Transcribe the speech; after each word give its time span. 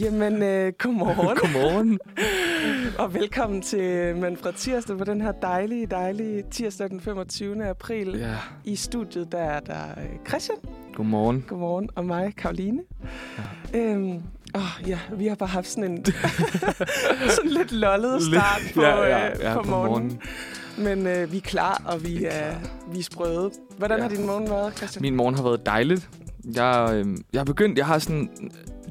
Jamen, 0.00 0.42
øh, 0.42 0.72
godmorgen. 0.78 1.36
Godmorgen. 1.42 1.98
og 2.98 3.14
velkommen 3.14 3.62
til 3.62 4.16
Manfred 4.16 4.52
Tirsdag 4.52 4.98
på 4.98 5.04
den 5.04 5.20
her 5.20 5.32
dejlige, 5.32 5.86
dejlige 5.86 6.44
tirsdag 6.50 6.90
den 6.90 7.00
25. 7.00 7.64
april. 7.66 8.16
Ja, 8.18 8.34
I 8.64 8.76
studiet 8.76 9.32
der 9.32 9.38
er 9.38 9.60
der 9.60 9.82
øh, 9.96 10.04
Christian, 10.28 10.58
godmorgen. 10.94 11.44
godmorgen, 11.48 11.88
og 11.94 12.04
mig, 12.04 12.32
Karoline. 12.36 12.82
Ja. 13.74 13.78
Øhm, 13.80 14.22
åh, 14.54 14.88
ja, 14.88 14.98
vi 15.16 15.26
har 15.26 15.34
bare 15.34 15.48
haft 15.48 15.66
sådan 15.66 15.90
en 15.90 16.04
sådan 17.36 17.50
lidt 17.50 17.72
lollet 17.72 18.22
start 18.22 18.60
på, 18.74 18.82
ja, 18.82 19.02
ja, 19.04 19.30
øh, 19.30 19.36
ja, 19.40 19.54
på 19.54 19.62
på 19.62 19.70
morgenen. 19.70 20.20
Men 20.78 21.06
øh, 21.06 21.32
vi 21.32 21.36
er 21.36 21.40
klar, 21.40 21.82
og 21.86 22.04
vi 22.04 22.24
er, 22.24 22.54
vi 22.92 22.98
er 22.98 23.02
sprøde. 23.02 23.50
Hvordan 23.78 23.96
Ja. 23.98 24.02
har 24.02 24.08
din 24.10 24.26
morgen 24.26 24.50
været, 24.50 24.76
Christian? 24.76 25.02
Min 25.02 25.14
morgen 25.16 25.34
har 25.34 25.42
været 25.42 25.66
dejligt. 25.66 26.10
Jeg, 26.54 26.90
øh, 26.92 27.06
jeg 27.32 27.40
har 27.40 27.44
begyndt, 27.44 27.78
jeg 27.78 27.86
har 27.86 27.98
sådan, 27.98 28.30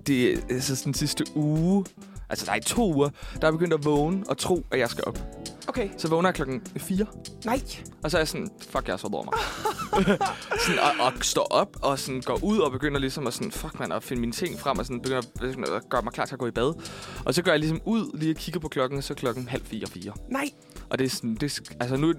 det, 0.07 0.43
altså 0.49 0.75
sådan 0.75 0.93
sidste 0.93 1.25
uge, 1.35 1.85
altså 2.29 2.45
nej, 2.45 2.59
to 2.59 2.93
uger, 2.93 3.09
der 3.41 3.47
er 3.47 3.51
begyndt 3.51 3.73
at 3.73 3.85
vågne 3.85 4.23
og 4.29 4.37
tro, 4.37 4.65
at 4.71 4.79
jeg 4.79 4.89
skal 4.89 5.03
op. 5.07 5.19
Okay, 5.67 5.89
Så 5.97 6.07
vågner 6.07 6.29
jeg 6.29 6.35
klokken 6.35 6.61
4, 6.77 7.05
nej. 7.45 7.61
og 8.03 8.11
så 8.11 8.17
er 8.17 8.21
jeg 8.21 8.27
sådan, 8.27 8.49
fuck, 8.69 8.87
jeg 8.87 8.93
har 8.93 8.97
sovet 8.97 9.15
over 9.15 9.23
mig. 9.25 9.33
sådan, 10.65 10.79
og, 10.79 11.05
og, 11.05 11.13
står 11.21 11.47
op 11.51 11.77
og 11.81 11.99
sådan 11.99 12.21
går 12.21 12.43
ud 12.43 12.57
og 12.59 12.71
begynder 12.71 12.99
ligesom 12.99 13.27
at 13.27 13.33
sådan, 13.33 13.51
fuck 13.51 13.79
man, 13.79 13.91
at 13.91 14.03
finde 14.03 14.19
mine 14.19 14.33
ting 14.33 14.59
frem 14.59 14.79
og 14.79 14.85
sådan 14.85 15.01
begynder 15.01 15.21
ligesom 15.41 15.63
at 15.63 15.89
gøre 15.89 16.01
mig 16.01 16.13
klar 16.13 16.25
til 16.25 16.35
at 16.35 16.39
gå 16.39 16.47
i 16.47 16.51
bad. 16.51 16.73
Og 17.25 17.33
så 17.33 17.41
går 17.41 17.51
jeg 17.51 17.59
ligesom 17.59 17.81
ud, 17.85 18.17
lige 18.17 18.31
og 18.31 18.37
kigger 18.37 18.59
på 18.59 18.67
klokken, 18.67 18.97
og 18.97 19.03
så 19.03 19.13
er 19.13 19.15
klokken 19.15 19.47
halv 19.47 19.63
fire, 19.65 19.87
fire. 19.87 20.13
Nej. 20.29 20.49
Og 20.93 20.99
det 20.99 21.05
er 21.05 21.09
sådan, 21.09 21.35
det, 21.35 21.59
altså 21.79 21.95
nu, 21.97 22.07
nu 22.07 22.13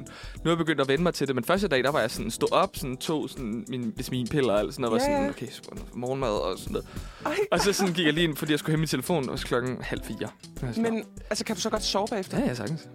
er 0.44 0.50
jeg 0.50 0.58
begyndt 0.58 0.80
at 0.80 0.88
vende 0.88 1.02
mig 1.02 1.14
til 1.14 1.26
det, 1.26 1.34
men 1.34 1.44
første 1.44 1.68
dag, 1.68 1.84
der 1.84 1.90
var 1.90 2.00
jeg 2.00 2.10
sådan, 2.10 2.30
stå 2.30 2.48
op, 2.52 2.76
sådan, 2.76 2.96
tog 2.96 3.30
sådan 3.30 3.64
min 3.68 4.02
sminpiller 4.02 4.52
og 4.52 4.58
alt 4.58 4.74
sådan 4.74 4.82
noget, 4.82 5.00
Ja, 5.02 5.06
var 5.06 5.12
ja. 5.12 5.18
sådan, 5.18 5.30
okay, 5.30 5.46
så 5.50 5.62
morgenmad 5.94 6.28
og 6.28 6.58
sådan 6.58 6.72
noget. 6.72 6.86
Ej. 7.26 7.36
Og 7.52 7.60
så 7.60 7.72
sådan 7.72 7.94
gik 7.94 8.04
jeg 8.06 8.12
lige 8.14 8.24
ind, 8.24 8.36
fordi 8.36 8.52
jeg 8.52 8.58
skulle 8.58 8.72
hente 8.72 8.80
min 8.80 8.88
telefon, 8.88 9.28
og 9.28 9.38
så 9.38 9.46
klokken 9.46 9.76
halv 9.80 10.00
fire. 10.04 10.28
Sådan, 10.60 10.82
Men 10.82 11.04
altså, 11.30 11.44
kan 11.44 11.56
du 11.56 11.60
så 11.62 11.70
godt 11.70 11.82
sove 11.82 12.06
bagefter? 12.10 12.38
Ja, 12.38 12.46
ja, 12.46 12.54
sagtens. 12.54 12.88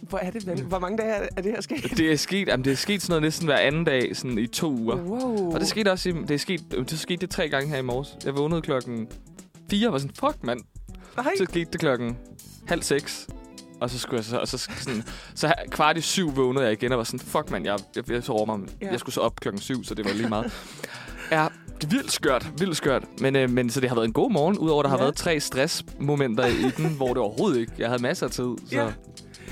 Hvor 0.00 0.18
er 0.18 0.30
det 0.30 0.46
vel? 0.46 0.62
Hvor 0.62 0.78
mange 0.78 0.98
dage 0.98 1.28
er- 1.36 1.42
det 1.42 1.52
her 1.52 1.60
sket? 1.60 1.92
Det 1.96 2.12
er 2.12 2.16
sket, 2.16 2.48
jamen, 2.48 2.64
det 2.64 2.72
er 2.72 2.76
sket 2.76 3.02
sådan 3.02 3.12
noget 3.12 3.22
næsten 3.22 3.46
hver 3.46 3.56
anden 3.58 3.84
dag, 3.84 4.16
sådan 4.16 4.38
i 4.38 4.46
to 4.46 4.70
uger. 4.72 4.96
Wow. 4.96 5.52
Og 5.54 5.60
det 5.60 5.68
skete 5.68 5.92
også, 5.92 6.08
i, 6.08 6.12
det, 6.12 6.30
er 6.30 6.38
sket, 6.38 6.60
det 6.90 6.98
skete 6.98 7.20
det 7.20 7.30
tre 7.30 7.48
gange 7.48 7.68
her 7.68 7.76
i 7.78 7.82
morges. 7.82 8.16
Jeg 8.24 8.36
vågnede 8.36 8.62
klokken 8.62 9.08
4 9.70 9.88
og 9.88 9.92
var 9.92 9.98
sådan, 9.98 10.14
fuck 10.14 10.44
mand. 10.44 10.60
Nej. 11.16 11.30
Så 11.38 11.44
skete 11.50 11.70
det 11.72 11.80
klokken 11.80 12.16
halv 12.66 12.82
seks. 12.82 13.28
Og 13.80 13.90
så 13.90 13.98
skulle 13.98 14.16
jeg 14.16 14.24
så, 14.24 14.38
og 14.38 14.48
så, 14.48 14.58
sådan, 14.58 15.02
så 15.34 15.52
kvart 15.70 15.96
i 15.98 16.00
syv 16.00 16.36
vågnede 16.36 16.64
jeg 16.64 16.72
igen 16.72 16.92
og 16.92 16.98
var 16.98 17.04
sådan, 17.04 17.20
fuck 17.20 17.50
mand, 17.50 17.64
jeg, 17.64 17.78
jeg, 17.96 18.10
jeg 18.10 18.24
sover 18.24 18.44
mig. 18.56 18.68
Ja. 18.82 18.90
Jeg 18.90 19.00
skulle 19.00 19.14
så 19.14 19.20
op 19.20 19.36
klokken 19.40 19.60
syv, 19.60 19.84
så 19.84 19.94
det 19.94 20.04
var 20.04 20.12
lige 20.12 20.28
meget. 20.28 20.52
ja, 21.30 21.46
det 21.80 21.84
er 21.84 21.88
vildt 21.88 22.12
skørt, 22.12 22.52
vildt 22.58 22.76
skørt. 22.76 23.04
Men, 23.20 23.36
øh, 23.36 23.50
men 23.50 23.70
så 23.70 23.80
det 23.80 23.88
har 23.88 23.94
været 23.96 24.06
en 24.06 24.12
god 24.12 24.30
morgen, 24.30 24.58
udover 24.58 24.80
at 24.82 24.84
der 24.84 24.90
har 24.90 24.96
Ja. 24.96 25.02
været 25.02 25.16
tre 25.16 25.40
stressmomenter 25.40 26.46
i 26.46 26.70
den, 26.76 26.86
hvor 26.96 27.08
det 27.08 27.16
overhovedet 27.18 27.60
ikke, 27.60 27.72
jeg 27.78 27.88
havde 27.88 28.02
masser 28.02 28.26
af 28.26 28.32
tid. 28.32 28.42
Så. 28.44 28.56
Ja. 28.76 28.86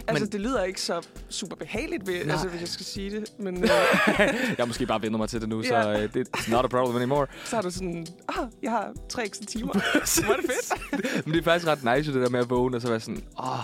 Altså, 0.08 0.24
Men- 0.24 0.33
det 0.33 0.40
lyder 0.40 0.62
ikke 0.62 0.80
så 0.80 1.06
super 1.28 1.56
behageligt, 1.56 2.06
ved, 2.06 2.24
Nej. 2.24 2.33
altså, 2.33 2.48
hvis 2.48 2.61
jeg 2.61 2.68
skal 2.68 2.86
sige 2.86 3.11
det. 3.11 3.24
Men 3.38 3.56
øh, 3.64 3.70
jeg 4.18 4.56
har 4.58 4.64
måske 4.64 4.86
bare 4.86 5.02
vendt 5.02 5.16
mig 5.18 5.28
til 5.28 5.40
det 5.40 5.48
nu, 5.48 5.62
så 5.62 5.74
Ja. 5.74 6.02
øh, 6.02 6.14
det 6.14 6.28
er 6.34 6.50
not 6.50 6.64
a 6.64 6.68
problem 6.68 6.96
anymore. 6.96 7.27
så 7.44 7.56
har 7.56 7.62
du 7.62 7.70
sådan, 7.70 8.06
ah, 8.28 8.44
jeg 8.62 8.70
har 8.70 8.92
tre 9.08 9.24
ekstra 9.24 9.44
timer. 9.44 9.72
Hvor 10.24 10.33
er 10.33 10.36
det 10.36 10.50
fedt. 10.50 11.24
Men 11.27 11.34
det 11.34 11.40
er 11.40 11.44
faktisk 11.44 11.66
ret 11.66 11.96
nice, 11.98 12.12
det 12.12 12.22
der 12.22 12.28
med 12.30 12.40
at 12.40 12.50
vågne, 12.50 12.77
og 12.77 12.83
så 12.83 12.88
være 12.88 13.00
sådan, 13.00 13.22
åh, 13.38 13.58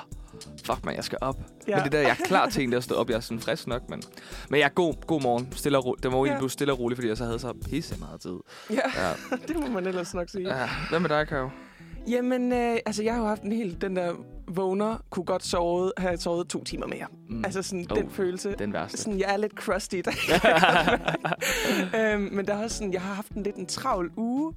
fuck 0.66 0.84
man, 0.84 0.96
jeg 0.96 1.04
skal 1.04 1.18
op. 1.20 1.36
Ja. 1.68 1.76
Men 1.76 1.84
det 1.84 1.92
der, 1.92 2.00
jeg 2.00 2.10
er 2.20 2.24
klar 2.26 2.48
til 2.48 2.60
egentlig 2.60 2.76
at 2.76 2.84
stå 2.84 2.94
op, 2.94 3.10
jeg 3.10 3.16
er 3.16 3.20
sådan 3.20 3.40
frisk 3.40 3.66
nok, 3.66 3.90
men... 3.90 4.02
Men 4.50 4.60
jeg 4.60 4.64
er 4.66 4.70
god, 4.74 4.94
god 5.06 5.22
morgen, 5.22 5.48
stille 5.52 5.78
og 5.78 5.86
ro- 5.86 5.94
Det 6.02 6.10
må 6.10 6.16
jo 6.18 6.24
Ja. 6.24 6.28
egentlig 6.30 6.40
blive 6.40 6.50
stille 6.50 6.72
og 6.72 6.78
roligt, 6.78 6.96
fordi 6.96 7.08
jeg 7.08 7.16
så 7.16 7.24
havde 7.24 7.38
så 7.38 7.52
pisse 7.70 7.98
meget 7.98 8.20
tid. 8.20 8.36
Ja, 8.70 8.76
Ja. 8.96 9.12
det 9.48 9.56
må 9.60 9.66
man 9.66 9.86
ellers 9.86 10.14
nok 10.14 10.28
sige. 10.28 10.56
ja. 10.60 10.68
Hvad 10.90 11.00
med 11.00 11.08
dig, 11.08 11.28
Karo? 11.28 11.48
Jamen, 12.08 12.52
øh, 12.52 12.76
altså, 12.86 13.02
jeg 13.02 13.14
har 13.14 13.20
jo 13.20 13.26
haft 13.26 13.42
en 13.42 13.52
helt, 13.52 13.80
den 13.82 13.96
der 13.96 14.12
vågner, 14.48 14.96
kunne 15.10 15.24
godt 15.24 15.44
sove, 15.46 15.92
have 15.98 16.16
sovet 16.18 16.48
to 16.48 16.64
timer 16.64 16.86
mere. 16.86 17.06
Mm. 17.28 17.44
Altså 17.44 17.62
sådan, 17.62 17.86
Oh, 17.90 17.96
den 17.96 18.10
følelse. 18.10 18.54
Den 18.58 18.72
værste. 18.72 18.98
Sådan, 18.98 19.18
jeg 19.20 19.32
er 19.32 19.36
lidt 19.36 19.52
crusty 19.52 19.94
i 19.94 20.02
dag. 20.08 20.14
øhm, 22.00 22.28
men 22.32 22.46
der 22.46 22.54
er 22.54 22.62
også 22.62 22.76
sådan, 22.76 22.92
jeg 22.92 23.02
har 23.02 23.14
haft 23.14 23.32
en 23.32 23.42
lidt 23.42 23.56
en 23.56 23.66
travl 23.66 24.10
uge, 24.16 24.54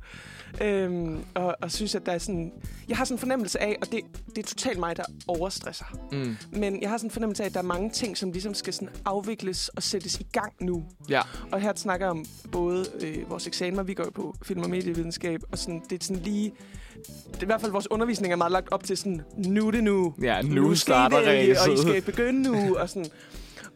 øhm, 0.61 1.23
og, 1.33 1.55
og 1.61 1.71
synes, 1.71 1.95
at 1.95 2.05
der 2.05 2.11
er 2.11 2.17
sådan... 2.17 2.51
Jeg 2.89 2.97
har 2.97 3.05
sådan 3.05 3.15
en 3.15 3.19
fornemmelse 3.19 3.61
af, 3.61 3.77
og 3.81 3.91
det, 3.91 3.99
det 4.35 4.37
er 4.37 4.47
totalt 4.47 4.79
mig, 4.79 4.97
der 4.97 5.03
overstresser. 5.27 5.85
Mm. 6.11 6.37
Men 6.51 6.81
jeg 6.81 6.89
har 6.89 6.97
sådan 6.97 7.07
en 7.07 7.11
fornemmelse 7.11 7.43
af, 7.43 7.47
at 7.47 7.53
der 7.53 7.59
er 7.59 7.63
mange 7.63 7.89
ting, 7.89 8.17
som 8.17 8.31
ligesom 8.31 8.53
skal 8.53 8.73
sådan 8.73 8.89
afvikles 9.05 9.69
og 9.69 9.83
sættes 9.83 10.19
i 10.19 10.27
gang 10.31 10.53
nu. 10.61 10.83
Ja. 11.09 11.21
Og 11.51 11.61
her 11.61 11.73
snakker 11.75 12.05
jeg 12.05 12.11
om 12.11 12.25
både 12.51 12.85
øh, 13.01 13.29
vores 13.29 13.47
eksamener, 13.47 13.83
vi 13.83 13.93
går 13.93 14.09
på 14.15 14.35
film- 14.43 14.63
og 14.63 14.69
medievidenskab, 14.69 15.41
og 15.51 15.57
sådan, 15.57 15.81
det 15.89 16.01
er 16.01 16.05
sådan 16.05 16.23
lige... 16.23 16.51
Det 17.31 17.37
er 17.37 17.43
i 17.43 17.45
hvert 17.45 17.61
fald 17.61 17.71
vores 17.71 17.91
undervisning 17.91 18.33
er 18.33 18.37
meget 18.37 18.51
lagt 18.51 18.71
op 18.71 18.83
til 18.83 18.97
sådan, 18.97 19.21
nu 19.37 19.67
er 19.67 19.71
det 19.71 19.83
nu. 19.83 20.13
Ja, 20.21 20.41
nu 20.41 20.71
I 20.71 20.75
starter 20.75 21.25
vælge, 21.25 21.59
Og 21.59 21.73
I 21.73 21.77
skal 21.77 22.01
begynde 22.01 22.41
nu, 22.41 22.75
og 22.77 22.89
sådan... 22.89 23.05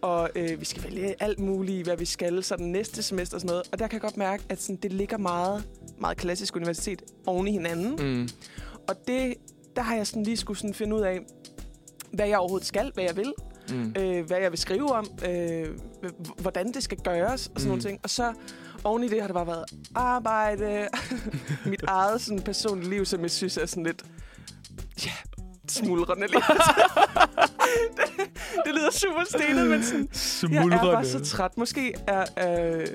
Og 0.01 0.29
øh, 0.35 0.59
vi 0.59 0.65
skal 0.65 0.83
vælge 0.83 1.15
alt 1.19 1.39
muligt, 1.39 1.83
hvad 1.87 1.97
vi 1.97 2.05
skal, 2.05 2.43
sådan 2.43 2.65
næste 2.65 3.03
semester 3.03 3.35
og 3.37 3.41
sådan 3.41 3.51
noget. 3.51 3.69
Og 3.71 3.79
der 3.79 3.87
kan 3.87 3.93
jeg 3.93 4.01
godt 4.01 4.17
mærke, 4.17 4.43
at 4.49 4.61
sådan, 4.61 4.75
det 4.75 4.93
ligger 4.93 5.17
meget, 5.17 5.63
meget 5.97 6.17
klassisk 6.17 6.55
universitet 6.55 7.01
oven 7.25 7.47
i 7.47 7.51
hinanden. 7.51 7.95
Mm. 8.21 8.29
Og 8.87 8.95
det, 9.07 9.33
der 9.75 9.81
har 9.81 9.95
jeg 9.95 10.07
sådan 10.07 10.23
lige 10.23 10.37
skulle 10.37 10.57
sådan 10.59 10.73
finde 10.73 10.95
ud 10.95 11.01
af, 11.01 11.19
hvad 12.13 12.27
jeg 12.27 12.37
overhovedet 12.37 12.67
skal, 12.67 12.91
hvad 12.93 13.03
jeg 13.03 13.17
vil, 13.17 13.33
Mm. 13.71 13.93
øh, 13.99 14.25
hvad 14.25 14.37
jeg 14.37 14.51
vil 14.51 14.59
skrive 14.59 14.91
om, 14.91 15.07
øh, 15.29 15.67
hvordan 16.41 16.71
det 16.73 16.83
skal 16.83 16.97
gøres 16.97 17.47
og 17.47 17.61
sådan 17.61 17.63
Mm. 17.63 17.67
nogle 17.67 17.81
ting. 17.81 17.99
Og 18.03 18.09
så 18.09 18.33
oven 18.83 19.03
i 19.03 19.07
det 19.07 19.19
har 19.21 19.27
det 19.27 19.33
bare 19.33 19.47
været 19.47 19.65
arbejde, 19.95 20.87
mit 21.65 21.83
eget 21.87 22.21
sådan 22.21 22.41
personlige 22.41 22.89
liv, 22.89 23.05
som 23.05 23.21
jeg 23.21 23.31
synes 23.31 23.57
er 23.57 23.65
sådan 23.65 23.83
lidt, 23.83 24.03
ja, 25.05 25.11
smuldrende 25.67 26.27
liv. 26.27 26.39
det, 27.97 28.25
det 28.65 28.73
lyder 28.75 28.91
super 28.91 29.23
stenet, 29.29 29.67
men 29.69 29.83
sådan, 29.83 30.53
jeg 30.55 30.63
er 30.65 30.69
bare 30.93 31.05
så 31.05 31.19
træt. 31.25 31.57
Måske 31.57 31.93
er, 32.07 32.25
er 32.35 32.85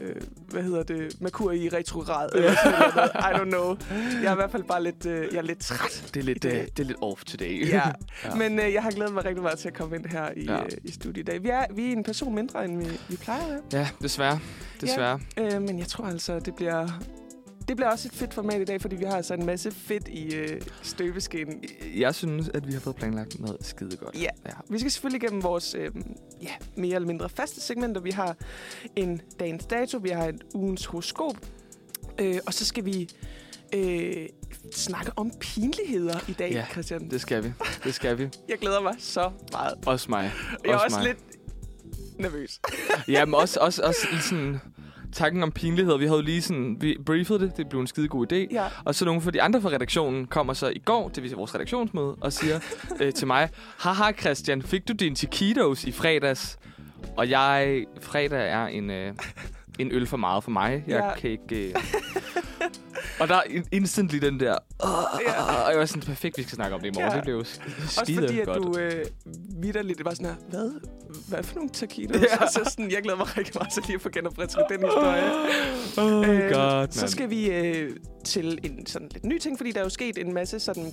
hvad 0.48 0.62
hedder 0.62 0.82
det, 0.82 1.20
Merkur 1.20 1.52
i 1.52 1.68
retrograd. 1.68 2.28
Eller 2.34 2.54
sådan 2.64 2.78
noget. 2.94 3.10
I 3.14 3.38
don't 3.38 3.50
know. 3.50 3.76
Jeg 4.22 4.28
er 4.28 4.32
i 4.32 4.34
hvert 4.34 4.50
fald 4.50 4.64
bare 4.64 4.82
lidt, 4.82 5.06
øh, 5.06 5.28
jeg 5.32 5.38
er 5.38 5.42
lidt 5.42 5.60
træt. 5.60 6.10
Det 6.14 6.20
er 6.20 6.24
lidt, 6.24 6.42
dag. 6.42 6.68
det 6.76 6.82
er 6.82 6.86
lidt 6.86 6.98
off 7.02 7.24
today. 7.24 7.68
Ja, 7.68 7.82
Ja. 8.24 8.34
men 8.34 8.58
øh, 8.58 8.72
jeg 8.72 8.82
har 8.82 8.90
glædet 8.90 9.12
mig 9.14 9.24
rigtig 9.24 9.42
meget 9.42 9.58
til 9.58 9.68
at 9.68 9.74
komme 9.74 9.96
ind 9.96 10.06
her 10.06 10.28
i, 10.36 10.44
Ja. 10.44 10.60
øh, 10.62 10.68
i 10.84 10.92
studiet 10.92 11.18
i 11.28 11.30
dag. 11.30 11.42
Vi 11.42 11.48
er, 11.48 11.64
vi 11.74 11.88
er 11.88 11.92
en 11.92 12.04
person 12.04 12.34
mindre, 12.34 12.64
end 12.64 12.78
vi, 12.78 12.98
vi 13.08 13.16
plejer 13.16 13.42
at 13.42 13.48
være. 13.50 13.60
ja, 13.72 13.88
desværre. 14.02 14.38
Desværre. 14.80 15.20
Øh, 15.38 15.62
men 15.62 15.78
jeg 15.78 15.86
tror 15.86 16.04
altså, 16.06 16.38
det 16.38 16.54
bliver... 16.54 16.88
Det 17.68 17.76
bliver 17.76 17.90
også 17.90 18.08
et 18.08 18.14
fedt 18.14 18.34
format 18.34 18.60
i 18.60 18.64
dag, 18.64 18.80
fordi 18.80 18.96
vi 18.96 19.04
har 19.04 19.16
altså 19.16 19.34
en 19.34 19.46
masse 19.46 19.70
fedt 19.70 20.08
i 20.08 20.34
øh, 20.34 20.60
støbeskeen. 20.82 21.64
Jeg 21.96 22.14
synes, 22.14 22.48
at 22.48 22.66
vi 22.66 22.72
har 22.72 22.80
fået 22.80 22.96
planlagt 22.96 23.40
noget 23.40 23.56
skide 23.60 23.96
godt. 23.96 24.14
Ja. 24.14 24.28
ja. 24.46 24.50
Vi 24.70 24.78
skal 24.78 24.90
selvfølgelig 24.90 25.22
igennem 25.22 25.42
vores 25.42 25.74
øh, 25.74 25.90
ja, 26.42 26.52
mere 26.76 26.94
eller 26.94 27.06
mindre 27.06 27.28
faste 27.28 27.60
segmenter. 27.60 28.00
Vi 28.00 28.10
har 28.10 28.36
en 28.96 29.20
dagens 29.40 29.66
dato, 29.66 29.98
vi 29.98 30.08
har 30.08 30.24
en 30.24 30.40
ugens 30.54 30.86
horoskop, 30.86 31.36
øh, 32.18 32.38
og 32.46 32.54
så 32.54 32.64
skal 32.64 32.84
vi 32.84 33.10
øh, 33.74 34.28
snakke 34.72 35.12
om 35.16 35.32
pinligheder 35.40 36.18
i 36.28 36.32
dag, 36.32 36.52
Ja, 36.52 36.66
Christian. 36.72 37.10
Det 37.10 37.20
skal 37.20 37.44
vi. 37.44 37.52
Det 37.84 37.94
skal 37.94 38.18
vi. 38.18 38.22
Jeg 38.48 38.58
glæder 38.58 38.80
mig 38.80 38.94
så 38.98 39.30
meget. 39.52 39.74
Også 39.86 40.10
mig. 40.10 40.32
Jeg 40.64 40.72
er 40.72 40.76
også 40.76 40.96
mig. 40.96 41.06
lidt 41.06 41.18
nervøs. 42.18 42.60
Ja, 43.08 43.24
men 43.24 43.34
også, 43.34 43.60
også, 43.60 43.82
også 43.82 44.08
i 44.12 44.16
sådan 44.20 44.60
tanken 45.14 45.42
om 45.42 45.52
pinlighed. 45.52 45.98
Vi 45.98 46.06
havde 46.06 46.22
lige 46.22 46.42
sådan, 46.42 46.76
vi 46.80 46.96
briefede 47.06 47.38
det, 47.38 47.56
det 47.56 47.68
blev 47.68 47.80
en 47.80 47.86
skide 47.86 48.08
god 48.08 48.32
idé. 48.32 48.36
Ja. 48.52 48.64
Og 48.84 48.94
så 48.94 49.04
nogle 49.04 49.20
for 49.20 49.30
de 49.30 49.42
andre 49.42 49.60
fra 49.62 49.68
redaktionen 49.68 50.26
kommer 50.26 50.52
så 50.52 50.68
i 50.68 50.78
går 50.78 51.08
til 51.08 51.34
vores 51.34 51.54
redaktionsmøde 51.54 52.14
og 52.20 52.32
siger 52.32 52.60
øh, 53.00 53.12
til 53.12 53.26
mig, 53.26 53.48
Haha 53.78 54.12
Christian, 54.12 54.62
fik 54.62 54.88
du 54.88 54.92
din 54.92 55.14
taquitos 55.14 55.84
i 55.84 55.92
fredags? 55.92 56.58
Og 57.16 57.30
jeg, 57.30 57.84
fredag 58.00 58.50
er 58.50 58.66
en, 58.66 58.90
øh, 58.90 59.12
en 59.78 59.92
øl 59.92 60.06
for 60.06 60.16
meget 60.16 60.44
for 60.44 60.50
mig. 60.50 60.84
Jeg 60.86 60.96
Ja. 61.04 61.14
kan 61.20 61.30
ikke... 61.30 61.68
Øh... 61.68 61.74
og 63.20 63.28
der 63.28 63.34
er 63.34 63.42
in- 63.50 63.66
instantly 63.72 64.18
den 64.18 64.40
der... 64.40 64.46
Ja. 65.26 65.42
Og 65.64 65.70
jeg 65.70 65.78
var 65.78 65.86
sådan, 65.86 66.02
perfekt, 66.02 66.38
vi 66.38 66.42
skal 66.42 66.54
snakke 66.54 66.74
om 66.74 66.80
det 66.80 66.88
i 66.88 66.92
morgen. 66.94 67.10
Ja. 67.10 67.16
Det 67.16 67.24
blev 67.24 67.34
jo 67.34 67.42
sk- 67.42 67.82
Også 67.84 68.00
skide 68.04 68.18
fordi, 68.18 68.40
at 68.40 68.46
godt. 68.46 68.62
du 68.62 68.78
øh, 68.78 69.04
vidderligt 69.62 70.04
var 70.04 70.10
sådan 70.10 70.26
her, 70.26 70.34
hvad? 70.50 70.70
Hvad 71.28 71.42
for 71.42 71.54
nogle 71.54 71.70
taquitos? 71.70 72.20
Ja. 72.22 72.42
Og 72.42 72.48
så 72.52 72.60
sådan, 72.70 72.90
jeg 72.90 73.02
glæder 73.02 73.16
mig 73.18 73.38
rigtig 73.38 73.52
meget 73.56 73.72
til 73.72 73.82
lige 73.86 73.94
at 73.94 74.00
få 74.02 74.08
genopfrisket 74.08 74.64
den 74.70 74.80
historie. 74.84 75.30
Oh 75.98 76.28
Øh, 76.28 76.50
god, 76.52 76.86
så 76.90 77.08
skal 77.08 77.30
vi 77.30 77.50
øh, 77.50 77.90
til 78.24 78.58
en 78.62 78.86
sådan 78.86 79.08
lidt 79.12 79.24
ny 79.24 79.38
ting, 79.38 79.56
fordi 79.58 79.72
der 79.72 79.78
er 79.80 79.84
jo 79.84 79.88
sket 79.90 80.18
en 80.18 80.32
masse 80.34 80.60
sådan 80.60 80.92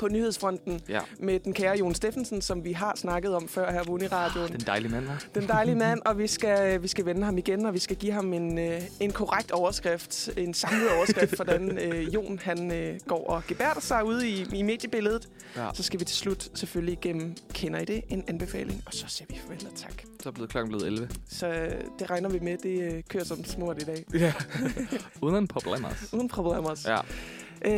på 0.00 0.08
nyhedsfronten 0.08 0.80
Ja, 0.88 1.00
med 1.18 1.40
den 1.40 1.52
kære 1.52 1.78
Jon 1.78 1.94
Steffensen, 1.94 2.42
som 2.42 2.64
vi 2.64 2.72
har 2.72 2.92
snakket 2.96 3.34
om 3.34 3.48
før 3.48 3.72
her 3.72 3.84
på 3.84 3.92
Uniradioen. 3.92 4.52
den 4.52 4.60
dejlige 4.60 4.92
mand, 4.92 5.06
hva'? 5.08 5.28
Den 5.34 5.48
dejlige 5.48 5.74
mand, 5.74 6.00
og 6.06 6.18
vi 6.18 6.26
skal, 6.26 6.82
vi 6.82 6.88
skal 6.88 7.04
vende 7.06 7.24
ham 7.24 7.38
igen, 7.38 7.66
og 7.66 7.74
vi 7.74 7.78
skal 7.78 7.96
give 7.96 8.12
ham 8.12 8.32
en, 8.32 8.58
øh, 8.58 8.80
en 9.00 9.10
korrekt 9.12 9.50
overskrift, 9.50 10.30
en 10.36 10.54
samlet 10.54 10.90
overskrift, 10.96 11.36
hvordan 11.44 11.78
øh, 11.78 12.14
Jon 12.14 12.38
han 12.38 12.72
øh, 12.72 13.00
går 13.08 13.26
og 13.30 13.42
gebærder 13.46 13.80
sig 13.80 14.04
ude 14.04 14.28
i, 14.28 14.46
i 14.54 14.62
mediebilledet. 14.62 15.28
Ja. 15.56 15.68
Så 15.74 15.82
skal 15.82 16.00
vi 16.00 16.04
til 16.04 16.16
slut 16.16 16.50
selvfølgelig 16.54 16.92
igennem, 16.92 17.36
kender 17.52 17.80
I 17.80 17.84
det, 17.84 18.02
en 18.08 18.24
anbefaling, 18.28 18.82
og 18.86 18.94
så 18.94 19.04
siger 19.08 19.26
vi 19.30 19.38
farvel 19.38 19.66
og 19.70 19.76
tak. 19.76 20.02
Så 20.22 20.28
er 20.28 20.32
blevet 20.32 20.50
klokken 20.50 20.68
blevet 20.68 20.86
11. 20.86 21.08
Så 21.28 21.48
øh, 21.48 21.80
det 21.98 22.10
regner 22.10 22.28
vi 22.28 22.38
med, 22.38 22.58
det 22.58 22.92
øh, 22.92 23.02
kører 23.08 23.24
som 23.24 23.44
smurt 23.44 23.82
i 23.82 23.84
dag. 23.84 24.04
Ja. 24.14 24.32
Uden 25.22 25.48
problemer. 25.48 25.88
Uden 26.12 26.28
problemer. 26.28 26.80
Ja. 26.86 27.00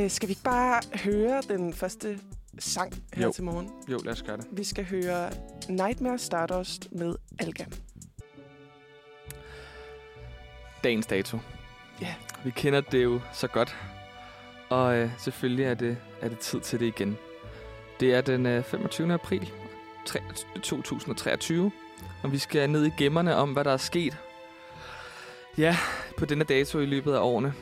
Øh, 0.05 0.11
skal 0.11 0.29
vi 0.29 0.33
ikke 0.33 0.43
bare 0.43 0.81
høre 1.05 1.43
den 1.49 1.73
første 1.73 2.19
sang 2.59 2.93
her 3.15 3.23
Jo. 3.27 3.33
til 3.33 3.45
morgen? 3.45 3.71
Jo, 3.89 3.99
lad 4.05 4.13
os 4.13 4.23
gøre 4.23 4.37
det. 4.37 4.47
Vi 4.53 4.65
skal 4.65 4.85
høre 4.85 5.31
Nightmare 5.69 6.19
Stardust 6.19 6.89
med 6.93 7.15
Alga. 7.39 7.65
Dagens 10.85 11.07
dato. 11.07 11.39
Ja. 12.03 12.15
Vi 12.45 12.51
kender 12.51 12.81
det 12.81 13.03
jo 13.05 13.21
så 13.33 13.47
godt. 13.47 13.77
Og 14.69 14.97
øh, 14.97 15.11
selvfølgelig 15.19 15.65
er 15.65 15.75
det, 15.75 15.97
er 16.21 16.29
det 16.29 16.39
tid 16.39 16.61
til 16.61 16.81
det 16.81 16.87
igen. 16.87 17.19
Det 18.01 18.15
er 18.15 18.21
den 18.21 18.47
øh, 18.47 18.65
25. 18.65 19.15
april 19.15 19.51
tre- 20.07 20.21
2023, 20.63 21.73
og 22.23 22.33
vi 22.33 22.39
skal 22.39 22.71
ned 22.71 22.87
i 22.87 22.91
gemmerne 22.99 23.37
om, 23.37 23.53
hvad 23.53 23.65
der 23.65 23.73
er 23.73 23.77
sket. 23.77 24.17
Ja, 25.59 25.77
på 26.19 26.25
denne 26.25 26.45
dato 26.45 26.79
i 26.79 26.87
løbet 26.87 27.15
af 27.15 27.19
årene. 27.21 27.55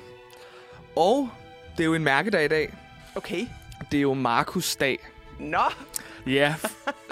Og 0.97 1.31
det 1.77 1.81
er 1.81 1.87
jo 1.87 1.95
en 1.95 2.05
mærkedag 2.05 2.45
i 2.45 2.49
dag. 2.49 2.75
Okay. 3.15 3.47
Det 3.93 3.99
er 3.99 4.03
jo 4.03 4.15
Markus 4.15 4.77
dag. 4.77 4.99
Nå, 5.39 5.63
Ja, 6.27 6.55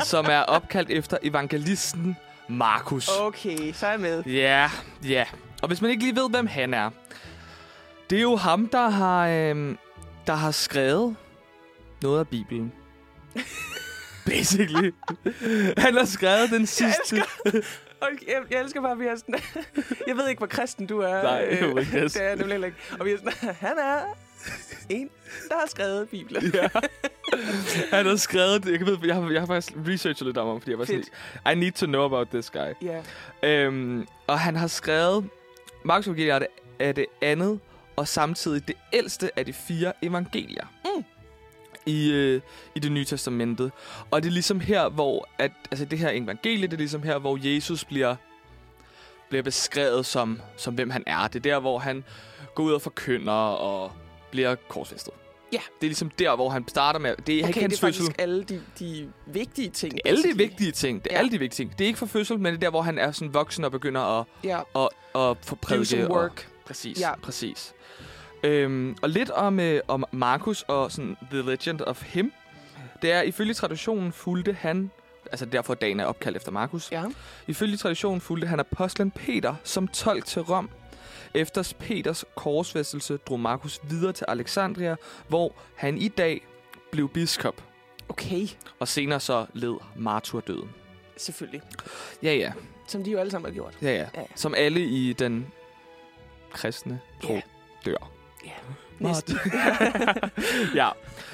som 0.05 0.25
er 0.29 0.41
opkaldt 0.41 0.91
efter 0.91 1.19
evangelisten 1.23 2.17
Markus. 2.49 3.09
okay, 3.19 3.73
så 3.73 3.87
er 3.87 3.91
jeg 3.91 4.01
med. 4.01 4.23
Ja, 4.25 4.71
ja. 5.05 5.25
Og 5.63 5.69
hvis 5.69 5.83
man 5.83 5.91
ikke 5.91 6.03
lige 6.03 6.17
ved, 6.17 6.31
hvem 6.31 6.47
han 6.47 6.75
er, 6.75 6.91
det 8.11 8.19
er 8.19 8.23
jo 8.23 8.37
ham, 8.37 8.69
der 8.69 8.89
har, 8.89 9.29
øhm, 9.29 9.79
der 10.27 10.35
har 10.35 10.51
skrevet 10.51 11.17
noget 12.03 12.21
af 12.21 12.29
Bibelen. 12.29 12.73
Basically. 14.27 14.95
Han 15.79 15.95
har 15.95 16.05
skrevet 16.05 16.51
den 16.51 16.67
sidste... 16.67 17.17
Jeg, 18.03 18.43
jeg 18.51 18.61
elsker 18.61 18.81
bare, 18.81 18.93
at 18.93 18.99
vi 18.99 19.07
er 19.07 19.17
sådan... 19.17 19.35
jeg 20.07 20.17
ved 20.17 20.29
ikke, 20.29 20.41
hvor 20.41 20.47
kristen 20.47 20.87
du 20.87 20.99
er. 21.01 21.23
Nej, 21.23 21.45
øh, 21.51 21.59
jeg 21.59 21.61
er 21.61 21.79
ikke 21.79 21.91
kristen. 21.91 22.21
Det 22.21 22.23
er 22.23 22.29
jeg 22.29 22.37
nemlig 22.37 22.67
ikke. 22.67 22.77
Og 23.01 23.07
vi 23.07 23.11
er 23.13 23.17
sådan, 23.17 23.55
han 23.61 23.79
er 23.79 24.01
en, 24.89 25.11
der 25.49 25.55
har 25.61 25.67
skrevet 25.67 26.09
Bibelen. 26.09 26.55
ja. 26.55 26.69
Han 27.91 28.07
har 28.07 28.17
skrevet. 28.17 28.65
Jeg, 28.67 28.87
ved, 28.87 28.99
jeg, 29.05 29.15
har, 29.15 29.31
jeg 29.31 29.41
har 29.41 29.47
faktisk 29.47 29.73
researchet 29.89 30.27
lidt 30.27 30.39
om 30.39 30.49
ham, 30.49 30.61
fordi 30.61 30.71
jeg 30.71 30.79
var 30.79 30.85
sådan, 30.85 31.05
I 31.53 31.55
need 31.55 31.73
to 31.73 31.87
know 31.87 32.05
about 32.05 32.29
this 32.29 32.51
guy. 32.51 32.73
Ja. 32.83 33.03
Øhm, 33.43 34.07
og 34.27 34.41
han 34.41 34.57
har 34.57 34.67
skrevet... 34.67 35.29
Markus 35.89 36.07
evangeliet 36.07 36.35
er 36.35 36.39
det, 36.39 36.49
er 36.79 36.93
det 36.93 37.07
andet, 37.23 37.61
og 37.97 38.09
samtidig 38.09 38.69
det 38.69 38.77
ældste 38.93 39.39
af 39.39 39.47
de 39.47 39.53
fire 39.53 39.93
evangelier. 40.03 40.67
Mm. 40.85 41.05
I, 41.87 42.11
øh, 42.13 42.41
I 42.75 42.79
det 42.79 42.93
nye 42.93 43.05
testamentet. 43.05 43.73
Og 44.11 44.23
det 44.23 44.29
er 44.29 44.33
ligesom 44.33 44.61
her, 44.61 44.89
hvor... 44.89 45.29
At, 45.39 45.53
altså 45.71 45.85
det 45.85 45.99
her 45.99 46.11
evangelie, 46.11 46.67
det 46.67 46.73
er 46.73 46.77
ligesom 46.77 47.03
her, 47.03 47.19
hvor 47.19 47.39
Jesus 47.55 47.85
bliver, 47.85 48.17
bliver 49.29 49.43
beskrevet 49.43 50.07
som, 50.07 50.41
som, 50.57 50.75
hvem 50.75 50.91
han 50.91 51.03
er. 51.07 51.29
Det 51.29 51.37
er 51.37 51.53
der, 51.53 51.61
hvor 51.61 51.79
han 51.79 52.05
går 52.55 52.63
ud 52.63 52.73
og 52.73 52.83
forkynder 52.83 53.33
og 53.33 53.93
bliver 54.31 54.55
korsfæstet. 54.55 55.15
Ja. 55.53 55.59
Det 55.81 55.87
er 55.87 55.89
ligesom 55.89 56.11
der, 56.11 56.37
hvor 56.37 56.49
han 56.51 56.69
starter 56.69 57.01
med... 57.01 57.15
Det 57.27 57.35
er 57.35 57.39
Okay, 57.39 57.49
ikke 57.49 57.55
det 57.55 57.63
hans 57.63 57.75
er 57.83 57.87
fødsel. 57.87 58.03
faktisk 58.05 58.21
alle 58.21 58.45
de, 58.45 58.61
de 58.79 59.09
vigtige 59.27 59.71
ting. 59.71 59.93
Det 59.95 60.01
er 60.05 60.09
alle 60.11 60.23
de 60.23 60.37
vigtige 60.37 60.73
ting. 60.73 61.05
Det 61.05 61.11
er 61.13 61.15
Ja. 61.15 61.19
alle 61.19 61.31
de 61.31 61.39
vigtige 61.39 61.65
ting. 61.65 61.79
Det 61.79 61.85
er 61.85 61.87
ikke 61.89 61.99
for 61.99 62.07
fødsel, 62.07 62.39
men 62.39 62.47
det 62.47 62.55
er 62.55 62.61
der, 62.61 62.71
hvor 62.71 62.83
han 62.83 62.99
er 62.99 63.13
sådan 63.13 63.35
voksen 63.35 63.65
og 63.65 63.71
begynder 63.71 64.21
at, 64.21 64.27
Ja, 64.45 64.59
at, 64.59 64.89
at 65.15 65.37
få 65.43 65.55
do 65.55 65.59
prædike. 65.63 65.87
some 65.87 66.05
og- 66.11 66.17
work. 66.23 66.49
Præcis, 66.67 67.01
Ja. 67.01 67.09
ja. 67.09 67.15
præcis. 67.23 67.73
Øhm, 68.43 68.97
og 69.03 69.09
lidt 69.11 69.31
om, 69.31 69.61
øh, 69.61 69.81
om 69.89 70.05
Markus 70.13 70.63
og 70.63 70.93
sådan 70.93 71.17
The 71.31 71.43
Legend 71.43 71.81
of 71.81 72.03
Him. 72.03 72.33
Det 73.03 73.13
er, 73.13 73.23
ifølge 73.23 73.55
traditionen 73.55 74.13
fulgte 74.13 74.53
han, 74.53 74.91
altså 75.33 75.47
derfor 75.47 75.75
dagen 75.75 76.01
er 76.01 76.05
opkaldt 76.05 76.37
efter 76.37 76.53
Markus. 76.53 76.93
Ja. 76.93 77.05
Ifølge 77.47 77.77
traditionen 77.77 78.21
fulgte 78.21 78.47
han 78.47 78.61
apostlen 78.61 79.11
Peter 79.11 79.55
som 79.65 79.89
tolk 79.89 80.25
til 80.27 80.43
Rom. 80.43 80.71
Efter 81.35 81.73
Peters 81.79 82.25
korsfæstelse 82.37 83.17
drog 83.17 83.41
Markus 83.41 83.81
videre 83.91 84.13
til 84.13 84.25
Alexandria, 84.29 84.97
hvor 85.29 85.55
han 85.75 85.99
i 85.99 86.09
dag 86.09 86.47
blev 86.93 87.09
biskop, 87.09 87.63
Okay, 88.09 88.47
og 88.81 88.89
senere 88.89 89.21
så 89.21 89.47
led 89.55 89.75
martyrdøden. 89.97 90.71
selvfølgelig. 91.17 91.63
Ja, 92.23 92.35
ja. 92.35 92.53
Som 92.87 93.05
de 93.05 93.11
jo 93.11 93.19
alle 93.19 93.31
sammen 93.31 93.51
har 93.51 93.55
gjort. 93.55 93.75
Ja, 93.83 93.91
ja. 93.93 94.07
Ja. 94.17 94.23
Som 94.35 94.55
alle 94.57 94.81
i 94.85 95.13
den 95.13 95.47
kristne 96.53 97.01
tro 97.23 97.33
Ja. 97.35 97.41
dør. 97.85 98.11
Næsten. 98.99 99.37
ja. 100.75 100.89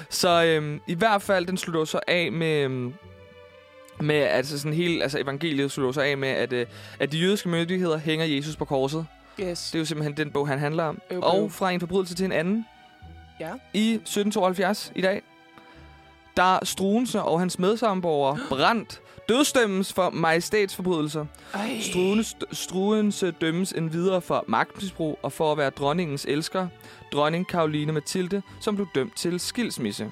Så 0.09 0.43
øhm, 0.43 0.81
i 0.87 0.93
hvert 0.93 1.21
fald, 1.21 1.45
den 1.45 1.57
slutter 1.57 1.85
så 1.85 1.99
af 2.07 2.31
med... 2.31 2.63
øhm, 2.63 2.93
med 3.99 4.15
altså 4.15 4.59
sådan 4.59 4.73
hele, 4.73 5.03
altså 5.03 5.19
evangeliet 5.19 5.71
slutter 5.71 5.91
så 5.91 6.01
af 6.01 6.17
med, 6.17 6.29
at, 6.29 6.53
øh, 6.53 6.67
at 6.99 7.11
de 7.11 7.17
jødiske 7.19 7.49
myndigheder 7.49 7.97
hænger 7.97 8.25
Jesus 8.25 8.55
på 8.55 8.65
korset. 8.65 9.07
Yes. 9.39 9.69
Det 9.71 9.75
er 9.75 9.79
jo 9.79 9.85
simpelthen 9.85 10.17
den 10.17 10.31
bog, 10.31 10.47
han 10.47 10.59
handler 10.59 10.83
om. 10.83 10.99
Øv, 11.11 11.19
Og 11.23 11.51
fra 11.51 11.71
en 11.71 11.79
forbrydelse 11.79 12.15
til 12.15 12.25
en 12.25 12.31
anden. 12.31 12.65
Ja. 13.39 13.53
I 13.73 13.93
1772 13.93 14.91
i 14.95 15.01
dag, 15.01 15.21
der 16.37 16.59
Struense 16.65 17.21
og 17.21 17.39
hans 17.39 17.59
medsamboere 17.59 18.37
brændt 18.49 19.01
dødsdømmes 19.29 19.93
for 19.93 20.09
majestætsforbrydelser. 20.09 21.25
Struens, 21.81 22.35
Struense 22.51 23.31
dømmes 23.31 23.71
endvidere 23.71 24.21
for 24.21 24.45
magtmisbrug 24.47 25.19
og 25.23 25.31
for 25.31 25.51
at 25.51 25.57
være 25.57 25.69
dronningens 25.69 26.25
elsker, 26.29 26.67
dronning 27.13 27.47
Karoline 27.47 27.91
Mathilde, 27.91 28.41
som 28.61 28.75
blev 28.75 28.87
dømt 28.95 29.15
til 29.15 29.39
skilsmisse. 29.39 30.11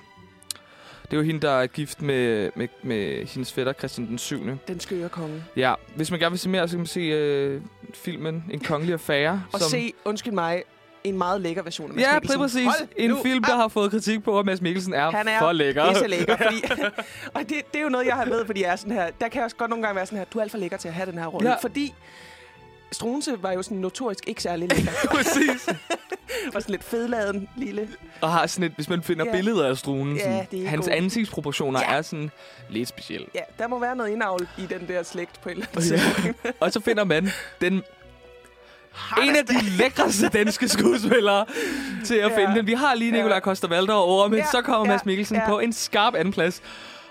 Det 1.14 1.20
er 1.20 1.22
jo 1.24 1.26
hende, 1.26 1.40
der 1.48 1.52
er 1.52 1.68
gift 1.68 2.02
med, 2.02 2.50
med, 2.56 2.68
med 2.84 3.28
hendes 3.28 3.54
fætter 3.54 3.74
Christian 3.74 4.08
den 4.08 4.18
7. 4.18 4.44
Den 4.68 4.80
skøre 4.80 5.10
konge. 5.10 5.44
Ja, 5.56 5.74
hvis 5.96 6.12
man 6.12 6.20
gerne 6.20 6.32
vil 6.32 6.40
se 6.40 6.50
mere, 6.50 6.68
så 6.68 6.72
kan 6.72 6.80
man 6.80 6.86
se 6.88 7.00
øh, 7.00 7.62
filmen 7.94 8.44
En 8.52 8.60
kongelig 8.60 8.94
affære. 8.94 9.44
Og 9.54 9.60
se, 9.62 9.94
undskyld 10.06 10.34
mig, 10.34 10.64
en 11.04 11.18
meget 11.18 11.42
lækker 11.42 11.64
version 11.64 11.90
af 11.90 11.96
Mads 11.96 12.06
Ja, 12.06 12.14
Mikkelsen. 12.14 12.40
præcis. 12.40 12.66
Hold 12.66 12.88
En 12.98 13.10
nu 13.10 13.20
film, 13.24 13.44
der 13.44 13.54
op. 13.54 13.60
har 13.60 13.68
fået 13.68 13.92
kritik 13.92 14.24
på, 14.24 14.40
at 14.40 14.46
Mads 14.46 14.62
Mikkelsen 14.62 14.94
er, 14.94 15.12
Han 15.12 15.28
er 15.28 15.40
for 15.40 15.52
lækker. 15.52 15.90
pisse 15.90 16.08
lækker, 16.08 16.38
fordi... 16.38 16.64
og 17.36 17.42
det, 17.42 17.50
det 17.50 17.80
er 17.80 17.84
jo 17.84 17.90
noget, 17.90 18.06
jeg 18.06 18.16
har 18.16 18.26
med, 18.26 18.46
fordi 18.46 18.62
jeg 18.64 18.72
er 18.72 18.76
sådan 18.76 18.94
her... 18.94 19.06
Der 19.22 19.28
kan 19.28 19.36
jeg 19.36 19.44
også 19.44 19.56
godt 19.56 19.70
nogle 19.70 19.84
gange 19.84 19.96
være 19.96 20.06
sådan 20.06 20.18
her, 20.18 20.26
du 20.26 20.38
er 20.38 20.42
alt 20.44 20.52
for 20.52 20.58
lækker 20.58 20.78
til 20.78 20.88
at 20.88 20.94
have 20.94 21.12
den 21.12 21.20
her 21.20 21.26
rolle. 21.28 21.50
Ja. 21.50 21.56
Fordi 21.56 21.94
Struense 22.94 23.44
var 23.44 23.52
jo 23.52 23.62
sådan 23.64 23.78
notorisk 23.78 24.24
ikke 24.28 24.42
særlig 24.44 24.70
lækker. 24.70 24.92
præcis. 25.16 25.68
og 26.56 26.62
sådan 26.62 26.72
lidt 26.72 26.84
fedladen, 26.84 27.50
lille. 27.58 27.90
Og 28.22 28.32
har 28.32 28.48
sådan 28.48 28.64
et, 28.66 28.72
hvis 28.76 28.90
man 28.90 29.04
finder 29.04 29.26
Ja. 29.26 29.32
billeder 29.32 29.68
af 29.70 29.78
Strunen, 29.78 30.18
Ja, 30.18 30.24
sådan, 30.24 30.48
det 30.52 30.64
er 30.66 30.70
hans 30.70 30.86
god. 30.86 30.94
ansigtsproportioner 30.96 31.80
Ja. 31.90 31.98
er 31.98 32.02
sådan 32.02 32.32
lidt 32.70 32.90
specielle. 32.90 33.28
Ja, 33.36 33.40
der 33.60 33.68
må 33.68 33.80
være 33.80 33.96
noget 33.96 34.10
indavl 34.10 34.48
i 34.58 34.62
den 34.66 34.88
der 34.88 35.04
slægt 35.04 35.42
på 35.42 35.50
et 35.50 35.54
eller 35.54 35.66
andet 35.76 35.84
tidspunkt. 35.84 36.56
Og 36.60 36.72
så 36.72 36.80
finder 36.80 37.04
man 37.04 37.30
den 37.62 37.74
en 39.24 39.36
af 39.36 39.46
de 39.46 39.62
lækreste 39.78 40.30
danske 40.30 40.68
skuespillere 40.68 41.46
til 42.06 42.16
at 42.16 42.32
Ja. 42.32 42.38
finde 42.38 42.56
den. 42.56 42.68
Vi 42.68 42.74
har 42.74 42.96
lige 42.96 43.12
Nikolaj 43.12 43.36
Ja. 43.36 43.40
Koster-Valder 43.40 43.94
over, 43.94 44.28
men 44.28 44.40
Ja, 44.40 44.46
så 44.52 44.62
kommer 44.62 44.88
ja, 44.88 44.94
Mads 44.96 45.06
Mikkelsen 45.06 45.36
ja. 45.38 45.48
på 45.48 45.60
en 45.60 45.74
skarp 45.74 46.16
andenplads 46.16 46.62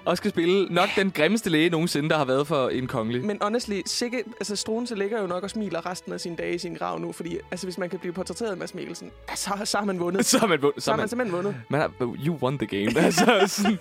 og 0.04 0.16
skal 0.16 0.30
spille 0.30 0.66
nok 0.74 0.88
den 0.96 1.10
grimmeste 1.10 1.50
læge 1.50 1.70
nogensinde, 1.70 2.08
der 2.08 2.16
har 2.16 2.24
været 2.24 2.46
for 2.46 2.68
en 2.68 2.86
kongelig. 2.86 3.24
Men 3.24 3.38
honestly, 3.42 3.80
sikke, 3.86 4.24
altså 4.40 4.56
Struense 4.56 4.94
ligger 4.94 5.20
jo 5.20 5.26
nok 5.26 5.42
og 5.42 5.50
smiler 5.50 5.86
resten 5.86 6.12
af 6.12 6.20
sine 6.20 6.36
dage 6.36 6.54
i 6.54 6.58
sin 6.58 6.74
grav 6.74 6.98
nu, 6.98 7.12
fordi 7.12 7.38
altså, 7.50 7.66
hvis 7.66 7.78
man 7.78 7.90
kan 7.90 7.98
blive 7.98 8.12
portrætteret 8.12 8.74
Mikkelsen, 8.74 9.10
ja, 9.30 9.34
så, 9.36 9.50
så 9.64 9.78
har 9.78 9.84
man 9.84 10.00
vundet. 10.00 10.26
så 10.32 10.38
har 10.38 10.46
man 10.46 10.62
vundet. 10.62 10.82
Så 10.82 10.84
Så 10.84 10.90
har 10.90 10.96
man 10.96 11.02
man, 11.02 11.08
simpelthen 11.08 11.36
vundet. 11.36 11.56
man 11.68 11.80
har, 11.80 11.90
you 12.26 12.34
won 12.34 12.58
the 12.58 12.66
game. 12.66 13.00
altså, 13.04 13.40
sådan, 13.46 13.78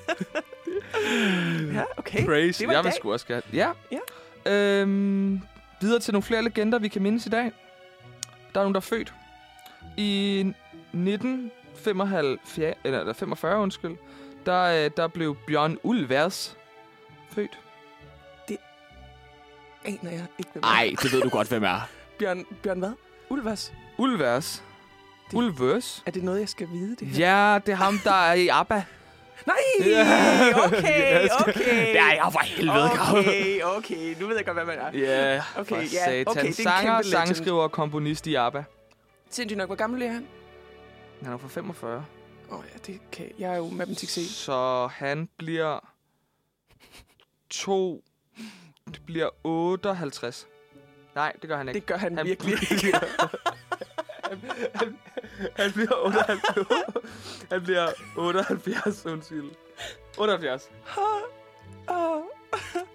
Ja, 1.73 1.83
okay. 1.97 2.25
praise. 2.25 2.59
det 2.59 2.67
var 2.67 2.73
Jeg 2.73 2.83
vil 2.83 2.91
sgu 2.99 3.11
også 3.11 3.27
gerne. 3.27 3.41
Ja. 3.53 3.69
Ja. 3.91 3.99
Øhm, 4.81 5.39
videre 5.81 5.99
til 5.99 6.13
nogle 6.13 6.23
flere 6.23 6.41
legender, 6.43 6.79
vi 6.79 6.87
kan 6.87 7.01
mindes 7.01 7.25
i 7.25 7.29
dag. 7.29 7.51
Der 8.53 8.59
er 8.59 8.63
nogen, 8.63 8.73
der 8.73 8.79
er 8.79 8.81
født. 8.81 9.13
I 9.97 10.39
1945, 10.93 12.73
eller 12.83 12.99
eller 12.99 13.13
45, 13.13 13.57
undskyld, 13.59 13.91
der, 14.45 14.85
øh, 14.85 14.91
der 14.97 15.07
blev 15.07 15.37
Bjørn 15.47 15.77
Ulvers 15.83 16.57
født. 17.31 17.59
Aner 19.85 20.11
jeg 20.11 20.25
ikke, 20.37 20.51
hvem 20.53 20.63
er. 20.63 20.67
Nej, 20.67 20.93
det 21.03 21.13
ved 21.13 21.21
du 21.21 21.29
godt, 21.29 21.47
hvem 21.47 21.63
er. 21.63 21.89
Bjørn, 22.19 22.45
Bjørn 22.63 22.79
hvad? 22.79 22.91
Ulvas? 23.29 23.73
Ulvers. 23.97 24.63
Det- 25.31 25.37
Ulvers? 25.37 26.03
Er 26.05 26.11
det 26.11 26.23
noget, 26.23 26.39
jeg 26.39 26.49
skal 26.49 26.67
vide, 26.71 26.95
det 26.95 27.07
her? 27.07 27.27
Ja, 27.51 27.59
det 27.65 27.71
er 27.71 27.75
ham, 27.75 27.99
der 28.03 28.11
er 28.13 28.33
i 28.33 28.47
ABBA. 28.47 28.75
Nej! 29.47 29.55
Okay, 30.65 31.27
okay. 31.47 31.87
Det 31.87 31.99
er 31.99 32.13
jeg 32.13 32.29
for 32.31 32.39
helvede. 32.43 32.89
Okay, 33.11 33.61
okay. 33.63 34.15
Nu 34.19 34.27
ved 34.27 34.35
jeg 34.35 34.45
godt, 34.45 34.57
hvad 34.57 34.65
man 34.65 34.77
er. 34.79 34.97
Ja, 34.99 35.41
Okay, 35.55 35.75
for 35.75 35.81
ja, 35.81 36.05
satan. 36.05 36.27
okay, 36.27 36.41
det 36.47 36.59
er 36.59 36.63
Sanger, 36.63 37.01
sangskriver 37.01 37.61
og 37.63 37.71
komponist 37.71 38.27
i 38.27 38.35
ABBA. 38.35 38.63
Sindssygt 39.29 39.57
nok. 39.57 39.67
Hvor 39.67 39.75
gammel 39.75 40.01
er 40.01 40.11
han? 40.11 40.27
Han 41.23 41.33
er 41.33 41.37
fra 41.37 41.47
45. 41.47 42.05
Åh 42.51 42.59
oh, 42.59 42.65
ja, 42.73 42.77
det 42.93 43.01
kan 43.11 43.31
jeg 43.39 43.51
er 43.53 43.57
jo 43.57 43.69
matematik 43.69 44.09
C. 44.09 44.29
Så 44.29 44.87
han 44.93 45.29
bliver... 45.37 45.79
To... 47.49 48.03
Det 48.87 49.01
bliver 49.05 49.29
58. 49.43 50.47
Nej, 51.15 51.33
det 51.41 51.49
gør 51.49 51.57
han 51.57 51.67
ikke. 51.67 51.79
Det 51.79 51.85
gør 51.87 51.97
han, 51.97 52.17
han 52.17 52.25
virkelig 52.25 52.53
bliver- 52.69 52.99
han, 54.77 54.97
han 55.55 55.71
bliver 55.71 56.05
78. 56.05 56.39
han 57.51 57.63
bliver 57.63 57.87
78, 58.17 59.05
undskyld. 59.05 59.51
78. 60.17 60.69
Åh. 61.89 62.21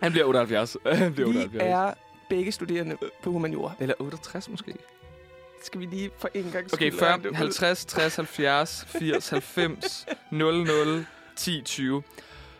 Han 0.02 0.12
bliver 0.12 0.25
78. 0.26 0.76
Han 0.92 1.12
bliver 1.14 1.28
Vi 1.28 1.36
78. 1.38 1.62
er 1.70 1.94
begge 2.28 2.52
studerende 2.52 2.96
på 3.22 3.30
humaniora. 3.30 3.72
Eller 3.80 3.94
68 3.98 4.48
måske. 4.48 4.75
Skal 5.66 5.80
vi 5.80 5.87
lige 5.87 6.11
for 6.18 6.30
en 6.35 6.50
gang 6.52 6.73
Okay, 6.73 6.92
40, 6.92 7.35
50, 7.35 7.85
60, 7.85 8.16
70, 8.16 8.85
80, 8.88 9.28
90, 9.28 10.06
00, 10.30 11.06
10, 11.37 11.62
20. 11.62 12.02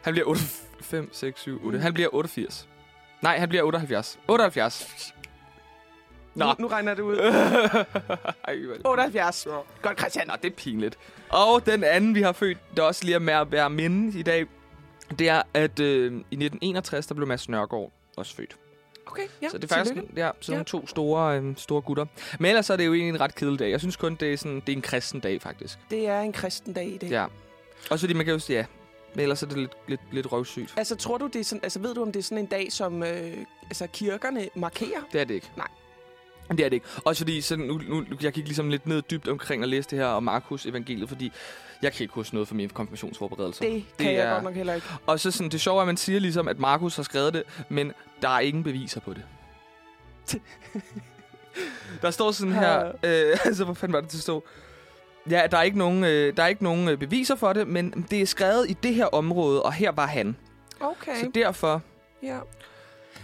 Han 0.03 0.13
bliver 0.13 0.27
8, 0.27 0.41
5, 0.81 1.11
6, 1.13 1.41
7, 1.41 1.67
8. 1.67 1.79
Han 1.79 1.95
bliver 1.95 2.09
88. 2.15 2.69
Nej, 3.23 3.39
han 3.39 3.49
bliver 3.49 3.63
78. 3.63 4.19
78. 4.29 5.15
Nå. 6.35 6.45
Nu, 6.45 6.55
nu 6.59 6.67
regner 6.69 6.95
det 6.95 7.03
ud. 7.03 7.17
Ej, 8.49 8.57
hvor 8.57 8.73
er 8.73 8.77
det 8.77 8.87
78. 8.87 9.47
Godt, 9.83 9.99
Christian. 9.99 10.27
Nå, 10.27 10.33
det 10.43 10.53
er 10.53 10.57
pinligt. 10.57 10.99
Og 11.29 11.67
den 11.67 11.85
anden, 11.85 12.15
vi 12.15 12.23
har 12.23 12.33
født, 12.33 12.59
der 12.77 12.83
også 12.83 13.05
lige 13.05 13.15
er 13.15 13.19
med 13.19 13.35
at 13.35 13.53
være 13.53 13.71
minde 13.71 14.19
i 14.19 14.23
dag, 14.23 14.47
det 15.19 15.29
er, 15.29 15.43
at 15.55 15.81
øh, 15.81 16.05
i 16.13 16.15
1961, 16.17 17.07
der 17.07 17.15
blev 17.15 17.29
Mads 17.29 17.49
Nørgaard 17.49 17.93
også 18.17 18.35
født. 18.35 18.57
Okay, 19.07 19.23
ja. 19.43 19.49
Så 19.49 19.59
det 19.59 19.71
er 19.71 19.75
faktisk 19.75 19.95
tillykke. 19.95 20.13
ja, 20.21 20.31
sådan 20.41 20.59
Ja. 20.61 20.65
to 20.65 20.87
store, 20.87 21.39
øh, 21.41 21.57
store 21.57 21.83
gutter. 21.83 22.07
Men 22.41 22.49
ellers 22.49 22.71
er 22.71 22.77
det 22.77 22.87
jo 22.87 22.95
egentlig 22.95 23.15
en 23.15 23.21
ret 23.21 23.35
kedelig 23.35 23.59
dag. 23.59 23.71
Jeg 23.71 23.81
synes 23.81 23.97
kun, 23.97 24.15
det 24.15 24.33
er, 24.33 24.37
sådan, 24.37 24.61
det 24.67 24.69
er 24.73 24.77
en 24.77 24.83
kristen 24.83 25.21
dag, 25.21 25.43
faktisk. 25.43 25.79
Det 25.91 26.09
er 26.09 26.21
en 26.21 26.33
kristen 26.33 26.73
dag 26.73 26.87
i 26.87 26.97
dag. 26.99 27.11
Ja. 27.11 27.27
Også 27.91 28.03
fordi 28.03 28.15
man 28.15 28.25
kan 28.25 28.33
jo 28.35 28.39
sige, 28.41 28.59
ja, 28.59 28.65
men 29.15 29.23
ellers 29.23 29.43
er 29.43 29.47
det 29.47 29.57
lidt, 29.59 29.73
lidt, 29.89 30.01
lidt 30.13 30.33
røvsygt. 30.33 30.75
Altså, 30.77 30.97
tror 30.97 31.19
du, 31.19 31.27
det 31.27 31.37
er 31.41 31.45
sådan, 31.45 31.61
altså, 31.63 31.79
ved 31.81 31.95
du, 31.95 32.03
om 32.03 32.13
det 32.13 32.19
er 32.19 32.23
sådan 32.25 32.39
en 32.39 32.47
dag, 32.47 32.73
som 32.73 33.03
øh, 33.03 33.33
altså, 33.63 33.87
kirkerne 33.93 34.49
markerer? 34.55 35.01
Det 35.13 35.21
er 35.21 35.25
det 35.25 35.35
ikke. 35.35 35.51
Nej. 35.57 35.67
Det 36.51 36.61
er 36.61 36.69
det 36.69 36.73
ikke. 36.73 36.87
Også 37.05 37.21
fordi, 37.21 37.41
så 37.41 37.57
nu, 37.57 37.81
nu, 37.89 38.05
jeg 38.23 38.33
gik 38.33 38.45
ligesom 38.45 38.69
lidt 38.69 38.87
ned 38.87 39.03
dybt 39.11 39.29
omkring 39.29 39.63
at 39.63 39.69
læse 39.69 39.91
det 39.91 39.99
her 39.99 40.07
om 40.07 40.23
Markus 40.23 40.67
evangeliet, 40.67 41.09
fordi 41.09 41.33
jeg 41.83 41.93
kan 41.93 42.03
ikke 42.05 42.15
huske 42.15 42.35
noget 42.35 42.49
fra 42.49 42.55
mine 42.55 42.69
konfirmationsforberedelser. 42.69 43.65
Det 43.65 43.73
kan 43.99 44.07
Det 44.07 44.13
jeg 44.15 44.23
er- 44.25 44.33
godt 44.33 44.45
nok 44.45 44.55
heller 44.55 44.75
ikke. 44.75 44.87
Og 45.07 45.21
så 45.21 45.31
sådan, 45.31 45.51
det 45.51 45.61
sjove 45.61 45.77
er, 45.79 45.81
at 45.83 45.87
man 45.87 45.97
siger 45.97 46.19
ligesom, 46.21 46.49
at 46.49 46.59
Markus 46.59 46.97
har 46.97 47.03
skrevet 47.03 47.35
det, 47.35 47.43
men 47.69 47.93
der 48.23 48.29
er 48.29 48.41
ingen 48.41 48.63
beviser 48.65 49.01
på 49.01 49.15
det. 49.15 49.23
der 52.03 52.11
står 52.11 52.31
sådan 52.31 52.53
her, 52.55 52.87
øh, 52.89 53.39
altså 53.45 53.65
hvor 53.65 53.75
fanden 53.75 53.93
var 53.93 54.01
det 54.01 54.15
at 54.15 54.21
stå? 54.21 54.45
Ja, 55.31 55.43
der 55.51 55.59
er 55.59 55.63
ikke 55.63 55.79
nogen, 55.79 56.05
øh, 56.05 56.37
der 56.37 56.43
er 56.43 56.47
ikke 56.47 56.65
nogen 56.65 56.89
øh, 56.89 56.99
beviser 56.99 57.37
for 57.37 57.53
det, 57.53 57.69
men 57.69 58.07
det 58.11 58.23
er 58.23 58.27
skrevet 58.27 58.71
i 58.71 58.73
det 58.83 58.95
her 58.95 59.07
område, 59.07 59.63
og 59.63 59.73
her 59.73 59.91
var 59.93 60.07
han. 60.07 60.37
Okay, 60.81 61.17
Så 61.21 61.31
derfor... 61.35 61.83
ja. 62.23 62.39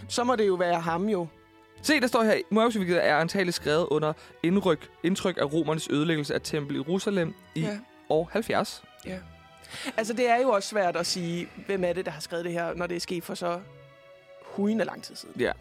Så 0.09 0.23
må 0.23 0.35
det 0.35 0.47
jo 0.47 0.53
være 0.55 0.79
ham 0.79 1.09
jo. 1.09 1.27
Se, 1.83 1.99
der 1.99 2.07
står 2.07 2.23
her, 2.23 2.37
Markusevangeliet 2.49 3.05
er 3.05 3.15
antageligt 3.17 3.55
skrevet 3.55 3.87
under 3.91 4.13
indryk, 4.43 4.87
indtryk 5.03 5.37
af 5.37 5.53
romernes 5.53 5.87
ødelæggelse 5.91 6.33
af 6.33 6.41
tempel 6.41 6.75
i 6.75 6.79
Jerusalem 6.79 7.33
i 7.55 7.61
Ja. 7.61 7.77
år 8.09 8.29
70. 8.31 8.83
Altså, 9.97 10.13
det 10.13 10.29
er 10.29 10.35
jo 10.41 10.49
også 10.49 10.69
svært 10.69 10.95
at 10.95 11.05
sige, 11.05 11.49
hvem 11.65 11.83
er 11.83 11.93
det, 11.93 12.05
der 12.05 12.11
har 12.11 12.21
skrevet 12.21 12.45
det 12.45 12.53
her, 12.53 12.73
når 12.73 12.87
det 12.87 12.95
er 12.95 12.99
sket 12.99 13.23
for 13.23 13.35
så 13.35 13.59
huende 14.41 14.85
lang 14.85 15.03
tid 15.03 15.15
siden. 15.15 15.35
Ja, 15.41 15.51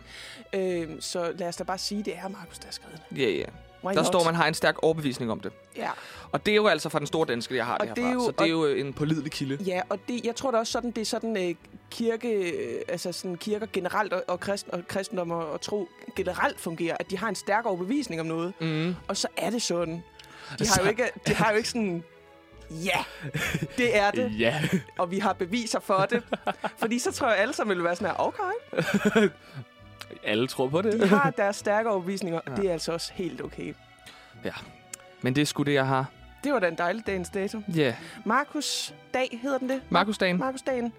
Øhm, 0.55 1.01
så 1.01 1.33
lad 1.39 1.49
os 1.49 1.57
da 1.57 1.65
bare 1.65 1.79
sige, 1.79 2.03
det 2.03 2.17
er 2.17 2.29
Markus, 2.29 2.59
der 2.59 2.67
har 2.67 2.73
skrevet 2.73 3.01
det. 3.11 3.19
ja, 3.19 3.31
ja. 3.31 3.45
Why 3.85 3.91
Der 3.93 3.97
not? 3.97 4.07
står, 4.07 4.25
man 4.25 4.35
har 4.35 4.49
en 4.49 4.55
stærk 4.55 4.75
overbevisning 4.83 5.31
om 5.33 5.41
det. 5.41 5.53
Ja, 5.77 5.91
Og 6.33 6.47
det 6.47 6.53
er 6.53 6.57
jo 6.57 6.67
altså 6.67 6.89
fra 6.89 6.99
den 6.99 7.07
store 7.07 7.27
danske, 7.27 7.57
jeg 7.57 7.67
har 7.67 7.77
Og 7.77 7.87
det 7.87 7.97
det 7.97 8.05
herfra. 8.05 8.11
er 8.11 8.15
jo- 8.15 8.25
så 8.25 8.31
det 8.39 8.45
er 8.47 8.51
jo 8.51 8.67
øh, 8.67 8.81
en 8.81 8.93
pålidelig 8.93 9.33
kilde. 9.33 9.65
ja 9.65 9.81
og 9.89 9.99
det, 10.09 10.25
jeg 10.25 10.37
tror 10.37 10.51
da 10.51 10.59
også 10.59 10.73
sådan, 10.73 10.91
det 10.91 11.01
er 11.01 11.05
sådan 11.05 11.49
øh, 11.49 11.55
kirke, 11.93 12.29
øh, 12.53 12.81
altså 12.89 13.13
sådan 13.13 13.37
kirker 13.37 13.67
generelt, 13.73 14.13
og, 14.13 14.23
og, 14.29 14.41
kristen, 14.41 14.75
og 14.75 14.81
kristendom 14.89 15.31
og, 15.31 15.51
og 15.51 15.61
tro 15.61 15.89
generelt 16.17 16.61
fungerer, 16.61 16.97
at 17.01 17.11
de 17.11 17.19
har 17.19 17.29
en 17.29 17.35
stærk 17.35 17.67
overbevisning 17.67 18.21
om 18.21 18.27
noget, 18.27 18.53
Mm. 18.61 18.95
og 19.09 19.17
så 19.17 19.29
er 19.37 19.51
det 19.51 19.63
sådan. 19.63 20.03
De 20.59 20.67
har 20.69 20.83
jo 20.83 20.89
ikke, 20.89 21.11
de 21.27 21.35
har 21.35 21.51
jo 21.51 21.57
ikke 21.57 21.69
sådan, 21.69 22.05
ja, 22.71 23.05
det 23.79 23.97
er 23.99 24.11
det, 24.11 24.39
Ja. 24.39 24.63
og 24.99 25.11
vi 25.11 25.19
har 25.19 25.33
beviser 25.33 25.81
for 25.81 26.07
det. 26.11 26.23
Fordi 26.79 26.99
så 26.99 27.13
tror 27.13 27.29
jeg, 27.29 27.39
alle 27.39 27.55
sammen 27.55 27.77
vil 27.77 27.85
være 27.85 27.97
sådan 27.97 28.09
her, 28.17 28.21
okay, 28.21 29.29
Alle 30.25 30.47
tror 30.49 30.69
på 30.69 30.83
det. 30.83 31.01
de 31.01 31.07
har 31.07 31.31
deres 31.31 31.57
stærke 31.57 31.91
overbevisninger, 31.91 32.39
og 32.41 32.45
Ja. 32.57 32.63
det 32.63 32.69
er 32.69 32.73
altså 32.73 32.93
også 32.93 33.13
helt 33.15 33.41
okay. 33.45 33.75
Men 35.23 35.35
det 35.37 35.43
er 35.43 35.47
sgu 35.47 35.63
det, 35.63 35.75
jeg 35.75 35.87
har. 35.87 36.07
Det 36.45 36.53
var 36.53 36.59
da 36.59 36.69
en 36.69 36.79
dejlig 36.79 37.07
dagens 37.07 37.29
dato. 37.31 37.61
Ja. 37.77 37.81
Yeah. 37.83 37.95
Markus 38.25 38.95
Dag 39.15 39.39
hedder 39.43 39.59
den 39.59 39.69
det? 39.69 39.83
Markus 39.91 40.19
Dagen, 40.19 40.39
Markus 40.39 40.63
Dagen. 40.63 40.93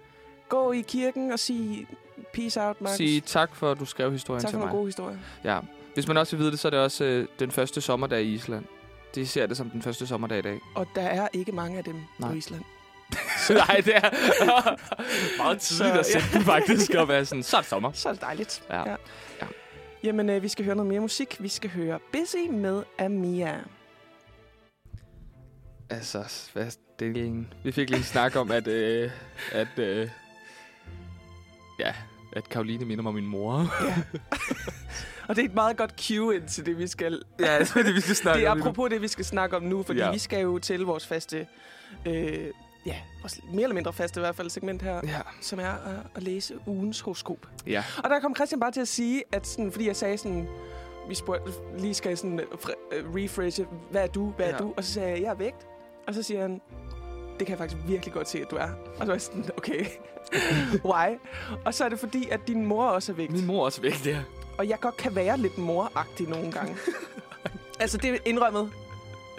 Gå 0.48 0.72
i 0.72 0.80
kirken 0.80 1.32
og 1.32 1.38
sige 1.38 1.86
peace 2.34 2.60
out, 2.62 2.80
Markus. 2.80 2.96
sig 2.96 3.22
tak 3.26 3.56
for, 3.56 3.70
at 3.70 3.78
du 3.78 3.84
skrev 3.84 4.12
historien 4.12 4.42
tak 4.42 4.48
til 4.48 4.54
for 4.54 4.58
mig. 4.58 4.66
nogle 4.66 4.78
gode 4.78 4.86
historier. 4.88 5.18
Ja. 5.44 5.60
Hvis 5.94 6.08
man 6.08 6.16
også 6.16 6.36
vil 6.36 6.40
vide 6.42 6.50
det, 6.50 6.58
så 6.58 6.68
er 6.68 6.70
det 6.70 6.80
også 6.80 7.04
øh, 7.04 7.28
den 7.38 7.50
første 7.50 7.80
sommerdag 7.80 8.22
i 8.22 8.32
Island. 8.34 8.64
De 9.14 9.26
ser 9.26 9.46
det 9.46 9.56
som 9.56 9.70
den 9.70 9.82
første 9.82 10.06
sommerdag 10.06 10.38
i 10.38 10.42
dag. 10.42 10.60
Og 10.74 10.86
der 10.94 11.02
er 11.02 11.28
ikke 11.32 11.52
mange 11.52 11.78
af 11.78 11.84
dem 11.84 11.96
Nej. 12.18 12.30
på 12.30 12.36
Island. 12.36 12.62
Nej, 13.50 13.82
det 13.84 13.96
er 13.96 14.10
meget 15.42 15.60
tidligt 15.60 15.94
Så, 15.94 15.98
at 16.00 16.06
sætte 16.06 16.28
den 16.32 16.42
faktisk 16.42 16.94
og 16.94 17.08
være 17.08 17.24
sådan, 17.24 17.42
så 17.42 17.56
er 17.56 17.60
det 17.60 17.68
sommer. 17.70 17.92
Så 17.92 18.08
er 18.08 18.12
det 18.12 18.22
dejligt. 18.22 18.62
Ja. 18.70 18.78
Ja. 18.90 18.96
Ja. 19.40 19.46
Jamen, 20.04 20.30
øh, 20.30 20.42
vi 20.42 20.48
skal 20.48 20.64
høre 20.64 20.76
noget 20.76 20.88
mere 20.88 21.00
musik. 21.00 21.36
Vi 21.40 21.48
skal 21.48 21.70
høre 21.70 21.98
Busy 22.12 22.50
med 22.50 22.82
Amia. 22.98 23.56
Altså, 25.90 26.50
hvad 26.52 26.70
det 26.98 27.16
er 27.16 27.24
en... 27.24 27.52
Vi 27.64 27.72
fik 27.72 27.90
lige 27.90 27.98
en 27.98 28.04
snak 28.04 28.36
om, 28.36 28.50
at... 28.50 28.66
Øh, 28.66 29.10
at 29.52 29.78
øh, 29.78 30.08
ja, 31.78 31.92
at 32.32 32.48
Karoline 32.48 32.84
minder 32.84 33.02
mig 33.02 33.08
om 33.08 33.14
min 33.14 33.26
mor. 33.26 33.52
Og 35.28 35.36
det 35.36 35.42
er 35.44 35.48
et 35.48 35.54
meget 35.54 35.76
godt 35.76 35.94
cue 36.06 36.34
ind 36.36 36.48
til 36.48 36.66
det, 36.66 36.78
vi 36.78 36.86
skal... 36.86 37.22
ja, 37.40 37.58
det 37.58 37.76
er 37.76 37.82
det, 37.82 37.94
vi 37.94 38.00
skal 38.00 38.16
snakke 38.16 38.40
Det 38.40 38.46
er 38.46 38.50
om. 38.50 38.56
nu. 38.58 38.62
apropos 38.64 38.90
det, 38.90 39.02
vi 39.02 39.08
skal 39.08 39.24
snakke 39.24 39.56
om 39.56 39.62
nu, 39.62 39.82
fordi 39.82 40.00
Ja. 40.00 40.12
vi 40.12 40.18
skal 40.18 40.40
jo 40.42 40.58
til 40.58 40.80
vores 40.80 41.06
faste... 41.06 41.46
Øh, 42.06 42.46
ja, 42.86 42.96
vores 43.22 43.40
mere 43.52 43.62
eller 43.62 43.74
mindre 43.74 43.92
faste 43.92 44.20
i 44.20 44.22
hvert 44.22 44.36
fald 44.36 44.50
segment 44.50 44.82
her, 44.82 45.00
Ja. 45.04 45.20
som 45.40 45.58
er 45.60 45.68
at, 45.70 45.94
at 46.14 46.22
læse 46.22 46.54
ugens 46.66 47.00
horoskop. 47.00 47.46
Ja. 47.66 47.84
Og 48.04 48.10
der 48.10 48.20
kom 48.20 48.34
Christian 48.34 48.60
bare 48.60 48.70
til 48.72 48.80
at 48.80 48.88
sige, 48.88 49.22
at 49.32 49.46
sådan, 49.46 49.72
fordi 49.72 49.86
jeg 49.86 49.96
sagde 49.96 50.18
sådan, 50.18 50.48
vi 51.08 51.14
spurgte, 51.14 51.52
lige 51.78 51.94
skal 51.94 52.16
sådan 52.16 52.40
øh, 52.40 52.46
fre- 52.46 52.94
øh, 52.96 53.14
refreshe, 53.14 53.66
hvad 53.90 54.02
er 54.02 54.06
du, 54.06 54.30
hvad 54.30 54.46
er 54.46 54.50
Ja. 54.50 54.56
du? 54.58 54.74
Og 54.76 54.84
så 54.84 54.92
sagde 54.92 55.10
jeg, 55.10 55.20
jeg 55.22 55.30
er 55.30 55.34
vægt. 55.34 55.66
Og 56.08 56.14
så 56.14 56.22
siger 56.22 56.42
han, 56.42 56.60
det 57.38 57.46
kan 57.46 57.48
jeg 57.48 57.58
faktisk 57.58 57.80
virkelig 57.86 58.14
godt 58.14 58.28
se, 58.28 58.40
at 58.40 58.50
du 58.50 58.56
er. 58.56 58.68
Og 58.68 58.98
så 58.98 59.04
var 59.04 59.12
jeg 59.12 59.20
sådan, 59.20 59.44
okay, 59.56 59.86
why? 60.90 61.18
Og 61.64 61.74
så 61.74 61.84
er 61.84 61.88
det 61.88 61.98
fordi, 61.98 62.28
at 62.28 62.40
din 62.46 62.66
mor 62.66 62.84
også 62.84 63.12
er 63.12 63.16
vægt. 63.16 63.32
Min 63.32 63.46
mor 63.46 63.60
er 63.60 63.64
også 63.64 63.80
væk 63.80 64.04
der. 64.04 64.18
Og 64.58 64.68
jeg 64.68 64.80
godt 64.80 64.96
kan 64.96 65.14
være 65.14 65.38
lidt 65.38 65.58
moragtig 65.58 66.28
nogle 66.28 66.52
gange. 66.52 66.76
altså, 67.80 67.98
det 67.98 68.10
er 68.10 68.18
indrømmet. 68.24 68.70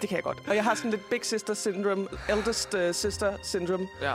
Det 0.00 0.08
kan 0.08 0.16
jeg 0.16 0.22
godt. 0.24 0.38
Og 0.48 0.54
jeg 0.56 0.64
har 0.64 0.74
sådan 0.74 0.90
lidt 0.90 1.10
big 1.10 1.20
sister 1.24 1.54
syndrome, 1.54 2.06
eldest 2.28 2.74
uh, 2.74 2.80
sister 2.92 3.32
syndrome, 3.42 3.88
Ja. 4.02 4.14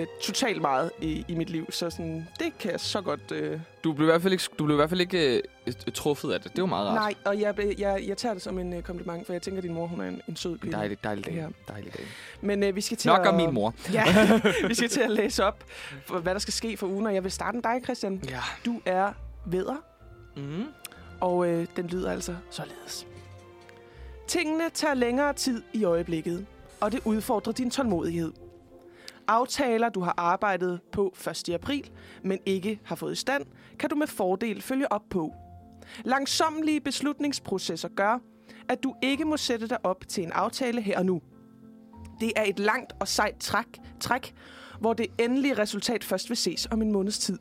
øh, 0.00 0.06
totalt 0.22 0.60
meget 0.62 0.90
i, 1.00 1.24
i 1.28 1.34
mit 1.34 1.50
liv. 1.50 1.66
Så 1.72 1.90
sådan, 1.90 2.28
det 2.38 2.58
kan 2.58 2.70
jeg 2.70 2.80
så 2.80 3.00
godt... 3.00 3.32
Øh, 3.32 3.60
Du 3.84 3.92
blev 3.92 4.08
i 4.08 4.10
hvert 4.10 4.22
fald 4.22 4.32
ikke, 4.32 4.44
du 4.58 4.64
blev 4.64 4.74
i 4.74 4.76
hvert 4.76 4.88
fald 4.88 5.00
ikke 5.00 5.42
øh, 5.66 5.74
truffet 5.94 6.32
af 6.32 6.40
det. 6.40 6.52
Det 6.52 6.60
var 6.62 6.66
meget 6.66 6.86
rart. 6.88 6.94
nej, 6.94 7.14
og 7.24 7.40
jeg, 7.40 7.78
jeg, 7.78 8.04
jeg 8.06 8.16
tager 8.16 8.32
det 8.32 8.42
som 8.42 8.58
en 8.58 8.72
øh, 8.72 8.82
kompliment, 8.82 9.26
for 9.26 9.32
jeg 9.32 9.42
tænker, 9.42 9.58
at 9.58 9.62
din 9.64 9.74
mor 9.74 9.86
hun 9.86 10.00
er 10.00 10.04
en, 10.08 10.20
en 10.28 10.36
sød 10.36 10.58
kvinde. 10.58 10.76
Dejligt, 10.76 11.04
dejligt 11.04 11.26
dag. 11.26 11.34
Ja. 11.34 11.46
Dejligt 11.68 11.96
dag. 11.96 12.06
Men 12.40 12.62
øh, 12.62 12.76
vi 12.76 12.80
skal 12.80 12.96
til 12.96 13.08
Nok 13.08 13.20
at... 13.20 13.26
om 13.26 13.34
min 13.34 13.54
mor. 13.54 13.74
Ja, 13.92 14.04
vi 14.68 14.74
skal 14.74 14.88
til 14.88 15.00
at 15.00 15.10
læse 15.10 15.44
op, 15.44 15.64
for, 16.06 16.18
hvad 16.18 16.34
der 16.34 16.40
skal 16.40 16.54
ske 16.54 16.76
for 16.76 16.86
ugen. 16.86 17.06
Og 17.06 17.14
jeg 17.14 17.24
vil 17.24 17.32
starte 17.32 17.56
med 17.56 17.62
dig, 17.62 17.80
Christian. 17.84 18.22
Ja. 18.28 18.40
Du 18.66 18.80
er 18.86 19.12
vædder, 19.46 19.76
Mm. 20.36 20.64
og 21.20 21.48
øh, 21.48 21.66
den 21.76 21.86
lyder 21.86 22.12
altså 22.12 22.34
således. 22.50 23.06
Tingene 24.28 24.70
tager 24.70 24.94
længere 24.94 25.32
tid 25.32 25.62
i 25.72 25.84
øjeblikket, 25.84 26.46
og 26.80 26.92
det 26.92 27.00
udfordrer 27.04 27.52
din 27.52 27.70
tålmodighed. 27.70 28.32
Aftaler, 29.28 29.88
du 29.88 30.00
har 30.00 30.14
arbejdet 30.16 30.80
på 30.92 31.14
1. 31.48 31.48
april, 31.54 31.90
men 32.22 32.38
ikke 32.46 32.80
har 32.84 32.96
fået 32.96 33.12
i 33.12 33.16
stand, 33.16 33.44
kan 33.78 33.90
du 33.90 33.96
med 33.96 34.06
fordel 34.06 34.62
følge 34.62 34.92
op 34.92 35.02
på. 35.10 35.32
Langsommelige 36.04 36.80
beslutningsprocesser 36.80 37.88
gør, 37.88 38.18
at 38.68 38.82
du 38.82 38.94
ikke 39.02 39.24
må 39.24 39.36
sætte 39.36 39.68
dig 39.68 39.78
op 39.84 40.08
til 40.08 40.24
en 40.24 40.32
aftale 40.32 40.80
her 40.80 40.98
og 40.98 41.06
nu. 41.06 41.22
Det 42.20 42.32
er 42.36 42.44
et 42.46 42.58
langt 42.58 42.92
og 43.00 43.08
sejt 43.08 43.36
træk, 43.40 43.80
træk, 44.00 44.34
hvor 44.80 44.92
det 44.92 45.06
endelige 45.18 45.58
resultat 45.58 46.04
først 46.04 46.28
vil 46.28 46.36
ses 46.36 46.68
om 46.70 46.82
en 46.82 46.92
måneds 46.92 47.18
tid. 47.18 47.38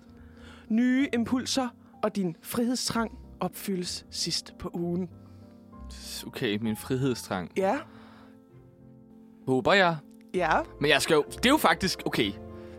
Nye 0.70 1.08
impulser 1.14 1.68
og 2.04 2.16
din 2.16 2.38
frihedstrang 2.42 3.12
opfyldes 3.40 4.06
sidst 4.10 4.54
på 4.60 4.72
ugen. 4.74 5.10
Okay, 6.28 6.58
min 6.62 6.78
frihedstrang. 6.78 7.52
Ja, 7.58 7.78
Håber 9.48 9.74
jeg. 9.74 9.96
ja, 10.34 10.52
Men 10.82 10.90
jeg 10.92 11.02
skal 11.02 11.14
jo... 11.14 11.24
Det 11.30 11.46
er 11.46 11.50
jo 11.50 11.58
faktisk... 11.58 12.00
Okay, 12.06 12.32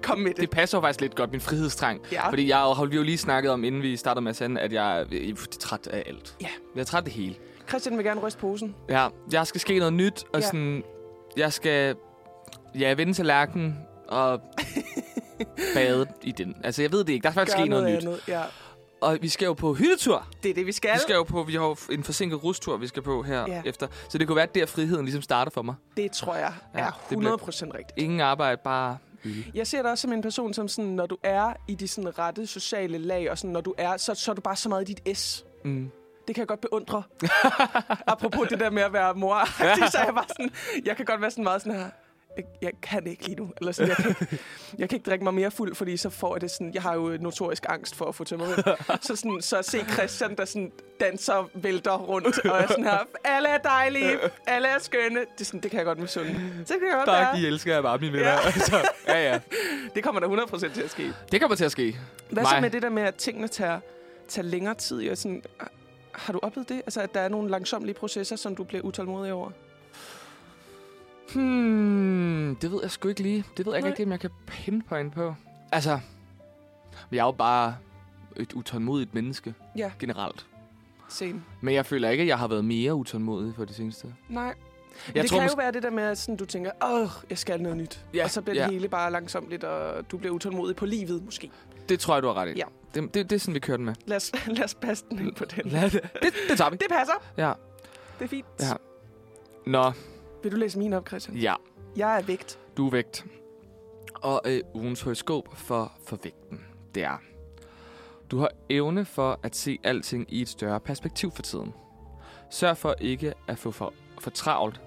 kom 0.02 0.18
med 0.18 0.30
det. 0.30 0.40
det 0.40 0.50
passer 0.50 0.78
jo 0.78 0.82
faktisk 0.82 1.00
lidt 1.00 1.14
godt, 1.14 1.30
min 1.32 1.40
frihedstrang. 1.40 2.00
Ja. 2.12 2.28
Fordi 2.28 2.48
jeg 2.48 2.56
har 2.58 2.88
jo 2.94 3.02
lige 3.02 3.18
snakket 3.18 3.52
om, 3.52 3.64
inden 3.64 3.82
vi 3.82 3.96
startede 3.96 4.22
med 4.22 4.30
at 4.30 4.36
sende, 4.36 4.60
at 4.60 4.72
jeg 4.72 5.00
er 5.00 5.34
træt 5.60 5.86
af 5.86 6.02
alt. 6.06 6.36
Ja. 6.40 6.48
Jeg 6.74 6.80
er 6.80 6.84
træt 6.84 6.98
af 6.98 7.04
det 7.04 7.12
hele. 7.12 7.34
Christian 7.68 7.96
vil 7.96 8.04
gerne 8.04 8.20
ryste 8.20 8.38
posen. 8.40 8.74
Ja, 8.88 9.08
jeg 9.32 9.46
skal 9.46 9.60
ske 9.60 9.78
noget 9.78 9.92
nyt, 9.92 10.24
og 10.34 10.40
Ja. 10.40 10.46
sådan... 10.46 10.82
Jeg 11.36 11.52
skal... 11.52 11.96
Ja, 12.78 12.92
vende 12.94 13.12
til 13.12 13.26
lærken 13.26 13.78
og 14.08 14.40
bade 15.74 16.06
i 16.22 16.32
den. 16.32 16.56
Altså, 16.64 16.82
jeg 16.82 16.92
ved 16.92 17.04
det 17.04 17.12
ikke. 17.12 17.22
Der 17.24 17.30
skal 17.30 17.40
faktisk 17.40 17.58
ske 17.58 17.68
noget, 17.68 17.84
nyt. 17.96 18.04
Andet. 18.08 18.20
Ja, 18.28 18.42
Og 19.00 19.18
vi 19.20 19.28
skal 19.28 19.46
jo 19.46 19.52
på 19.54 19.74
hyttetur. 19.74 20.26
det 20.42 20.50
er 20.50 20.54
det, 20.54 20.66
vi 20.66 20.72
skal. 20.72 20.94
Vi 20.94 20.98
skal 20.98 21.14
jo 21.14 21.22
på, 21.22 21.42
vi 21.42 21.54
har 21.54 21.64
jo 21.66 21.76
en 21.90 22.04
forsinket 22.04 22.44
rustur, 22.44 22.76
vi 22.76 22.86
skal 22.86 23.02
på 23.02 23.22
her 23.22 23.44
Ja. 23.48 23.62
efter. 23.64 23.86
Så 24.08 24.18
det 24.18 24.26
kunne 24.26 24.36
være, 24.36 24.42
at 24.42 24.54
der 24.54 24.66
friheden 24.66 25.04
ligesom 25.04 25.22
starter 25.22 25.50
for 25.50 25.62
mig. 25.62 25.74
Det 25.96 26.12
tror 26.12 26.34
jeg 26.34 26.52
Ja, 26.74 26.80
er 26.80 26.90
det 27.10 27.18
bliver- 27.18 27.36
100% 27.36 27.74
rigtigt. 27.74 27.98
Ingen 27.98 28.20
arbejde, 28.20 28.60
bare 28.64 28.98
øl. 29.24 29.50
Jeg 29.54 29.66
ser 29.66 29.82
dig 29.82 29.90
også 29.90 30.02
som 30.02 30.12
en 30.12 30.22
person, 30.22 30.54
som 30.54 30.68
sådan, 30.68 30.90
når 30.90 31.06
du 31.06 31.16
er 31.22 31.52
i 31.68 31.74
de 31.74 31.88
sådan 31.88 32.18
rette 32.18 32.46
sociale 32.46 32.98
lag, 32.98 33.30
og 33.30 33.38
sådan, 33.38 33.50
når 33.50 33.60
du 33.60 33.74
er, 33.78 33.96
så, 33.96 34.14
så 34.14 34.30
er 34.30 34.34
du 34.34 34.40
bare 34.40 34.56
så 34.56 34.68
meget 34.68 34.88
i 34.88 34.94
dit 34.94 35.18
S. 35.18 35.44
Mm. 35.64 35.90
det 36.26 36.34
kan 36.34 36.40
jeg 36.42 36.48
godt 36.48 36.60
beundre. 36.60 37.02
Apropos 38.06 38.48
det 38.48 38.60
der 38.60 38.70
med 38.70 38.82
at 38.82 38.92
være 38.92 39.14
mor, 39.14 39.44
så 39.90 39.98
er 39.98 40.04
jeg 40.04 40.14
bare 40.14 40.28
sådan, 40.28 40.50
jeg 40.84 40.96
kan 40.96 41.04
godt 41.06 41.20
være 41.20 41.30
sådan 41.30 41.44
meget 41.44 41.62
sådan 41.62 41.78
her, 41.78 41.90
jeg, 42.36 42.44
jeg 42.62 42.72
kan 42.82 43.06
ikke 43.06 43.24
lige 43.26 43.36
nu. 43.36 43.52
Eller 43.60 43.72
sådan, 43.72 43.88
jeg, 43.88 43.96
kan 43.96 44.08
ikke, 44.08 44.38
jeg 44.78 44.88
kan 44.88 44.96
ikke 44.96 45.10
drikke 45.10 45.24
mig 45.24 45.34
mere 45.34 45.50
fuld, 45.50 45.74
fordi 45.74 45.96
så 45.96 46.10
får 46.10 46.34
jeg 46.34 46.40
det 46.40 46.50
sådan... 46.50 46.74
Jeg 46.74 46.82
har 46.82 46.94
jo 46.94 47.16
notorisk 47.20 47.66
angst 47.68 47.94
for 47.96 48.04
at 48.04 48.14
få 48.14 48.24
tømmermænd. 48.24 48.58
Så, 49.00 49.16
sådan, 49.16 49.42
så 49.42 49.58
at 49.58 49.64
se 49.64 49.84
Christian, 49.92 50.36
der 50.36 50.44
sådan 50.44 50.72
danser, 51.00 51.50
vælter 51.54 51.96
rundt, 51.98 52.38
og 52.46 52.58
er 52.58 52.66
sådan 52.66 52.84
her, 52.84 52.98
alle 53.24 53.48
er 53.48 53.58
dejlige, 53.58 54.18
alle 54.46 54.68
er 54.68 54.78
skønne. 54.78 55.20
Det, 55.20 55.40
er 55.40 55.44
sådan, 55.44 55.60
det 55.60 55.70
kan 55.70 55.78
jeg 55.78 55.86
godt 55.86 55.98
med 55.98 56.08
sunde. 56.08 56.34
Så 56.64 56.72
det 56.74 56.80
kan 56.80 56.88
jeg 56.88 56.96
godt 56.96 57.06
Tak. 57.06 57.38
I 57.38 57.46
elsker 57.46 57.74
jeg 57.74 57.82
bare, 57.82 57.98
mine 57.98 58.12
venner. 58.12 58.28
Ja. 58.28 58.46
Altså, 58.46 58.88
ja, 59.08 59.30
ja. 59.32 59.40
Det 59.94 60.04
kommer 60.04 60.20
der 60.20 60.46
100% 60.46 60.74
til 60.74 60.82
at 60.82 60.90
ske. 60.90 61.12
Det 61.32 61.40
kommer 61.40 61.56
til 61.56 61.64
at 61.64 61.72
ske. 61.72 61.98
Hvad 62.30 62.44
så 62.44 62.60
med 62.60 62.70
det 62.70 62.82
der 62.82 62.90
med, 62.90 63.02
at 63.02 63.14
tingene 63.14 63.48
tager, 63.48 63.80
tager 64.28 64.46
længere 64.46 64.74
tid? 64.74 65.10
Og 65.10 65.16
sådan, 65.18 65.42
har 66.12 66.32
du 66.32 66.40
oplevet 66.42 66.68
det? 66.68 66.76
Altså, 66.76 67.00
at 67.00 67.14
der 67.14 67.20
er 67.20 67.28
nogle 67.28 67.50
langsomlige 67.50 67.94
processer, 67.94 68.36
som 68.36 68.56
du 68.56 68.64
bliver 68.64 68.82
utålmodig 68.82 69.32
over? 69.32 69.50
Hmm, 71.34 72.56
det 72.62 72.72
ved 72.72 72.78
jeg 72.82 72.90
sgu 72.90 73.08
ikke 73.08 73.22
lige. 73.22 73.44
Det 73.56 73.66
ved 73.66 73.72
jeg 73.72 73.78
ikke 73.78 73.84
Nej. 73.86 73.90
rigtig, 73.90 74.04
om 74.06 74.10
jeg 74.12 74.20
kan 74.20 74.30
pinpoint 74.46 75.14
på. 75.14 75.34
Altså, 75.72 75.98
jeg 77.12 77.18
er 77.18 77.24
jo 77.24 77.32
bare 77.32 77.76
et 78.36 78.52
utålmodigt 78.52 79.14
menneske 79.14 79.54
Ja, 79.76 79.90
generelt. 79.98 80.46
same. 81.08 81.42
Men 81.60 81.74
jeg 81.74 81.86
føler 81.86 82.08
ikke, 82.10 82.22
at 82.22 82.28
jeg 82.28 82.38
har 82.38 82.48
været 82.48 82.64
mere 82.64 82.94
utålmodig 82.94 83.54
for 83.56 83.64
det 83.64 83.76
seneste. 83.76 84.14
Nej. 84.28 84.54
Jeg 85.14 85.22
det 85.22 85.30
tror 85.30 85.38
kan 85.40 85.48
jo 85.48 85.54
være 85.56 85.72
det 85.72 85.82
der 85.82 85.90
med, 85.90 86.02
at 86.02 86.18
sådan, 86.18 86.36
du 86.36 86.44
tænker, 86.44 86.70
åh, 86.84 87.08
jeg 87.30 87.38
skal 87.38 87.60
noget 87.62 87.76
nyt. 87.78 88.04
Ja, 88.14 88.24
og 88.24 88.30
så 88.30 88.42
bliver 88.42 88.56
ja. 88.56 88.64
det 88.64 88.72
hele 88.72 88.88
bare 88.88 89.12
langsomt 89.12 89.64
og 89.64 90.10
du 90.10 90.18
bliver 90.18 90.34
utålmodig 90.34 90.76
på 90.76 90.86
livet, 90.86 91.24
måske. 91.24 91.50
Det 91.88 92.00
tror 92.00 92.14
jeg, 92.14 92.22
du 92.22 92.28
har 92.28 92.34
ret 92.34 92.48
i. 92.48 92.58
Ja. 92.58 92.64
Det, 92.94 93.14
det, 93.14 93.30
det 93.30 93.36
er 93.36 93.40
sådan, 93.40 93.54
vi 93.54 93.60
kører 93.60 93.76
den 93.76 93.86
med. 93.86 93.94
Lad 94.06 94.16
os, 94.16 94.32
lad 94.46 94.64
os 94.64 94.74
passe 94.74 95.04
den 95.10 95.18
ind 95.18 95.34
på 95.34 95.44
den. 95.44 95.70
Lad 95.70 95.90
det. 95.90 96.00
det, 96.22 96.32
det 96.48 96.58
tager 96.58 96.70
vi. 96.70 96.76
Det 96.76 96.86
passer. 96.90 97.14
Ja. 97.36 97.52
Det 98.18 98.24
er 98.24 98.28
fint. 98.28 98.46
Ja. 98.60 98.72
Nå, 99.66 99.92
Vil 100.46 100.52
du 100.52 100.56
læse 100.56 100.78
min 100.78 100.92
op, 100.92 101.08
Christian? 101.08 101.36
ja. 101.36 101.54
Jeg 101.96 102.18
er 102.18 102.22
vægt. 102.22 102.58
Du 102.76 102.86
er 102.86 102.90
vægt. 102.90 103.26
Og 104.14 104.42
øh, 104.46 104.60
ugens 104.74 105.02
horoskop 105.02 105.56
for, 105.56 105.92
for 106.06 106.18
vægten, 106.22 106.64
det 106.94 107.02
er... 107.02 107.16
Du 108.30 108.38
har 108.38 108.50
evne 108.70 109.04
for 109.04 109.40
at 109.42 109.56
se 109.56 109.78
alting 109.84 110.32
i 110.32 110.42
et 110.42 110.48
større 110.48 110.80
perspektiv 110.80 111.30
for 111.30 111.42
tiden. 111.42 111.74
Sørg 112.50 112.76
for 112.76 112.94
ikke 113.00 113.34
at 113.48 113.58
få 113.58 113.70
for, 113.70 113.94
for 114.18 114.30
travlt, 114.30 114.80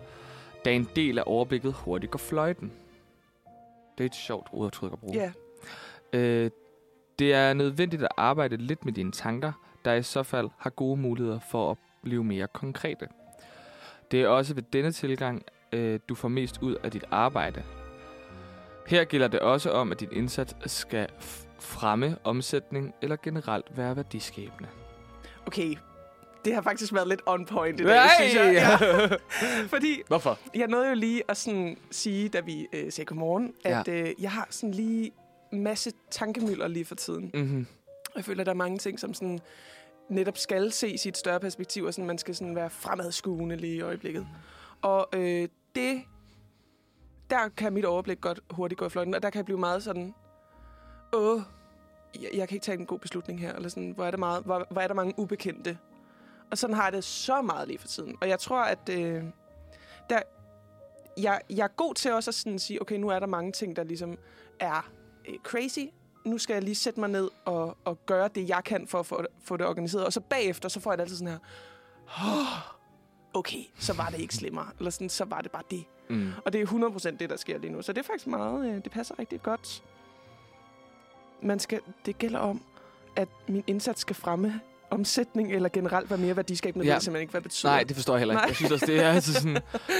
da 0.65 0.73
en 0.73 0.89
del 0.95 1.19
af 1.19 1.23
overblikket 1.25 1.73
hurtigt 1.73 2.11
går 2.11 2.19
fløjten. 2.19 2.73
Det 3.97 4.03
er 4.03 4.05
et 4.05 4.15
sjovt 4.15 4.47
udtryk 4.53 4.93
at 4.93 4.99
bruge. 4.99 5.13
Ja. 5.15 5.31
Øh, 6.19 6.51
det 7.19 7.33
er 7.33 7.53
nødvendigt 7.53 8.03
at 8.03 8.11
arbejde 8.17 8.57
lidt 8.57 8.85
med 8.85 8.93
dine 8.93 9.11
tanker, 9.11 9.51
der 9.85 9.93
i 9.93 10.03
så 10.03 10.23
fald 10.23 10.49
har 10.57 10.69
gode 10.69 10.97
muligheder 10.97 11.39
for 11.39 11.71
at 11.71 11.77
blive 12.03 12.23
mere 12.23 12.47
konkrete. 12.47 13.07
Det 14.11 14.21
er 14.21 14.27
også 14.27 14.53
ved 14.53 14.63
denne 14.73 14.91
tilgang, 14.91 15.43
øh, 15.73 15.99
du 16.09 16.15
får 16.15 16.27
mest 16.27 16.57
ud 16.61 16.75
af 16.83 16.91
dit 16.91 17.03
arbejde. 17.11 17.63
Her 18.87 19.03
gælder 19.03 19.27
det 19.27 19.39
også 19.39 19.71
om, 19.71 19.91
at 19.91 19.99
din 19.99 20.09
indsats 20.11 20.55
skal 20.65 21.07
fremme 21.59 22.17
omsætning 22.23 22.93
eller 23.01 23.15
generelt 23.23 23.77
være 23.77 23.95
værdiskabende. 23.95 24.69
Okay. 25.45 25.75
Det 26.45 26.53
har 26.53 26.61
faktisk 26.61 26.93
været 26.93 27.07
lidt 27.07 27.21
on 27.25 27.45
point 27.45 27.79
i 27.79 27.83
dag, 27.83 27.95
Nej! 27.95 28.09
synes 28.19 28.35
jeg. 28.35 28.53
Ja. 28.53 29.17
Fordi 29.75 30.01
Hvorfor? 30.07 30.39
jeg 30.55 30.67
nåede 30.67 30.89
jo 30.89 30.95
lige 30.95 31.23
at 31.27 31.37
sådan 31.37 31.77
sige, 31.91 32.29
da 32.29 32.39
vi 32.39 32.67
øh, 32.73 32.91
sagde 32.91 33.05
godmorgen, 33.05 33.53
at 33.65 33.87
øh, 33.87 34.09
jeg 34.19 34.31
har 34.31 34.47
sådan 34.49 34.73
lige 34.73 35.11
masse 35.51 35.91
tankemøller 36.11 36.67
lige 36.67 36.85
for 36.85 36.95
tiden. 36.95 37.31
Mm-hmm. 37.33 37.67
Jeg 38.15 38.25
føler, 38.25 38.41
at 38.41 38.45
der 38.45 38.51
er 38.51 38.55
mange 38.55 38.77
ting, 38.77 38.99
som 38.99 39.13
sådan 39.13 39.39
netop 40.09 40.37
skal 40.37 40.71
ses 40.71 41.05
i 41.05 41.09
et 41.09 41.17
større 41.17 41.39
perspektiv, 41.39 41.83
og 41.83 41.93
sådan, 41.93 42.07
man 42.07 42.17
skal 42.17 42.35
sådan 42.35 42.55
være 42.55 42.69
fremadskuende 42.69 43.55
lige 43.55 43.75
i 43.75 43.81
øjeblikket. 43.81 44.27
Og 44.81 45.07
øh, 45.13 45.47
det, 45.75 46.01
der 47.29 47.49
kan 47.57 47.73
mit 47.73 47.85
overblik 47.85 48.21
godt 48.21 48.39
hurtigt 48.49 48.79
gå 48.79 48.85
i 48.85 48.89
fløjten, 48.89 49.13
og 49.13 49.23
der 49.23 49.29
kan 49.29 49.37
jeg 49.37 49.45
blive 49.45 49.59
meget 49.59 49.83
sådan, 49.83 50.13
åh, 51.13 51.41
jeg, 52.15 52.29
jeg 52.33 52.47
kan 52.47 52.55
ikke 52.55 52.63
tage 52.63 52.79
en 52.79 52.85
god 52.85 52.99
beslutning 52.99 53.39
her, 53.39 53.55
eller 53.55 53.69
sådan, 53.69 53.91
hvor 53.91 54.05
er, 54.05 54.11
det 54.11 54.19
meget, 54.19 54.43
hvor, 54.43 54.67
hvor 54.71 54.81
er 54.81 54.87
der 54.87 54.93
mange 54.93 55.13
ubekendte. 55.17 55.77
Og 56.51 56.57
sådan 56.57 56.75
har 56.75 56.83
jeg 56.83 56.93
det 56.93 57.03
så 57.03 57.41
meget 57.41 57.67
lige 57.67 57.79
for 57.79 57.87
tiden. 57.87 58.17
Og 58.21 58.29
jeg 58.29 58.39
tror, 58.39 58.61
at 58.61 58.89
øh, 58.89 59.23
der, 60.09 60.21
jeg, 61.17 61.41
jeg 61.49 61.63
er 61.63 61.67
god 61.67 61.95
til 61.95 62.13
også 62.13 62.29
at 62.29 62.35
sådan 62.35 62.59
sige, 62.59 62.81
okay, 62.81 62.95
nu 62.95 63.09
er 63.09 63.19
der 63.19 63.27
mange 63.27 63.51
ting, 63.51 63.75
der 63.75 63.83
ligesom 63.83 64.17
er 64.59 64.91
øh, 65.29 65.35
crazy, 65.43 65.85
nu 66.29 66.37
skal 66.37 66.53
jeg 66.53 66.63
lige 66.63 66.75
sætte 66.75 66.99
mig 66.99 67.09
ned 67.09 67.29
og, 67.45 67.77
og 67.85 68.05
gøre 68.05 68.29
det, 68.35 68.49
jeg 68.49 68.61
kan 68.65 68.87
for 68.87 68.99
at 68.99 69.05
få, 69.05 69.23
få 69.43 69.57
det 69.57 69.65
organiseret. 69.65 70.05
Og 70.05 70.13
så 70.13 70.19
bagefter, 70.19 70.69
så 70.69 70.79
får 70.79 70.91
jeg 70.91 70.97
det 70.97 71.03
altid 71.03 71.17
sådan 71.17 71.31
her, 71.33 71.39
oh, 72.17 72.73
okay, 73.33 73.63
så 73.79 73.93
var 73.93 74.09
det 74.09 74.19
ikke 74.19 74.35
slemmere. 74.35 74.67
Eller 74.79 74.91
sådan, 74.91 75.09
så 75.09 75.25
var 75.25 75.41
det 75.41 75.51
bare 75.51 75.63
det. 75.71 75.83
Mm. 76.09 76.31
Og 76.45 76.53
det 76.53 76.61
er 76.61 76.65
100% 76.65 77.17
det, 77.17 77.29
der 77.29 77.37
sker 77.37 77.57
lige 77.57 77.71
nu. 77.73 77.81
Så 77.81 77.93
det 77.93 77.99
er 77.99 78.03
faktisk 78.03 78.27
meget, 78.27 78.69
øh, 78.69 78.83
det 78.83 78.91
passer 78.91 79.19
rigtig 79.19 79.41
godt. 79.43 79.83
Man 81.41 81.59
skal, 81.59 81.79
det 82.05 82.17
gælder 82.17 82.39
om, 82.39 82.61
at 83.15 83.27
min 83.47 83.63
indsats 83.67 84.01
skal 84.01 84.15
fremme 84.15 84.61
omsætning, 84.89 85.53
eller 85.53 85.69
generelt 85.69 86.09
være 86.09 86.19
mere 86.19 86.35
værdiskabende. 86.35 86.85
Ja. 86.85 86.91
Ja. 86.91 86.95
Det 86.95 87.03
simpelthen 87.03 87.21
ikke, 87.21 87.31
hvad 87.31 87.41
betyder. 87.41 87.71
Nej, 87.71 87.83
det 87.83 87.95
forstår 87.95 88.13
jeg 88.13 88.19
heller 88.19 88.33
ikke. 88.33 88.41
Nej. 88.41 88.47
Jeg 88.47 88.55
synes 88.55 88.71
også, 88.71 88.85
det 88.85 88.99
er 88.99 89.11
altså 89.11 89.33
sådan... 89.33 89.57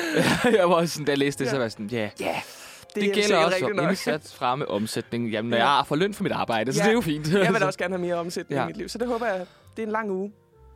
jeg 0.60 0.70
var 0.70 0.76
også 0.76 0.94
sådan, 0.94 1.06
da 1.06 1.12
jeg 1.12 1.18
læste 1.18 1.44
det, 1.44 1.50
så 1.52 1.56
var 1.58 1.64
jeg 1.64 1.72
sådan, 1.72 1.88
ja. 1.88 2.10
Ja, 2.20 2.26
Det, 2.26 2.69
det, 2.96 3.04
det 3.04 3.10
er 3.10 3.14
gælder 3.14 3.38
også 3.38 3.58
for 3.60 3.70
nok. 3.70 3.90
indsats 3.90 4.36
fremme 4.36 4.68
omsætning. 4.68 5.30
Jamen, 5.30 5.50
når 5.50 5.58
Ja. 5.58 5.70
jeg 5.76 5.88
får 5.88 5.96
løn 5.96 6.14
for 6.14 6.24
mit 6.24 6.32
arbejde, 6.32 6.74
så 6.74 6.80
Ja. 6.80 6.84
det 6.84 6.90
er 6.90 6.94
jo 6.94 7.02
fint. 7.02 7.34
Jeg 7.34 7.54
vil 7.54 7.62
da 7.62 7.66
også 7.66 7.80
gerne 7.80 7.94
have 7.96 8.02
mere 8.02 8.16
omsætning 8.16 8.58
ja. 8.60 8.64
I 8.64 8.68
mit 8.68 8.78
liv. 8.78 8.90
Så 8.90 8.98
det 8.98 9.08
håber 9.08 9.26
jeg, 9.26 9.46
det 9.78 9.84
er 9.84 9.88
en 9.88 9.92
lang 9.92 10.12
uge. 10.12 10.32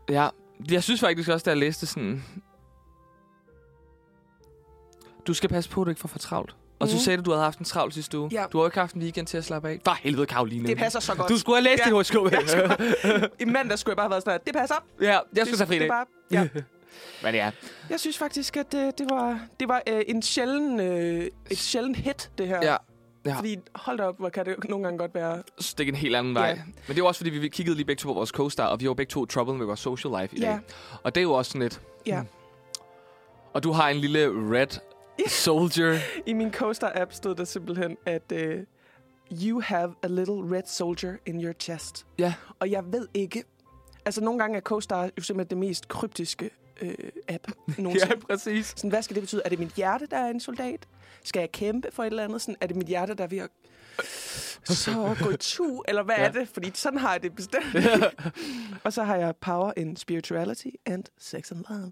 Ja, 0.10 0.28
jeg 0.72 0.84
synes 0.84 1.00
faktisk 1.00 1.30
også, 1.30 1.44
da 1.44 1.50
jeg 1.50 1.58
læste 1.58 1.86
sådan... 1.86 2.24
Du 5.28 5.34
skal 5.34 5.50
passe 5.50 5.70
på, 5.70 5.82
at 5.82 5.86
du 5.86 5.90
ikke 5.90 6.02
får 6.02 6.08
for 6.08 6.20
travlt. 6.20 6.56
Og 6.80 6.88
så 6.88 6.96
Mhm. 6.96 7.00
sagde 7.02 7.18
du, 7.18 7.22
at 7.22 7.26
du 7.26 7.32
havde 7.32 7.44
haft 7.44 7.60
en 7.60 7.66
travl 7.66 7.92
sidste 7.92 8.20
uge. 8.20 8.30
Ja. 8.32 8.46
Du 8.52 8.58
har 8.58 8.64
jo 8.64 8.68
ikke 8.68 8.80
haft 8.80 8.96
en 8.96 9.02
weekend 9.02 9.28
til 9.28 9.38
at 9.38 9.46
slappe 9.46 9.70
af. 9.70 9.82
For 9.86 9.92
helvede, 10.02 10.26
Karoline. 10.26 10.68
Det 10.68 10.78
passer 10.78 11.00
så 11.00 11.16
godt. 11.16 11.30
Du 11.30 11.38
skulle 11.38 11.56
have 11.56 11.64
læst 11.64 11.80
Ja. 11.80 11.84
det 11.84 11.92
horoskop. 11.94 12.26
I 13.40 13.46
mandag 13.46 13.80
skulle 13.80 13.92
jeg 13.92 13.98
bare 13.98 14.04
have 14.04 14.10
været 14.12 14.24
sådan 14.24 14.40
det 14.46 14.56
passer. 14.56 14.76
ja, 15.02 15.08
jeg 15.08 15.22
skulle 15.34 15.46
det, 15.50 15.58
tage 15.58 15.68
fri 15.68 15.74
det 15.76 15.82
dag. 15.82 15.90
bare, 15.90 16.06
ja. 16.32 16.48
Men 17.24 17.36
ja. 17.36 17.52
Jeg 17.90 18.00
synes 18.00 18.18
faktisk, 18.18 18.58
at 18.58 18.72
det, 18.72 18.98
det 18.98 19.08
var, 19.10 19.40
det 19.60 19.68
var 19.68 19.82
øh, 19.90 20.02
en 20.08 20.22
sjælden, 20.22 20.80
øh, 20.80 21.28
et 21.52 21.58
sjældent 21.58 21.98
hit, 21.98 22.32
det 22.38 22.48
her. 22.48 22.60
Ja. 22.64 22.78
Ja. 23.26 23.38
Fordi 23.38 23.58
hold 23.76 23.98
da 23.98 24.04
op, 24.04 24.18
hvor 24.20 24.30
kan 24.30 24.46
det 24.46 24.70
nogle 24.70 24.84
gange 24.84 24.98
godt 25.00 25.16
være. 25.16 25.44
Stik 25.60 25.88
en 25.90 25.96
helt 25.96 26.16
anden 26.16 26.36
vej. 26.36 26.48
Ja. 26.48 26.56
Men 26.88 26.96
det 26.96 27.02
er 27.02 27.06
også, 27.06 27.20
fordi 27.20 27.30
vi 27.30 27.50
kiggede 27.50 27.76
lige 27.76 27.86
begge 27.86 28.00
to 28.00 28.08
på 28.08 28.14
vores 28.14 28.30
co-star, 28.30 28.66
og 28.66 28.80
vi 28.80 28.86
jo 28.86 28.94
begge 28.94 29.10
to 29.10 29.26
trouble 29.26 29.56
med 29.56 29.66
vores 29.66 29.80
social 29.80 30.22
life 30.22 30.36
i 30.38 30.40
Ja. 30.40 30.48
dag. 30.48 30.60
Og 31.04 31.16
det 31.16 31.22
er 31.22 31.24
jo 31.24 31.34
også 31.34 31.50
sådan 31.50 31.62
lidt... 31.62 31.82
Ja. 32.06 32.20
Hmm. 32.20 32.30
Og 33.54 33.64
du 33.64 33.72
har 33.72 33.90
en 33.90 33.98
lille 33.98 34.28
red 34.28 34.68
soldier. 35.28 35.98
I 36.26 36.34
min 36.34 36.54
CoStar-app 36.56 37.14
stod 37.14 37.36
der 37.36 37.44
simpelthen, 37.46 37.98
at 38.06 38.32
øh, 38.32 38.64
you 39.32 39.62
have 39.62 39.94
a 40.04 40.08
little 40.08 40.58
red 40.58 40.64
soldier 40.68 41.14
in 41.26 41.44
your 41.44 41.54
chest. 41.60 42.06
Ja. 42.20 42.34
Og 42.60 42.72
jeg 42.72 42.84
ved 42.94 43.08
ikke... 43.14 43.44
Altså, 44.06 44.22
nogle 44.22 44.40
gange 44.40 44.58
er 44.58 44.62
CoStar 44.62 45.10
jo 45.18 45.24
simpelthen 45.24 45.50
det 45.50 45.58
mest 45.58 45.88
kryptiske 45.88 46.50
øh, 46.82 46.96
app 47.28 47.48
ja, 47.78 48.16
præcis. 48.28 48.74
Sådan, 48.76 48.90
hvad 48.90 49.02
skal 49.02 49.16
det 49.16 49.24
betyde? 49.24 49.42
Er 49.46 49.50
det 49.50 49.60
mit 49.60 49.74
hjerte, 49.74 50.06
der 50.06 50.18
er 50.18 50.30
en 50.30 50.40
soldat? 50.40 50.88
Skal 51.24 51.40
jeg 51.40 51.52
kæmpe 51.52 51.88
for 51.92 52.04
et 52.04 52.08
eller 52.08 52.24
andet? 52.24 52.42
Sådan, 52.42 52.56
er 52.62 52.68
det 52.68 52.76
mit 52.76 52.88
hjerte, 52.88 53.14
der 53.14 53.24
er 53.24 53.28
ved 53.28 53.38
at 53.38 53.50
så 54.64 55.16
gå 55.24 55.30
i 55.30 55.38
tu? 55.38 55.84
Eller 55.88 56.04
hvad 56.04 56.16
ja. 56.16 56.22
Ja. 56.22 56.28
er 56.28 56.32
det? 56.32 56.48
Fordi 56.48 56.72
sådan 56.74 57.00
har 57.00 57.12
jeg 57.12 57.24
det 57.24 57.36
bestemt. 57.36 57.66
og 58.84 58.94
så 58.94 59.04
har 59.04 59.16
jeg 59.16 59.36
power 59.36 59.74
in 59.78 59.96
spirituality 59.96 60.68
and 60.86 61.04
sex 61.18 61.52
and 61.52 61.64
love. 61.70 61.92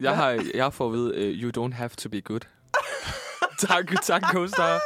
Jeg 0.00 0.16
har, 0.16 0.44
jeg 0.54 0.72
fået 0.72 0.88
at 0.88 0.92
vide, 0.92 1.32
uh, 1.32 1.42
you 1.42 1.64
don't 1.64 1.74
have 1.74 1.88
to 1.88 2.08
be 2.08 2.20
good. 2.20 2.40
tak, 3.58 4.02
tak, 4.02 4.22
co-star. 4.22 4.78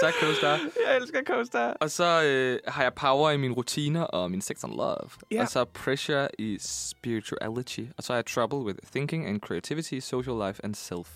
Tak, 0.00 0.12
co-star. 0.14 0.58
Jeg 0.86 0.96
elsker 0.96 1.18
CoStar. 1.26 1.76
Og 1.80 1.90
så 1.90 2.22
øh, 2.24 2.58
har 2.68 2.82
jeg 2.82 2.94
power 2.94 3.30
i 3.30 3.36
mine 3.36 3.54
rutiner 3.54 4.02
og 4.02 4.30
min 4.30 4.40
sex 4.40 4.64
and 4.64 4.72
love. 4.72 4.96
Ja. 5.30 5.42
Og 5.42 5.48
så 5.48 5.64
pressure 5.64 6.28
i 6.38 6.58
spirituality. 6.60 7.80
Og 7.96 8.02
så 8.02 8.12
har 8.12 8.16
jeg 8.18 8.26
trouble 8.26 8.58
with 8.58 8.78
thinking 8.92 9.26
and 9.28 9.40
creativity, 9.40 9.98
social 10.00 10.36
life 10.46 10.64
and 10.64 10.74
self. 10.74 11.08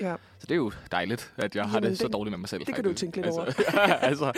Ja. 0.00 0.14
Så 0.38 0.46
det 0.46 0.50
er 0.50 0.56
jo 0.56 0.72
dejligt, 0.92 1.32
at 1.36 1.56
jeg 1.56 1.64
har 1.64 1.76
Jamen, 1.76 1.90
det 1.90 1.98
så 1.98 2.04
det- 2.04 2.12
dårligt 2.12 2.30
med 2.32 2.38
mig 2.38 2.48
selv. 2.48 2.64
det 2.66 2.74
kan 2.74 2.84
du 2.84 2.90
faktisk. 2.90 3.00
tænke 3.12 3.16
lidt 3.16 3.26
altså, 3.26 3.64
ja, 3.74 3.94
altså, 3.94 4.32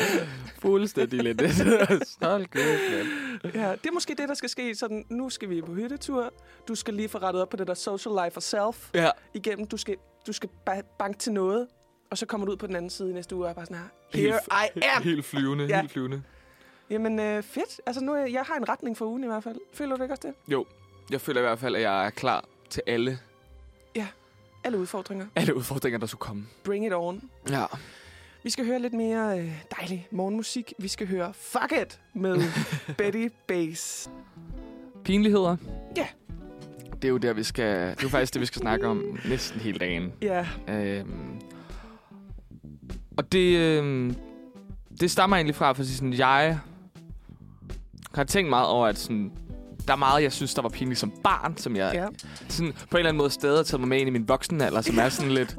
fuldstændig 0.60 1.22
lidt. 1.22 1.38
Kæft, 1.42 2.20
mand. 2.20 3.54
Ja, 3.54 3.72
det 3.72 3.86
er 3.86 3.92
måske 3.92 4.14
det, 4.18 4.28
der 4.28 4.34
skal 4.34 4.48
ske. 4.48 4.74
Sådan, 4.74 5.04
nu 5.10 5.30
skal 5.30 5.50
vi 5.50 5.62
på 5.62 5.72
hyttetur. 5.74 6.32
Du 6.68 6.74
skal 6.74 6.94
lige 6.94 7.08
få 7.08 7.18
rettet 7.18 7.42
op 7.42 7.48
på 7.48 7.56
det 7.56 7.66
der 7.66 7.74
social 7.74 8.14
life 8.24 8.36
og 8.36 8.42
self 8.42 8.90
Ja, 8.94 9.10
igennem. 9.34 9.66
Du 9.66 9.76
skal, 9.76 9.96
du 10.26 10.32
skal 10.32 10.48
ba- 10.70 10.96
banke 10.98 11.18
til 11.18 11.32
noget, 11.32 11.66
og 12.12 12.18
så 12.18 12.26
kommer 12.26 12.44
du 12.46 12.52
ud 12.52 12.56
på 12.56 12.66
den 12.66 12.76
anden 12.76 12.90
side 12.90 13.10
i 13.10 13.12
næste 13.12 13.36
uge 13.36 13.44
og 13.44 13.50
er 13.50 13.54
bare 13.54 13.66
sådan 13.66 13.76
her. 13.76 13.84
Helt 14.20 14.32
Here 14.32 14.66
I 14.76 14.80
am! 14.96 15.02
helt 15.10 15.24
flyvende, 15.24 15.64
Ja. 15.66 15.80
helt 15.80 15.92
flyvende. 15.92 16.22
Jamen, 16.90 17.18
øh, 17.18 17.42
fedt. 17.42 17.80
Altså, 17.86 18.04
nu 18.04 18.12
er 18.12 18.26
jeg, 18.26 18.42
har 18.42 18.54
en 18.56 18.68
retning 18.68 18.96
for 18.96 19.06
ugen 19.06 19.24
i 19.24 19.26
hvert 19.26 19.42
fald. 19.44 19.56
Føler 19.74 19.96
du 19.96 20.02
ikke 20.02 20.12
også 20.12 20.28
det? 20.28 20.52
Jo, 20.52 20.66
jeg 21.10 21.20
føler 21.20 21.40
i 21.40 21.44
hvert 21.44 21.58
fald, 21.58 21.76
at 21.76 21.82
jeg 21.82 22.06
er 22.06 22.10
klar 22.10 22.44
til 22.70 22.82
alle, 22.86 23.18
Alle 24.64 24.78
udfordringer. 24.78 25.26
alle 25.36 25.56
udfordringer, 25.56 25.98
der 25.98 26.06
skulle 26.06 26.18
komme. 26.20 26.46
Bring 26.64 26.86
it 26.86 26.92
on. 26.94 27.22
Ja. 27.50 27.64
Vi 28.42 28.50
skal 28.50 28.66
høre 28.66 28.78
lidt 28.78 28.92
mere 28.94 29.38
øh, 29.40 29.62
dejlig 29.78 30.08
morgenmusik. 30.10 30.72
Vi 30.78 30.88
skal 30.88 31.06
høre 31.08 31.34
Fuck 31.34 31.72
It 31.82 32.00
med 32.14 32.42
Betty 32.98 33.28
Bass. 33.48 34.10
Pinligheder. 35.04 35.56
det 36.94 37.04
er 37.04 37.08
jo 37.08 37.16
der, 37.16 37.32
vi 37.32 37.42
skal... 37.42 37.80
Det 37.90 37.98
er 37.98 38.02
jo 38.02 38.08
faktisk 38.08 38.34
det, 38.34 38.40
vi 38.40 38.46
skal 38.46 38.60
snakke 38.60 38.86
om 38.86 39.18
næsten 39.28 39.60
hele 39.60 39.78
dagen. 39.78 40.12
Ja, 40.22 40.46
Øhm, 40.68 41.40
og 43.16 43.32
det, 43.32 43.56
øhm, 43.56 44.16
det 45.00 45.10
stammer 45.10 45.36
egentlig 45.36 45.54
fra, 45.54 45.72
fordi 45.72 45.88
sådan, 45.88 46.12
jeg 46.12 46.58
har 48.14 48.24
tænkt 48.24 48.50
meget 48.50 48.66
over, 48.66 48.86
at 48.86 48.98
sådan, 48.98 49.32
der 49.86 49.92
er 49.92 49.96
meget, 49.96 50.22
jeg 50.22 50.32
synes, 50.32 50.54
der 50.54 50.62
var 50.62 50.68
pinligt 50.68 51.00
som 51.00 51.12
barn, 51.24 51.56
som 51.56 51.76
jeg 51.76 51.90
ja. 51.94 52.06
sådan, 52.48 52.72
på 52.72 52.96
en 52.96 52.98
eller 52.98 53.08
anden 53.08 53.18
måde 53.18 53.30
stadig 53.30 53.58
har 53.58 53.62
taget 53.62 53.80
mig 53.80 53.88
med 53.88 53.98
ind 53.98 54.08
i 54.08 54.12
min 54.12 54.28
voksenalder, 54.28 54.80
som 54.80 54.98
er 54.98 55.08
sådan 55.08 55.32
lidt... 55.32 55.58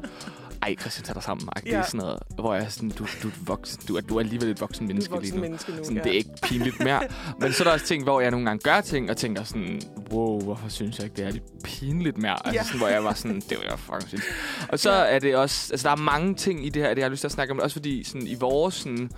Ej, 0.64 0.76
Christian, 0.80 1.04
tag 1.06 1.16
dig 1.16 1.24
sammen. 1.24 1.48
Ja. 1.66 1.70
Det 1.72 1.78
er 1.78 1.84
sådan 1.84 1.98
noget, 1.98 2.20
hvor 2.36 2.54
jeg 2.56 2.64
er 2.64 2.70
sådan, 2.70 2.90
du, 2.90 3.06
du, 3.24 3.28
er 3.28 3.32
voksen, 3.46 3.82
du, 3.88 3.96
er, 3.98 4.02
du 4.02 4.16
er 4.16 4.20
alligevel 4.20 4.50
et 4.50 4.62
voksen 4.62 4.86
Du 4.86 4.90
er 4.92 4.94
menneske 4.94 5.12
voksen 5.14 5.32
lige 5.32 5.36
nu. 5.38 5.42
menneske 5.42 5.72
nu. 5.72 5.78
Sådan, 5.84 5.98
ja. 5.98 6.04
Det 6.04 6.12
er 6.12 6.16
ikke 6.18 6.30
pinligt 6.44 6.80
mere. 6.84 7.02
Men 7.40 7.54
så 7.54 7.64
er 7.64 7.68
der 7.68 7.74
også 7.74 7.86
ting, 7.86 8.04
hvor 8.04 8.22
jeg 8.22 8.32
nogle 8.32 8.46
gange 8.46 8.62
gør 8.64 8.82
ting, 8.82 9.10
og 9.10 9.18
tænker 9.18 9.44
sådan, 9.44 9.82
wow, 10.12 10.42
hvorfor 10.42 10.70
synes 10.70 10.98
jeg 10.98 11.04
ikke, 11.06 11.16
det 11.16 11.26
er 11.26 11.32
lidt 11.32 11.64
pinligt 11.64 12.18
mere? 12.18 12.48
Altså 12.48 12.60
Ja. 12.60 12.64
sådan, 12.64 12.78
hvor 12.80 12.88
jeg 12.88 13.04
var 13.04 13.14
sådan, 13.14 13.42
det 13.50 13.58
var 13.58 13.64
jeg 13.70 13.80
fucking 13.80 14.08
synes. 14.08 14.24
Og 14.70 14.80
så 14.80 14.92
Ja. 14.92 15.16
er 15.16 15.20
det 15.20 15.36
også, 15.36 15.74
altså 15.74 15.88
der 15.88 15.92
er 15.96 15.98
mange 16.02 16.36
ting 16.36 16.66
i 16.66 16.70
det 16.70 16.82
her, 16.82 16.90
det 16.90 16.98
jeg 16.98 17.06
har 17.06 17.10
lyst 17.10 17.20
til 17.22 17.28
at 17.28 17.32
snakke 17.32 17.54
om, 17.54 17.60
også 17.60 17.74
fordi 17.74 18.04
sådan, 18.04 18.28
i 18.28 18.36
vores 18.36 18.74
sådan, 18.74 19.10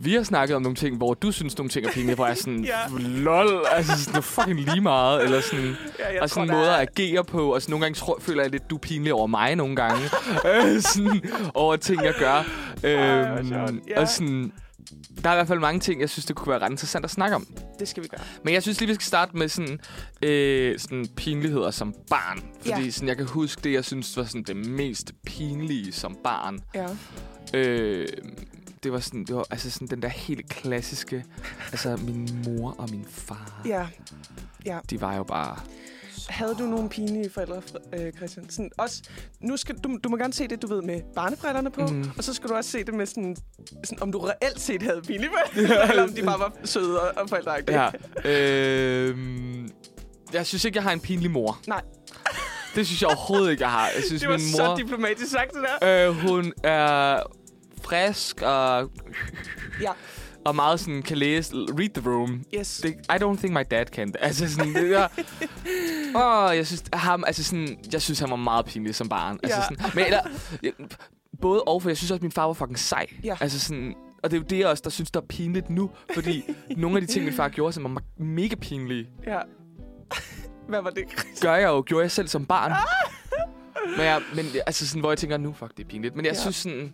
vi 0.00 0.14
har 0.14 0.22
snakket 0.22 0.56
om 0.56 0.62
nogle 0.62 0.76
ting, 0.76 0.96
hvor 0.96 1.14
du 1.14 1.32
synes, 1.32 1.58
nogle 1.58 1.70
ting 1.70 1.86
er 1.86 1.90
pinlige, 1.92 2.14
hvor 2.14 2.24
jeg 2.26 2.30
er 2.32 2.36
sådan, 2.36 2.64
Ja. 2.74 2.98
lol, 2.98 3.64
altså 3.70 3.98
sådan, 3.98 4.12
det 4.12 4.18
er 4.18 4.22
fucking 4.22 4.60
lige 4.60 4.80
meget, 4.80 5.24
eller 5.24 5.40
sådan, 5.40 5.76
ja, 5.98 6.22
og 6.22 6.30
sådan 6.30 6.48
tror, 6.48 6.54
der 6.54 6.60
måder 6.60 6.72
er- 6.72 6.76
at 6.76 6.88
agere 6.98 7.24
på, 7.24 7.54
og 7.54 7.62
sådan, 7.62 7.72
nogle 7.72 7.84
gange 7.84 7.94
tror, 7.96 8.18
føler 8.20 8.42
jeg 8.42 8.50
lidt, 8.50 8.70
du 8.70 8.74
er 8.74 8.78
pinlig 8.80 9.12
over 9.14 9.26
mig 9.26 9.56
nogle 9.56 9.76
gange, 9.76 10.04
øh, 10.54 10.80
sådan, 10.82 11.20
over 11.54 11.76
ting, 11.76 12.04
jeg 12.04 12.14
gør. 12.18 12.36
Øhm, 12.84 13.48
sjovt. 13.48 13.70
Ja. 13.88 14.00
og 14.00 14.08
sådan, 14.08 14.52
der 15.22 15.28
er 15.30 15.34
i 15.34 15.36
hvert 15.36 15.48
fald 15.48 15.58
mange 15.60 15.80
ting, 15.80 16.00
jeg 16.00 16.10
synes, 16.10 16.24
det 16.24 16.36
kunne 16.36 16.50
være 16.50 16.58
ret 16.60 16.70
interessant 16.70 17.04
at 17.04 17.10
snakke 17.10 17.36
om. 17.36 17.46
Det 17.78 17.88
skal 17.88 18.02
vi 18.02 18.08
gøre. 18.08 18.20
Men 18.44 18.54
jeg 18.54 18.62
synes 18.62 18.80
lige, 18.80 18.88
vi 18.88 18.94
skal 18.94 19.04
starte 19.06 19.36
med 19.36 19.48
sådan, 19.48 19.78
øh, 20.22 20.78
sådan 20.78 21.06
pinligheder 21.16 21.70
som 21.70 21.94
barn. 22.10 22.42
Fordi 22.60 22.84
Ja. 22.84 22.90
sådan, 22.90 23.08
jeg 23.08 23.16
kan 23.16 23.26
huske 23.26 23.60
det, 23.64 23.72
jeg 23.72 23.84
synes 23.84 24.16
var 24.16 24.24
sådan, 24.24 24.42
det 24.42 24.56
mest 24.56 25.12
pinlige 25.26 25.92
som 25.92 26.16
barn. 26.24 26.58
Ja. 26.74 26.86
Øh, 27.54 28.08
det 28.82 28.92
var 28.92 29.00
sådan, 29.00 29.24
det 29.24 29.36
var 29.36 29.44
altså 29.50 29.70
sådan 29.70 29.88
den 29.88 30.02
der 30.02 30.08
helt 30.08 30.48
klassiske, 30.48 31.24
altså 31.72 31.96
min 31.96 32.42
mor 32.46 32.74
og 32.78 32.88
min 32.90 33.06
far, 33.10 33.62
Ja. 33.66 33.86
de 34.90 35.00
var 35.00 35.16
jo 35.16 35.22
bare... 35.24 35.56
Havde 36.28 36.54
du 36.58 36.62
nogle 36.66 36.88
pinlige 36.88 37.30
forældre, 37.30 37.62
øh, 37.98 38.12
Christian? 38.12 38.50
Sådan, 38.50 38.70
også, 38.78 39.02
nu 39.40 39.56
skal, 39.56 39.76
du, 39.78 39.98
du 40.04 40.08
må 40.08 40.16
gerne 40.16 40.32
se 40.32 40.48
det, 40.48 40.62
du 40.62 40.66
ved, 40.66 40.82
med 40.82 41.00
barnebrillerne 41.14 41.70
på, 41.70 41.86
Mm. 41.86 42.10
og 42.18 42.24
så 42.24 42.34
skal 42.34 42.50
du 42.50 42.54
også 42.54 42.70
se 42.70 42.84
det 42.84 42.94
med 42.94 43.06
sådan, 43.06 43.36
sådan 43.84 44.02
om 44.02 44.12
du 44.12 44.18
reelt 44.18 44.60
set 44.60 44.82
havde 44.82 45.02
pinlige 45.02 45.30
forældre, 45.54 45.88
eller 45.90 46.02
om 46.02 46.12
de 46.12 46.22
bare 46.22 46.38
var 46.38 46.52
søde 46.64 47.00
og, 47.00 47.22
og 47.22 47.28
forældreagtige. 47.28 47.80
Ja. 47.82 47.90
Øh, 48.30 49.18
jeg 50.32 50.46
synes 50.46 50.64
ikke, 50.64 50.76
jeg 50.76 50.82
har 50.82 50.92
en 50.92 51.00
pinlig 51.00 51.30
mor. 51.30 51.58
Nej. 51.66 51.82
Det 52.74 52.86
synes 52.86 53.02
jeg 53.02 53.08
overhovedet 53.08 53.50
ikke, 53.50 53.62
jeg 53.62 53.70
har. 53.70 53.88
Jeg 53.96 54.02
synes, 54.08 54.20
Det 54.20 54.28
var 54.30 54.38
min 54.38 54.46
så 54.48 54.64
mor... 54.64 54.76
diplomatisk 54.76 55.30
sagt, 55.30 55.50
det 55.52 55.62
der. 55.82 56.08
Øh, 56.08 56.14
hun 56.28 56.52
er 56.64 57.22
frisk 57.90 58.42
og, 58.42 58.90
Ja. 59.80 59.90
og 60.44 60.54
meget 60.56 60.80
sådan 60.80 61.02
kan 61.02 61.16
læse, 61.18 61.54
read 61.54 61.88
the 62.02 62.10
room. 62.10 62.44
Yes. 62.54 62.80
Det, 62.82 62.90
I 62.90 63.12
don't 63.24 63.36
think 63.36 63.52
my 63.52 63.62
dad 63.70 63.86
can. 63.86 64.14
Altså 64.20 64.54
sådan, 64.54 64.74
det 64.74 64.90
der... 64.90 65.08
Åh, 66.16 66.56
jeg 66.56 66.66
synes, 66.66 66.84
ham, 66.92 67.24
altså 67.26 67.44
sådan, 67.44 67.78
jeg 67.92 68.02
synes, 68.02 68.18
han 68.20 68.30
var 68.30 68.36
meget 68.36 68.66
pinlig 68.66 68.94
som 68.94 69.08
barn. 69.08 69.38
Altså 69.42 69.58
Ja. 69.58 69.62
sådan, 69.62 69.90
men 69.94 70.04
eller, 70.04 70.20
både 71.40 71.62
og, 71.62 71.82
for 71.82 71.88
jeg 71.90 71.96
synes 71.96 72.10
også, 72.10 72.22
min 72.22 72.32
far 72.32 72.46
var 72.46 72.52
fucking 72.52 72.78
sej. 72.78 73.06
Ja. 73.24 73.36
Altså 73.40 73.60
sådan, 73.60 73.94
og 74.22 74.30
det 74.30 74.36
er 74.36 74.40
jo 74.40 74.46
det, 74.50 74.58
jeg 74.58 74.66
også, 74.68 74.82
der 74.84 74.90
synes, 74.90 75.10
der 75.10 75.20
er 75.20 75.24
pinligt 75.28 75.70
nu. 75.70 75.90
Fordi 76.14 76.44
nogle 76.76 76.96
af 76.96 77.00
de 77.06 77.06
ting, 77.12 77.24
min 77.24 77.34
far 77.34 77.48
gjorde, 77.48 77.72
som 77.72 77.84
var 77.94 78.02
mega 78.18 78.54
pinlige, 78.54 79.08
Ja. 79.26 79.38
Hvad 80.68 80.82
var 80.82 80.90
det, 80.90 81.04
gør 81.42 81.54
jeg 81.54 81.68
jo, 81.68 81.82
gjorde 81.86 82.02
jeg 82.02 82.10
selv 82.10 82.28
som 82.28 82.46
barn. 82.46 82.72
Men, 83.96 84.00
jeg, 84.06 84.22
men 84.34 84.46
altså 84.66 84.86
sådan, 84.88 85.00
hvor 85.00 85.10
jeg 85.10 85.18
tænker, 85.18 85.36
nu 85.36 85.52
fuck, 85.52 85.76
det 85.76 85.84
er 85.84 85.88
pinligt. 85.88 86.16
Men 86.16 86.24
jeg 86.24 86.34
Ja. 86.34 86.40
synes 86.40 86.56
sådan... 86.56 86.92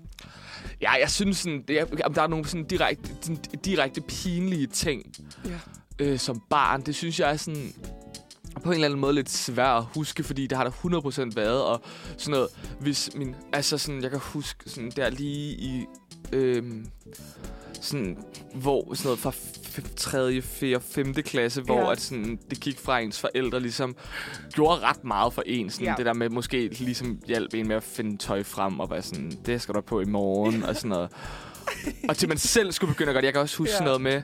Ja, 0.81 0.92
jeg 1.00 1.11
synes 1.11 1.37
sådan, 1.37 1.64
det 1.68 1.81
er, 1.81 1.85
der 1.85 2.22
er 2.22 2.26
nogle 2.26 2.46
sådan 2.48 2.64
direkte, 2.66 3.11
sådan 3.20 3.37
direkte 3.64 4.00
pinlige 4.00 4.66
ting 4.66 5.02
Ja. 5.44 5.50
øh, 6.05 6.18
som 6.18 6.42
barn. 6.50 6.81
Det 6.83 6.94
synes 6.94 7.20
jeg 7.20 7.33
er 7.33 7.37
sådan 7.37 7.72
på 8.62 8.68
en 8.70 8.74
eller 8.74 8.87
anden 8.87 9.00
måde 9.00 9.12
lidt 9.12 9.31
svært 9.31 9.76
at 9.76 9.85
huske, 9.94 10.24
fordi 10.24 10.46
det 10.46 10.59
har 10.59 10.64
der 10.64 10.70
100% 11.31 11.35
været, 11.35 11.62
og 11.62 11.81
sådan 12.18 12.31
noget, 12.31 12.48
hvis 12.81 13.11
min, 13.14 13.35
altså 13.52 13.79
sådan, 13.79 14.02
jeg 14.02 14.11
kan 14.11 14.20
huske 14.22 14.70
sådan 14.70 14.90
der 14.96 15.11
lige 15.11 15.52
i, 15.55 15.85
øhm, 16.32 16.86
sådan, 17.80 18.18
hvor 18.54 18.94
sådan 18.94 19.06
noget 19.08 19.18
fra 19.18 19.32
3., 19.96 20.42
4., 20.42 20.80
5. 20.80 21.14
klasse, 21.14 21.62
hvor 21.62 21.80
Ja. 21.80 21.92
at 21.92 22.00
sådan, 22.00 22.38
det 22.50 22.60
gik 22.60 22.78
fra 22.78 22.98
ens 23.00 23.20
forældre 23.20 23.60
ligesom 23.60 23.96
gjorde 24.52 24.80
ret 24.80 25.04
meget 25.04 25.32
for 25.32 25.42
en. 25.46 25.70
Sådan, 25.70 25.86
Ja. 25.86 25.94
Det 25.96 26.06
der 26.06 26.12
med 26.14 26.28
måske 26.28 26.68
ligesom 26.68 27.18
hjælp 27.26 27.54
en 27.54 27.68
med 27.68 27.76
at 27.76 27.82
finde 27.82 28.16
tøj 28.16 28.42
frem 28.42 28.80
og 28.80 28.90
være 28.90 29.02
sådan, 29.02 29.32
det 29.46 29.62
skal 29.62 29.74
du 29.74 29.80
på 29.80 30.00
i 30.00 30.04
morgen 30.04 30.62
og 30.62 30.76
sådan 30.76 30.88
noget. 30.88 31.10
og 32.08 32.16
til 32.16 32.28
man 32.28 32.38
selv 32.38 32.72
skulle 32.72 32.92
begynde 32.94 33.10
at 33.10 33.14
gøre 33.14 33.20
det. 33.20 33.26
Jeg 33.26 33.32
kan 33.32 33.42
også 33.42 33.58
huske 33.58 33.70
Ja. 33.72 33.76
sådan 33.76 33.84
noget 33.86 34.00
med 34.00 34.22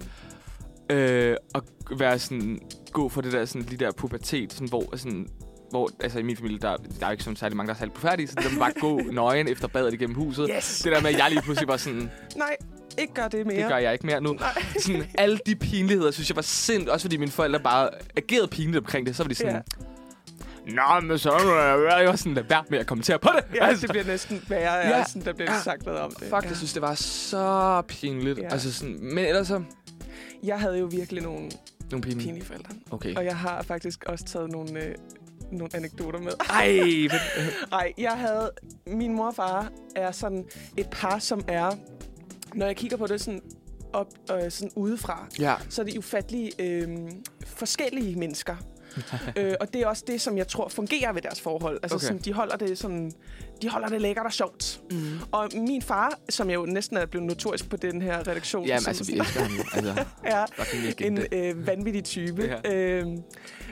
øh, 0.91 1.37
at 1.55 1.63
være 1.99 2.19
sådan, 2.19 2.61
gå 2.93 3.09
for 3.09 3.21
det 3.21 3.33
der, 3.33 3.45
sådan, 3.45 3.63
lige 3.63 3.85
der 3.85 3.93
pubertet, 3.93 4.53
sådan, 4.53 4.69
hvor 4.69 4.97
sådan, 4.97 5.29
hvor, 5.73 5.91
altså 6.01 6.19
i 6.19 6.23
min 6.23 6.37
familie, 6.37 6.59
der, 6.59 6.77
der 6.77 6.83
er 7.03 7.07
jo 7.07 7.13
ikke 7.13 7.25
sådan 7.25 7.37
særlig 7.37 7.57
mange, 7.57 7.69
der 7.69 7.75
er 7.75 7.79
særlig 7.79 7.95
færdige, 7.97 8.27
så 8.29 8.35
det 8.35 8.45
der 8.53 8.59
bare 8.59 8.73
gå 8.81 9.01
nøgen 9.13 9.49
efter 9.49 9.69
badet 9.69 9.95
igennem 9.95 10.17
huset. 10.17 10.51
Yes. 10.57 10.81
Det 10.85 10.93
der 10.93 11.01
med, 11.01 11.11
at 11.11 11.19
jeg 11.19 11.31
lige 11.31 11.43
pludselig 11.43 11.69
var 11.69 11.77
sådan, 11.77 12.11
Nej, 12.37 12.57
ikke 12.99 13.15
gør 13.15 13.29
det 13.29 13.47
mere. 13.47 13.57
det 13.57 13.69
gør 13.69 13.77
jeg 13.77 13.93
ikke 13.93 14.07
mere 14.07 14.21
nu. 14.21 14.33
Nej. 14.33 14.63
Sådan, 14.79 15.05
alle 15.15 15.39
de 15.47 15.57
pinligheder, 15.57 16.11
synes 16.11 16.31
jeg 16.31 16.37
var 16.37 16.43
sind, 16.43 16.89
også 16.89 17.05
fordi 17.05 17.17
mine 17.17 17.31
forældre 17.31 17.61
bare 17.61 17.91
agerede 18.17 18.49
pinligt 18.49 18.79
omkring 18.79 19.07
det. 19.07 19.17
Så 19.17 19.23
var 19.23 19.29
de 19.29 19.35
sådan, 19.35 19.63
Nå, 20.67 21.01
men 21.03 21.19
så 21.19 21.31
er 21.31 21.99
jeg 21.99 22.09
var 22.09 22.17
sådan, 22.17 22.35
lad 22.35 22.43
være 22.49 22.65
med 22.71 22.79
at 22.79 22.87
kommentere 22.87 23.19
på 23.19 23.29
det. 23.37 23.45
Ja, 23.61 23.71
det 23.81 23.91
bliver 23.91 24.05
næsten 24.05 24.43
værre, 24.49 24.75
Ja. 24.77 24.99
ja. 24.99 25.05
sådan, 25.05 25.25
der 25.25 25.33
bliver 25.33 25.53
Ja. 25.53 25.61
sagt 25.61 25.87
noget 25.87 26.01
om 26.01 26.11
det. 26.11 26.29
Fuck, 26.29 26.45
jeg 26.49 26.57
synes, 26.57 26.73
det 26.73 26.83
var 26.83 26.95
så 26.95 27.83
pinligt. 27.89 28.39
Ja. 28.39 28.49
Altså 28.53 28.73
sådan, 28.73 28.99
men 29.03 29.19
ellers 29.25 29.47
så... 29.49 29.63
Jeg 30.43 30.61
havde 30.61 30.79
jo 30.79 30.85
virkelig 30.87 31.23
nogle 31.23 31.51
Nogle 31.91 32.03
pinlige. 32.03 32.25
pinlige 32.27 32.45
forældre. 32.45 32.75
Okay. 32.91 33.15
Og 33.15 33.25
jeg 33.25 33.37
har 33.37 33.63
faktisk 33.63 34.05
også 34.07 34.25
taget 34.25 34.51
nogle, 34.51 34.85
øh, 34.85 34.95
nogle 35.59 35.77
anekdoter 35.77 36.19
med. 36.19 36.33
Ej, 36.51 37.09
Nej, 37.71 37.93
jeg 38.07 38.13
havde... 38.13 38.51
Min 38.87 39.15
mor 39.15 39.27
og 39.27 39.35
far 39.35 39.73
er 39.97 40.13
sådan 40.13 40.45
et 40.77 40.91
par, 40.91 41.19
som 41.19 41.45
er... 41.49 41.71
Når 42.55 42.67
jeg 42.67 42.77
kigger 42.77 42.97
på 42.97 43.07
det 43.07 43.21
sådan, 43.21 43.43
op, 43.93 44.09
øh, 44.31 44.51
sådan 44.51 44.71
udefra, 44.77 45.27
ja. 45.39 45.55
så 45.69 45.83
er 45.83 45.87
det 45.87 45.99
ufattelige 45.99 46.53
øh, 46.59 46.89
forskellige 47.47 48.17
mennesker. 48.17 48.57
øh, 49.39 49.55
og 49.61 49.73
det 49.73 49.83
er 49.83 49.87
også 49.87 50.05
det, 50.07 50.21
som 50.21 50.39
jeg 50.39 50.49
tror 50.49 50.69
fungerer 50.69 51.13
ved 51.13 51.23
deres 51.23 51.41
forhold. 51.41 51.79
Altså, 51.83 51.97
Okay. 51.97 52.07
sådan, 52.07 52.19
de 52.19 52.33
holder 52.33 52.57
det 52.57 52.79
sådan, 52.79 53.13
de 53.63 53.69
holder 53.69 53.89
det 53.89 54.01
lækkert 54.01 54.27
og 54.27 54.33
sjovt. 54.33 54.81
Mm. 54.91 55.19
Og 55.33 55.49
min 55.55 55.83
far, 55.83 56.19
som 56.29 56.51
jo 56.51 56.65
næsten 56.67 56.97
er 56.97 57.07
blevet 57.07 57.27
notorisk 57.27 57.69
på 57.69 57.77
den 57.77 58.03
her 58.03 58.19
redaktion, 58.29 58.67
Jamen, 58.67 58.81
som 58.81 58.91
altså, 58.91 59.05
vi 59.13 59.19
elsker 59.19 59.41
ham. 59.41 59.51
Altså, 59.75 60.05
er 60.25 60.47
en 61.07 61.19
øh, 61.33 61.67
vanvittig 61.67 62.05
type. 62.05 62.67
Øh, 62.67 63.07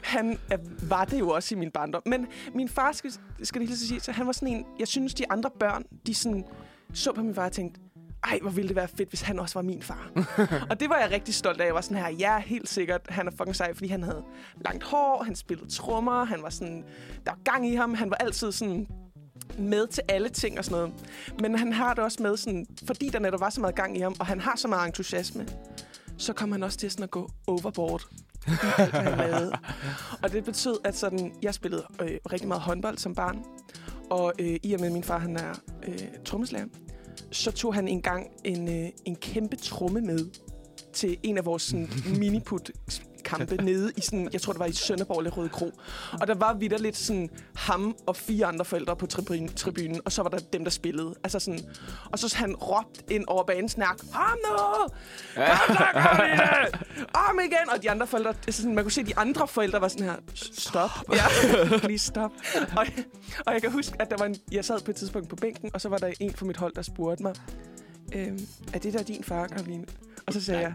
han 0.03 0.39
er, 0.51 0.57
var 0.89 1.05
det 1.05 1.19
jo 1.19 1.31
også 1.31 1.55
i 1.55 1.59
min 1.59 1.71
barndom. 1.71 2.03
Men 2.07 2.27
min 2.55 2.69
far, 2.69 2.93
skal, 2.93 3.13
skal 3.43 3.61
det 3.61 3.69
lige 3.69 3.79
så 3.79 3.89
sige, 3.89 4.01
så 4.01 4.13
han 4.13 4.27
var 4.27 4.33
sådan 4.33 4.49
en... 4.49 4.65
Jeg 4.79 4.89
synes, 4.89 5.15
de 5.15 5.31
andre 5.31 5.51
børn, 5.61 5.85
de 6.07 6.15
sådan, 6.15 6.45
så 6.95 7.13
på 7.13 7.23
min 7.23 7.35
far 7.35 7.45
og 7.47 7.53
tænkte, 7.53 7.81
ej, 8.25 8.39
hvor 8.43 8.51
ville 8.51 8.69
det 8.69 8.77
være 8.77 8.89
fedt, 8.89 9.09
hvis 9.09 9.21
han 9.21 9.39
også 9.39 9.55
var 9.55 9.63
min 9.63 9.83
far. 9.83 10.11
og 10.71 10.81
det 10.81 10.89
var 10.89 10.99
jeg 10.99 11.11
rigtig 11.11 11.35
stolt 11.35 11.61
af. 11.61 11.67
Jeg 11.67 11.75
var 11.75 11.81
sådan 11.81 11.97
her, 11.97 12.09
ja, 12.09 12.39
helt 12.39 12.69
sikkert, 12.69 13.01
han 13.09 13.27
er 13.27 13.31
fucking 13.31 13.57
sej, 13.57 13.75
fordi 13.75 13.89
han 13.89 14.03
havde 14.03 14.23
langt 14.65 14.85
hår, 14.85 15.23
han 15.23 15.37
spillede 15.37 15.71
trommer, 15.71 16.25
han 16.25 16.43
var 16.43 16.51
sådan, 16.51 16.85
der 17.27 17.31
var 17.31 17.39
gang 17.45 17.69
i 17.69 17.75
ham, 17.75 17.95
han 17.95 18.11
var 18.11 18.17
altid 18.17 18.53
sådan 18.53 18.87
med 19.59 19.87
til 19.87 20.03
alle 20.09 20.29
ting 20.29 20.59
og 20.59 20.65
sådan 20.65 20.79
noget. 20.79 20.95
Men 21.41 21.59
han 21.59 21.73
har 21.73 21.95
det 21.95 22.05
også 22.05 22.23
med 22.23 22.37
sådan, 22.37 22.67
fordi 22.87 23.09
der 23.09 23.19
netop 23.19 23.41
var 23.41 23.51
så 23.51 23.61
meget 23.61 23.75
gang 23.75 23.97
i 23.97 24.01
ham, 24.01 24.15
og 24.21 24.27
han 24.27 24.41
har 24.41 24.57
så 24.57 24.69
meget 24.69 24.87
entusiasme, 24.87 25.47
så 26.19 26.33
kom 26.33 26.53
han 26.53 26.63
også 26.63 26.79
til 26.79 26.91
sådan 26.91 27.05
at 27.05 27.11
gå 27.11 27.31
overboard 27.47 28.03
i 28.47 28.51
alt, 28.79 28.91
hvad 28.91 29.03
han 29.03 29.19
lavede. 29.31 29.53
Og 30.23 30.33
det 30.33 30.45
betød, 30.45 30.79
at 30.85 30.97
sådan, 30.97 31.33
jeg 31.43 31.55
spillede 31.55 31.85
øh, 32.03 32.19
rigtig 32.33 32.49
meget 32.49 32.63
håndbold 32.63 32.99
som 32.99 33.15
barn, 33.15 33.45
og 34.11 34.33
øh, 34.39 34.57
i 34.63 34.73
og 34.73 34.81
med, 34.81 34.87
at 34.87 34.93
min 34.93 35.05
far 35.05 35.19
han 35.19 35.37
er 35.37 35.55
øh, 35.89 35.99
trommeslager, 36.25 36.67
så 37.31 37.53
tog 37.53 37.75
han 37.75 37.89
engang 37.89 38.27
en, 38.45 38.69
øh, 38.69 38.89
en 39.05 39.17
kæmpe 39.17 39.57
tromme 39.57 40.01
med 40.01 40.31
til 40.93 41.17
en 41.23 41.39
af 41.39 41.45
vores 41.45 41.63
sådan, 41.63 41.89
miniput 42.21 42.71
kampe 43.37 43.57
nede 43.57 43.93
i 43.97 44.01
sådan, 44.01 44.29
jeg 44.33 44.41
tror 44.41 44.53
det 44.53 44.61
var 44.61 44.67
i 44.67 44.73
Sønderborg 44.73 45.19
eller 45.19 45.31
Røde 45.31 45.49
Kro. 45.49 45.73
Og 46.21 46.27
der 46.27 46.35
var 46.35 46.55
videre 46.55 46.83
lidt 46.83 46.97
sådan 46.97 47.31
ham 47.55 47.97
og 48.07 48.17
fire 48.17 48.47
andre 48.47 48.65
forældre 48.65 48.97
på 48.97 49.07
tribunen, 49.07 49.49
tribunen 49.49 50.01
og 50.05 50.13
så 50.13 50.23
var 50.23 50.31
der 50.31 50.39
dem, 50.39 50.65
der 50.65 50.71
spillede. 50.71 51.15
Altså 51.25 51.39
sådan, 51.39 51.61
og 52.13 52.19
så 52.19 52.37
han 52.37 52.55
råbt 52.55 53.11
ind 53.11 53.25
over 53.27 53.45
banen 53.45 53.69
snak, 53.69 53.99
ham 54.13 54.39
nu! 54.45 54.57
Kom 55.35 55.77
så, 55.77 55.87
kom! 55.93 56.21
Om 57.29 57.41
igen! 57.41 57.71
Og 57.77 57.83
de 57.83 57.91
andre 57.91 58.07
forældre, 58.07 58.35
altså 58.47 58.63
sådan, 58.63 58.75
man 58.75 58.85
kunne 58.85 58.93
se, 58.93 59.01
at 59.01 59.07
de 59.07 59.19
andre 59.19 59.49
forældre 59.49 59.81
var 59.81 59.89
sådan 59.89 60.07
her, 60.07 60.17
stop. 60.35 60.91
Ja, 61.13 61.23
please 61.79 62.07
stop. 62.07 62.31
Og, 62.77 62.87
og 63.47 63.53
jeg 63.53 63.63
kan 63.63 63.73
huske, 63.73 63.97
at 64.01 64.11
der 64.11 64.17
var 64.17 64.25
en, 64.25 64.37
jeg 64.53 64.65
sad 64.65 64.81
på 64.81 64.91
et 64.91 64.97
tidspunkt 64.97 65.29
på 65.29 65.37
bænken, 65.37 65.71
og 65.75 65.81
så 65.81 65.89
var 65.89 65.99
der 65.99 66.13
en 66.21 66.35
fra 66.35 66.47
mit 66.47 66.57
hold, 66.57 66.73
der 66.75 66.83
spurgte 66.83 67.23
mig, 67.23 67.35
øhm, 68.15 68.41
er 68.73 68.79
det 68.79 68.93
der 68.93 69.03
din 69.03 69.25
far, 69.25 69.47
Karoline? 69.47 69.85
Og 70.31 70.35
så 70.35 70.45
sagde 70.45 70.61
jeg, 70.61 70.73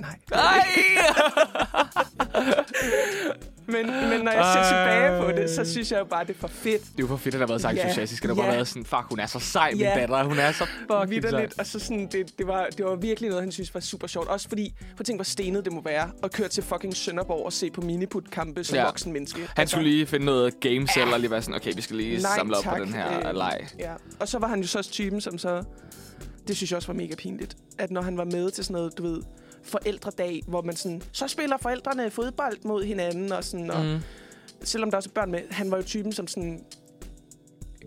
nej. 0.00 0.16
Nej! 0.30 0.66
Men, 3.66 3.86
men 3.86 4.20
når 4.20 4.32
jeg 4.32 4.50
ser 4.54 4.62
tilbage 4.68 5.22
på 5.22 5.40
det, 5.40 5.50
så 5.50 5.72
synes 5.72 5.92
jeg 5.92 5.98
jo 5.98 6.04
bare, 6.04 6.24
det 6.24 6.30
er 6.34 6.38
for 6.40 6.48
fedt. 6.48 6.82
Det 6.82 6.88
er 6.88 6.94
jo 7.00 7.06
for 7.06 7.16
fedt, 7.16 7.34
at 7.34 7.38
der 7.40 7.46
har 7.46 7.52
været 7.52 7.60
så 7.60 7.68
Ja, 7.68 7.82
entusiastisk. 7.82 8.22
Det 8.22 8.30
har 8.30 8.34
bare 8.34 8.46
ja. 8.46 8.52
været 8.52 8.68
sådan, 8.68 8.84
fuck, 8.84 9.02
hun 9.08 9.18
er 9.20 9.26
så 9.26 9.38
sej, 9.38 9.70
min 9.70 9.80
Ja. 9.80 9.94
datter. 10.00 10.24
Hun 10.24 10.38
er 10.38 10.52
så 10.52 10.66
fucking 10.90 11.22
sej. 11.30 11.48
Og 11.58 11.66
så 11.66 11.78
sådan, 11.78 12.08
det, 12.12 12.38
det, 12.38 12.46
var, 12.46 12.66
det 12.76 12.84
var 12.84 12.94
virkelig 12.96 13.28
noget, 13.30 13.42
han 13.42 13.52
synes 13.52 13.74
var 13.74 13.80
super 13.80 14.06
sjovt. 14.06 14.28
Også 14.28 14.48
fordi, 14.48 14.74
for 14.96 15.04
tænk, 15.04 15.16
hvor 15.18 15.24
stenet 15.24 15.64
det 15.64 15.72
må 15.72 15.82
være 15.82 16.10
at 16.22 16.32
køre 16.32 16.48
til 16.48 16.62
fucking 16.62 16.96
Sønderborg 16.96 17.46
og 17.46 17.52
se 17.52 17.70
på 17.70 17.80
miniput-kampe 17.80 18.64
som 18.64 18.76
Ja. 18.76 18.84
voksen 18.84 19.12
menneske. 19.12 19.48
Han 19.56 19.68
skulle 19.68 19.88
lige 19.90 20.06
finde 20.06 20.26
noget 20.26 20.60
games 20.60 20.90
eller 20.96 21.16
lige 21.18 21.30
være 21.30 21.42
sådan, 21.42 21.54
okay, 21.54 21.72
vi 21.76 21.80
skal 21.82 21.96
lige 21.96 22.22
Nej, 22.22 22.36
samle 22.36 22.56
op 22.56 22.62
tak. 22.64 22.76
på 22.78 22.84
den 22.84 22.94
her 22.94 23.28
Øh, 23.28 23.34
leg. 23.36 23.66
Ja. 23.78 23.92
Og 24.20 24.28
så 24.28 24.38
var 24.38 24.48
han 24.48 24.60
jo 24.60 24.66
så 24.66 24.78
også 24.78 24.90
typen, 24.90 25.20
som 25.20 25.38
så... 25.38 25.62
Det 26.48 26.56
synes 26.56 26.70
jeg 26.70 26.76
også 26.76 26.88
var 26.88 26.94
mega 26.94 27.14
pinligt. 27.14 27.56
At 27.78 27.90
når 27.90 28.02
han 28.02 28.16
var 28.16 28.24
med 28.24 28.50
til 28.50 28.64
sådan 28.64 28.74
noget, 28.74 28.98
du 28.98 29.02
ved, 29.02 29.22
forældredag, 29.62 30.42
hvor 30.46 30.62
man 30.62 30.76
sådan... 30.76 31.02
Så 31.12 31.28
spiller 31.28 31.56
forældrene 31.56 32.10
fodbold 32.10 32.56
mod 32.64 32.84
hinanden, 32.84 33.32
og 33.32 33.44
sådan... 33.44 33.70
Og, 33.70 33.84
Mm. 33.84 33.98
selvom 34.62 34.90
der 34.90 34.96
også 34.96 35.08
er 35.10 35.14
børn 35.14 35.30
med, 35.30 35.40
han 35.50 35.70
var 35.70 35.76
jo 35.76 35.82
typen, 35.82 36.12
som 36.12 36.26
sådan 36.26 36.64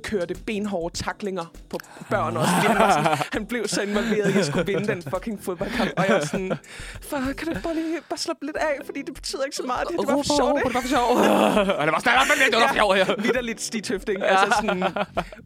kørte 0.03 0.35
benhårde 0.45 0.97
taklinger 0.97 1.45
på 1.69 1.79
børn 2.09 2.37
også. 2.37 2.49
Han, 2.51 2.77
var 2.79 2.91
sådan, 2.91 3.17
han 3.33 3.45
blev 3.45 3.67
så 3.67 3.81
involveret 3.81 4.35
at 4.37 4.45
skulle 4.45 4.65
vinde 4.65 4.87
den 4.87 5.01
fucking 5.03 5.43
fodboldkamp. 5.43 5.91
Og 5.97 6.05
jeg 6.07 6.15
var 6.15 6.25
sådan, 6.25 6.57
far, 7.01 7.33
kan 7.37 7.47
du 7.53 7.59
bare 7.63 7.73
lige 7.73 7.97
bare 8.09 8.17
slappe 8.17 8.45
lidt 8.45 8.57
af? 8.57 8.77
Fordi 8.85 9.01
det 9.01 9.13
betyder 9.13 9.43
ikke 9.43 9.55
så 9.55 9.63
meget. 9.63 9.87
Det, 9.89 9.99
det 9.99 10.07
var 10.07 10.13
for 10.13 10.37
sjovt, 10.37 10.63
Det 10.65 10.73
var 10.73 10.81
for 10.81 10.87
sjovt. 10.87 11.19
Og 11.79 11.85
det 11.87 11.93
var 11.93 11.99
snart 11.99 12.27
det 12.51 12.59
var 12.59 12.67
for 12.67 12.75
sjovt 12.75 12.95
her. 12.97 13.21
Vidder 13.21 13.41
lidt 13.41 13.61
stitøfting. 13.61 14.23
Altså 14.23 14.55
sådan, 14.61 14.83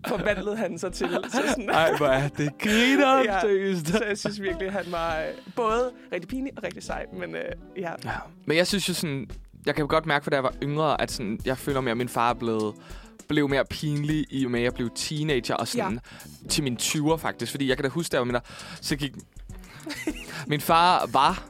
forvandlede 0.08 0.58
han 0.58 0.80
sig 0.80 0.94
til. 0.94 1.10
Så, 1.32 1.42
sådan, 1.50 1.70
Ej, 1.70 1.94
hvor 1.98 2.08
er 2.08 2.28
det 2.28 2.50
griner, 2.60 3.18
Ja. 3.18 3.40
seriøst. 3.42 3.88
så 3.88 4.04
jeg 4.08 4.18
synes 4.18 4.42
virkelig, 4.42 4.68
at 4.68 4.74
han 4.74 4.86
var 4.92 5.20
øh, 5.20 5.26
både 5.56 5.92
rigtig 6.14 6.30
pinlig 6.30 6.54
og 6.58 6.64
rigtig 6.64 6.84
sej. 6.84 7.06
Men 7.20 7.36
øh, 7.36 7.42
ja, 7.78 7.92
Ja. 8.06 8.12
Men 8.46 8.58
jeg 8.58 8.68
synes 8.68 8.90
jo 8.90 8.94
sådan, 8.94 9.30
jeg 9.66 9.76
kan 9.76 9.88
godt 9.88 10.06
mærke, 10.06 10.24
for 10.24 10.30
da 10.30 10.36
jeg 10.36 10.44
var 10.44 10.54
yngre, 10.64 11.02
at 11.02 11.12
sådan, 11.12 11.40
jeg 11.46 11.58
føler 11.58 11.82
mere, 11.82 11.92
at 11.92 11.98
min 11.98 12.10
far 12.10 12.30
er 12.30 12.34
blevet 12.34 12.76
blev 13.32 13.50
mere 13.50 13.66
pinlig 13.66 14.26
i 14.30 14.46
og 14.46 14.52
med, 14.52 14.60
at 14.60 14.64
jeg 14.64 14.74
blev 14.74 14.90
teenager 14.96 15.56
og 15.56 15.68
sådan 15.68 16.00
ja. 16.44 16.50
til 16.50 16.64
mine 16.64 16.78
20'er 16.82 17.16
faktisk. 17.18 17.52
Fordi 17.52 17.68
jeg 17.70 17.78
kan 17.78 17.84
da 17.84 17.90
huske, 17.90 18.14
jeg 18.16 18.20
var 18.20 18.26
mindre, 18.26 18.42
så 18.82 18.96
gik... 18.96 19.12
min 20.48 20.62
far 20.62 21.10
var... 21.12 21.44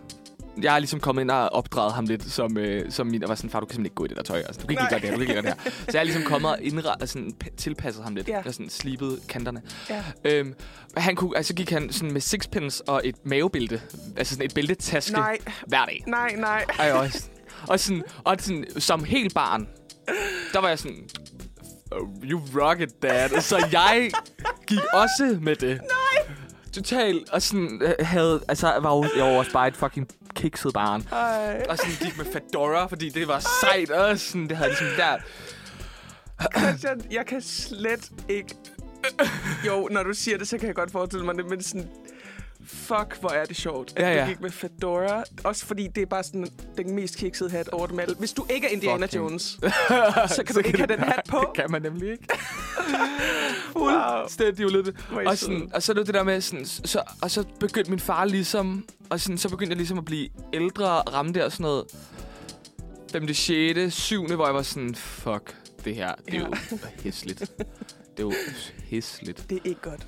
Jeg 0.61 0.75
er 0.75 0.79
ligesom 0.79 0.99
kommet 0.99 1.21
ind 1.21 1.31
og 1.31 1.49
opdraget 1.49 1.93
ham 1.93 2.05
lidt 2.05 2.23
som, 2.31 2.57
øh, 2.57 2.91
som 2.91 3.07
min... 3.07 3.23
Og 3.23 3.29
var 3.29 3.35
sådan, 3.35 3.49
far, 3.49 3.59
du 3.59 3.65
kan 3.65 3.73
simpelthen 3.73 3.85
ikke 3.85 3.95
gå 3.95 4.05
i 4.05 4.07
det 4.07 4.17
der 4.17 4.23
tøj. 4.23 4.37
Altså, 4.37 4.61
du 4.61 4.67
kan 4.67 4.71
ikke 4.71 4.83
gøre 4.89 4.99
det 4.99 5.09
her, 5.09 5.11
du 5.11 5.17
kan 5.17 5.21
ikke 5.21 5.33
gøre 5.41 5.53
det 5.55 5.63
her. 5.63 5.71
Så 5.71 5.85
jeg 5.93 5.99
er 5.99 6.03
ligesom 6.03 6.23
kommet 6.23 6.51
og 6.51 6.57
indret, 6.61 7.09
sådan, 7.09 7.31
tilpasset 7.57 8.03
ham 8.03 8.15
lidt. 8.15 8.27
Ja. 8.27 8.41
Jeg 8.45 8.53
sådan 8.53 8.69
slibet 8.69 9.19
kanterne. 9.29 9.61
ja. 9.89 10.03
Øhm, 10.25 10.53
han 10.97 11.15
kunne, 11.15 11.37
altså 11.37 11.53
gik 11.53 11.69
han 11.69 11.91
sådan 11.91 12.13
med 12.13 12.21
sixpence 12.21 12.87
og 12.89 13.01
et 13.03 13.15
mavebælte. 13.25 13.81
Altså 14.17 14.33
sådan 14.33 14.45
et 14.45 14.53
bæltetaske 14.53 15.13
Nej, 15.13 15.37
hver 15.67 15.85
dag. 15.85 16.03
nej, 16.07 16.35
nej. 16.37 16.65
Ej, 16.79 16.91
også. 16.91 17.29
Og, 17.67 17.79
sådan, 17.79 18.03
og 18.23 18.35
sådan, 18.39 18.65
som 18.77 19.03
helt 19.03 19.33
barn, 19.33 19.67
der 20.53 20.59
var 20.61 20.67
jeg 20.67 20.79
sådan, 20.79 20.97
"Oh, 20.97 21.50
you 22.23 22.41
rock 22.55 22.79
it, 22.79 23.01
dad. 23.01 23.41
Så 23.41 23.67
jeg 23.71 24.11
gik 24.67 24.79
også 24.93 25.37
med 25.41 25.55
det. 25.55 25.81
Nej! 25.81 26.35
Totalt. 26.73 27.29
Og 27.29 27.41
sådan 27.41 27.81
øh, 27.81 27.93
havde, 27.99 28.43
altså 28.47 28.79
var 28.81 28.95
jo, 28.95 29.05
jeg 29.17 29.25
var 29.25 29.31
også 29.39 29.51
bare 29.51 29.67
et 29.67 29.77
fucking 29.77 30.07
kikset 30.35 30.73
barn. 30.73 31.07
Ej. 31.11 31.65
Og 31.69 31.77
sådan 31.77 31.93
gik 32.01 32.17
med 32.17 32.25
fedora, 32.25 32.85
fordi 32.87 33.09
det 33.09 33.27
var 33.27 33.43
sejt. 33.61 33.91
Og 33.91 34.19
sådan, 34.19 34.49
det 34.49 34.57
havde 34.57 34.69
ligesom 34.69 34.87
der. 34.97 35.17
Christian, 36.59 37.01
jeg 37.11 37.25
kan 37.25 37.41
slet 37.41 38.11
ikke... 38.29 38.55
Jo, 39.67 39.87
når 39.91 40.03
du 40.03 40.13
siger 40.13 40.37
det, 40.37 40.47
så 40.47 40.57
kan 40.57 40.67
jeg 40.67 40.75
godt 40.75 40.91
forestille 40.91 41.25
mig 41.25 41.35
det, 41.35 41.49
men 41.49 41.63
sådan... 41.63 41.89
Fuck, 42.73 43.17
hvor 43.19 43.29
er 43.29 43.45
det 43.45 43.55
sjovt, 43.55 43.93
at 43.95 44.03
Ja, 44.03 44.09
ja, 44.09 44.15
ja. 44.15 44.21
du 44.23 44.29
gik 44.29 44.41
med 44.41 44.49
Fedora. 44.51 45.23
Også 45.43 45.65
fordi 45.65 45.87
det 45.87 46.01
er 46.01 46.05
bare 46.05 46.23
sådan 46.23 46.47
den 46.77 46.95
mest 46.95 47.17
kiksede 47.17 47.49
hat 47.49 47.67
over 47.69 47.87
dem 47.87 47.99
alle. 47.99 48.15
Hvis 48.15 48.33
du 48.33 48.45
ikke 48.49 48.67
er 48.67 48.71
Indiana 48.71 49.05
Fucking. 49.05 49.23
Jones, 49.23 49.43
så 50.35 50.43
kan 50.45 50.55
du 50.55 50.59
ikke 50.65 50.77
have 50.77 50.87
den 50.87 50.99
hat 50.99 51.21
på. 51.29 51.37
Det 51.39 51.63
kan 51.63 51.71
man 51.71 51.81
nemlig 51.81 52.11
ikke. 52.11 52.27
Wow. 53.75 53.89
Fuldstændig 54.21 54.65
ulydigt. 54.65 54.97
Er 55.11 55.19
I 55.21 55.25
Og, 55.25 55.37
sådan, 55.37 55.69
og 55.73 55.83
så 55.83 55.91
er 55.91 55.93
det 55.93 56.05
det 56.07 56.13
der 56.15 56.23
med, 56.23 56.41
sådan, 56.41 56.65
så, 56.65 57.01
og 57.21 57.31
så 57.31 57.43
begyndte 57.59 57.89
min 57.89 57.99
far 57.99 58.25
ligesom, 58.25 58.85
og 59.09 59.19
sådan, 59.19 59.37
så 59.37 59.49
begyndte 59.49 59.69
jeg 59.71 59.77
ligesom 59.77 59.97
at 59.97 60.05
blive 60.05 60.29
ældre 60.53 61.01
og 61.01 61.13
ramme 61.13 61.33
der 61.33 61.49
sådan 61.49 61.63
noget 61.63 61.85
5., 63.11 63.33
6., 63.33 63.93
7., 63.95 64.27
hvor 64.35 64.45
jeg 64.45 64.55
var 64.55 64.61
sådan, 64.61 64.95
fuck, 64.95 65.55
det 65.85 65.95
her, 65.95 66.15
det 66.25 66.33
er 66.33 66.39
jo 66.39 66.53
hæsligt. 67.03 67.39
Det 68.17 68.19
er 68.19 68.23
jo 68.23 68.33
hæsligt. 68.89 69.45
Det 69.49 69.57
er 69.57 69.61
ikke 69.69 69.81
godt. 69.81 70.07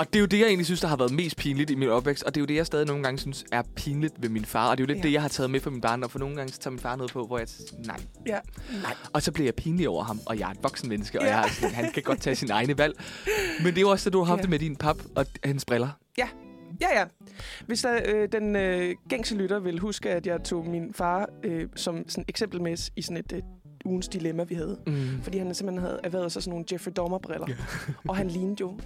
Og 0.00 0.06
det 0.06 0.16
er 0.16 0.20
jo 0.20 0.26
det, 0.26 0.38
jeg 0.38 0.46
egentlig 0.46 0.66
synes, 0.66 0.80
der 0.80 0.88
har 0.88 0.96
været 0.96 1.12
mest 1.12 1.36
pinligt 1.36 1.70
i 1.70 1.74
min 1.74 1.88
opvækst. 1.88 2.22
Og 2.22 2.34
det 2.34 2.40
er 2.40 2.42
jo 2.42 2.46
det, 2.46 2.54
jeg 2.54 2.66
stadig 2.66 2.86
nogle 2.86 3.02
gange 3.02 3.18
synes 3.18 3.44
er 3.52 3.62
pinligt 3.76 4.14
ved 4.22 4.28
min 4.28 4.44
far. 4.44 4.70
Og 4.70 4.78
det 4.78 4.82
er 4.82 4.86
jo 4.86 4.94
lidt 4.94 4.98
Ja. 4.98 5.02
det, 5.08 5.12
jeg 5.12 5.22
har 5.22 5.28
taget 5.28 5.50
med 5.50 5.60
fra 5.60 5.70
min 5.70 5.80
barndom. 5.80 6.10
For 6.10 6.18
nogle 6.18 6.36
gange 6.36 6.52
så 6.52 6.58
tager 6.58 6.70
min 6.72 6.78
far 6.80 6.96
noget 6.96 7.12
på, 7.12 7.26
hvor 7.26 7.38
jeg 7.38 7.48
siger, 7.48 7.70
nej. 7.86 7.96
Ja. 8.26 8.38
Nej. 8.82 8.94
Og 9.12 9.22
så 9.22 9.32
bliver 9.32 9.46
jeg 9.46 9.54
pinlig 9.54 9.88
over 9.88 10.04
ham, 10.04 10.20
og 10.26 10.38
jeg 10.38 10.46
er 10.46 10.50
et 10.52 10.58
voksen 10.62 10.88
menneske, 10.88 11.18
og 11.20 11.24
Ja. 11.26 11.36
jeg 11.36 11.44
er 11.46 11.50
sådan, 11.52 11.74
han 11.74 11.90
kan 11.94 12.02
godt 12.02 12.20
tage 12.20 12.36
sine 12.36 12.52
egne 12.52 12.78
valg. 12.78 12.94
Men 13.58 13.66
det 13.66 13.76
er 13.76 13.80
jo 13.80 13.88
også 13.90 14.04
det, 14.04 14.12
du 14.12 14.18
har 14.18 14.24
haft 14.24 14.38
Ja. 14.38 14.42
det 14.42 14.50
med 14.50 14.58
din 14.58 14.76
pap 14.76 14.96
og 15.16 15.26
hans 15.44 15.64
briller. 15.64 15.88
Ja, 16.80 16.98
ja. 17.00 17.04
Hvis 17.66 17.80
der, 17.82 18.00
øh, 18.06 18.28
den 18.32 18.56
øh, 18.56 18.94
gængse 19.08 19.34
lytter 19.34 19.58
vil 19.58 19.78
huske, 19.78 20.10
at 20.10 20.26
jeg 20.26 20.44
tog 20.44 20.66
min 20.68 20.94
far 20.94 21.28
øh, 21.44 21.68
som 21.76 22.08
sådan 22.08 22.24
eksempel 22.28 22.62
med 22.62 22.90
i 22.96 23.02
sådan 23.02 23.16
et 23.16 23.32
øh, 23.32 23.42
ugens 23.84 24.08
dilemma, 24.08 24.42
vi 24.44 24.54
havde. 24.54 24.78
Mm. 24.86 25.22
Fordi 25.22 25.38
han 25.38 25.54
simpelthen 25.54 25.82
havde 25.86 26.00
erhvervet 26.04 26.32
sig 26.32 26.42
sådan 26.42 26.50
nogle 26.50 26.64
Jeffrey 26.72 26.92
Dahmer-briller. 26.96 27.46
Ja. 27.48 27.54
og 28.08 28.16
han 28.16 28.28
lignede 28.28 28.56
jo... 28.60 28.78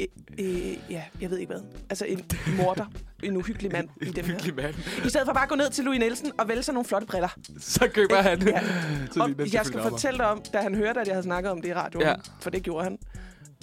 Øh, 0.00 0.06
øh, 0.38 0.76
ja, 0.90 1.02
jeg 1.20 1.30
ved 1.30 1.38
ikke 1.38 1.52
hvad. 1.52 1.62
Altså 1.90 2.04
en 2.04 2.24
morder. 2.56 2.84
En 3.22 3.36
uhyggelig 3.36 3.72
mand 3.72 3.88
i 4.02 4.04
dem 4.04 4.24
her. 4.24 4.54
Mand. 4.56 4.74
I 5.06 5.08
stedet 5.08 5.26
for 5.26 5.32
bare 5.32 5.42
at 5.42 5.48
gå 5.48 5.54
ned 5.54 5.70
til 5.70 5.84
Louis 5.84 5.98
Nielsen 5.98 6.32
og 6.38 6.48
vælge 6.48 6.62
sig 6.62 6.74
nogle 6.74 6.84
flotte 6.88 7.06
briller. 7.06 7.28
Så 7.58 7.88
køber 7.94 8.22
han. 8.22 8.48
Ja. 8.48 8.60
Så 9.12 9.20
Og 9.38 9.52
jeg 9.52 9.66
skal 9.66 9.80
fortælle 9.82 10.18
dig 10.18 10.26
om, 10.26 10.42
da 10.52 10.58
han 10.60 10.74
hørte, 10.74 11.00
at 11.00 11.06
jeg 11.06 11.14
havde 11.14 11.24
snakket 11.24 11.50
om 11.52 11.60
det 11.62 11.68
i 11.68 11.74
radioen, 11.74 12.06
Ja. 12.06 12.14
for 12.40 12.50
det 12.50 12.62
gjorde 12.62 12.84
han, 12.84 12.98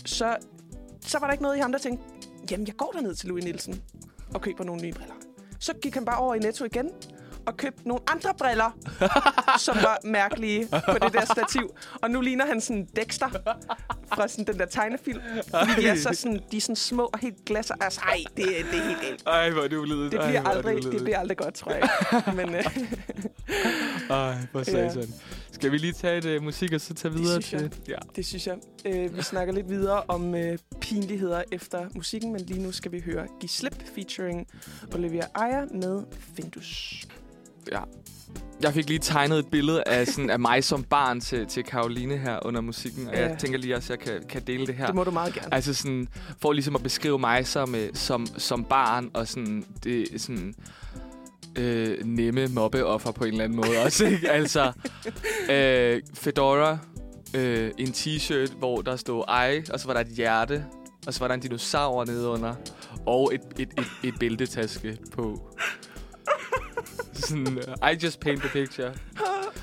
så, 0.06 0.36
så 1.02 1.19
var 1.19 1.28
der 1.28 1.32
ikke 1.32 1.43
noget 1.43 1.58
i 1.58 1.60
ham, 1.60 1.72
der 1.72 1.80
tænkte, 1.80 2.04
jamen 2.52 2.67
jeg 2.67 2.76
går 2.76 2.91
derned 2.96 3.15
til 3.15 3.30
Louis 3.30 3.43
Nielsen 3.43 3.82
og 4.34 4.41
køber 4.41 4.63
nogle 4.63 4.82
nye 4.82 4.93
briller. 4.93 5.13
Så 5.60 5.74
gik 5.82 5.93
han 5.93 6.06
bare 6.06 6.17
over 6.17 6.36
i 6.36 6.39
Netto 6.39 6.65
igen 6.65 6.89
og 7.45 7.58
købte 7.58 7.88
nogle 7.88 8.01
andre 8.08 8.34
briller, 8.38 8.77
som 9.65 9.75
var 9.75 9.97
mærkelige 10.03 10.67
på 10.67 10.93
det 11.01 11.13
der 11.13 11.25
stativ. 11.25 11.75
Og 12.01 12.12
nu 12.12 12.21
ligner 12.21 12.45
han 12.45 12.62
sådan 12.62 12.88
Dexter 12.95 13.29
fra 14.13 14.27
sådan 14.27 14.45
den 14.45 14.60
der 14.60 14.65
tegnefilm. 14.65 15.21
Fordi 15.49 15.82
de 15.82 15.88
er, 15.88 15.95
så 15.95 16.10
sådan, 16.13 16.39
de 16.51 16.58
er 16.58 16.62
sådan 16.62 16.75
små 16.75 17.10
og 17.13 17.19
helt 17.19 17.45
glas. 17.45 17.71
Altså, 17.82 18.01
ej, 18.01 18.17
det, 18.38 18.45
det 18.71 18.79
er 18.79 18.84
helt 18.88 19.01
galt. 19.01 19.23
Ej, 19.27 19.49
hvor 19.49 19.62
er 19.62 19.67
det 19.67 19.77
ulydigt. 19.77 20.12
Det 20.12 20.19
Ej, 20.19 20.27
bliver, 20.27 20.41
er 20.41 20.47
aldrig, 20.49 20.75
det 20.75 20.84
ulydigt. 20.86 21.03
bliver 21.03 21.19
aldrig 21.19 21.38
godt, 21.38 21.53
tror 21.53 21.71
jeg. 21.71 21.89
Men 22.38 22.56
øh, 22.56 22.63
Ej, 24.10 24.36
hvor 24.51 24.60
Ja. 24.60 24.89
satan. 24.89 25.13
Skal 25.51 25.71
vi 25.71 25.77
lige 25.77 25.93
tage 25.93 26.17
et 26.17 26.38
uh, 26.38 26.43
musik, 26.43 26.73
og 26.73 26.82
så 26.82 26.93
tage 26.93 27.13
videre 27.13 27.34
jeg. 27.34 27.43
til... 27.43 27.73
Ja. 27.88 27.95
det 28.15 28.25
synes 28.25 28.47
jeg. 28.47 28.58
Øh, 28.86 29.17
vi 29.17 29.21
snakker 29.21 29.53
lidt 29.53 29.69
videre 29.69 30.03
om 30.08 30.36
øh, 30.36 30.58
pinligheder 30.82 31.43
efter 31.51 31.86
musikken, 31.95 32.32
men 32.34 32.41
lige 32.41 32.63
nu 32.63 32.71
skal 32.71 32.91
vi 32.91 32.99
høre 33.06 33.27
Giv 33.39 33.49
Slip 33.49 33.75
featuring 33.95 34.47
Olivia 34.93 35.23
Aya 35.36 35.65
med 35.71 36.03
Findus. 36.36 37.01
Ja. 37.71 37.80
Jeg 38.62 38.73
fik 38.73 38.88
lige 38.88 38.99
tegnet 38.99 39.39
et 39.39 39.47
billede 39.47 39.84
af, 39.88 40.08
sådan, 40.08 40.30
af 40.30 40.39
mig 40.39 40.63
som 40.63 40.84
barn 40.84 41.21
til, 41.21 41.45
til 41.47 41.63
Karoline 41.63 42.17
her 42.17 42.39
under 42.45 42.62
musikken, 42.62 43.08
og 43.08 43.13
Ja. 43.13 43.28
jeg 43.30 43.38
tænker 43.38 43.58
lige 43.60 43.76
også, 43.76 43.93
at 43.93 43.99
jeg 43.99 44.08
kan, 44.13 44.28
kan 44.30 44.41
dele 44.47 44.67
det 44.67 44.76
her. 44.76 44.86
Det 44.86 44.95
må 44.95 45.04
du 45.04 45.12
meget 45.12 45.34
gerne. 45.34 45.54
Altså 45.54 45.73
sådan, 45.73 46.08
for 46.41 46.52
ligesom 46.54 46.76
at 46.76 46.84
beskrive 46.84 47.19
mig 47.19 47.47
som, 47.47 47.76
øh, 47.76 47.89
som, 47.93 48.26
som 48.38 48.63
barn, 48.65 49.10
og 49.13 49.28
sådan, 49.28 49.65
det 49.84 50.08
sådan, 50.17 50.54
øh, 51.56 52.06
nemme 52.06 52.47
mobbeoffer 52.47 53.12
på 53.12 53.23
en 53.23 53.32
eller 53.32 53.43
anden 53.43 53.56
måde 53.56 53.84
også, 53.86 54.06
ikke? 54.06 54.32
Altså, 54.32 54.71
øh, 55.52 56.02
Fedora, 56.13 56.78
øh, 57.36 57.71
en 57.78 57.88
t-shirt, 57.88 58.56
hvor 58.58 58.82
der 58.82 58.95
stod 58.95 59.23
ej, 59.28 59.63
og 59.73 59.80
så 59.80 59.88
var 59.88 59.93
der 59.93 60.02
et 60.02 60.08
hjerte, 60.08 60.65
og 61.08 61.13
så 61.13 61.19
var 61.19 61.28
der 61.28 61.36
en 61.36 61.41
dinosaur 61.41 62.06
nedenunder, 62.06 62.56
og 63.06 63.32
et, 63.34 63.41
et, 63.60 63.69
et, 63.78 63.86
et 64.10 64.13
bæltetaske 64.19 64.97
på. 65.12 65.49
Sådan, 67.13 67.48
uh, 67.82 67.92
I 67.92 67.96
just 68.04 68.20
paint 68.20 68.39
the 68.39 68.50
picture. 68.50 68.92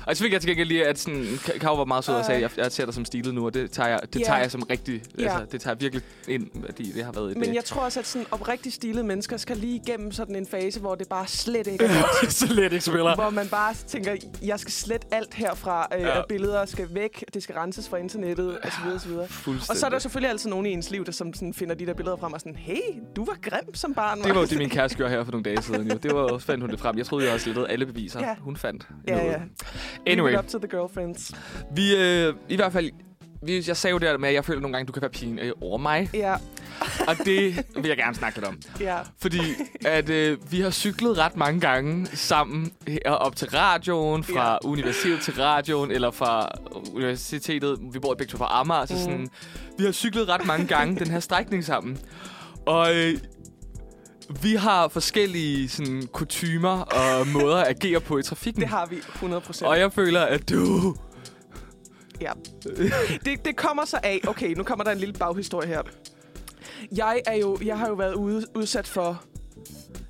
Og 0.07 0.17
så 0.17 0.23
fik 0.23 0.33
jeg 0.33 0.41
til 0.41 0.49
gengæld 0.49 0.67
lige, 0.67 0.85
at 0.87 0.99
sådan, 0.99 1.23
Ka- 1.23 1.57
Kav 1.57 1.77
var 1.77 1.85
meget 1.85 2.03
sød 2.03 2.15
og 2.15 2.25
sagde, 2.25 2.45
at 2.45 2.51
jeg, 2.57 2.63
jeg 2.63 2.71
ser 2.71 2.85
dig 2.85 2.93
som 2.93 3.05
stilet 3.05 3.33
nu, 3.33 3.45
og 3.45 3.53
det 3.53 3.71
tager 3.71 3.89
jeg, 3.89 3.99
det 4.13 4.19
Ja. 4.19 4.25
tager 4.25 4.39
jeg 4.39 4.51
som 4.51 4.63
rigtig, 4.63 5.01
Ja. 5.19 5.23
altså, 5.23 5.45
det 5.51 5.61
tager 5.61 5.75
virkelig 5.75 6.03
ind, 6.27 6.47
fordi 6.65 6.91
det 6.91 7.03
har 7.05 7.11
været 7.11 7.31
et... 7.31 7.37
Men 7.37 7.49
øh, 7.49 7.55
jeg 7.55 7.65
tror 7.65 7.81
også, 7.81 7.99
at 7.99 8.07
sådan 8.07 8.27
oprigtigt 8.31 8.75
stilede 8.75 9.03
mennesker 9.03 9.37
skal 9.37 9.57
lige 9.57 9.81
igennem 9.85 10.11
sådan 10.11 10.35
en 10.35 10.47
fase, 10.47 10.79
hvor 10.79 10.95
det 10.95 11.07
bare 11.09 11.27
slet 11.27 11.67
ikke 11.67 11.85
er 11.85 12.01
godt. 12.21 12.33
så 12.33 12.53
let 12.53 12.63
ikke 12.73 12.85
spiller. 12.85 13.15
hvor 13.15 13.29
man 13.29 13.47
bare 13.47 13.73
tænker, 13.87 14.15
jeg 14.41 14.59
skal 14.59 14.71
slet 14.71 15.05
alt 15.11 15.33
herfra, 15.33 15.87
øh, 15.95 16.01
Ja. 16.01 16.07
ja. 16.07 16.19
at 16.19 16.25
billeder 16.29 16.65
skal 16.65 16.87
væk, 16.93 17.25
det 17.33 17.43
skal 17.43 17.55
renses 17.55 17.89
fra 17.89 17.97
internettet, 17.97 18.59
osv. 18.63 18.87
osv. 18.95 19.11
Og 19.69 19.75
så 19.77 19.85
er 19.85 19.89
der 19.89 19.99
selvfølgelig 19.99 20.29
altid 20.29 20.49
nogen 20.49 20.65
i 20.65 20.69
ens 20.71 20.89
liv, 20.91 21.05
der 21.05 21.11
som 21.11 21.33
sådan 21.33 21.53
finder 21.53 21.75
de 21.75 21.85
der 21.85 21.93
billeder 21.93 22.17
frem 22.17 22.33
og 22.33 22.39
sådan, 22.39 22.55
hey, 22.55 22.81
du 23.15 23.25
var 23.25 23.37
grim 23.49 23.75
som 23.75 23.93
barn. 23.93 24.21
Det 24.23 24.35
var 24.35 24.41
jo 24.41 24.47
det, 24.47 24.57
min 24.57 24.69
kæreste 24.69 24.97
gjorde 24.97 25.11
her 25.11 25.23
for 25.23 25.31
nogle 25.31 25.43
dage 25.43 25.61
siden. 25.61 25.91
Jo. 25.91 25.97
Det 26.03 26.13
var 26.15 26.37
fandt 26.37 26.61
hun 26.63 26.69
det 26.71 26.79
frem. 26.81 26.97
Jeg 26.97 27.05
troede, 27.05 27.23
jeg 27.25 27.31
havde 27.31 27.43
slettet 27.43 27.65
alle 27.69 27.85
beviser. 27.85 28.19
Ja. 28.19 28.35
Hun 28.39 28.57
fandt 28.57 28.87
Ja, 29.07 29.15
noget. 29.17 29.31
ja. 29.31 29.37
Anyway, 30.11 30.37
up 30.37 30.47
to 30.47 30.57
the 30.59 30.67
girlfriends. 30.67 31.31
vi, 31.75 31.95
øh, 31.95 32.33
i 32.49 32.55
hvert 32.55 32.73
fald... 32.73 32.89
Vi, 33.43 33.63
jeg 33.67 33.77
sagde 33.77 33.91
jo 33.91 33.97
der 33.97 34.17
med, 34.17 34.29
at 34.29 34.35
jeg 34.35 34.45
føler 34.45 34.61
nogle 34.61 34.77
gange, 34.77 34.87
du 34.87 34.91
kan 34.91 35.01
være 35.01 35.11
pin 35.11 35.39
øh, 35.39 35.51
over 35.61 35.77
mig. 35.77 36.09
Ja, 36.13 36.35
Og 37.07 37.17
det 37.25 37.65
vil 37.75 37.87
jeg 37.87 37.97
gerne 37.97 38.15
snakke 38.15 38.37
lidt 38.37 38.47
om. 38.47 38.57
Ja. 38.79 38.97
Fordi 39.19 39.39
at 39.85 40.09
øh, 40.09 40.37
vi 40.51 40.61
har 40.61 40.69
cyklet 40.69 41.17
ret 41.17 41.35
mange 41.35 41.59
gange 41.59 42.05
sammen 42.07 42.71
her 42.87 43.11
op 43.11 43.35
til 43.35 43.49
radioen, 43.49 44.23
fra 44.23 44.51
Ja. 44.51 44.57
universitetet 44.69 45.21
til 45.21 45.33
radioen, 45.33 45.91
eller 45.91 46.11
fra 46.11 46.47
universitetet. 46.93 47.77
Vi 47.93 47.99
bor 47.99 48.13
begge 48.13 48.31
to 48.31 48.37
på 48.37 48.43
Amager, 48.43 48.85
så 48.85 48.93
Mm. 48.93 48.99
sådan, 48.99 49.29
vi 49.77 49.83
har 49.83 49.91
cyklet 49.91 50.29
ret 50.29 50.45
mange 50.45 50.67
gange 50.67 50.99
den 50.99 51.07
her 51.07 51.19
strækning 51.19 51.63
sammen. 51.65 51.97
Og 52.65 52.95
øh, 52.95 53.17
vi 54.41 54.55
har 54.55 54.87
forskellige 54.87 55.69
sådan, 55.69 56.07
kutymer 56.11 56.79
og 56.79 57.27
måder 57.27 57.57
at 57.57 57.67
agere 57.67 57.99
på 57.99 58.17
i 58.17 58.23
trafikken. 58.23 58.61
Det 58.61 58.69
har 58.69 58.85
vi 58.85 58.95
100 58.95 59.41
procent. 59.41 59.67
Og 59.67 59.79
jeg 59.79 59.93
føler, 59.93 60.21
at 60.21 60.49
du... 60.49 60.95
Ja. 62.21 62.31
Det, 63.25 63.45
det 63.45 63.55
kommer 63.55 63.85
så 63.85 63.99
af... 64.03 64.21
Okay, 64.27 64.53
nu 64.53 64.63
kommer 64.63 64.83
der 64.83 64.91
en 64.91 64.97
lille 64.97 65.13
baghistorie 65.13 65.67
her. 65.67 65.81
Jeg, 66.91 67.21
er 67.25 67.35
jo, 67.35 67.57
jeg 67.65 67.77
har 67.77 67.87
jo 67.87 67.93
været 67.93 68.13
ude, 68.13 68.45
udsat 68.55 68.87
for 68.87 69.23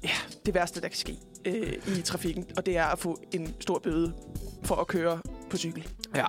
ja, 0.03 0.09
det 0.45 0.53
værste, 0.53 0.81
der 0.81 0.87
kan 0.87 0.97
ske 0.97 1.17
øh, 1.45 1.97
i 1.97 2.01
trafikken, 2.01 2.45
og 2.57 2.65
det 2.65 2.77
er 2.77 2.85
at 2.85 2.99
få 2.99 3.19
en 3.31 3.55
stor 3.59 3.79
bøde 3.79 4.13
for 4.63 4.75
at 4.75 4.87
køre 4.87 5.19
på 5.49 5.57
cykel. 5.57 5.87
Ja. 6.15 6.25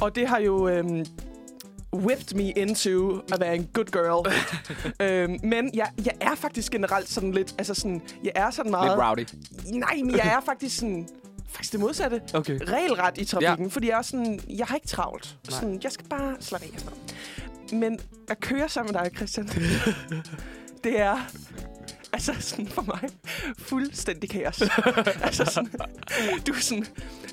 Og 0.00 0.14
det 0.14 0.28
har 0.28 0.38
jo 0.38 0.68
øhm, 0.68 1.04
whipped 1.94 2.34
me 2.36 2.50
into 2.50 3.20
at 3.32 3.40
være 3.40 3.54
en 3.54 3.68
good 3.72 3.84
girl. 3.84 4.32
øhm, 5.06 5.38
men 5.42 5.70
jeg, 5.74 5.90
jeg 6.04 6.14
er 6.20 6.34
faktisk 6.34 6.72
generelt 6.72 7.08
sådan 7.08 7.32
lidt... 7.32 7.54
Altså 7.58 7.74
sådan, 7.74 8.02
jeg 8.24 8.32
er 8.34 8.50
sådan 8.50 8.70
meget... 8.70 8.90
Lidt 8.90 9.00
rowdy. 9.00 9.78
Nej, 9.78 9.94
men 10.04 10.10
jeg 10.16 10.26
er 10.26 10.40
faktisk 10.40 10.78
sådan... 10.78 11.08
Faktisk 11.48 11.72
det 11.72 11.80
modsatte 11.80 12.22
Okay. 12.34 12.58
regelret 12.68 13.18
i 13.18 13.24
trafikken, 13.24 13.66
ja. 13.66 13.70
fordi 13.70 13.88
jeg 13.88 13.98
er 13.98 14.02
sådan, 14.02 14.40
jeg 14.48 14.66
har 14.66 14.74
ikke 14.74 14.86
travlt. 14.86 15.36
Nej. 15.50 15.60
Sådan, 15.60 15.80
jeg 15.82 15.92
skal 15.92 16.08
bare 16.08 16.36
slappe 16.40 16.66
af. 16.66 16.72
Men 17.72 17.98
at 18.28 18.40
køre 18.40 18.68
sammen 18.68 18.94
med 18.94 19.02
dig, 19.04 19.16
Christian, 19.16 19.46
det 20.84 21.00
er 21.00 21.18
altså 22.14 22.34
sådan 22.38 22.68
for 22.68 22.82
mig 22.82 23.10
fuldstændig 23.58 24.30
kaos. 24.30 24.62
altså 25.26 25.44
sådan, 25.44 25.70
du 26.46 26.52
er 26.52 26.60
sådan, 26.60 26.86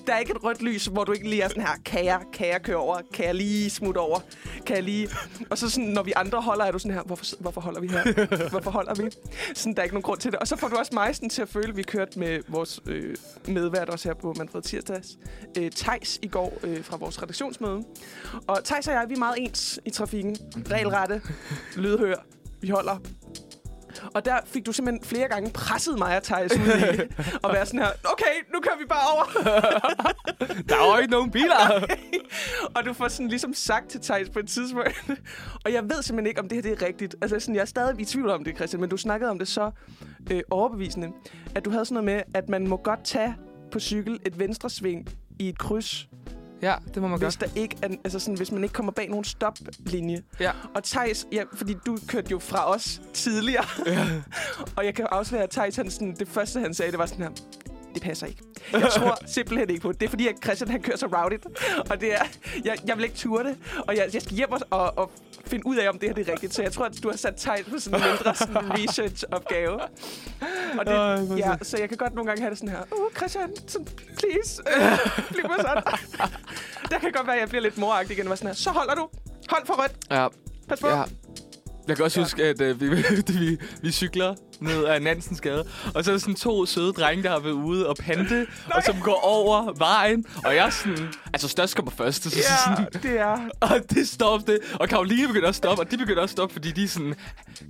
der 0.08 0.14
er 0.14 0.20
ikke 0.20 0.32
et 0.32 0.44
rødt 0.44 0.62
lys, 0.62 0.86
hvor 0.86 1.04
du 1.04 1.12
ikke 1.12 1.30
lige 1.30 1.42
er 1.42 1.48
sådan 1.48 1.64
her, 1.64 1.74
kan 1.86 2.06
jeg, 2.06 2.22
kan 2.34 2.48
jeg 2.48 2.62
køre 2.62 2.76
over? 2.76 3.02
Kan 3.14 3.26
jeg 3.26 3.36
lige 3.36 3.70
smutte 3.70 3.98
over? 3.98 4.20
Kan 4.66 4.76
jeg 4.76 4.84
lige... 4.84 5.10
Og 5.50 5.58
så 5.58 5.70
sådan, 5.70 5.90
når 5.90 6.04
vi 6.04 6.14
andre 6.16 6.42
holder, 6.42 6.66
er 6.66 6.72
du 6.72 6.80
sådan 6.80 6.96
her, 6.96 7.04
hvorfor, 7.04 7.26
hvorfor 7.40 7.62
holder 7.62 7.82
vi 7.82 7.88
her? 7.88 8.50
Hvorfor 8.50 8.72
holder 8.72 8.96
vi? 8.96 9.10
Sådan, 9.54 9.74
der 9.74 9.80
er 9.80 9.84
ikke 9.84 9.96
nogen 9.96 10.04
grund 10.04 10.20
til 10.20 10.32
det. 10.32 10.40
Og 10.40 10.48
så 10.48 10.56
får 10.56 10.68
du 10.68 10.76
også 10.76 10.92
mig 10.94 11.16
sådan 11.16 11.30
til 11.30 11.42
at 11.42 11.50
føle, 11.50 11.68
at 11.68 11.78
vi 11.78 11.84
kørte 11.84 12.20
med 12.20 12.40
vores 12.48 12.80
øh, 12.86 13.16
medvært 13.48 13.90
også 13.90 14.10
her 14.10 14.14
på 14.14 14.34
Manfred 14.38 14.62
Tirsdags. 14.62 15.18
Øh, 15.58 15.72
Tejs 15.72 16.20
i 16.22 16.28
går 16.28 16.60
øh, 16.64 16.84
fra 16.84 16.98
vores 16.98 17.22
redaktionsmøde. 17.22 17.84
Og 18.48 18.64
Tejs 18.64 18.88
og 18.88 18.94
jeg, 18.94 19.06
vi 19.08 19.14
er 19.14 19.20
meget 19.20 19.36
ens 19.38 19.80
i 19.86 19.90
trafikken. 19.90 20.38
Regelrette, 20.72 21.22
lydhør, 21.76 22.26
vi 22.62 22.70
holder. 22.70 22.98
Og 24.14 24.26
der 24.26 24.38
fik 24.46 24.66
du 24.66 24.72
simpelthen 24.72 25.04
flere 25.04 25.28
gange 25.28 25.52
presset 25.52 25.98
mig 25.98 26.18
og 26.18 26.24
Thijs 26.24 26.52
ud 26.54 26.60
i 26.60 27.00
at 27.44 27.54
være 27.54 27.66
sådan 27.66 27.80
her, 27.80 27.90
okay, 28.04 28.36
nu 28.54 28.60
kører 28.60 28.78
vi 28.80 28.86
bare 28.86 29.08
over. 29.14 29.26
Der 30.70 30.76
er 30.76 30.96
jo 30.96 30.98
ikke 30.98 31.12
nogen 31.12 31.32
biler. 31.32 31.86
og 32.76 32.86
du 32.86 32.94
får 32.94 33.08
sådan 33.08 33.28
ligesom 33.28 33.54
sagt 33.54 33.90
til 33.90 34.02
Thijs 34.02 34.30
på 34.30 34.40
et 34.40 34.48
tidspunkt, 34.48 35.04
og 35.66 35.74
jeg 35.74 35.84
ved 35.84 36.04
simpelthen 36.04 36.28
ikke, 36.28 36.42
om 36.42 36.50
det 36.50 36.56
her 36.56 36.62
det 36.62 36.82
er 36.82 36.86
rigtigt. 36.88 37.16
Altså 37.22 37.40
sådan, 37.40 37.56
jeg 37.56 37.62
er 37.62 37.66
stadig 37.66 38.00
i 38.00 38.06
tvivl 38.06 38.30
om 38.30 38.44
det, 38.44 38.56
Christian, 38.56 38.82
men 38.82 38.90
du 38.90 38.98
snakkede 38.98 39.32
om 39.32 39.40
det 39.40 39.48
så 39.48 39.72
øh, 40.32 40.42
overbevisende, 40.50 41.12
at 41.56 41.66
du 41.66 41.70
havde 41.70 41.86
sådan 41.86 42.04
noget 42.04 42.06
med, 42.06 42.40
at 42.42 42.50
man 42.50 42.68
må 42.68 42.78
godt 42.78 43.04
tage 43.04 43.36
på 43.72 43.80
cykel 43.80 44.20
et 44.26 44.40
venstresving 44.40 45.10
i 45.40 45.50
et 45.50 45.58
kryds, 45.58 46.10
ja, 46.62 46.76
det 46.94 47.02
må 47.02 47.08
man 47.08 47.20
hvis, 47.20 47.38
godt. 47.38 47.54
der 47.56 47.62
ikke 47.62 47.78
er, 47.82 47.88
altså 48.04 48.20
sådan, 48.20 48.38
hvis 48.38 48.52
man 48.52 48.64
ikke 48.64 48.74
kommer 48.74 48.92
bag 48.92 49.10
nogen 49.10 49.24
stoplinje. 49.26 50.24
Ja. 50.40 50.52
Og 50.76 50.84
Thijs, 50.84 51.28
ja, 51.32 51.44
fordi 51.54 51.76
du 51.86 51.98
kørte 52.08 52.32
jo 52.32 52.40
fra 52.40 52.70
os 52.74 53.02
tidligere, 53.14 53.66
Ja. 53.86 54.08
og 54.78 54.86
jeg 54.86 54.96
kan 54.96 55.08
afsløre, 55.12 55.44
at 55.44 55.50
Thijs, 55.50 55.76
han 55.76 55.92
sådan, 55.92 56.16
det 56.20 56.28
første, 56.28 56.60
han 56.60 56.74
sagde, 56.74 56.92
det 56.92 57.00
var 57.00 57.06
sådan 57.06 57.24
her, 57.26 57.32
det 57.94 58.02
passer 58.02 58.28
ikke. 58.28 58.42
Jeg 58.72 58.90
tror 58.92 59.18
simpelthen 59.36 59.70
ikke 59.70 59.82
på 59.82 59.92
det. 59.92 60.00
Det 60.00 60.06
er 60.06 60.10
fordi, 60.10 60.28
at 60.28 60.36
Christian 60.44 60.70
han 60.70 60.82
kører 60.82 60.98
så 60.98 61.06
rowdigt. 61.06 61.46
Og 61.90 62.02
det 62.02 62.14
er, 62.14 62.24
jeg, 62.66 62.78
jeg 62.86 62.98
vil 62.98 63.04
ikke 63.04 63.16
ture 63.16 63.44
det. 63.44 63.58
Og 63.88 63.96
jeg, 63.98 64.10
jeg 64.14 64.22
skal 64.22 64.36
hjem 64.36 64.52
og, 64.52 64.60
og, 64.70 64.98
og 64.98 65.12
finde 65.46 65.66
ud 65.68 65.76
af, 65.76 65.90
om 65.90 66.00
det 66.00 66.10
her 66.10 66.14
det 66.14 66.28
er 66.28 66.32
rigtigt. 66.32 66.54
Så 66.54 66.62
jeg 66.62 66.72
tror, 66.72 66.86
at 66.86 67.04
du 67.04 67.10
har 67.10 67.18
sat 67.18 67.36
Thijs 67.36 67.66
på 67.70 67.80
sådan 67.80 68.02
en 68.02 68.08
mindre 68.08 68.36
sådan 68.36 68.72
research-opgave. 68.80 69.82
Og 70.80 70.86
det, 70.86 71.28
hvor 71.28 71.38
ja, 71.38 71.56
så 71.62 71.78
jeg 71.78 71.90
kan 71.90 71.98
godt 71.98 72.14
nogle 72.16 72.28
gange 72.28 72.42
have 72.42 72.50
det 72.50 72.58
sådan 72.58 72.70
her. 72.76 72.82
Uh, 72.92 73.16
Christian, 73.18 73.50
sådan, 73.68 73.88
please, 74.18 74.62
øh, 74.68 74.98
bliv 75.34 75.48
mig 75.48 75.58
sådan. 75.62 75.84
Der 76.90 77.00
kan 77.00 77.12
godt 77.12 77.28
være, 77.28 77.36
at 77.36 77.42
jeg 77.42 77.50
bliver 77.50 77.62
lidt 77.62 77.78
moragtig 77.78 78.18
igen. 78.18 78.28
Og 78.28 78.38
sådan 78.38 78.48
her, 78.48 78.56
så 78.56 78.70
holder 78.70 78.96
du. 78.96 79.10
Hold 79.50 79.66
for 79.66 79.82
rødt. 79.84 79.92
Ja, 80.12 80.28
Pas 80.68 80.80
på. 80.80 80.88
ja. 80.88 81.04
Jeg 81.92 81.98
kan 81.98 82.06
også 82.06 82.20
Ja. 82.20 82.24
huske, 82.26 82.44
at 82.44 82.62
øh, 82.62 82.82
vi, 82.82 82.90
vi, 83.40 83.58
vi 83.82 83.92
cykler 83.92 84.36
ned 84.60 84.86
ad 84.86 85.00
Nansens 85.00 85.42
Gade, 85.42 85.64
og 85.96 86.04
så 86.04 86.12
er 86.12 86.14
der 86.14 86.20
sådan 86.20 86.36
to 86.36 86.66
søde 86.66 86.94
drenge, 86.94 87.24
der 87.24 87.30
har 87.30 87.40
været 87.40 87.54
ude 87.54 87.88
og 87.90 87.96
pante, 87.96 88.48
og 88.76 88.84
som 88.84 88.96
går 89.04 89.20
over 89.24 89.74
vejen, 89.78 90.26
og 90.46 90.56
jeg 90.56 90.66
er 90.66 90.70
sådan... 90.70 91.14
Altså, 91.34 91.48
størst 91.48 91.76
kommer 91.76 91.92
først, 91.92 92.24
så 92.24 92.30
Ja, 92.38 92.76
sådan, 92.76 93.02
det 93.04 93.20
er... 93.20 93.38
og 93.72 93.80
det 93.90 94.08
stopper 94.08 94.46
det. 94.46 94.60
Og 94.80 94.90
Karoline 94.90 95.28
begynder 95.28 95.48
at 95.50 95.56
stoppe, 95.56 95.84
og 95.84 95.92
de 95.92 95.98
begynder 95.98 96.24
at 96.24 96.30
stoppe, 96.30 96.54
fordi 96.54 96.72
de 96.72 96.88
sådan 96.88 97.16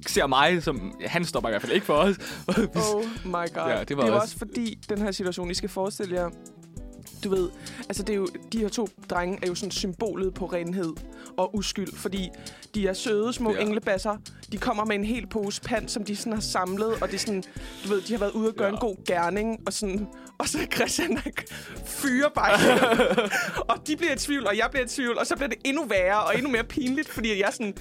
ser 0.08 0.28
mig 0.28 0.64
som... 0.64 0.94
Han 1.06 1.26
stopper 1.26 1.50
i 1.50 1.52
hvert 1.52 1.62
fald 1.62 1.72
ikke 1.72 1.86
for 1.86 1.94
os. 1.94 2.16
Oh 2.94 3.04
my 3.26 3.32
god. 3.32 3.70
Ja, 3.70 3.84
det 3.84 3.98
var 3.98 4.04
det 4.04 4.10
er 4.10 4.14
også- 4.14 4.22
også 4.22 4.38
fordi, 4.38 4.78
den 4.90 5.02
her 5.02 5.12
situation, 5.12 5.52
I 5.52 5.54
skal 5.54 5.70
forestille 5.70 6.16
jer, 6.16 6.30
du 7.24 7.30
ved, 7.30 7.50
altså 7.90 8.04
det 8.04 8.14
er 8.14 8.18
jo, 8.18 8.28
de 8.54 8.60
her 8.60 8.70
to 8.70 8.88
drenge 9.10 9.40
er 9.44 9.48
jo 9.48 9.56
sådan 9.56 9.72
symbolet 9.72 10.34
på 10.34 10.46
renhed 10.46 10.94
og 11.38 11.56
uskyld, 11.56 11.96
fordi 11.96 12.30
de 12.76 12.88
er 12.88 12.94
søde 12.94 13.34
små 13.34 13.54
Ja. 13.54 13.60
englebasser. 13.62 14.18
De 14.52 14.58
kommer 14.58 14.86
med 14.86 14.96
en 14.96 15.04
hel 15.04 15.28
pose 15.28 15.62
pant, 15.62 15.92
som 15.92 16.04
de 16.04 16.16
sådan 16.16 16.34
har 16.34 16.40
samlet, 16.42 16.94
og 17.02 17.08
det 17.08 17.14
er 17.14 17.18
sådan, 17.20 17.44
du 17.84 17.90
ved, 17.90 18.02
de 18.02 18.14
har 18.14 18.20
været 18.20 18.32
ude 18.32 18.48
og 18.50 18.56
gøre 18.56 18.68
Ja. 18.68 18.74
en 18.74 18.80
god 18.80 19.06
gerning, 19.06 19.60
og 19.66 19.74
sådan, 19.74 20.08
og 20.38 20.48
så 20.48 20.58
Christian 20.76 21.16
der 21.16 21.22
fyrer 21.86 22.30
bare 22.30 22.52
og 23.72 23.88
de 23.88 23.96
bliver 23.98 24.14
i 24.14 24.18
tvivl, 24.18 24.48
og 24.48 24.58
jeg 24.58 24.68
bliver 24.72 24.86
i 24.86 24.88
tvivl, 24.88 25.18
og 25.18 25.28
så 25.28 25.36
bliver 25.36 25.50
det 25.50 25.58
endnu 25.66 25.86
værre 25.86 26.24
og 26.24 26.36
endnu 26.38 26.50
mere 26.52 26.64
pinligt, 26.64 27.10
fordi 27.10 27.42
jeg 27.42 27.50
sådan 27.54 27.76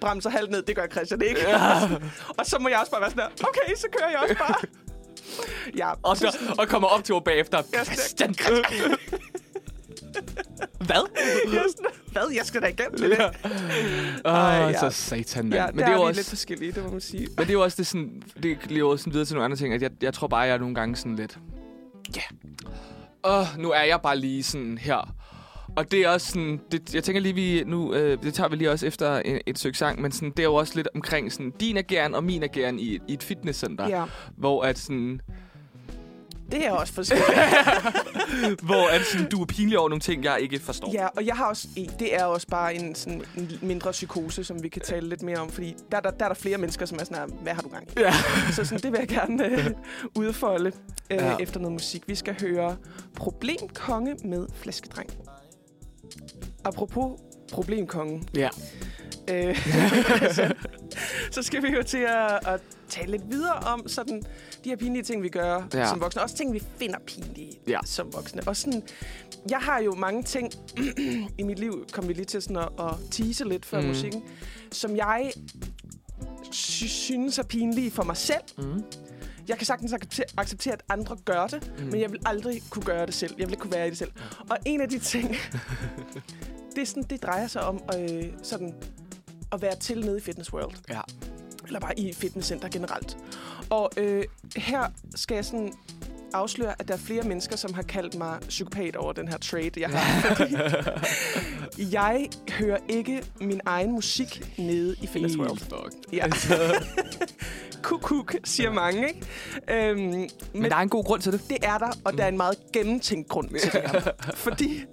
bremser 0.00 0.30
halvt 0.30 0.50
ned. 0.50 0.62
Det 0.62 0.76
gør 0.76 0.86
Christian 0.86 1.22
ikke. 1.22 1.40
Ja. 1.40 1.80
og 2.38 2.46
så 2.46 2.58
må 2.60 2.68
jeg 2.68 2.78
også 2.78 2.92
bare 2.92 3.00
være 3.00 3.10
sådan 3.10 3.24
der, 3.38 3.44
okay, 3.48 3.74
så 3.76 3.86
kører 3.98 4.10
jeg 4.10 4.18
også 4.18 4.34
bare. 4.38 4.54
ja, 5.76 5.90
Og, 6.02 6.16
så, 6.16 6.38
og 6.58 6.68
kommer 6.68 6.88
op 6.88 7.04
til 7.04 7.12
mig 7.14 7.24
bagefter. 7.24 7.62
Christian. 7.62 8.34
Hvad? 10.78 11.02
jeg 11.52 11.64
sådan, 11.76 11.90
hvad? 12.12 12.22
Jeg 12.34 12.46
skal 12.46 12.62
da 12.62 12.66
igennem 12.66 12.98
det. 13.00 13.18
Ja. 13.18 13.28
Åh, 14.66 14.72
ja. 14.72 14.80
så 14.80 14.90
satan, 14.90 15.44
mand. 15.44 15.54
Ja, 15.54 15.66
Men 15.66 15.78
det 15.78 15.88
er 15.88 15.92
jo 15.92 16.02
også... 16.02 16.18
lidt 16.18 16.28
forskellige, 16.28 16.72
det 16.72 16.84
må 16.84 16.90
man 16.90 17.00
sige. 17.00 17.26
Men 17.26 17.38
det 17.38 17.48
er 17.48 17.52
jo 17.52 17.62
også 17.62 17.76
det 17.76 17.86
sådan, 17.86 18.22
det 18.42 18.58
lever 18.70 18.96
sådan 18.96 19.12
videre 19.12 19.26
til 19.26 19.34
nogle 19.34 19.44
andre 19.44 19.56
ting, 19.56 19.74
at 19.74 19.82
jeg, 19.82 19.90
jeg 20.02 20.14
tror 20.14 20.26
bare, 20.28 20.40
jeg 20.40 20.54
er 20.54 20.58
nogle 20.58 20.74
gange 20.74 20.96
sådan 20.96 21.16
lidt, 21.16 21.38
ja, 22.16 22.22
åh, 23.24 23.46
nu 23.58 23.70
er 23.70 23.82
jeg 23.82 24.00
bare 24.02 24.16
lige 24.18 24.42
sådan 24.42 24.78
her. 24.78 25.14
Og 25.76 25.90
det 25.90 26.00
er 26.00 26.08
også 26.08 26.26
sådan, 26.26 26.60
det, 26.72 26.94
jeg 26.94 27.04
tænker 27.04 27.20
lige, 27.20 27.34
vi 27.34 27.64
nu, 27.66 27.94
øh, 27.94 28.22
det 28.22 28.34
tager 28.34 28.48
vi 28.48 28.56
lige 28.56 28.70
også 28.70 28.86
efter 28.86 29.22
et, 29.24 29.40
et 29.46 29.58
stykke 29.58 29.78
sang, 29.78 30.00
men 30.02 30.12
sådan, 30.12 30.30
det 30.30 30.38
er 30.38 30.42
jo 30.44 30.54
også 30.54 30.72
lidt 30.76 30.88
omkring 30.94 31.32
sådan, 31.32 31.52
din 31.60 31.76
ageren 31.76 32.14
og 32.14 32.24
min 32.24 32.42
ageren 32.42 32.78
i, 32.78 32.94
et- 32.94 33.02
i 33.08 33.12
et 33.12 33.22
fitnesscenter, 33.22 33.88
Ja, 33.88 34.04
hvor 34.36 34.62
at 34.62 34.78
sådan, 34.78 35.20
det 36.52 36.66
er 36.66 36.72
også 36.72 36.92
forskelligt. 36.92 37.28
hvor 38.68 38.88
at 38.94 39.00
sådan, 39.12 39.28
du 39.28 39.42
er 39.42 39.46
pinlig 39.46 39.78
over 39.78 39.88
nogle 39.88 40.00
ting, 40.00 40.24
jeg 40.24 40.38
ikke 40.40 40.58
forstår. 40.60 40.90
ja, 40.92 41.06
og 41.06 41.26
jeg 41.26 41.34
har 41.36 41.46
også, 41.46 41.68
det 41.98 42.14
er 42.14 42.24
også 42.24 42.46
bare 42.46 42.74
en, 42.74 42.94
sådan, 42.94 43.22
en 43.36 43.58
mindre 43.62 43.90
psykose, 43.90 44.44
som 44.44 44.62
vi 44.62 44.68
kan 44.68 44.82
tale 44.82 45.08
lidt 45.08 45.22
mere 45.22 45.38
om, 45.38 45.50
fordi 45.50 45.74
der, 45.92 46.00
der, 46.00 46.10
der 46.10 46.24
er 46.24 46.28
der 46.28 46.34
flere 46.34 46.58
mennesker, 46.58 46.86
som 46.86 46.98
er 47.00 47.04
sådan 47.04 47.16
her, 47.16 47.26
hvad 47.42 47.52
har 47.52 47.62
du 47.62 47.68
gang 47.68 47.88
i? 47.96 48.00
Ja. 48.00 48.12
Så 48.52 48.64
sådan, 48.64 48.78
det 48.82 48.92
vil 48.92 48.98
jeg 48.98 49.08
gerne 49.08 49.46
øh, 49.46 49.66
udfolde 50.24 50.72
øh, 51.10 51.16
Ja. 51.18 51.36
efter 51.40 51.60
noget 51.60 51.72
musik. 51.72 52.02
Vi 52.06 52.14
skal 52.14 52.36
høre 52.40 52.76
Problemkonge 53.16 54.16
med 54.24 54.46
Flæskedreng. 54.54 55.10
Apropos 56.64 57.20
Problemkongen, 57.52 58.28
Ja. 58.34 58.48
øh, 59.30 59.56
så, 60.36 60.54
så 61.30 61.42
skal 61.42 61.62
vi 61.62 61.68
jo 61.68 61.82
til 61.82 61.98
at, 62.08 62.48
at 62.48 62.60
tale 62.88 63.10
lidt 63.10 63.22
videre 63.30 63.52
om 63.54 63.88
sådan, 63.88 64.22
de 64.64 64.68
her 64.68 64.76
pinlige 64.76 65.02
ting, 65.02 65.22
vi 65.22 65.28
gør 65.28 65.62
Ja. 65.74 65.88
som 65.88 66.00
voksne. 66.00 66.22
Også 66.22 66.36
ting, 66.36 66.52
vi 66.52 66.62
finder 66.78 66.98
pinlige 67.06 67.52
Ja. 67.68 67.78
som 67.84 68.12
voksne. 68.12 68.42
Og 68.46 68.56
sådan, 68.56 68.82
jeg 69.50 69.58
har 69.58 69.80
jo 69.80 69.94
mange 69.94 70.22
ting 70.22 70.50
i 71.38 71.42
mit 71.42 71.58
liv, 71.58 71.86
kom 71.92 72.08
vi 72.08 72.12
lige 72.12 72.24
til 72.24 72.42
sådan 72.42 72.56
at, 72.56 72.68
at 72.78 72.94
tease 73.10 73.44
lidt 73.48 73.66
før 73.66 73.80
Mm. 73.80 73.86
musikken, 73.86 74.22
som 74.72 74.96
jeg 74.96 75.32
sy- 76.52 76.84
synes 76.86 77.38
er 77.38 77.42
pinlige 77.42 77.90
for 77.90 78.02
mig 78.02 78.16
selv. 78.16 78.40
Mm. 78.58 78.82
Jeg 79.48 79.56
kan 79.56 79.66
sagtens 79.66 79.92
acceptere, 79.92 80.24
acceptere 80.36 80.72
at 80.74 80.82
andre 80.88 81.16
gør 81.24 81.46
det, 81.46 81.72
Mm. 81.78 81.84
men 81.84 82.00
jeg 82.00 82.10
vil 82.12 82.20
aldrig 82.26 82.62
kunne 82.70 82.84
gøre 82.84 83.06
det 83.06 83.14
selv. 83.14 83.34
Jeg 83.38 83.46
vil 83.46 83.52
ikke 83.52 83.60
kunne 83.62 83.72
være 83.72 83.86
i 83.86 83.90
det 83.90 83.98
selv. 83.98 84.12
Og 84.50 84.56
en 84.66 84.80
af 84.80 84.88
de 84.88 84.98
ting, 84.98 85.28
det, 86.74 86.82
er 86.82 86.86
sådan, 86.86 87.02
det 87.02 87.22
drejer 87.22 87.46
sig 87.46 87.62
om 87.62 87.80
øh, 87.98 88.24
sådan, 88.42 88.74
at 89.52 89.62
være 89.62 89.76
til 89.76 90.00
nede 90.04 90.18
i 90.18 90.20
Fitness 90.20 90.52
World. 90.52 90.74
Ja. 90.88 91.00
Eller 91.66 91.80
bare 91.80 91.98
i 91.98 92.12
fitnesscenter 92.12 92.68
generelt. 92.68 93.16
Og 93.70 93.90
øh, 93.96 94.24
her 94.56 94.86
skal 95.14 95.34
jeg 95.34 95.44
sådan 95.44 95.72
afsløre, 96.34 96.74
at 96.78 96.88
der 96.88 96.94
er 96.94 96.98
flere 96.98 97.22
mennesker, 97.22 97.56
som 97.56 97.74
har 97.74 97.82
kaldt 97.82 98.18
mig 98.18 98.38
psykopat 98.48 98.96
over 98.96 99.12
den 99.12 99.28
her 99.28 99.38
trade, 99.38 99.70
jeg 99.80 99.88
har. 99.90 100.34
Fordi, 100.36 100.54
Jeg 101.92 102.28
hører 102.50 102.78
ikke 102.88 103.22
min 103.40 103.60
egen 103.66 103.92
musik 103.92 104.54
nede 104.58 104.96
i 105.02 105.06
Fitness 105.06 105.36
World. 105.36 105.58
fuck. 105.58 105.94
Ja. 106.12 106.26
Kuk-kuk, 107.82 108.34
siger 108.44 108.72
mange, 108.72 109.08
ikke? 109.08 109.20
Øhm, 109.70 109.98
men, 110.00 110.28
Men 110.54 110.64
der 110.64 110.76
er 110.76 110.80
en 110.80 110.88
god 110.88 111.04
grund 111.04 111.22
til 111.22 111.32
det. 111.32 111.40
det 111.48 111.58
er 111.62 111.78
der, 111.78 111.90
og 112.04 112.12
der 112.12 112.24
er 112.24 112.28
en 112.28 112.36
meget 112.36 112.56
gennemtænkt 112.72 113.28
grund 113.28 113.48
til 113.48 113.72
det 113.72 113.80
her. 113.90 114.00
fordi 114.34 114.84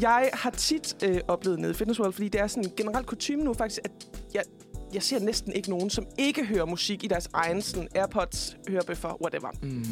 jeg 0.00 0.30
har 0.32 0.50
tit 0.50 0.96
øh, 1.04 1.20
oplevet 1.28 1.58
nede 1.58 1.70
i 1.72 1.74
Fitness 1.74 2.00
World, 2.00 2.12
fordi 2.12 2.28
det 2.28 2.40
er 2.40 2.46
sådan 2.46 2.64
en 2.64 2.70
generelt 2.76 3.06
kutume 3.06 3.44
nu 3.44 3.54
faktisk, 3.54 3.80
at 3.84 3.90
jeg, 4.34 4.42
jeg 4.94 5.02
ser 5.02 5.18
næsten 5.18 5.52
ikke 5.52 5.70
nogen, 5.70 5.90
som 5.90 6.06
ikke 6.18 6.44
hører 6.46 6.64
musik 6.64 7.04
i 7.04 7.06
deres 7.06 7.28
egen 7.32 7.62
sådan, 7.62 7.88
AirPods, 7.94 8.56
hørebøffer, 8.68 9.22
whatever. 9.22 9.48
Mm. 9.62 9.84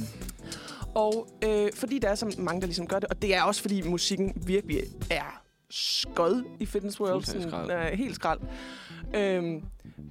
Og 0.94 1.28
øh, 1.44 1.68
fordi 1.74 1.98
der 1.98 2.08
er 2.08 2.14
så 2.14 2.34
mange, 2.38 2.60
der 2.60 2.66
ligesom 2.66 2.86
gør 2.86 2.98
det, 2.98 3.08
og 3.08 3.22
det 3.22 3.34
er 3.34 3.42
også 3.42 3.60
fordi 3.60 3.82
musikken 3.82 4.32
virkelig 4.46 4.82
er 5.10 5.42
skød 5.70 6.44
i 6.60 6.66
Fitness 6.66 7.00
World. 7.00 7.24
Skrald. 7.48 7.70
øh, 7.70 7.98
helt 7.98 8.14
skrald. 8.14 8.40
Øhm, 9.14 9.62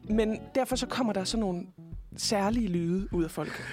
men 0.09 0.39
derfor 0.55 0.75
så 0.75 0.85
kommer 0.87 1.13
der 1.13 1.23
sådan 1.23 1.39
nogle 1.39 1.61
særlige 2.17 2.67
lyde 2.67 3.07
ud 3.13 3.23
af 3.23 3.31
folk, 3.31 3.63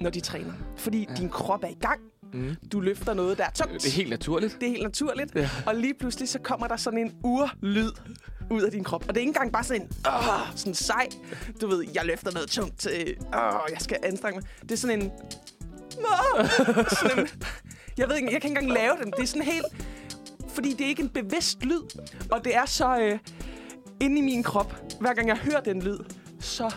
når 0.00 0.10
de 0.10 0.20
træner. 0.20 0.52
Fordi 0.76 1.06
Ja. 1.10 1.14
din 1.14 1.28
krop 1.28 1.64
er 1.64 1.68
i 1.68 1.76
gang. 1.80 2.00
Mm. 2.32 2.56
Du 2.72 2.80
løfter 2.80 3.14
noget, 3.14 3.38
der 3.38 3.44
er 3.44 3.50
tungt. 3.50 3.72
Det 3.82 3.86
er 3.88 3.92
helt 3.92 4.10
naturligt. 4.10 4.56
det 4.60 4.66
er 4.66 4.70
helt 4.70 4.82
naturligt. 4.82 5.34
Ja. 5.34 5.50
Og 5.66 5.74
lige 5.74 5.94
pludselig 5.94 6.28
så 6.28 6.38
kommer 6.38 6.68
der 6.68 6.76
sådan 6.76 6.98
en 6.98 7.14
urlyd 7.24 7.90
ud 8.50 8.62
af 8.62 8.70
din 8.70 8.84
krop. 8.84 9.02
Og 9.02 9.08
det 9.08 9.16
er 9.16 9.20
ikke 9.20 9.28
engang 9.28 9.52
bare 9.52 9.64
sådan 9.64 9.82
en, 9.82 9.88
åh, 10.06 10.56
sådan 10.56 10.74
sej. 10.74 11.08
Du 11.60 11.66
ved, 11.68 11.84
jeg 11.94 12.04
løfter 12.04 12.32
noget 12.32 12.48
tungt 12.48 12.78
til, 12.78 13.14
åh, 13.34 13.60
jeg 13.70 13.78
skal 13.80 13.96
anstrenge 14.02 14.40
mig. 14.40 14.48
Det 14.62 14.72
er 14.72 14.76
sådan 14.76 15.02
en, 15.02 15.10
små. 16.00 16.44
sådan 17.00 17.28
jeg 17.98 18.08
ved 18.08 18.16
ikke, 18.16 18.32
jeg 18.32 18.40
kan 18.40 18.50
ikke 18.50 18.60
engang 18.60 18.78
lave 18.78 18.96
den. 19.02 19.12
Det 19.12 19.22
er 19.22 19.26
sådan 19.26 19.42
helt, 19.42 19.66
fordi 20.48 20.72
det 20.72 20.84
er 20.84 20.88
ikke 20.88 21.02
en 21.02 21.08
bevidst 21.08 21.64
lyd. 21.64 21.82
Og 22.30 22.44
det 22.44 22.56
er 22.56 22.66
så 22.66 22.98
øh, 22.98 23.18
inde 24.00 24.18
i 24.18 24.20
min 24.20 24.42
krop, 24.42 24.74
hver 25.00 25.14
gang 25.14 25.28
jeg 25.28 25.36
hører 25.36 25.60
den 25.60 25.82
lyd, 25.82 25.98
så 26.40 26.74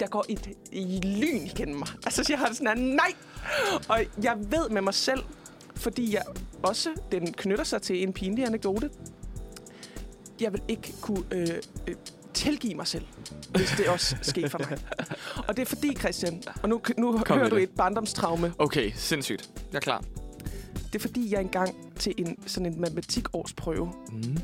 der 0.00 0.06
går 0.06 0.24
et, 0.28 0.48
et 0.72 1.04
lyn 1.04 1.42
igennem 1.42 1.76
mig. 1.78 1.88
Altså, 2.04 2.26
jeg 2.28 2.38
har 2.38 2.52
sådan 2.52 2.78
en 2.78 2.84
nej! 2.84 3.12
Og 3.88 4.04
jeg 4.22 4.36
ved 4.38 4.68
med 4.70 4.82
mig 4.82 4.94
selv, 4.94 5.22
fordi 5.76 6.14
jeg 6.14 6.22
også, 6.62 6.90
den 7.12 7.32
knytter 7.32 7.64
sig 7.64 7.82
til 7.82 8.02
en 8.02 8.12
pinlig 8.12 8.46
anekdote. 8.46 8.90
Jeg 10.40 10.52
vil 10.52 10.62
ikke 10.68 10.94
kunne 11.00 11.24
øh, 11.32 11.48
øh, 11.86 11.94
tilgive 12.36 12.74
mig 12.74 12.86
selv, 12.86 13.04
hvis 13.50 13.70
det 13.76 13.88
også 13.88 14.16
sker 14.22 14.48
for 14.48 14.58
mig. 14.58 14.78
Og 15.48 15.56
det 15.56 15.62
er 15.62 15.66
fordi, 15.66 15.94
Christian, 15.98 16.42
og 16.62 16.68
nu, 16.68 16.80
nu 16.98 17.18
Kom 17.24 17.38
hører 17.38 17.48
du 17.48 17.56
det. 17.56 17.62
et 17.62 17.70
barndomstraume. 17.70 18.54
Okay, 18.58 18.92
sindssygt. 18.94 19.50
Jeg 19.72 19.76
er 19.76 19.80
klar. 19.80 20.04
Det 20.92 20.94
er 20.94 20.98
fordi, 20.98 21.32
jeg 21.32 21.40
engang 21.40 21.74
til 21.98 22.14
en 22.18 22.36
sådan 22.46 22.72
en 22.72 22.80
matematikårsprøve 22.80 23.92
Mm. 24.12 24.36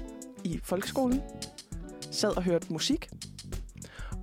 i 0.45 0.61
folkeskolen 0.65 1.21
sad 2.11 2.37
og 2.37 2.43
hørte 2.43 2.67
musik. 2.73 3.09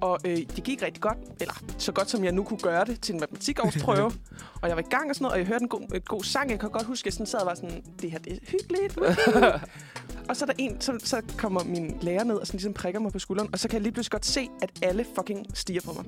Og 0.02 0.20
øh, 0.26 0.38
det 0.38 0.64
gik 0.64 0.82
rigtig 0.82 1.02
godt, 1.02 1.18
eller 1.42 1.54
så 1.78 1.92
godt 1.92 2.10
som 2.10 2.24
jeg 2.24 2.32
nu 2.32 2.44
kunne 2.44 2.60
gøre 2.60 2.86
det 2.86 3.02
til 3.02 3.14
en 3.14 3.20
matematikårsprøve. 3.20 4.12
og 4.62 4.68
jeg 4.70 4.76
var 4.76 4.82
i 4.82 4.90
gang 4.90 5.10
og 5.10 5.16
sådan 5.16 5.24
noget, 5.24 5.34
og 5.34 5.40
jeg 5.40 5.48
hørte 5.48 5.62
en 5.64 5.70
god, 5.70 5.82
et 5.96 6.08
god 6.08 6.24
sang. 6.24 6.52
Jeg 6.52 6.60
kan 6.60 6.70
godt 6.70 6.86
huske, 6.86 7.02
at 7.02 7.06
jeg 7.06 7.14
sådan 7.14 7.26
sad 7.26 7.40
og 7.40 7.46
var 7.46 7.56
sådan, 7.56 7.84
det 8.02 8.12
her 8.12 8.20
det 8.20 8.34
er 8.34 8.38
hyggeligt. 8.48 8.98
og 10.30 10.36
så 10.36 10.46
er 10.46 10.48
der 10.48 10.54
en, 10.58 10.82
så, 10.82 11.00
så 11.04 11.22
kommer 11.38 11.64
min 11.64 11.98
lærer 12.02 12.24
ned 12.24 12.36
og 12.36 12.48
sådan 12.48 12.58
ligesom 12.58 12.74
prikker 12.74 13.00
mig 13.00 13.12
på 13.12 13.20
skulderen. 13.20 13.50
Og 13.54 13.60
så 13.60 13.68
kan 13.68 13.76
jeg 13.76 13.82
lige 13.82 13.94
pludselig 13.94 14.12
godt 14.12 14.26
se, 14.26 14.50
at 14.62 14.70
alle 14.82 15.06
fucking 15.16 15.46
stiger 15.54 15.82
på 15.82 15.94
mig. 15.94 16.06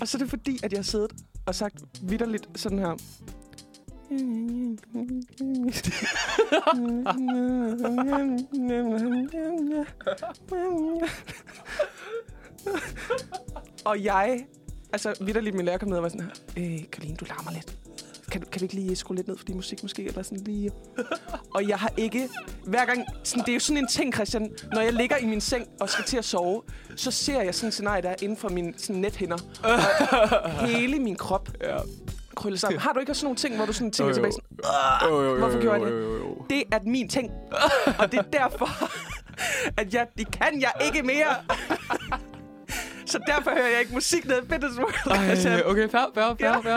og 0.00 0.08
så 0.08 0.16
er 0.16 0.18
det 0.18 0.30
fordi, 0.30 0.58
at 0.62 0.72
jeg 0.72 0.78
har 0.78 0.82
siddet 0.82 1.12
og 1.46 1.54
sagt 1.54 1.82
vidderligt 2.02 2.48
sådan 2.54 2.78
her. 2.78 2.96
og 13.84 14.04
jeg, 14.04 14.46
altså 14.92 15.14
vidderligt 15.20 15.56
min 15.56 15.64
lærer 15.64 15.78
kom 15.78 15.88
ned 15.88 15.96
og 15.96 16.02
var 16.02 16.08
sådan 16.08 16.26
her, 16.26 16.30
øh, 16.56 16.90
Karoline, 16.90 17.16
du 17.16 17.24
larmer 17.24 17.50
lidt. 17.52 17.78
Kan, 18.30 18.40
kan 18.52 18.60
vi 18.60 18.64
ikke 18.64 18.74
lige 18.74 18.96
skrue 18.96 19.16
lidt 19.16 19.28
ned 19.28 19.36
for 19.36 19.44
din 19.44 19.56
musik 19.56 19.82
måske? 19.82 20.04
Eller 20.04 20.22
sådan 20.22 20.38
lige... 20.38 20.70
og 21.54 21.68
jeg 21.68 21.78
har 21.78 21.92
ikke... 21.96 22.28
Hver 22.64 22.84
gang... 22.86 23.04
Sådan, 23.24 23.44
det 23.44 23.48
er 23.48 23.54
jo 23.54 23.60
sådan 23.60 23.76
en 23.82 23.86
ting, 23.88 24.14
Christian. 24.14 24.50
Når 24.72 24.80
jeg 24.80 24.92
ligger 24.92 25.16
i 25.16 25.26
min 25.26 25.40
seng 25.40 25.66
og 25.80 25.88
skal 25.90 26.04
til 26.04 26.16
at 26.16 26.24
sove, 26.24 26.62
så 26.96 27.10
ser 27.10 27.42
jeg 27.42 27.54
sådan 27.54 27.68
en 27.68 27.72
scenarie, 27.72 28.02
der 28.02 28.08
er 28.08 28.14
inden 28.22 28.36
for 28.36 28.48
mine 28.48 28.74
sådan 28.76 29.00
nethinder. 29.02 29.36
Og 30.44 30.66
hele 30.66 30.98
min 30.98 31.16
krop 31.16 31.48
Ja. 31.60 31.76
krøller 32.36 32.58
sammen. 32.58 32.80
Har 32.80 32.92
du 32.92 33.00
ikke 33.00 33.12
også 33.12 33.20
sådan 33.20 33.26
nogle 33.26 33.36
ting, 33.36 33.56
hvor 33.56 33.66
du 33.66 33.72
sådan 33.72 33.90
tænker 33.90 34.04
Jo, 34.04 34.08
jo. 34.08 34.14
tilbage 34.14 34.32
sådan, 34.32 35.10
Jo, 35.10 35.22
jo, 35.22 35.30
jo, 35.30 35.38
Hvorfor 35.38 35.56
jo, 35.56 35.62
gjorde 35.62 35.78
jo, 35.80 35.86
jeg 35.86 35.92
det? 36.50 36.50
det 36.50 36.62
er 36.72 36.78
min 36.90 37.08
ting. 37.08 37.30
og 37.98 38.12
det 38.12 38.18
er 38.18 38.22
derfor, 38.22 38.68
at 39.80 39.94
jeg, 39.94 40.06
det 40.18 40.30
kan 40.40 40.60
jeg 40.60 40.72
ikke 40.86 41.02
mere. 41.02 41.26
Så 43.08 43.18
derfor 43.26 43.50
hører 43.50 43.68
jeg 43.68 43.80
ikke 43.80 43.92
musik 43.94 44.24
ned 44.24 44.36
i 44.42 44.46
Fitness 44.52 44.78
World. 44.78 45.46
Ej, 45.46 45.62
okay, 45.66 45.88
fair, 45.88 46.10
fair, 46.14 46.34
fair, 46.40 46.62
fair. 46.62 46.76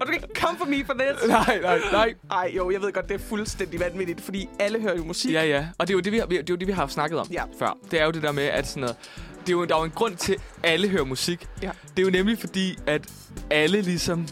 Og 0.00 0.06
du 0.06 0.12
kan 0.12 0.14
ikke 0.14 0.34
komme 0.40 0.58
for 0.58 0.66
me 0.66 0.84
for 0.84 0.92
this. 0.94 1.28
nej, 1.28 1.58
nej, 1.62 1.78
nej. 1.92 2.14
Ej, 2.30 2.52
jo, 2.56 2.70
jeg 2.70 2.80
ved 2.82 2.92
godt, 2.92 3.08
det 3.08 3.14
er 3.14 3.18
fuldstændig 3.28 3.80
vanvittigt, 3.80 4.20
fordi 4.20 4.48
alle 4.60 4.80
hører 4.80 4.96
jo 4.96 5.04
musik. 5.04 5.32
Ja, 5.32 5.44
ja. 5.44 5.66
Og 5.78 5.88
det 5.88 5.94
er 5.94 5.96
jo 5.96 6.00
det, 6.00 6.12
vi 6.12 6.18
har, 6.18 6.26
det 6.26 6.38
er 6.38 6.42
jo 6.50 6.56
det, 6.56 6.66
vi 6.68 6.72
har 6.72 6.86
snakket 6.86 7.18
om 7.18 7.26
Ja. 7.32 7.44
før. 7.58 7.78
Det 7.90 8.00
er 8.00 8.04
jo 8.04 8.10
det 8.10 8.22
der 8.22 8.32
med, 8.32 8.44
at 8.44 8.66
sådan 8.66 8.80
noget, 8.80 8.96
det 9.40 9.48
er 9.48 9.52
jo, 9.52 9.64
der 9.64 9.74
er 9.74 9.78
jo 9.78 9.84
en 9.84 9.90
grund 9.90 10.16
til, 10.16 10.32
at 10.32 10.40
alle 10.62 10.88
hører 10.88 11.04
musik. 11.04 11.48
Ja. 11.62 11.70
Det 11.96 11.98
er 12.02 12.06
jo 12.06 12.10
nemlig 12.10 12.38
fordi, 12.38 12.78
at 12.86 13.02
alle 13.50 13.80
ligesom 13.80 14.26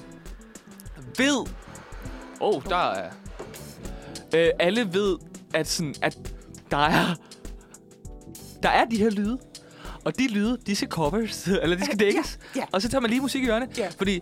ved... 1.18 1.46
Åh, 2.40 2.56
oh, 2.56 2.62
der 2.64 2.90
er... 2.92 3.10
Øh, 4.34 4.48
alle 4.58 4.88
ved, 4.92 5.16
at, 5.54 5.68
sådan, 5.68 5.94
at 6.02 6.16
der 6.70 6.76
er... 6.76 7.14
Der 8.62 8.68
er 8.68 8.84
de 8.84 8.96
her 8.96 9.10
lyde. 9.10 9.38
Og 10.04 10.18
de 10.18 10.28
lyde, 10.28 10.58
de 10.66 10.76
skal 10.76 10.88
covers, 10.88 11.46
eller 11.62 11.76
de 11.76 11.84
skal 11.84 11.96
Ja, 12.00 12.04
dækkes. 12.04 12.38
ja. 12.56 12.62
Og 12.72 12.82
så 12.82 12.88
tager 12.88 13.00
man 13.00 13.10
lige 13.10 13.20
musik 13.20 13.42
i 13.44 13.48
ørerne. 13.48 13.66
Ja. 13.78 13.88
Fordi 13.98 14.20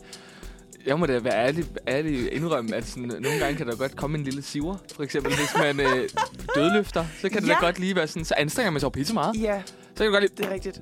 jeg 0.87 0.99
må 0.99 1.07
da 1.07 1.19
være 1.19 1.47
ærlig, 1.47 1.65
ærlig 1.89 2.33
indrømme, 2.33 2.75
at 2.77 2.87
sådan, 2.87 3.03
nogle 3.03 3.39
gange 3.39 3.57
kan 3.57 3.67
der 3.67 3.77
godt 3.77 3.97
komme 3.97 4.19
en 4.19 4.25
lille 4.25 4.43
siver. 4.43 4.77
For 4.97 5.03
eksempel, 5.03 5.33
hvis 5.37 5.51
man 5.59 5.81
øh, 5.81 6.09
dødløfter, 6.55 7.05
så 7.21 7.29
kan 7.29 7.43
det 7.43 7.49
Ja. 7.49 7.55
da 7.55 7.59
godt 7.61 7.79
lige 7.79 7.97
være 7.97 8.07
sådan, 8.07 8.25
så 8.25 8.35
anstrenger 8.37 8.71
man 8.71 8.81
sig 8.81 8.85
jo 8.85 8.91
pisse 8.91 9.15
meget. 9.15 9.37
Ja, 9.43 9.63
Så 9.97 10.05
kan 10.05 10.13
det 10.13 10.13
godt 10.13 10.23
lige, 10.23 10.33
det 10.37 10.47
er 10.47 10.51
rigtigt. 10.55 10.81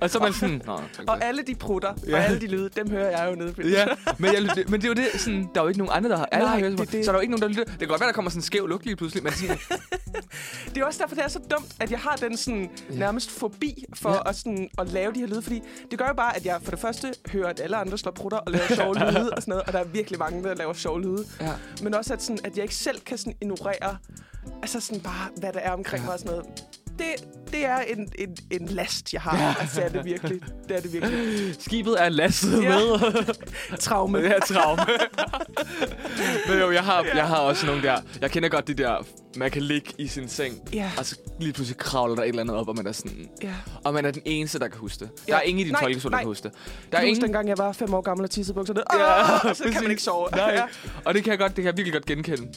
og 0.00 0.10
så 0.10 0.18
er 0.18 0.22
man 0.22 0.32
sådan, 0.32 0.62
Nå, 0.66 0.80
Og 1.06 1.24
alle 1.24 1.42
de 1.42 1.54
prutter, 1.54 1.92
Ja. 2.08 2.16
og 2.16 2.24
alle 2.24 2.40
de 2.40 2.46
lyde, 2.46 2.68
dem 2.76 2.90
hører 2.90 3.10
jeg 3.20 3.30
jo 3.30 3.34
nede 3.44 3.54
Ja, 3.70 3.86
men, 4.18 4.32
jeg, 4.34 4.64
men 4.68 4.80
det 4.80 4.84
er 4.84 4.88
jo 4.88 4.94
det, 4.94 5.20
sådan, 5.20 5.48
der 5.54 5.60
er 5.60 5.64
jo 5.64 5.68
ikke 5.68 5.78
nogen 5.78 5.92
andre, 5.96 6.10
der 6.10 6.16
har, 6.16 6.28
alle 6.32 6.46
Nej, 6.46 6.58
har 6.60 6.68
hørt 6.68 6.78
det 6.78 6.92
det, 6.92 7.04
så 7.04 7.10
er 7.10 7.12
der 7.12 7.18
jo 7.18 7.20
ikke 7.20 7.30
nogen, 7.30 7.42
der 7.42 7.48
lytter. 7.48 7.64
Det 7.64 7.78
kan 7.78 7.88
godt 7.88 8.00
være, 8.00 8.06
der 8.08 8.12
kommer 8.14 8.30
sådan 8.30 8.38
en 8.38 8.42
skæv 8.42 8.66
lugt 8.66 8.84
lige 8.84 8.96
pludselig, 8.96 9.22
men 9.24 9.32
sådan, 9.32 9.58
Det 10.74 10.80
er 10.80 10.84
også 10.84 10.98
derfor, 11.02 11.14
det 11.14 11.24
er 11.24 11.28
så 11.28 11.38
dumt, 11.50 11.66
at 11.80 11.90
jeg 11.90 11.98
har 11.98 12.16
den 12.16 12.36
sådan 12.36 12.70
Ja. 12.90 12.94
nærmest 12.98 13.30
fobi 13.30 13.84
for 13.94 14.10
ja. 14.10 14.28
at, 14.28 14.36
sådan, 14.36 14.68
at 14.78 14.88
lave 14.88 15.12
de 15.12 15.20
her 15.20 15.26
lyde. 15.26 15.42
Fordi 15.42 15.62
det 15.90 15.98
gør 15.98 16.06
jo 16.08 16.14
bare, 16.14 16.36
at 16.36 16.46
jeg 16.46 16.58
for 16.62 16.70
det 16.70 16.80
første 16.80 17.14
hører, 17.32 17.48
at 17.48 17.60
alle 17.60 17.76
andre 17.76 17.98
slår 17.98 18.12
prutter 18.12 18.38
og 18.38 18.52
laver 18.52 18.66
sjove 18.74 18.94
lyde 19.12 19.30
og 19.36 19.42
sådan 19.42 19.52
noget. 19.52 19.62
Og 19.66 19.72
der 19.72 19.78
er 19.78 19.84
virkelig 19.84 20.18
mange, 20.18 20.42
der 20.44 20.54
laver 20.54 20.72
sjove 20.72 21.00
lyde. 21.02 21.24
ja. 21.40 21.52
Men 21.82 21.94
også, 21.94 22.12
at, 22.12 22.22
sådan, 22.22 22.38
at 22.44 22.56
jeg 22.56 22.62
ikke 22.62 22.74
selv 22.74 23.00
kan 23.00 23.18
sådan 23.18 23.34
ignorere, 23.40 23.96
altså 24.62 24.80
sådan 24.80 25.00
bare, 25.02 25.28
hvad 25.36 25.52
der 25.52 25.60
er 25.60 25.70
omkring 25.72 26.00
Ja. 26.02 26.06
mig 26.06 26.12
og 26.14 26.18
sådan 26.20 26.32
noget. 26.32 26.46
Det, 26.98 27.06
det 27.52 27.66
er 27.66 27.78
en, 27.78 28.08
en, 28.18 28.36
en 28.50 28.66
last, 28.68 29.12
jeg 29.12 29.20
har. 29.22 29.38
Ja. 29.38 29.54
Altså, 29.60 29.80
det 29.80 29.84
er 29.86 29.92
det 29.92 30.04
virkelig. 30.04 30.40
Det 30.68 30.76
er 30.76 30.80
det 30.80 30.92
virkelig. 30.92 31.54
Skibet 31.60 31.96
er 32.04 32.08
lastet 32.08 32.62
Ja. 32.62 32.68
med. 32.68 33.34
Traume. 33.78 34.18
Det 34.22 34.36
er 34.36 34.40
traume. 34.40 34.82
Men 36.48 36.58
jo, 36.58 36.70
jeg 36.70 36.82
har, 36.84 37.06
jeg 37.14 37.26
har 37.28 37.36
også 37.36 37.66
nogle 37.66 37.82
der... 37.82 37.96
Jeg 38.20 38.30
kender 38.30 38.48
godt 38.48 38.68
de 38.68 38.74
der... 38.74 39.06
Man 39.36 39.50
kan 39.50 39.62
ligge 39.62 39.92
i 39.98 40.06
sin 40.06 40.28
seng, 40.28 40.54
Ja, 40.72 40.90
og 40.98 41.06
så 41.06 41.16
lige 41.40 41.52
pludselig 41.52 41.76
kravler 41.78 42.14
der 42.16 42.22
et 42.22 42.28
eller 42.28 42.42
andet 42.42 42.56
op, 42.56 42.68
og 42.68 42.76
man 42.76 42.86
er 42.86 42.92
sådan... 42.92 43.28
ja. 43.42 43.54
Og 43.84 43.94
man 43.94 44.04
er 44.04 44.10
den 44.10 44.22
eneste, 44.24 44.58
der 44.58 44.68
kan 44.68 44.78
huske 44.78 44.98
det. 45.04 45.10
Der 45.16 45.22
Ja. 45.28 45.36
er 45.36 45.40
ingen 45.40 45.60
i 45.66 45.68
din 45.68 45.76
folkeskole, 45.80 46.12
der 46.12 46.18
kan 46.18 46.26
huske 46.26 46.48
det. 46.48 46.52
Der 46.92 46.98
er 46.98 47.02
ingen... 47.02 47.22
dengang 47.22 47.48
jeg 47.48 47.58
var 47.58 47.72
fem 47.72 47.94
år 47.94 48.00
gammel 48.00 48.24
og 48.24 48.30
tissede 48.30 48.54
bukserne. 48.54 48.80
Ja, 48.92 49.48
Ja, 49.48 49.54
så 49.54 49.64
kan 49.72 49.82
man 49.82 49.90
ikke 49.90 50.02
sove. 50.02 50.28
Nej. 50.30 50.50
Ja. 50.52 50.62
Og 51.04 51.14
det 51.14 51.24
kan 51.24 51.30
jeg 51.30 51.38
godt, 51.38 51.56
det 51.56 51.62
kan 51.62 51.64
jeg 51.64 51.76
virkelig 51.76 51.92
godt 51.92 52.06
genkende. 52.06 52.48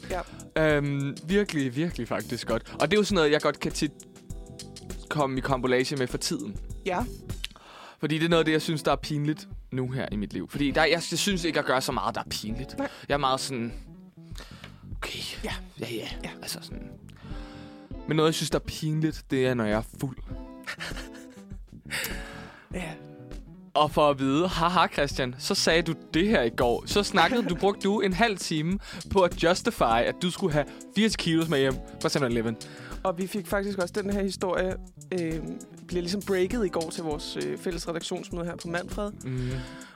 Ja. 0.55 0.77
Øhm, 0.77 1.17
virkelig, 1.27 1.75
virkelig 1.75 2.07
faktisk 2.07 2.47
godt. 2.47 2.63
Og 2.79 2.91
det 2.91 2.97
er 2.97 2.99
jo 3.01 3.03
sådan 3.03 3.15
noget, 3.15 3.31
jeg 3.31 3.41
godt 3.41 3.59
kan 3.59 3.71
tit 3.71 3.91
komme 5.09 5.37
i 5.37 5.41
kombolage 5.41 5.95
med 5.95 6.07
for 6.07 6.17
tiden. 6.17 6.57
ja. 6.85 7.03
Fordi 7.99 8.17
det 8.17 8.25
er 8.25 8.29
noget 8.29 8.39
af 8.39 8.45
det, 8.45 8.51
jeg 8.51 8.61
synes, 8.61 8.83
der 8.83 8.91
er 8.91 8.95
pinligt 8.95 9.47
nu 9.71 9.91
her 9.91 10.07
i 10.11 10.15
mit 10.15 10.33
liv. 10.33 10.49
Fordi 10.49 10.71
der, 10.71 10.81
jeg, 10.83 11.01
jeg 11.11 11.19
synes 11.19 11.43
ikke, 11.43 11.57
jeg 11.57 11.65
gør 11.65 11.79
så 11.79 11.91
meget, 11.91 12.15
der 12.15 12.21
er 12.21 12.29
pinligt. 12.29 12.77
Nej. 12.77 12.87
Jeg 13.09 13.13
er 13.13 13.17
meget 13.17 13.39
sådan... 13.39 13.73
Okay, 14.97 15.19
Ja. 15.43 15.53
ja, 15.79 15.87
ja. 15.91 16.07
Ja. 16.23 16.29
Altså 16.41 16.59
sådan... 16.61 16.89
Men 18.07 18.17
noget, 18.17 18.27
jeg 18.29 18.35
synes, 18.35 18.49
der 18.49 18.59
er 18.59 18.63
pinligt, 18.63 19.23
det 19.31 19.47
er, 19.47 19.53
når 19.53 19.65
jeg 19.65 19.77
er 19.77 19.81
fuld. 19.99 20.17
ja. 22.73 22.91
Og 23.73 23.91
for 23.91 24.09
at 24.09 24.19
vide, 24.19 24.47
haha 24.47 24.87
Christian, 24.93 25.35
så 25.39 25.55
sagde 25.55 25.81
du 25.81 25.93
det 26.13 26.27
her 26.27 26.41
i 26.41 26.49
går. 26.49 26.83
Så 26.85 27.03
snakkede 27.03 27.43
du, 27.43 27.55
brugte 27.55 27.81
du 27.81 27.99
en 28.01 28.13
halv 28.13 28.37
time 28.37 28.79
på 29.11 29.21
at 29.21 29.43
justify, 29.43 29.83
at 30.05 30.15
du 30.21 30.31
skulle 30.31 30.53
have 30.53 30.65
80 30.95 31.15
kilos 31.15 31.49
med 31.49 31.59
hjem 31.59 31.73
fra 32.01 32.09
7-Eleven. 32.09 32.57
Og 33.05 33.17
vi 33.17 33.27
fik 33.27 33.47
faktisk 33.47 33.77
også 33.79 33.93
den 34.01 34.09
her 34.09 34.23
historie, 34.23 34.75
øh, 35.11 35.39
bliver 35.87 36.01
ligesom 36.01 36.21
breaket 36.21 36.65
i 36.65 36.69
går 36.69 36.89
til 36.89 37.03
vores 37.03 37.37
øh, 37.45 37.57
fælles 37.57 37.87
redaktionsmøde 37.87 38.45
her 38.45 38.55
på 38.55 38.67
Manfred, 38.67 39.11
Mm. 39.25 39.49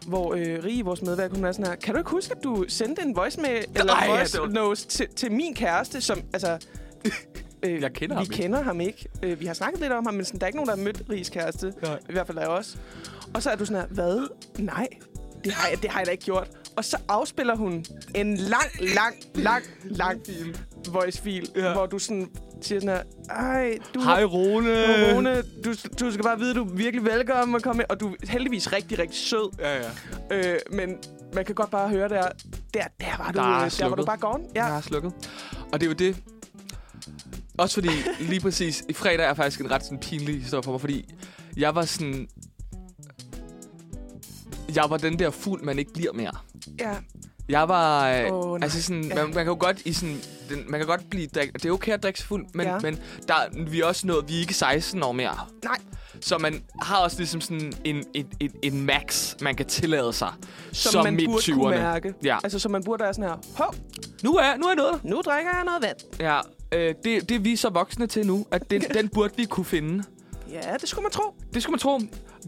hvor 0.07 0.33
øh, 0.33 0.63
Rie, 0.63 0.83
vores 0.83 1.01
medværk, 1.01 1.31
hun 1.35 1.45
er 1.45 1.51
sådan 1.51 1.65
her, 1.67 1.75
kan 1.75 1.93
du 1.93 1.99
ikke 1.99 2.11
huske, 2.11 2.33
at 2.37 2.43
du 2.43 2.65
sendte 2.67 3.01
en 3.01 3.15
voice 3.15 3.41
med, 3.41 3.49
eller 3.75 3.93
Ej, 3.93 4.07
voice 4.07 4.33
det 4.33 4.41
var- 4.41 4.47
note 4.47 4.87
til, 4.87 5.07
til 5.15 5.31
min 5.31 5.53
kæreste, 5.55 6.01
som, 6.01 6.21
altså, 6.33 6.57
Øh, 7.63 7.81
Jeg 7.81 7.93
kender 7.93 8.15
vi 8.15 8.17
ham 8.17 8.21
ikke. 8.23 8.35
kender 8.43 8.61
ham 8.61 8.81
ikke. 8.81 9.09
Øh, 9.23 9.39
vi 9.39 9.45
har 9.45 9.53
snakket 9.53 9.81
lidt 9.81 9.91
om 9.91 10.05
ham, 10.05 10.13
men 10.13 10.25
sådan, 10.25 10.39
der 10.39 10.45
er 10.45 10.47
ikke 10.47 10.57
nogen, 10.57 10.69
der 10.69 10.75
har 10.75 10.83
mødt 10.83 11.03
Ries 11.09 11.29
kæreste. 11.29 11.73
Nej. 11.81 11.99
I 12.09 12.11
hvert 12.11 12.27
fald 12.27 12.37
af 12.37 12.47
os. 12.47 12.77
Og 13.33 13.43
så 13.43 13.49
er 13.49 13.55
du 13.55 13.65
sådan 13.65 13.81
her, 13.81 13.87
hvad? 13.87 14.27
Nej, 14.59 14.87
det 15.43 15.51
har 15.53 15.67
jeg, 15.69 15.81
det 15.81 15.89
har 15.89 15.99
jeg 15.99 16.05
da 16.07 16.11
ikke 16.11 16.23
gjort. 16.23 16.49
Og 16.75 16.85
så 16.85 16.97
afspiller 17.07 17.55
hun 17.55 17.85
en 18.15 18.37
lang, 18.37 18.63
lang, 18.95 19.15
lang, 19.35 19.63
lang 19.83 20.21
voice-fil, 20.89 21.49
Ja. 21.55 21.65
ja. 21.67 21.73
hvor 21.73 21.85
du 21.85 21.99
sådan 21.99 22.29
siger 22.61 22.81
sådan 22.81 22.95
her, 22.95 23.03
ej, 23.35 23.77
du 23.93 23.99
Hej, 24.01 24.23
Rune. 24.23 25.13
Rune, 25.13 25.43
du, 25.65 25.73
du 25.99 26.11
skal 26.11 26.23
bare 26.23 26.39
vide, 26.39 26.53
du 26.55 26.63
er 26.63 26.69
virkelig 26.69 27.05
velkommen 27.05 27.55
at 27.55 27.63
komme 27.63 27.77
med. 27.77 27.85
Og 27.89 27.99
du 27.99 28.09
er 28.09 28.15
heldigvis 28.29 28.73
rigtig, 28.73 28.99
rigtig 28.99 29.17
sød. 29.19 29.51
Ja, 29.59 29.75
ja. 29.77 29.89
Øh, 30.31 30.59
men 30.71 30.97
man 31.33 31.45
kan 31.45 31.55
godt 31.55 31.69
bare 31.71 31.89
høre 31.89 32.09
der, 32.09 32.29
der, 32.73 32.83
der 32.99 33.17
var 33.17 33.31
du, 33.31 33.37
Der 33.39 33.43
er 33.43 33.69
der 33.79 33.87
var 33.87 33.95
du 33.95 34.05
bare 34.05 34.17
gone. 34.17 34.43
Ja. 34.55 34.63
Jeg 34.63 34.73
har 34.73 34.81
slukket. 34.81 35.13
Og 35.71 35.79
det 35.81 35.85
er 35.85 35.89
jo 35.89 35.95
det. 35.95 36.17
Også 37.57 37.73
fordi, 37.73 37.89
lige 38.19 38.39
præcis, 38.39 38.83
i 38.89 38.93
fredag 38.93 39.25
er 39.25 39.33
faktisk 39.33 39.61
en 39.61 39.71
ret 39.71 39.83
sådan, 39.83 39.99
pinlig 39.99 40.41
historie 40.41 40.63
for 40.63 40.71
mig, 40.71 40.81
fordi 40.81 41.13
jeg 41.57 41.75
var 41.75 41.85
sådan... 41.85 42.27
Jeg 44.75 44.89
var 44.89 44.97
den 44.97 45.19
der 45.19 45.29
fuld, 45.29 45.61
man 45.61 45.79
ikke 45.79 45.93
bliver 45.93 46.13
mere. 46.13 46.31
ja. 46.79 46.95
Jeg 47.49 47.67
var... 47.69 48.09
Øh, 48.09 48.13
nej. 48.31 48.59
altså 48.61 48.81
sådan, 48.83 49.07
man, 49.15 49.17
man 49.25 49.33
kan 49.33 49.45
jo 49.47 49.57
godt 49.59 49.81
i 49.85 49.93
sådan... 49.93 50.17
Den, 50.49 50.63
man 50.67 50.79
kan 50.79 50.87
godt 50.87 51.09
blive... 51.09 51.27
Drik, 51.27 51.53
det 51.53 51.65
er 51.65 51.71
okay 51.71 51.91
at 51.93 52.03
drikke 52.03 52.19
sig 52.19 52.27
fuld, 52.27 52.45
men, 52.53 52.67
Ja. 52.67 52.77
men 52.81 52.99
der, 53.27 53.33
vi 53.69 53.81
er 53.81 53.85
også 53.85 54.07
nået... 54.07 54.25
Vi 54.29 54.35
er 54.35 54.39
ikke 54.39 54.53
16 54.53 55.03
år 55.03 55.11
mere. 55.11 55.37
Nej. 55.63 55.75
Så 56.21 56.37
man 56.37 56.63
har 56.81 56.97
også 56.97 57.17
ligesom 57.17 57.41
sådan 57.41 57.73
en, 57.85 58.03
en, 58.13 58.27
en, 58.39 58.51
en 58.63 58.85
max, 58.85 59.35
man 59.41 59.55
kan 59.55 59.65
tillade 59.65 60.13
sig. 60.13 60.31
Som, 60.71 60.91
som 60.91 61.03
man 61.03 61.13
midt 61.15 61.27
burde 61.29 61.41
20'erne. 61.43 61.53
kunne 61.53 61.69
mærke. 61.69 62.13
Ja. 62.23 62.37
Altså, 62.43 62.59
så 62.59 62.69
man 62.69 62.83
burde 62.83 63.03
være 63.03 63.13
sådan 63.13 63.29
her, 63.29 63.37
hov, 63.55 63.75
Nu 64.23 64.33
er, 64.35 64.57
nu 64.57 64.65
er 64.65 64.69
jeg 64.69 64.77
der. 64.77 64.99
nu 65.03 65.21
drikker 65.25 65.51
jeg 65.55 65.63
noget 65.65 65.81
vand. 65.81 65.97
Ja, 66.19 66.39
øh, 66.71 66.95
det, 67.03 67.29
det 67.29 67.35
er 67.35 67.39
vi 67.39 67.55
så 67.55 67.69
voksne 67.69 68.07
til 68.07 68.27
nu, 68.27 68.45
at 68.51 68.71
den, 68.71 68.81
den 68.97 69.09
burde 69.09 69.33
vi 69.37 69.45
kunne 69.45 69.65
finde. 69.65 70.03
Ja, 70.51 70.73
det 70.81 70.89
skulle 70.89 71.03
man 71.03 71.11
tro. 71.11 71.23
Det 71.53 71.63
skulle 71.63 71.73
man 71.73 71.79
tro. 71.79 71.99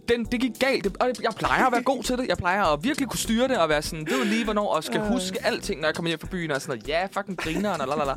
Den, 0.09 0.25
det 0.25 0.39
gik 0.41 0.51
galt, 0.59 0.83
Det- 0.83 0.97
og 0.97 1.07
jeg 1.23 1.31
plejer 1.37 1.65
at 1.65 1.71
være 1.71 1.83
god 1.83 2.03
til 2.03 2.17
det. 2.17 2.27
Jeg 2.27 2.37
plejer 2.37 2.63
at 2.63 2.83
virkelig 2.83 3.09
kunne 3.09 3.19
styre 3.19 3.47
det 3.47 3.57
og 3.57 3.69
være 3.69 3.81
sådan, 3.81 4.05
ved 4.05 4.25
lige 4.25 4.43
hvornår, 4.43 4.67
og 4.75 4.83
skal 4.83 4.99
Øh. 5.01 5.07
huske 5.07 5.45
alting, 5.45 5.81
når 5.81 5.87
jeg 5.87 5.95
kommer 5.95 6.09
hjem 6.09 6.19
fra 6.19 6.27
byen, 6.31 6.51
og 6.51 6.61
sådan 6.61 6.77
noget, 6.77 6.87
ja, 6.87 7.05
fucking 7.05 7.37
grineren, 7.37 7.81
og 7.81 7.87
lalala. 7.87 8.11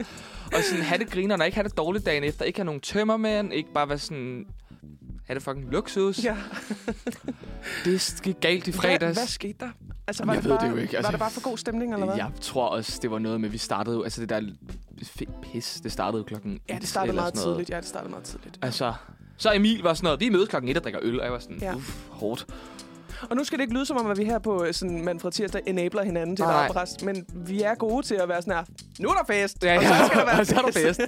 Og 0.46 0.62
sådan, 0.70 0.84
have 0.84 0.98
det 0.98 1.10
grineren, 1.10 1.40
og 1.40 1.46
ikke 1.46 1.56
have 1.56 1.68
det 1.68 1.76
dårligt 1.76 2.06
dagen 2.06 2.24
efter, 2.24 2.44
ikke 2.44 2.58
have 2.58 2.64
nogen 2.66 2.80
tømmermænd, 2.80 3.52
ikke 3.52 3.72
bare 3.72 3.88
være 3.88 3.98
sådan, 3.98 4.46
have 5.26 5.34
det 5.34 5.42
fucking 5.42 5.70
luksus. 5.70 6.24
Ja. 6.24 6.36
Det 7.84 8.20
gik 8.22 8.36
galt 8.40 8.66
i 8.68 8.70
Hvad, 8.70 8.80
fredags. 8.80 9.18
hvad 9.18 9.26
skete 9.26 9.54
der? 9.60 9.68
Altså, 10.06 10.24
var 10.24 10.32
jeg 10.34 10.42
det 10.42 10.50
ved 10.50 10.56
bare, 10.58 10.66
det 10.66 10.72
jo 10.72 10.76
ikke, 10.76 10.96
altså. 10.96 11.06
Var 11.06 11.10
det 11.10 11.20
bare 11.20 11.30
for 11.30 11.40
god 11.40 11.58
stemning, 11.58 11.92
eller 11.92 12.06
hvad? 12.06 12.16
Jeg 12.16 12.30
tror 12.40 12.66
også, 12.68 12.98
det 13.02 13.10
var 13.10 13.18
noget 13.18 13.40
med, 13.40 13.48
vi 13.48 13.58
startede 13.58 14.00
altså 14.04 14.20
det 14.20 14.28
der 14.28 14.40
fedt 15.02 15.40
pis, 15.40 15.80
det 15.82 15.92
startede 15.92 16.24
klokken 16.24 16.60
Ja, 16.68 16.74
et 16.76 16.80
det 16.80 16.88
startede 16.88 17.16
meget 17.16 17.34
tidligt. 17.34 17.70
Ja, 17.70 17.76
det 17.76 17.86
startede 17.86 18.10
meget 18.10 18.24
tidligt. 18.24 18.58
Altså, 18.62 18.92
så 19.36 19.52
Emil 19.54 19.82
var 19.82 19.94
sådan 19.94 20.04
noget, 20.06 20.20
vi 20.20 20.28
mødes 20.28 20.48
klokken 20.48 20.70
1 20.70 20.76
og 20.76 20.82
drikker 20.82 21.00
øl, 21.02 21.18
og 21.20 21.24
jeg 21.24 21.32
var 21.32 21.38
sådan, 21.38 21.58
Ja. 21.60 21.66
ja. 21.66 21.74
uff, 21.76 21.96
hårdt. 22.10 22.46
Og 23.30 23.36
nu 23.36 23.44
skal 23.44 23.58
det 23.58 23.62
ikke 23.64 23.74
lyde 23.74 23.86
som 23.86 23.96
om, 23.96 24.06
at 24.10 24.18
vi 24.18 24.24
her 24.24 24.38
på 24.38 24.64
øh, 24.64 24.74
sådan 24.74 25.04
Manfred 25.04 25.32
Tirsdag 25.32 25.62
enabler 25.66 26.02
hinanden 26.04 26.36
til 26.36 26.42
et 26.42 26.48
Nej. 26.48 26.66
afpres, 26.66 27.02
men 27.02 27.24
vi 27.34 27.62
er 27.62 27.74
gode 27.74 28.06
til 28.06 28.14
at 28.14 28.28
være 28.28 28.42
sådan 28.42 28.54
her, 28.54 28.64
nu 29.00 29.08
er 29.08 29.14
der 29.14 29.24
fest, 29.32 29.64
Ja, 29.64 29.76
og 29.76 29.82
ja, 29.82 29.98
så 29.98 30.06
skal 30.06 30.18
der 30.20 30.24
være 30.26 30.38
og 30.40 30.46
så 30.46 30.56
er 30.56 30.62
der 30.62 30.72
fest. 30.72 31.00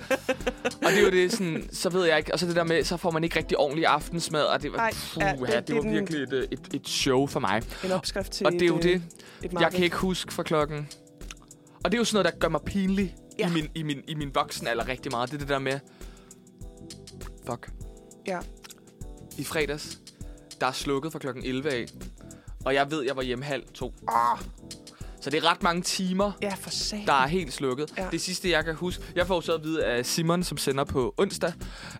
og 0.84 0.90
det 0.90 0.98
er 0.98 1.02
jo 1.02 1.10
det 1.10 1.32
sådan, 1.32 1.68
så 1.72 1.90
ved 1.90 2.04
jeg 2.04 2.18
ikke, 2.18 2.32
og 2.32 2.38
så 2.38 2.46
det 2.46 2.56
der 2.56 2.64
med, 2.64 2.84
så 2.84 2.96
får 2.96 3.10
man 3.10 3.24
ikke 3.24 3.38
rigtig 3.38 3.58
ordentlig 3.58 3.86
aftensmad, 3.86 4.42
og 4.42 4.62
det 4.62 4.72
var, 4.72 4.76
Nej, 4.78 4.90
puh, 5.14 5.22
ja, 5.22 5.26
ja, 5.26 5.32
det- 5.32 5.40
det, 5.46 5.52
det 5.56 5.66
det, 5.68 5.74
var 5.76 5.82
den- 5.82 5.92
virkelig 5.92 6.22
et, 6.22 6.32
øh, 6.32 6.42
et, 6.50 6.60
et 6.74 6.88
show 6.88 7.26
for 7.26 7.40
mig. 7.40 7.62
En 7.84 7.92
opskrift 7.92 8.32
til 8.32 8.46
Og 8.46 8.52
det 8.52 8.62
er 8.62 8.66
jo 8.66 8.76
et, 8.76 8.82
det, 8.82 8.90
øh, 8.90 9.00
et 9.42 9.52
jeg 9.60 9.72
kan 9.72 9.84
ikke 9.84 9.96
huske 9.96 10.32
fra 10.32 10.42
klokken. 10.42 10.88
Og 11.84 11.92
det 11.92 11.94
er 11.94 11.98
jo 11.98 12.04
sådan 12.04 12.22
noget, 12.24 12.32
der 12.34 12.38
gør 12.40 12.48
mig 12.48 12.60
pinlig 12.66 13.14
Ja. 13.38 13.48
i, 13.48 13.52
min, 13.52 13.68
i, 13.74 13.82
min, 13.82 13.98
i 14.08 14.14
min 14.14 14.30
voksen 14.34 14.66
alder 14.66 14.88
rigtig 14.88 15.12
meget. 15.12 15.30
Det 15.30 15.34
er 15.36 15.38
det 15.38 15.48
der 15.48 15.58
med, 15.58 15.78
fuck, 17.46 17.68
Ja. 18.26 18.38
i 19.38 19.44
fredags, 19.44 19.98
der 20.60 20.66
er 20.66 20.72
slukket 20.72 21.12
fra 21.12 21.18
klokken 21.18 21.44
11 21.44 21.70
af, 21.70 21.86
og 22.64 22.74
jeg 22.74 22.90
ved, 22.90 23.02
jeg 23.02 23.16
var 23.16 23.22
hjemme 23.22 23.44
halv 23.44 23.62
to. 23.74 23.94
Åh, 24.08 24.38
Så 25.20 25.30
det 25.30 25.44
er 25.44 25.50
ret 25.50 25.62
mange 25.62 25.82
timer, 25.82 26.32
ja, 26.42 26.54
for 26.60 26.70
satan. 26.70 27.06
der 27.06 27.12
er 27.12 27.26
helt 27.26 27.52
slukket. 27.52 27.92
Ja. 27.96 28.04
Ja. 28.04 28.10
Det 28.10 28.20
sidste, 28.20 28.50
jeg 28.50 28.64
kan 28.64 28.74
huske... 28.74 29.04
Jeg 29.14 29.26
får 29.26 29.40
så 29.40 29.54
at 29.54 29.64
vide 29.64 29.84
af 29.84 30.06
Simon, 30.06 30.42
som 30.44 30.58
sender 30.58 30.84
på 30.84 31.14
onsdag, 31.18 31.52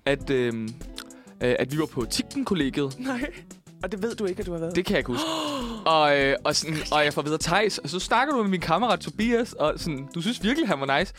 at, 0.04 0.30
øhm, 0.30 0.68
øh, 1.40 1.56
at 1.58 1.72
vi 1.72 1.78
var 1.78 1.86
på 1.86 2.04
Tigten-kollegiet. 2.04 2.96
Nej. 2.98 3.32
Og 3.86 3.92
det 3.92 4.02
ved 4.02 4.14
du 4.14 4.24
ikke, 4.24 4.40
at 4.40 4.46
du 4.46 4.52
har 4.52 4.58
været. 4.58 4.76
Det 4.76 4.84
kan 4.84 4.92
jeg 4.92 4.98
ikke 4.98 5.12
huske. 5.12 5.26
og, 5.94 6.18
øh, 6.20 6.36
og, 6.44 6.56
sådan, 6.56 6.76
og 6.92 7.04
jeg 7.04 7.14
får 7.14 7.22
videre 7.22 7.38
Thijs, 7.38 7.78
og 7.78 7.88
så 7.90 8.00
snakker 8.00 8.34
du 8.34 8.42
med 8.42 8.50
min 8.50 8.60
kammerat 8.60 9.00
Tobias, 9.00 9.52
og 9.52 9.74
sådan, 9.76 10.08
du 10.14 10.22
synes 10.22 10.42
virkelig, 10.42 10.68
han 10.68 10.80
var 10.80 10.98
nice. 10.98 11.12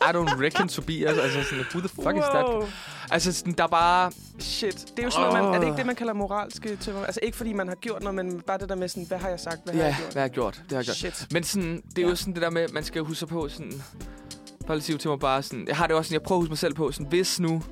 I 0.00 0.10
don't 0.14 0.42
reckon 0.44 0.68
Tobias. 0.68 1.18
Altså 1.18 1.42
sådan, 1.42 1.64
who 1.70 1.80
the 1.80 1.88
fuck 1.88 2.16
is 2.16 2.22
that? 2.30 2.44
Wow. 2.44 2.66
Altså 3.10 3.32
sådan, 3.32 3.52
der 3.52 3.64
er 3.64 3.68
bare... 3.68 4.12
Shit. 4.38 4.74
Det 4.74 4.98
er 4.98 5.02
jo 5.02 5.10
sådan 5.10 5.26
noget, 5.28 5.44
man, 5.44 5.54
er 5.54 5.58
det 5.58 5.66
ikke 5.66 5.76
det, 5.76 5.86
man 5.86 5.96
kalder 5.96 6.12
moralske 6.12 6.76
tømmer? 6.76 7.04
Altså 7.04 7.20
ikke 7.22 7.36
fordi 7.36 7.52
man 7.52 7.68
har 7.68 7.74
gjort 7.74 8.02
noget, 8.02 8.14
men 8.14 8.40
bare 8.40 8.58
det 8.58 8.68
der 8.68 8.74
med 8.74 8.88
sådan, 8.88 9.04
hvad 9.06 9.18
har 9.18 9.28
jeg 9.28 9.40
sagt, 9.40 9.58
hvad 9.64 9.74
har 9.74 9.80
Ja, 9.80 9.86
jeg 9.86 9.96
gjort? 9.98 10.12
hvad 10.12 10.22
har 10.22 10.26
jeg 10.26 10.30
gjort? 10.34 10.54
Det 10.54 10.72
har 10.72 10.76
jeg 10.78 10.84
gjort. 10.84 10.96
Shit. 10.96 11.26
Men 11.32 11.44
sådan, 11.44 11.82
det 11.90 11.98
er 11.98 12.02
Ja. 12.02 12.08
jo 12.08 12.16
sådan 12.16 12.34
det 12.34 12.42
der 12.42 12.50
med, 12.50 12.68
man 12.72 12.84
skal 12.84 13.02
huske 13.02 13.26
på 13.26 13.48
sådan... 13.48 13.82
Bare 14.66 14.78
lige 14.78 14.98
til 14.98 15.10
mig 15.10 15.18
bare 15.18 15.42
sådan... 15.42 15.64
Jeg 15.68 15.76
har 15.76 15.86
det 15.86 15.96
også 15.96 16.08
sådan, 16.08 16.14
jeg 16.20 16.22
prøver 16.22 16.38
at 16.38 16.42
huske 16.42 16.50
mig 16.50 16.58
selv 16.58 16.74
på 16.74 16.92
sådan, 16.92 17.06
hvis 17.06 17.40
nu 17.40 17.62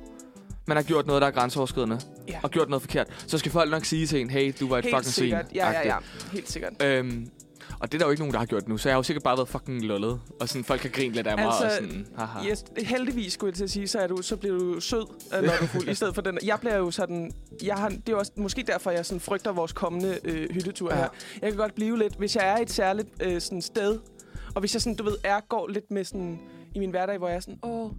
man 0.67 0.77
har 0.77 0.83
gjort 0.83 1.07
noget, 1.07 1.21
der 1.21 1.27
er 1.27 1.31
grænseoverskridende, 1.31 1.99
Ja. 2.27 2.39
og 2.43 2.51
gjort 2.51 2.69
noget 2.69 2.81
forkert, 2.81 3.07
så 3.27 3.37
skal 3.37 3.51
folk 3.51 3.71
nok 3.71 3.85
sige 3.85 4.07
til 4.07 4.21
en, 4.21 4.29
hey, 4.29 4.53
du 4.59 4.67
var 4.67 4.77
et 4.77 4.83
Helt 4.85 4.95
fucking 4.95 5.13
svin. 5.13 5.23
sikkert. 5.23 5.45
Ja, 5.55 5.71
ja, 5.71 5.87
ja. 5.87 5.97
Helt 6.31 6.51
sikkert. 6.51 6.83
Øhm, 6.83 7.27
og 7.79 7.91
det 7.91 7.97
er 7.97 7.99
der 7.99 8.05
jo 8.05 8.11
ikke 8.11 8.21
nogen, 8.21 8.33
der 8.33 8.39
har 8.39 8.45
gjort 8.45 8.67
nu, 8.67 8.77
så 8.77 8.89
jeg 8.89 8.93
har 8.93 8.99
jo 8.99 9.03
sikkert 9.03 9.23
bare 9.23 9.37
været 9.37 9.47
fucking 9.49 9.81
lullet. 9.81 10.19
Og 10.41 10.49
sådan, 10.49 10.63
folk 10.63 10.81
har 10.81 10.89
grint 10.89 11.13
lidt 11.15 11.27
af 11.27 11.37
mig, 11.37 11.45
Altså, 11.45 11.65
og 11.65 11.71
sådan, 11.71 12.07
haha. 12.17 12.49
Yes, 12.49 12.63
heldigvis 12.77 13.33
skulle 13.33 13.49
jeg 13.49 13.55
til 13.55 13.63
at 13.63 13.69
sige, 13.69 13.87
så, 13.87 13.99
er 13.99 14.07
du, 14.07 14.21
så 14.21 14.37
bliver 14.37 14.57
du 14.57 14.79
sød, 14.79 15.05
øh, 15.37 15.41
når 15.43 15.53
du 15.59 15.63
er 15.63 15.67
fuld, 15.67 15.87
i 15.89 15.95
stedet 15.99 16.15
for 16.15 16.21
den. 16.21 16.37
Jeg 16.43 16.59
bliver 16.59 16.77
jo 16.77 16.91
sådan, 16.91 17.31
jeg 17.63 17.75
har, 17.75 17.89
det 17.89 18.09
er 18.09 18.15
også 18.15 18.31
måske 18.37 18.63
derfor, 18.67 18.91
jeg 18.91 19.05
sådan 19.05 19.19
frygter 19.21 19.51
vores 19.51 19.73
kommende 19.73 20.17
øh, 20.23 20.49
hyttetur 20.51 20.93
Ja. 20.93 20.97
her. 20.99 21.07
Jeg 21.41 21.49
kan 21.51 21.57
godt 21.57 21.75
blive 21.75 21.97
lidt, 21.97 22.15
hvis 22.17 22.35
jeg 22.35 22.47
er 22.47 22.57
et 22.57 22.71
særligt 22.71 23.07
øh, 23.23 23.41
sådan 23.41 23.61
sted, 23.61 23.99
og 24.55 24.59
hvis 24.59 24.73
jeg 24.73 24.81
sådan, 24.81 24.95
du 24.95 25.03
ved, 25.03 25.15
er, 25.23 25.39
går 25.49 25.67
lidt 25.67 25.91
med 25.91 26.03
sådan, 26.03 26.39
i 26.75 26.79
min 26.79 26.89
hverdag, 26.89 27.17
hvor 27.17 27.27
jeg 27.27 27.35
er 27.35 27.39
sådan, 27.39 27.59
åh, 27.63 27.91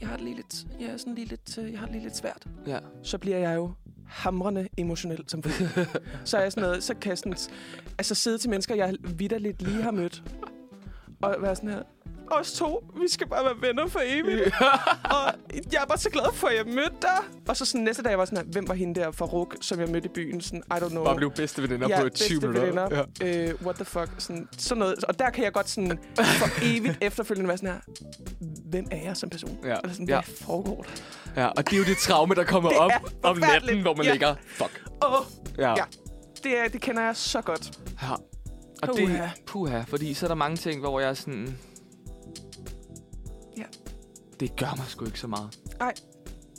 jeg 0.00 0.08
har 0.08 0.16
det 0.16 0.24
lige 0.24 0.36
lidt, 0.36 0.66
jeg 0.80 0.88
er 0.88 0.96
sådan 0.96 1.14
lige 1.14 1.26
lidt, 1.28 1.58
øh, 1.58 1.70
jeg 1.72 1.78
har 1.78 1.86
det 1.86 1.94
lige 1.94 2.02
lidt 2.04 2.16
svært, 2.16 2.46
Ja. 2.66 2.78
så 3.02 3.18
bliver 3.18 3.38
jeg 3.38 3.56
jo 3.56 3.72
hamrende 4.06 4.68
emotionel 4.76 5.24
som 5.28 5.42
så 6.24 6.36
er 6.38 6.42
jeg 6.42 6.52
sådan 6.52 6.62
noget, 6.68 6.82
så 6.82 6.94
kan 6.94 7.10
jeg 7.10 7.18
sådan, 7.18 7.36
altså 7.98 8.14
sidde 8.14 8.38
til 8.38 8.50
mennesker, 8.50 8.74
jeg 8.74 8.94
vidderligt 9.02 9.62
lige 9.62 9.82
har 9.82 9.90
mødt, 9.90 10.22
og 11.22 11.36
være 11.40 11.56
sådan 11.56 11.70
her, 11.70 11.82
os 12.30 12.52
to, 12.52 12.84
vi 13.02 13.08
skal 13.08 13.26
bare 13.28 13.44
være 13.44 13.54
venner 13.60 13.86
for 13.88 14.00
evigt. 14.06 14.54
og 15.16 15.32
jeg 15.72 15.82
er 15.82 15.86
bare 15.86 15.98
så 15.98 16.10
glad 16.10 16.32
for, 16.34 16.46
at 16.46 16.56
jeg 16.56 16.66
mødte 16.66 16.96
dig. 17.02 17.18
Og 17.48 17.56
så 17.56 17.64
sådan 17.64 17.80
næste 17.80 18.02
dag 18.02 18.18
var 18.18 18.24
sådan 18.24 18.46
hvem 18.46 18.68
var 18.68 18.74
hende 18.74 19.00
der 19.00 19.10
fra 19.10 19.24
RUK, 19.26 19.56
som 19.60 19.80
jeg 19.80 19.88
mødte 19.88 20.06
i 20.06 20.10
byen? 20.14 20.40
Sådan, 20.40 20.62
I 20.70 20.74
don't 20.74 20.88
know. 20.88 21.04
Bare 21.04 21.16
blev 21.16 21.30
bedste 21.30 21.62
veninder 21.62 21.88
ja, 21.88 22.02
på 22.02 22.08
20 22.08 22.40
bedste 22.40 22.48
minutter. 22.48 23.04
Ja. 23.20 23.48
Øh, 23.48 23.54
what 23.62 23.76
the 23.76 23.84
fuck? 23.84 24.08
Sådan, 24.18 24.48
sådan 24.58 24.78
noget. 24.78 25.04
Og 25.04 25.18
der 25.18 25.30
kan 25.30 25.44
jeg 25.44 25.52
godt 25.52 25.68
sådan 25.70 25.98
for 26.14 26.48
evigt 26.76 26.98
efterfølgende 27.00 27.48
være 27.48 27.58
sådan 27.58 27.70
her, 27.74 27.80
hvem 28.70 28.86
er 28.90 29.02
jeg 29.04 29.16
som 29.16 29.30
person? 29.30 29.58
Ja. 29.64 29.68
Eller 29.82 29.92
sådan, 29.92 30.08
Ja. 30.08 30.14
hvad 30.22 30.34
foregår 30.36 30.86
der? 31.34 31.42
ja. 31.42 31.46
Og 31.48 31.64
det 31.70 31.72
er 31.72 31.78
jo 31.78 31.84
det 31.84 31.96
traume, 31.98 32.34
der 32.34 32.44
kommer 32.44 32.70
Det 32.74 32.78
op 32.78 32.90
om 33.22 33.38
natten, 33.38 33.82
hvor 33.82 33.94
man 33.94 34.06
Ja. 34.06 34.12
ligger, 34.12 34.34
fuck. 34.48 34.82
Åh, 35.04 35.24
Ja. 35.58 35.70
Ja. 35.70 35.84
det, 36.42 36.58
er, 36.58 36.68
det 36.68 36.80
kender 36.80 37.02
jeg 37.02 37.16
så 37.16 37.40
godt. 37.42 37.78
ja. 38.02 38.12
Og 38.82 38.88
det, 38.96 39.06
Puha. 39.06 39.26
puha, 39.46 39.80
fordi 39.88 40.14
så 40.14 40.26
er 40.26 40.28
der 40.28 40.34
mange 40.34 40.56
ting, 40.56 40.80
hvor 40.80 41.00
jeg 41.00 41.10
er 41.10 41.14
sådan... 41.14 41.58
Det 44.40 44.56
gør 44.56 44.74
mig 44.76 44.86
sgu 44.88 45.04
ikke 45.04 45.20
så 45.20 45.26
meget. 45.26 45.58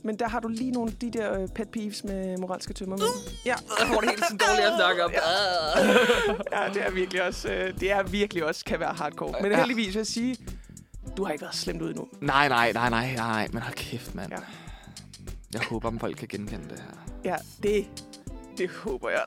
Men 0.03 0.15
der 0.19 0.27
har 0.27 0.39
du 0.39 0.47
lige 0.47 0.71
nogle 0.71 0.91
af 0.91 0.97
de 0.97 1.11
der 1.11 1.41
øh, 1.41 1.47
pet 1.47 1.69
peeves 1.69 2.03
med 2.03 2.38
moralske 2.38 2.73
tømmer. 2.73 2.97
med. 2.97 3.05
Ja. 3.45 3.55
Jeg 3.79 3.88
får 3.88 4.01
det 4.01 4.09
helt 4.09 4.23
sådan 4.23 4.38
dårligt 4.38 4.67
at 4.67 4.73
snakke 4.77 5.05
om. 5.05 5.11
ja, 6.51 6.69
det 6.73 6.86
er 6.88 6.91
virkelig 6.91 7.23
også, 7.23 7.49
øh, 7.51 7.79
det 7.79 7.91
er 7.91 8.03
virkelig 8.03 8.45
også 8.45 8.65
kan 8.65 8.79
være 8.79 8.93
hardcore. 8.93 9.34
Men 9.41 9.51
Ja. 9.51 9.57
heldigvis 9.57 9.88
vil 9.88 9.95
jeg 9.95 10.07
sige, 10.07 10.38
du 11.17 11.23
har 11.23 11.32
ikke 11.32 11.41
været 11.41 11.55
slemt 11.55 11.82
ud 11.82 11.89
endnu. 11.89 12.07
Nej, 12.21 12.47
nej, 12.47 12.71
nej, 12.71 12.89
nej, 12.89 13.13
nej, 13.15 13.47
men 13.53 13.61
hold 13.61 13.75
kæft, 13.75 14.15
mand. 14.15 14.32
Ja. 14.32 14.38
Jeg 15.53 15.61
håber, 15.69 15.89
at 15.89 15.99
folk 15.99 16.17
kan 16.17 16.27
genkende 16.27 16.69
det 16.69 16.79
her. 16.79 17.13
Ja, 17.32 17.36
det, 17.63 17.88
det 18.58 18.70
håber 18.70 19.10
jeg. 19.10 19.22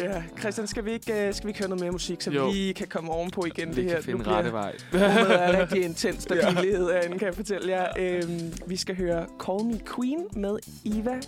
Ja, 0.00 0.22
Christian, 0.38 0.66
skal 0.66 0.84
vi 0.84 0.92
ikke, 0.92 1.26
øh, 1.28 1.34
skal 1.34 1.46
vi 1.46 1.50
ikke 1.50 1.58
høre 1.60 1.68
noget 1.68 1.80
mere 1.82 1.90
musik, 1.92 2.22
så 2.22 2.30
Jo. 2.30 2.46
vi 2.46 2.52
lige 2.52 2.74
kan 2.74 2.86
komme 2.86 3.10
ovenpå 3.12 3.44
igen 3.44 3.68
Vi 3.68 3.74
det 3.74 3.84
her? 3.84 3.94
kan 3.94 4.02
finde 4.02 4.24
rette 4.26 4.52
vej. 4.52 4.76
rummet 4.92 5.42
er 5.42 5.60
rigtig 5.60 5.82
intens 5.90 6.22
stabilhed 6.22 6.92
herinde, 6.92 7.18
kan 7.18 7.26
jeg 7.26 7.34
fortælle 7.34 7.72
jer. 7.72 7.88
Øhm, 7.98 8.52
vi 8.66 8.76
skal 8.76 8.96
høre 8.96 9.26
Call 9.46 9.64
Me 9.64 9.80
Queen 9.96 10.18
med 10.36 10.56
Eva 10.84 11.20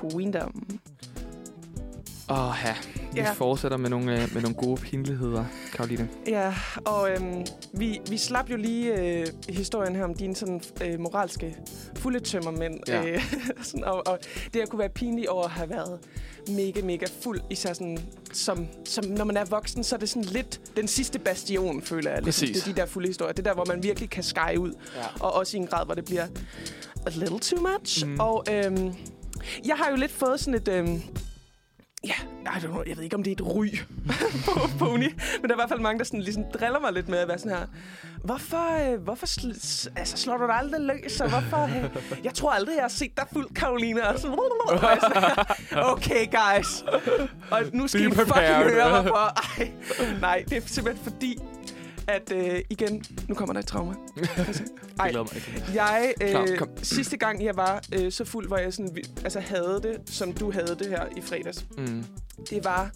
Queendom. 0.00 0.78
Åh, 2.30 2.54
ja. 2.64 2.74
Vi 3.12 3.20
Ja. 3.20 3.32
fortsætter 3.32 3.76
med 3.78 3.90
nogle, 3.90 4.22
øh, 4.22 4.34
med 4.34 4.42
nogle 4.42 4.54
gode 4.56 4.80
pinligheder, 4.80 5.44
Karoline. 5.72 6.08
Ja, 6.26 6.54
og 6.84 7.10
øhm, 7.10 7.46
vi, 7.72 8.00
vi 8.10 8.18
slap 8.18 8.50
jo 8.50 8.56
lige 8.56 9.00
øh, 9.00 9.26
historien 9.48 9.96
her 9.96 10.04
om 10.04 10.14
dine 10.14 10.36
sådan, 10.36 10.60
øh, 10.84 11.00
moralske 11.00 11.56
fulde 11.96 12.20
tømmermænd. 12.20 12.74
Ja. 12.88 13.04
Øh, 13.06 13.34
sådan, 13.62 13.84
og, 13.84 14.06
og 14.06 14.18
det 14.54 14.60
at 14.60 14.68
kunne 14.68 14.78
være 14.78 14.88
pinlig 14.88 15.30
over 15.30 15.44
at 15.44 15.50
have 15.50 15.70
været 15.70 15.98
mega, 16.48 16.80
mega 16.82 17.06
fuld. 17.22 17.40
Især 17.50 17.72
sådan, 17.72 17.98
som, 18.32 18.66
som 18.84 19.04
når 19.04 19.24
man 19.24 19.36
er 19.36 19.44
voksen, 19.44 19.84
så 19.84 19.94
er 19.94 19.98
det 19.98 20.08
sådan 20.08 20.22
lidt 20.24 20.60
den 20.76 20.88
sidste 20.88 21.18
bastion, 21.18 21.82
føler 21.82 22.10
jeg. 22.10 22.18
Lidt. 22.22 22.24
Præcis. 22.24 22.56
Det 22.56 22.68
er 22.70 22.74
de 22.74 22.80
der 22.80 22.86
fulde 22.86 23.08
historier. 23.08 23.32
Det 23.32 23.38
er 23.46 23.50
der, 23.50 23.54
hvor 23.54 23.64
man 23.68 23.82
virkelig 23.82 24.10
kan 24.10 24.22
skære 24.22 24.58
ud. 24.58 24.72
Ja. 24.96 25.02
Og 25.20 25.34
også 25.34 25.56
i 25.56 25.60
en 25.60 25.66
grad, 25.66 25.84
hvor 25.84 25.94
det 25.94 26.04
bliver 26.04 26.26
a 27.06 27.10
little 27.14 27.38
too 27.40 27.66
much. 27.80 28.06
Mm. 28.06 28.20
Og 28.20 28.44
øhm, 28.52 28.92
jeg 29.66 29.76
har 29.76 29.90
jo 29.90 29.96
lidt 29.96 30.12
fået 30.12 30.40
sådan 30.40 30.54
et... 30.54 30.68
Øhm, 30.68 31.02
Ja, 32.06 32.14
I 32.44 32.58
don't 32.58 32.66
know, 32.66 32.82
jeg 32.86 32.96
ved 32.96 33.04
ikke, 33.04 33.16
om 33.16 33.22
det 33.22 33.30
er 33.40 33.44
et 33.44 33.54
ry 33.54 33.66
på, 34.46 34.60
på 34.78 34.88
uni. 34.88 35.08
Men 35.40 35.42
der 35.42 35.48
er 35.48 35.52
i 35.52 35.54
hvert 35.58 35.68
fald 35.68 35.80
mange, 35.80 35.98
der 35.98 36.04
sådan, 36.04 36.20
ligesom 36.20 36.44
driller 36.54 36.80
mig 36.80 36.92
lidt 36.92 37.08
med 37.08 37.18
at 37.18 37.28
være 37.28 37.38
sådan 37.38 37.52
her. 37.58 37.66
Hvorfor, 38.24 38.92
øh, 38.92 39.00
hvorfor 39.02 39.26
sl- 39.26 39.88
altså, 39.96 40.16
slår 40.16 40.36
du 40.36 40.46
dig 40.46 40.54
aldrig 40.54 40.80
løs? 40.80 41.20
Og 41.20 41.28
hvorfor, 41.30 41.62
øh, 41.64 41.84
jeg 42.24 42.34
tror 42.34 42.50
aldrig, 42.50 42.74
jeg 42.74 42.82
har 42.82 42.88
set 42.88 43.16
dig 43.16 43.24
fuld, 43.32 43.54
Karoline. 43.54 44.08
Og 44.08 44.18
sådan, 44.18 44.38
og 44.68 44.78
sådan 45.00 45.22
her, 45.22 45.44
okay, 45.92 46.26
guys. 46.30 46.84
Og 47.50 47.60
nu 47.72 47.88
skal 47.88 48.00
I 48.00 48.10
fucking 48.10 48.36
høre 48.36 48.90
mig 48.90 49.04
for... 49.08 49.58
Ej, 49.60 49.72
nej, 50.20 50.44
det 50.48 50.56
er 50.56 50.62
simpelthen 50.66 51.04
fordi, 51.12 51.38
at 52.08 52.32
øh, 52.32 52.60
igen, 52.70 53.04
nu 53.28 53.34
kommer 53.34 53.52
der 53.52 53.60
et 53.60 53.66
trauma. 53.66 53.94
Jeg 54.98 55.08
ikke. 55.34 55.64
Jeg, 55.74 56.14
Klar, 56.20 56.46
øh, 56.50 56.58
kom. 56.58 56.68
sidste 56.82 57.16
gang 57.16 57.44
jeg 57.44 57.56
var 57.56 57.82
øh, 57.94 58.12
så 58.12 58.24
fuld, 58.24 58.46
hvor 58.46 58.56
jeg 58.56 58.72
sådan, 58.72 58.96
altså 59.24 59.40
havde 59.40 59.80
det, 59.82 60.00
som 60.06 60.32
du 60.32 60.50
havde 60.50 60.76
det 60.78 60.86
her 60.86 61.06
i 61.16 61.20
fredags. 61.20 61.66
Mm. 61.78 62.04
Det 62.50 62.64
var 62.64 62.90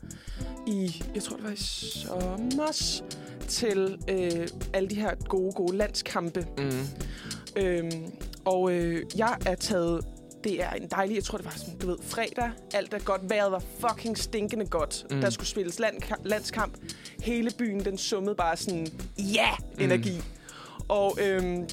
i, 0.67 1.03
jeg 1.15 1.23
tror 1.23 1.37
det 1.37 1.45
var 1.45 1.51
i 1.51 1.57
sommer, 1.57 3.01
til 3.49 3.99
øh, 4.09 4.49
alle 4.73 4.89
de 4.89 4.95
her 4.95 5.15
gode, 5.15 5.53
gode 5.53 5.77
landskampe. 5.77 6.47
Mm. 6.59 6.87
Øhm, 7.57 8.13
og 8.45 8.73
øh, 8.73 9.03
jeg 9.17 9.37
er 9.47 9.55
taget, 9.55 10.05
det 10.51 10.63
er 10.63 10.71
en 10.71 10.89
dejlig, 10.91 11.15
jeg 11.15 11.25
tror 11.25 11.39
det 11.39 11.45
var 11.45 11.53
sådan, 11.57 11.79
du 11.79 11.87
ved, 11.87 11.97
fredag, 12.03 12.51
alt 12.75 12.95
er 12.95 12.99
godt, 12.99 13.21
vejret 13.31 13.53
var 13.53 13.63
fucking 13.81 14.19
stinkende 14.19 14.67
godt. 14.67 15.07
Mm. 15.11 15.17
Mm. 15.17 15.21
Der 15.23 15.31
skulle 15.31 15.47
spilles 15.49 15.79
land, 15.79 15.95
landskamp. 16.25 16.77
Hele 17.23 17.51
byen, 17.59 17.85
den 17.85 17.99
summede 17.99 18.35
bare 18.35 18.57
sådan, 18.57 18.87
ja, 19.19 19.49
Mm. 19.59 19.83
energi. 19.83 20.23
Og 20.89 21.19
øhm, 21.23 21.69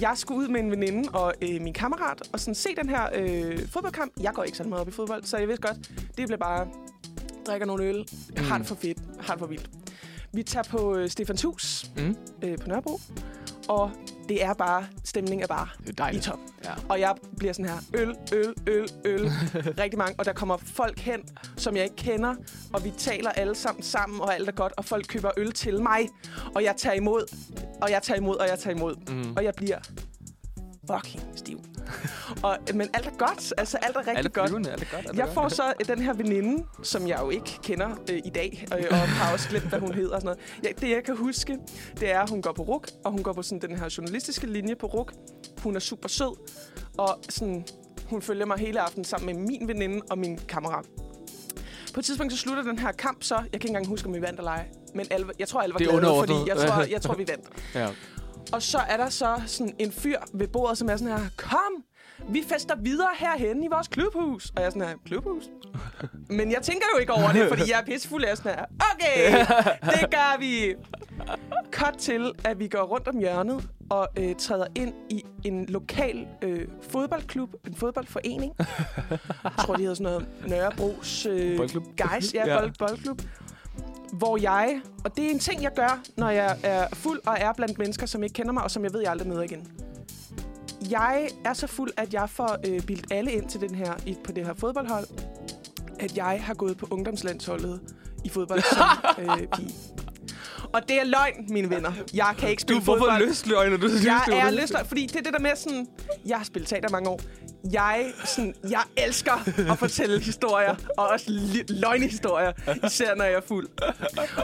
jeg 0.00 0.12
skulle 0.16 0.40
ud 0.40 0.48
med 0.48 0.60
en 0.60 0.70
veninde 0.70 1.08
og 1.12 1.34
øh, 1.42 1.60
min 1.62 1.72
kammerat 1.72 2.22
og 2.32 2.40
sådan 2.40 2.54
se 2.54 2.68
den 2.76 2.88
her 2.88 3.06
øh, 3.14 3.68
fodboldkamp. 3.68 4.12
Jeg 4.20 4.32
går 4.34 4.42
ikke 4.44 4.56
så 4.58 4.64
meget 4.64 4.80
op 4.80 4.88
i 4.88 4.92
fodbold, 4.92 5.24
så 5.24 5.36
jeg 5.36 5.48
vidste 5.48 5.66
godt, 5.68 5.78
det 6.16 6.26
bliver 6.26 6.36
bare 6.36 6.66
drikker 7.46 7.66
nogle 7.66 7.84
øl, 7.84 8.06
Mm. 8.36 8.44
har 8.44 8.58
det 8.58 8.66
for 8.66 8.74
fedt, 8.74 8.98
har 9.20 9.34
det 9.34 9.38
for 9.40 9.46
vildt. 9.46 9.70
Vi 10.32 10.42
tager 10.42 10.64
på 10.70 10.94
øh, 10.96 11.08
Stefans 11.10 11.42
Hus 11.42 11.90
Mm. 11.96 12.16
øh, 12.42 12.58
på 12.58 12.68
Nørrebro, 12.68 13.00
og 13.68 13.90
det 14.28 14.44
er 14.44 14.54
bare, 14.54 14.86
stemningen 15.04 15.42
er 15.42 15.46
bare 15.46 15.68
Det 15.86 16.00
er 16.00 16.08
i 16.10 16.20
top. 16.20 16.38
Ja. 16.64 16.70
Og 16.88 17.00
jeg 17.00 17.14
bliver 17.36 17.52
sådan 17.52 17.70
her, 17.70 17.78
øl, 17.94 18.14
øl, 18.32 18.54
øl, 18.66 18.88
øl, 19.04 19.30
rigtig 19.82 19.98
mange. 19.98 20.14
Og 20.18 20.24
der 20.24 20.32
kommer 20.32 20.56
folk 20.56 20.98
hen, 20.98 21.20
som 21.56 21.76
jeg 21.76 21.84
ikke 21.84 21.96
kender, 21.96 22.34
og 22.72 22.84
vi 22.84 22.90
taler 22.98 23.30
alle 23.30 23.54
sammen 23.54 23.82
sammen, 23.82 24.20
og 24.20 24.34
alt 24.34 24.48
er 24.48 24.52
godt, 24.52 24.72
og 24.76 24.84
folk 24.84 25.06
køber 25.08 25.30
øl 25.36 25.52
til 25.52 25.82
mig, 25.82 26.08
og 26.54 26.64
jeg 26.64 26.74
tager 26.76 26.94
imod, 26.94 27.36
og 27.82 27.90
jeg 27.90 28.02
tager 28.02 28.18
imod, 28.18 28.36
og 28.36 28.48
jeg 28.48 28.58
tager 28.58 28.76
imod. 28.76 28.94
Mm. 29.08 29.32
Og 29.36 29.44
jeg 29.44 29.54
bliver 29.56 29.78
fucking 30.90 31.22
stiv. 31.36 31.60
og, 32.42 32.58
men 32.74 32.88
alt 32.94 33.06
er 33.06 33.10
godt, 33.18 33.52
altså 33.58 33.76
alt 33.76 33.96
er 33.96 34.00
rigtig 34.00 34.16
Er 34.16 34.22
det 34.22 34.32
godt. 34.32 34.48
flyvende? 34.48 34.70
Er 34.70 34.76
godt? 34.76 35.06
Er 35.06 35.10
det 35.10 35.18
Jeg 35.18 35.28
får 35.34 35.48
så 35.48 35.72
den 35.88 35.98
her 36.02 36.12
veninde, 36.14 36.64
som 36.82 37.08
jeg 37.08 37.18
jo 37.22 37.30
ikke 37.30 37.58
kender 37.62 37.90
øh, 38.10 38.20
i 38.24 38.30
dag, 38.30 38.66
øh, 38.78 38.84
og 38.90 38.96
har 38.96 39.32
også 39.32 39.48
glemt, 39.48 39.64
hvad 39.64 39.78
hun 39.78 39.94
hedder 39.94 40.14
og 40.14 40.20
sådan 40.20 40.36
noget. 40.36 40.64
Ja, 40.64 40.86
det, 40.86 40.94
jeg 40.94 41.04
kan 41.04 41.16
huske, 41.16 41.58
det 42.00 42.12
er, 42.12 42.20
at 42.20 42.30
hun 42.30 42.42
går 42.42 42.52
på 42.52 42.62
RUK, 42.62 42.88
og 43.04 43.10
hun 43.12 43.22
går 43.22 43.32
på 43.32 43.42
sådan 43.42 43.70
den 43.70 43.78
her 43.78 43.94
journalistiske 43.98 44.46
linje 44.46 44.74
på 44.74 44.86
RUK. 44.86 45.12
Hun 45.62 45.76
er 45.76 45.80
super 45.80 46.08
sød, 46.08 46.36
og 46.98 47.18
sådan, 47.28 47.64
hun 48.10 48.22
følger 48.22 48.46
mig 48.46 48.58
hele 48.58 48.80
aftenen 48.80 49.04
sammen 49.04 49.36
med 49.36 49.46
min 49.46 49.68
veninde 49.68 50.00
og 50.10 50.18
min 50.18 50.38
kammerat. 50.48 50.84
På 51.94 52.00
et 52.00 52.04
tidspunkt 52.04 52.32
så 52.32 52.38
slutter 52.38 52.62
den 52.62 52.78
her 52.78 52.92
kamp 52.92 53.22
så. 53.22 53.34
Jeg 53.34 53.44
kan 53.44 53.54
ikke 53.54 53.68
engang 53.68 53.86
huske, 53.86 54.08
om 54.08 54.14
vi 54.14 54.22
vandt 54.22 54.38
eller 54.38 54.50
ej. 54.50 54.66
Men 54.94 55.06
alle, 55.10 55.26
jeg 55.38 55.48
tror, 55.48 55.60
alle 55.60 55.74
var 55.74 55.80
er 55.80 55.96
underordnet. 55.96 56.36
fordi 56.36 56.48
jeg 56.50 56.56
tror, 56.68 56.82
jeg 56.94 57.02
tror, 57.02 57.14
vi 57.14 57.24
vandt. 57.28 57.44
Ja. 57.74 57.88
Og 58.52 58.62
så 58.62 58.78
er 58.78 58.96
der 58.96 59.08
så 59.08 59.42
sådan 59.46 59.74
en 59.78 59.92
fyr 59.92 60.18
ved 60.34 60.48
bordet, 60.48 60.78
som 60.78 60.88
er 60.88 60.96
sådan 60.96 61.18
her, 61.18 61.28
kom, 61.36 61.84
vi 62.28 62.44
fester 62.48 62.74
videre 62.76 63.08
herhen 63.18 63.62
i 63.62 63.68
vores 63.68 63.88
klubhus. 63.88 64.50
Og 64.50 64.54
jeg 64.56 64.66
er 64.66 64.70
sådan 64.70 64.88
her, 64.88 64.94
klubhus? 65.06 65.44
Men 66.38 66.52
jeg 66.52 66.62
tænker 66.62 66.86
jo 66.94 67.00
ikke 67.00 67.12
over 67.12 67.32
det, 67.32 67.48
fordi 67.48 67.70
jeg 67.70 67.80
er 67.80 67.84
pissefuld. 67.84 68.22
Jeg 68.24 68.30
er 68.30 68.34
sådan 68.34 68.54
her, 68.54 68.64
okay, 68.94 69.38
det 70.00 70.10
gør 70.10 70.38
vi. 70.38 70.74
Cut 71.72 71.94
til, 71.98 72.32
at 72.44 72.58
vi 72.58 72.68
går 72.68 72.82
rundt 72.82 73.08
om 73.08 73.18
hjørnet 73.18 73.68
og 73.90 74.08
øh, 74.18 74.34
træder 74.34 74.66
ind 74.74 74.94
i 75.10 75.24
en 75.44 75.66
lokal 75.66 76.26
øh, 76.42 76.68
fodboldklub, 76.90 77.50
en 77.66 77.74
fodboldforening. 77.76 78.52
Jeg 79.44 79.52
tror, 79.58 79.74
de 79.74 79.80
hedder 79.80 79.94
sådan 79.94 80.04
noget 80.12 80.28
Nørrebros 80.48 81.26
øh, 81.26 81.56
Boldklub. 81.56 81.84
Guys, 81.84 82.34
ja, 82.34 82.46
Ja. 82.46 82.60
Bold, 82.60 82.72
boldklub. 82.78 83.22
Hvor 84.12 84.36
jeg, 84.36 84.80
og 85.04 85.16
det 85.16 85.26
er 85.26 85.30
en 85.30 85.38
ting, 85.38 85.62
jeg 85.62 85.72
gør, 85.76 86.00
når 86.16 86.30
jeg 86.30 86.58
er 86.62 86.86
fuld 86.92 87.20
og 87.26 87.36
er 87.40 87.52
blandt 87.52 87.78
mennesker, 87.78 88.06
som 88.06 88.22
ikke 88.22 88.32
kender 88.32 88.52
mig, 88.52 88.62
og 88.62 88.70
som 88.70 88.84
jeg 88.84 88.92
ved, 88.92 89.00
jeg 89.00 89.10
aldrig 89.10 89.28
møder 89.28 89.42
igen. 89.42 89.68
Jeg 90.90 91.28
er 91.44 91.52
så 91.52 91.66
fuld, 91.66 91.90
at 91.96 92.14
jeg 92.14 92.30
får 92.30 92.56
øh, 92.66 92.82
bildt 92.82 93.06
alle 93.10 93.32
ind 93.32 93.48
til 93.48 93.60
den 93.60 93.74
her, 93.74 93.94
i, 94.06 94.16
på 94.24 94.32
det 94.32 94.46
her 94.46 94.54
fodboldhold, 94.54 95.06
at 96.00 96.16
jeg 96.16 96.42
har 96.44 96.54
gået 96.54 96.76
på 96.76 96.86
ungdomslandsholdet 96.90 97.80
i 98.24 98.28
fodbold 98.28 98.62
som 98.62 98.86
øh, 99.24 99.46
pige. 99.56 99.74
Og 100.76 100.88
det 100.88 101.00
er 101.00 101.04
løgn, 101.04 101.34
mine 101.48 101.70
venner. 101.70 101.92
Jeg 102.14 102.34
kan 102.38 102.48
ikke 102.48 102.60
Du 102.60 102.66
spille 102.66 102.82
får 102.82 102.92
fodbold. 102.98 103.22
for 103.22 103.28
lystløg, 103.28 103.70
når 103.70 103.76
du 103.76 103.88
synes, 103.88 104.04
Jeg 104.04 104.22
det 104.26 104.38
er 104.38 104.50
lyst, 104.50 104.72
fordi 104.86 105.06
det 105.06 105.16
er 105.16 105.22
det 105.22 105.32
der 105.32 105.38
med 105.38 105.56
sådan, 105.56 105.86
jeg 106.26 106.36
har 106.36 106.44
spillet 106.44 106.68
teater 106.68 106.88
mange 106.88 107.08
år. 107.10 107.20
Jeg, 107.72 108.06
sådan, 108.24 108.54
jeg 108.70 108.82
elsker 108.96 109.32
at 109.72 109.78
fortælle 109.78 110.20
historier, 110.20 110.74
og 110.98 111.08
også 111.08 111.24
løgnehistorier, 111.68 112.52
især 112.86 113.14
når 113.14 113.24
jeg 113.24 113.34
er 113.34 113.40
fuld. 113.48 113.68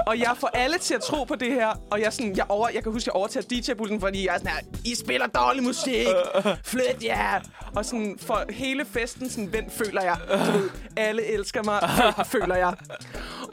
Og 0.06 0.18
jeg 0.18 0.34
får 0.38 0.50
alle 0.54 0.78
til 0.78 0.94
at 0.94 1.00
tro 1.02 1.24
på 1.24 1.34
det 1.34 1.52
her, 1.52 1.68
og 1.90 2.00
jeg, 2.00 2.12
sådan, 2.12 2.36
jeg, 2.36 2.44
over, 2.48 2.68
jeg 2.74 2.82
kan 2.82 2.92
huske, 2.92 3.08
jeg 3.08 3.14
overtager 3.14 3.46
DJ-bulten, 3.50 4.00
fordi 4.00 4.26
jeg 4.26 4.34
er 4.34 4.38
sådan 4.38 4.52
her, 4.52 4.60
I 4.84 4.94
spiller 4.94 5.26
dårlig 5.26 5.62
musik, 5.62 6.06
flyt 6.64 7.04
jer. 7.04 7.40
Og 7.76 7.84
sådan 7.84 8.16
for 8.20 8.44
hele 8.50 8.84
festen, 8.84 9.30
sådan, 9.30 9.44
hvem 9.46 9.64
føler 9.70 10.02
jeg? 10.02 10.16
Du 10.46 10.52
ved, 10.58 10.70
alle 10.96 11.24
elsker 11.34 11.62
mig, 11.62 11.80
føl- 11.96 12.40
føler 12.40 12.56
jeg. 12.56 12.74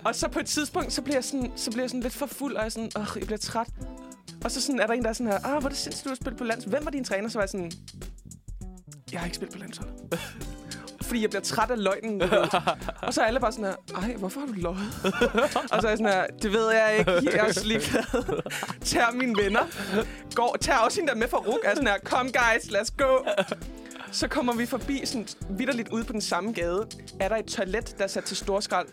Og 0.03 0.15
så 0.15 0.27
på 0.27 0.39
et 0.39 0.45
tidspunkt, 0.45 0.93
så 0.93 1.01
bliver 1.01 1.15
jeg 1.17 1.23
sådan, 1.23 1.51
så 1.55 1.71
bliver 1.71 1.84
jeg 1.84 1.89
sådan 1.89 2.01
lidt 2.03 2.13
for 2.15 2.25
fuld, 2.25 2.55
og 2.55 2.68
jeg, 2.70 2.89
sådan, 2.89 2.91
Åh, 2.95 3.07
jeg 3.20 3.26
bliver 3.26 3.38
træt. 3.38 3.67
Og 4.43 4.51
så 4.51 4.61
sådan, 4.61 4.80
er 4.80 4.88
der 4.88 4.93
en, 4.93 5.03
der 5.03 5.09
er 5.09 5.13
sådan 5.13 5.32
her, 5.32 5.39
ah, 5.45 5.59
hvor 5.59 5.70
er 5.70 5.70
det 5.70 5.78
sindssygt, 5.78 6.03
du 6.05 6.09
har 6.09 6.15
spillet 6.15 6.38
på 6.38 6.43
lands. 6.43 6.63
Hvem 6.65 6.86
var 6.86 6.91
din 6.91 7.03
træner? 7.03 7.30
Så 7.30 7.38
var 7.38 7.43
jeg 7.43 7.49
sådan, 7.49 7.72
jeg 9.11 9.20
har 9.20 9.26
ikke 9.26 9.36
spillet 9.36 9.53
på 9.53 9.59
landsholdet. 9.59 9.95
Fordi 11.07 11.22
jeg 11.22 11.30
bliver 11.30 11.41
træt 11.41 11.72
af 11.72 11.84
løgnen. 11.84 12.22
Og 13.01 13.13
så 13.13 13.22
er 13.22 13.26
alle 13.26 13.39
bare 13.39 13.51
sådan 13.51 13.65
her, 13.65 13.76
ej, 13.95 14.13
hvorfor 14.13 14.39
har 14.39 14.47
du 14.47 14.53
løjet? 14.53 14.93
og 15.72 15.82
så 15.82 15.88
er 15.88 15.91
jeg 15.91 15.97
sådan 15.97 16.05
her, 16.05 16.28
det 16.41 16.51
ved 16.51 16.72
jeg 16.72 16.95
ikke, 16.99 17.11
jeg 17.11 17.47
er 17.47 17.63
ligeglad. 17.65 18.41
Tager 18.82 19.11
mine 19.11 19.36
venner, 19.43 19.61
går, 20.36 20.57
tager 20.61 20.80
også 20.80 20.99
hende 20.99 21.13
der 21.13 21.20
med 21.20 21.28
fra 21.28 21.38
RUK, 21.38 21.59
er 21.63 21.76
sådan 21.76 21.88
her, 21.88 21.97
kom 22.03 22.26
guys, 22.26 22.63
let's 22.65 22.95
go. 22.97 23.17
Så 24.11 24.28
kommer 24.28 24.53
vi 24.53 24.65
forbi 24.65 25.01
sådan 25.05 25.28
vidderligt 25.49 25.89
ude 25.89 26.03
på 26.03 26.13
den 26.13 26.22
samme 26.22 26.51
gade. 26.53 26.88
Er 27.20 27.28
der 27.28 27.36
et 27.36 27.45
toilet, 27.45 27.95
der 27.97 28.03
er 28.03 28.07
sat 28.07 28.24
til 28.24 28.38
storskrald? 28.38 28.88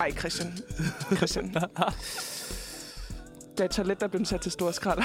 Ej, 0.00 0.12
Christian. 0.12 0.58
Christian. 1.16 1.54
Der 3.58 3.64
er 3.64 3.68
et 3.68 3.70
toilet, 3.70 4.00
der 4.00 4.06
er 4.06 4.10
blevet 4.10 4.28
sat 4.28 4.40
til 4.40 4.52
storskrald. 4.52 5.02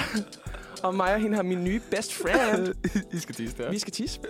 Og 0.82 0.94
mig 0.94 1.14
og 1.14 1.20
hende 1.20 1.36
har 1.36 1.42
min 1.42 1.64
nye 1.64 1.80
best 1.90 2.14
friend. 2.14 2.74
I 3.16 3.18
skal 3.18 3.34
tisse 3.34 3.56
der. 3.56 3.70
Vi 3.70 3.78
skal 3.78 3.92
tisse. 3.92 4.20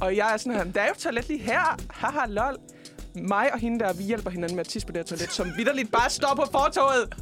og 0.00 0.16
jeg 0.16 0.32
er 0.32 0.36
sådan 0.36 0.52
her, 0.52 0.64
der 0.64 0.80
er 0.80 0.86
jo 0.86 0.92
et 0.92 0.98
toilet 0.98 1.28
lige 1.28 1.38
her. 1.40 1.80
Haha, 1.90 2.26
lol. 2.26 2.56
Mig 3.14 3.52
og 3.52 3.58
hende 3.58 3.84
der, 3.84 3.92
vi 3.92 4.02
hjælper 4.02 4.30
hinanden 4.30 4.56
med 4.56 4.60
at 4.60 4.68
tisse 4.68 4.86
på 4.86 4.92
det 4.92 4.98
her 4.98 5.04
toilet, 5.04 5.32
som 5.32 5.48
vidderligt 5.56 5.92
bare 5.92 6.10
står 6.10 6.34
på 6.34 6.44
fortoget. 6.52 7.14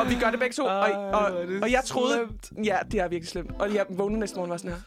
og 0.00 0.08
vi 0.10 0.14
gør 0.14 0.30
det 0.30 0.40
begge 0.40 0.54
to. 0.54 0.64
Og, 0.64 0.70
Ej, 0.70 0.90
og, 0.92 1.48
det 1.48 1.62
og 1.62 1.72
jeg 1.72 1.82
troede... 1.84 2.28
slemt. 2.42 2.66
Ja, 2.66 2.78
det 2.90 3.00
er 3.00 3.08
virkelig 3.08 3.28
slemt. 3.28 3.50
Og 3.58 3.74
jeg 3.74 3.86
vågnede 3.88 4.20
næste 4.20 4.36
morgen 4.36 4.50
og 4.50 4.52
var 4.52 4.56
sådan 4.56 4.70
her. 4.70 4.80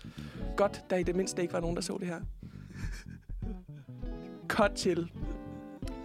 Godt, 0.57 0.81
der 0.89 0.95
i 0.95 1.03
det 1.03 1.15
mindste 1.15 1.41
ikke 1.41 1.53
var 1.53 1.59
nogen, 1.59 1.75
der 1.75 1.81
så 1.81 1.97
det 1.99 2.07
her. 2.07 2.19
Cut 4.47 4.71
til, 4.71 5.11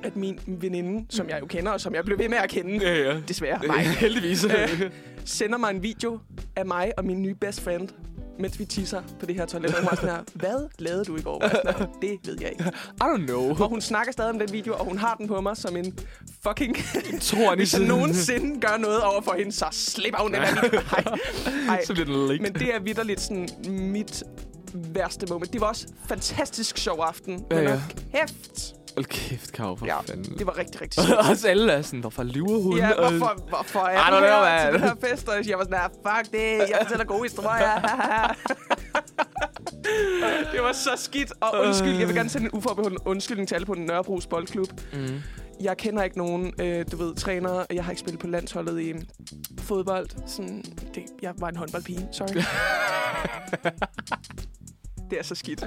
at 0.04 0.16
min 0.16 0.38
veninde, 0.46 1.06
som 1.10 1.28
jeg 1.28 1.40
jo 1.40 1.46
kender, 1.46 1.72
og 1.72 1.80
som 1.80 1.94
jeg 1.94 2.04
blev 2.04 2.18
ved 2.18 2.28
med 2.28 2.38
at 2.38 2.50
kende, 2.50 2.78
Ja, 2.78 3.12
ja. 3.12 3.20
desværre, 3.28 3.60
mig, 3.66 3.80
heldigvis. 4.04 4.44
Øh, 4.44 4.90
sender 5.24 5.58
mig 5.58 5.70
en 5.70 5.82
video 5.82 6.18
af 6.56 6.66
mig 6.66 6.92
og 6.96 7.04
min 7.04 7.22
nye 7.22 7.34
best 7.34 7.60
friend, 7.60 7.88
mens 8.38 8.58
vi 8.58 8.64
tisser 8.64 9.02
på 9.20 9.26
det 9.26 9.34
her 9.34 9.46
toilet. 9.46 9.74
Og 9.74 9.80
hun 9.80 9.88
var 9.90 9.96
sådan 9.96 10.10
her, 10.10 10.22
hvad 10.34 10.68
lavede 10.78 11.04
du 11.04 11.16
i 11.16 11.22
går? 11.22 11.48
Sådan 11.48 11.88
det 12.02 12.18
ved 12.24 12.36
jeg 12.40 12.50
ikke. 12.50 12.64
I 13.00 13.02
don't 13.02 13.26
know. 13.26 13.50
Og 13.50 13.68
hun 13.68 13.80
snakker 13.80 14.12
stadig 14.12 14.30
om 14.30 14.38
den 14.38 14.52
video, 14.52 14.74
og 14.74 14.84
hun 14.84 14.98
har 14.98 15.14
den 15.14 15.28
på 15.28 15.40
mig 15.40 15.56
som 15.56 15.76
en 15.76 15.98
fucking... 16.42 16.76
Tror 17.20 17.56
Hvis 17.56 17.74
jeg 17.74 17.86
nogensinde 17.86 18.60
gør 18.60 18.76
noget 18.76 19.02
over 19.02 19.22
for 19.22 19.34
hende, 19.38 19.52
så 19.52 19.66
slipper 19.70 20.22
hun 20.22 20.34
den 20.34 20.42
her 20.42 20.62
video. 20.64 20.80
Ej, 20.96 21.04
ej. 21.68 21.84
Så 21.84 21.92
bliver 21.94 22.06
den. 22.06 22.42
Men 22.42 22.54
det 22.54 22.74
er 22.74 22.80
vidderligt 22.80 23.20
sådan 23.20 23.48
mit 23.68 24.22
værste 24.74 25.26
moment. 25.26 25.52
Det 25.52 25.60
var 25.60 25.66
også 25.66 25.86
fantastisk 26.08 26.78
sjov 26.78 27.00
aften. 27.00 27.44
Ja, 27.50 27.56
men 27.56 27.64
ja. 27.64 27.80
kæft, 28.14 28.74
Hold 28.96 29.04
kæft, 29.06 29.52
Karo, 29.52 29.76
for 29.76 29.86
Ja, 29.86 30.00
fanden. 30.00 30.38
Det 30.38 30.46
var 30.46 30.58
rigtig, 30.58 30.80
rigtig 30.80 31.02
skidt. 31.02 31.18
Også 31.18 31.48
alle 31.48 31.72
er 31.72 31.82
sådan, 31.82 32.00
hvorfor 32.00 32.22
lyver 32.22 32.62
hun? 32.62 32.76
Ja, 32.76 32.94
hvorfor, 32.94 33.48
hvorfor 33.48 33.80
er 33.80 33.98
Ej, 33.98 34.10
du 34.10 34.16
her 34.26 34.64
til 34.64 34.72
den 34.80 34.88
her 34.88 34.94
fest? 35.10 35.28
Og 35.28 35.48
jeg 35.48 35.58
var 35.58 35.64
sådan 35.64 35.78
her, 35.78 35.88
fuck 35.88 36.32
det, 36.32 36.58
jeg 36.70 36.78
fortæller 36.82 37.04
gode 37.04 37.22
historier. 37.22 37.80
det 40.52 40.62
var 40.62 40.72
så 40.72 40.90
skidt. 40.96 41.32
Og 41.40 41.60
undskyld, 41.66 41.96
jeg 41.96 42.08
vil 42.08 42.16
gerne 42.16 42.28
sende 42.28 42.44
en 42.46 42.52
uforbeholden 42.52 42.98
undskyldning 43.04 43.48
til 43.48 43.54
alle 43.54 43.66
på 43.66 43.74
den 43.74 43.84
Nørrebros 43.86 44.26
Boldklub. 44.26 44.68
Mm. 44.92 45.22
Jeg 45.60 45.76
kender 45.76 46.02
ikke 46.02 46.18
nogen, 46.18 46.52
øh, 46.60 46.84
du 46.92 46.96
ved, 46.96 47.14
trænere. 47.14 47.66
Jeg 47.72 47.84
har 47.84 47.92
ikke 47.92 48.00
spillet 48.00 48.20
på 48.20 48.26
landsholdet 48.26 48.80
i 48.80 48.94
fodbold. 49.60 50.06
Sådan, 50.26 50.62
det, 50.94 51.02
jeg 51.22 51.32
var 51.38 51.48
en 51.48 51.56
håndboldpige, 51.56 52.08
sorry. 52.12 52.34
det 55.10 55.18
er 55.18 55.22
så 55.22 55.34
skidt. 55.34 55.66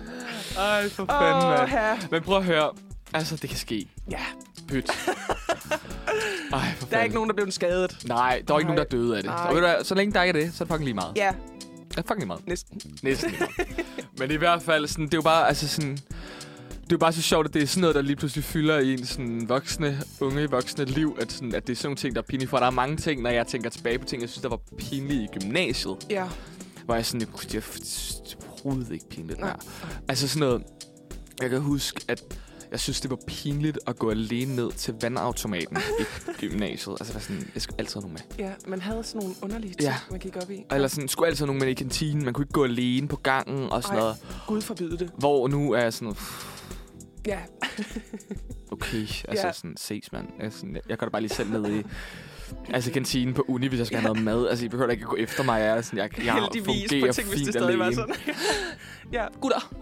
Ej, 0.57 0.89
for 0.89 1.05
fanden, 1.05 1.49
mand. 1.49 1.69
her. 1.69 1.95
Men 2.11 2.23
prøv 2.23 2.37
at 2.37 2.43
høre. 2.43 2.71
Altså, 3.13 3.35
det 3.35 3.49
kan 3.49 3.59
ske. 3.59 3.87
Ja, 4.11 4.19
Pyt. 4.67 4.89
Ej, 6.53 6.61
der 6.91 6.97
er 6.97 7.03
ikke 7.03 7.15
nogen, 7.15 7.29
der 7.29 7.35
blev 7.35 7.51
skadet. 7.51 7.97
Nej, 8.07 8.41
der 8.47 8.53
er 8.53 8.59
ikke 8.59 8.67
nogen, 8.67 8.77
der 8.77 8.83
er 8.83 8.89
døde 8.89 9.17
af 9.17 9.23
det. 9.23 9.29
Nej. 9.31 9.47
Og 9.47 9.55
ved 9.55 9.61
du 9.61 9.67
hvad, 9.67 9.83
så 9.83 9.95
længe 9.95 10.13
der 10.13 10.23
ikke 10.23 10.39
er 10.39 10.43
det, 10.45 10.53
så 10.53 10.63
er 10.63 10.65
det 10.65 10.71
fucking 10.73 10.85
lige 10.85 10.93
meget. 10.95 11.13
Ja, 11.17 11.31
Det 11.89 11.97
er 11.97 12.01
fucking 12.01 12.17
lige 12.19 12.27
meget. 12.27 12.47
næsten. 12.47 12.81
Næsten 13.03 13.29
lige 13.31 13.39
meget. 13.57 13.69
Men 14.19 14.31
i 14.31 14.35
hvert 14.35 14.61
fald, 14.61 14.87
sådan, 14.87 15.05
det 15.05 15.13
er 15.13 15.17
jo 15.17 15.21
bare, 15.21 15.47
altså 15.47 15.67
sådan... 15.67 15.91
Det 16.71 16.93
er 16.93 16.95
jo 16.95 16.97
bare 16.97 17.13
så 17.13 17.21
sjovt, 17.21 17.47
at 17.47 17.53
det 17.53 17.63
er 17.63 17.67
sådan 17.67 17.81
noget, 17.81 17.95
der 17.95 18.01
lige 18.01 18.15
pludselig 18.15 18.43
fylder 18.43 18.77
i 18.79 18.93
en 18.93 19.05
sådan 19.05 19.49
voksne, 19.49 20.01
unge 20.21 20.49
voksne 20.49 20.85
liv, 20.85 21.17
at, 21.21 21.31
sådan, 21.31 21.55
at 21.55 21.67
det 21.67 21.73
er 21.73 21.77
sådan 21.77 21.87
nogle 21.87 21.97
ting, 21.97 22.15
der 22.15 22.21
er 22.21 22.25
pinlige. 22.25 22.49
For 22.49 22.57
der 22.57 22.65
er 22.65 22.69
mange 22.71 22.97
ting, 22.97 23.21
når 23.21 23.29
jeg 23.29 23.47
tænker 23.47 23.69
tilbage 23.69 23.99
på 23.99 24.05
ting, 24.05 24.21
jeg 24.21 24.29
synes, 24.29 24.41
der 24.41 24.49
var 24.49 24.59
pinlige 24.77 25.23
i 25.23 25.39
gymnasiet. 25.39 25.95
Ja. 26.09 26.27
Hvor 26.85 26.95
jeg 26.95 27.05
sådan, 27.05 27.21
jeg, 27.21 27.27
jeg, 27.43 27.53
jeg, 27.53 27.63
det 28.25 28.33
er 28.33 28.47
overhovedet 28.63 28.91
ikke 28.91 29.09
pinligt. 29.09 29.39
Nej. 29.39 29.49
Nej. 29.49 29.89
Altså 30.07 30.27
sådan 30.27 30.47
noget, 30.47 30.63
jeg 31.41 31.49
kan 31.49 31.59
huske, 31.61 32.01
at 32.07 32.23
jeg 32.71 32.79
synes, 32.79 33.01
det 33.01 33.09
var 33.11 33.17
pinligt 33.27 33.79
at 33.87 33.99
gå 33.99 34.09
alene 34.11 34.55
ned 34.55 34.71
til 34.71 34.93
vandautomaten 35.01 35.77
i 35.99 36.03
gymnasiet. 36.47 36.95
Altså, 36.99 37.13
var 37.13 37.19
sådan, 37.19 37.49
jeg 37.53 37.61
skulle 37.61 37.79
altid 37.79 37.93
have 37.93 38.01
nogen 38.01 38.17
med. 38.37 38.45
Ja, 38.45 38.51
man 38.67 38.81
havde 38.81 39.03
sådan 39.03 39.21
nogle 39.21 39.35
underlige 39.41 39.71
ting, 39.73 39.81
Ja. 39.81 39.95
man 40.11 40.19
gik 40.19 40.35
op 40.43 40.51
i. 40.51 40.63
Eller 40.71 40.87
sådan, 40.87 41.07
skulle 41.07 41.27
altid 41.27 41.39
have 41.39 41.47
nogen 41.47 41.59
med 41.59 41.67
i 41.67 41.73
kantinen. 41.73 42.25
Man 42.25 42.33
kunne 42.33 42.43
ikke 42.43 42.53
gå 42.53 42.63
alene 42.63 43.07
på 43.07 43.15
gangen 43.15 43.69
og 43.69 43.83
sådan 43.83 43.97
Ej. 43.97 44.01
noget. 44.03 44.17
Gud 44.47 44.61
forbyde 44.61 44.97
det. 44.97 45.11
Hvor 45.17 45.47
nu 45.47 45.71
er 45.71 45.81
jeg 45.81 45.93
sådan, 45.93 46.15
Ja, 47.27 47.39
okay, 48.71 48.99
altså 49.01 49.47
Ja. 49.47 49.51
sådan, 49.51 49.77
ses. 49.77 50.09
Jeg, 50.11 50.21
er 50.39 50.49
sådan, 50.49 50.75
jeg, 50.75 50.81
jeg 50.89 50.97
går 50.97 51.05
da 51.05 51.09
bare 51.09 51.21
lige 51.21 51.33
selv 51.33 51.51
ned 51.51 51.73
i 51.79 51.83
altså 52.75 52.91
kantinen 52.91 53.33
på 53.33 53.45
uni, 53.47 53.67
hvis 53.67 53.77
jeg 53.79 53.87
skal 53.87 53.99
have 53.99 54.13
noget 54.13 54.23
mad. 54.25 54.47
Altså, 54.47 54.65
I 54.65 54.69
behøver 54.69 54.87
da 54.87 54.91
ikke 54.93 55.05
gå 55.05 55.15
efter 55.15 55.43
mig. 55.43 55.59
Jeg, 55.61 55.77
er 55.77 55.81
sådan, 55.81 55.99
jeg, 55.99 56.25
jeg 56.25 56.33
heldigvis 56.33 56.65
fungerer 56.91 57.07
på 57.07 57.13
ting, 57.13 57.27
hvis 57.29 57.37
det 57.37 57.45
fint 57.45 57.53
stadig 57.53 57.79
var 57.79 57.85
alene. 57.85 57.95
sådan. 58.01 58.15
ja, 59.13 59.25
Gutter, 59.41 59.73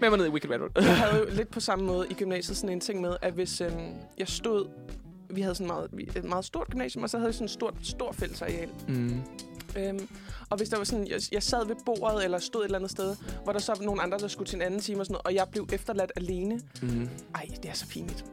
med 0.00 0.10
mig 0.10 0.18
ned 0.18 0.26
i 0.26 0.30
Wicked 0.30 0.50
Road. 0.50 0.70
jeg 0.76 0.96
havde 0.98 1.18
jo 1.18 1.26
lidt 1.38 1.50
på 1.50 1.60
samme 1.60 1.84
måde 1.84 2.06
i 2.10 2.14
gymnasiet 2.14 2.56
sådan 2.56 2.70
en 2.70 2.80
ting 2.80 3.00
med, 3.00 3.16
at 3.22 3.32
hvis 3.32 3.60
øhm, 3.60 3.92
jeg 4.18 4.28
stod... 4.28 4.66
Vi 5.30 5.40
havde 5.40 5.54
sådan 5.54 5.66
meget, 5.66 5.90
et 6.16 6.24
meget 6.24 6.44
stort 6.44 6.66
gymnasium, 6.70 7.04
og 7.04 7.10
så 7.10 7.18
havde 7.18 7.28
vi 7.28 7.34
sådan 7.34 7.44
et 7.44 7.50
stort, 7.50 7.74
stort 7.82 8.14
fællesareal. 8.14 8.68
Mm. 8.88 9.22
Øhm, 9.76 10.08
og 10.50 10.56
hvis 10.56 10.68
der 10.68 10.76
var 10.76 10.84
sådan, 10.84 11.06
jeg, 11.06 11.20
jeg 11.32 11.42
sad 11.42 11.66
ved 11.66 11.76
bordet 11.86 12.24
eller 12.24 12.38
stod 12.38 12.60
et 12.60 12.64
eller 12.64 12.78
andet 12.78 12.90
sted, 12.90 13.16
hvor 13.44 13.52
der 13.52 13.58
så 13.60 13.74
var 13.78 13.84
nogle 13.84 14.02
andre, 14.02 14.18
der 14.18 14.28
skulle 14.28 14.48
til 14.48 14.56
en 14.56 14.62
anden 14.62 14.80
time 14.80 15.00
og 15.00 15.06
sådan 15.06 15.12
noget, 15.12 15.26
og 15.26 15.34
jeg 15.34 15.46
blev 15.50 15.68
efterladt 15.72 16.12
alene. 16.16 16.60
Mm. 16.82 17.08
Ej, 17.34 17.46
det 17.62 17.70
er 17.70 17.74
så 17.74 17.86
pinligt. 17.88 18.24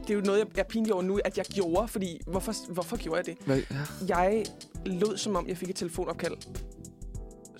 Det 0.00 0.10
er 0.10 0.14
jo 0.14 0.20
noget, 0.20 0.38
jeg 0.38 0.62
er 0.62 0.68
pinlig 0.68 0.92
over 0.92 1.02
nu, 1.02 1.20
at 1.24 1.38
jeg 1.38 1.44
gjorde, 1.44 1.88
fordi 1.88 2.20
hvorfor, 2.26 2.72
hvorfor 2.72 2.96
gjorde 2.96 3.16
jeg 3.18 3.26
det? 3.26 3.36
Hvad? 3.46 3.62
Ja. 3.70 4.16
Jeg 4.16 4.44
lød, 4.86 5.16
som 5.16 5.36
om 5.36 5.48
jeg 5.48 5.56
fik 5.56 5.70
et 5.70 5.76
telefonopkald. 5.76 6.36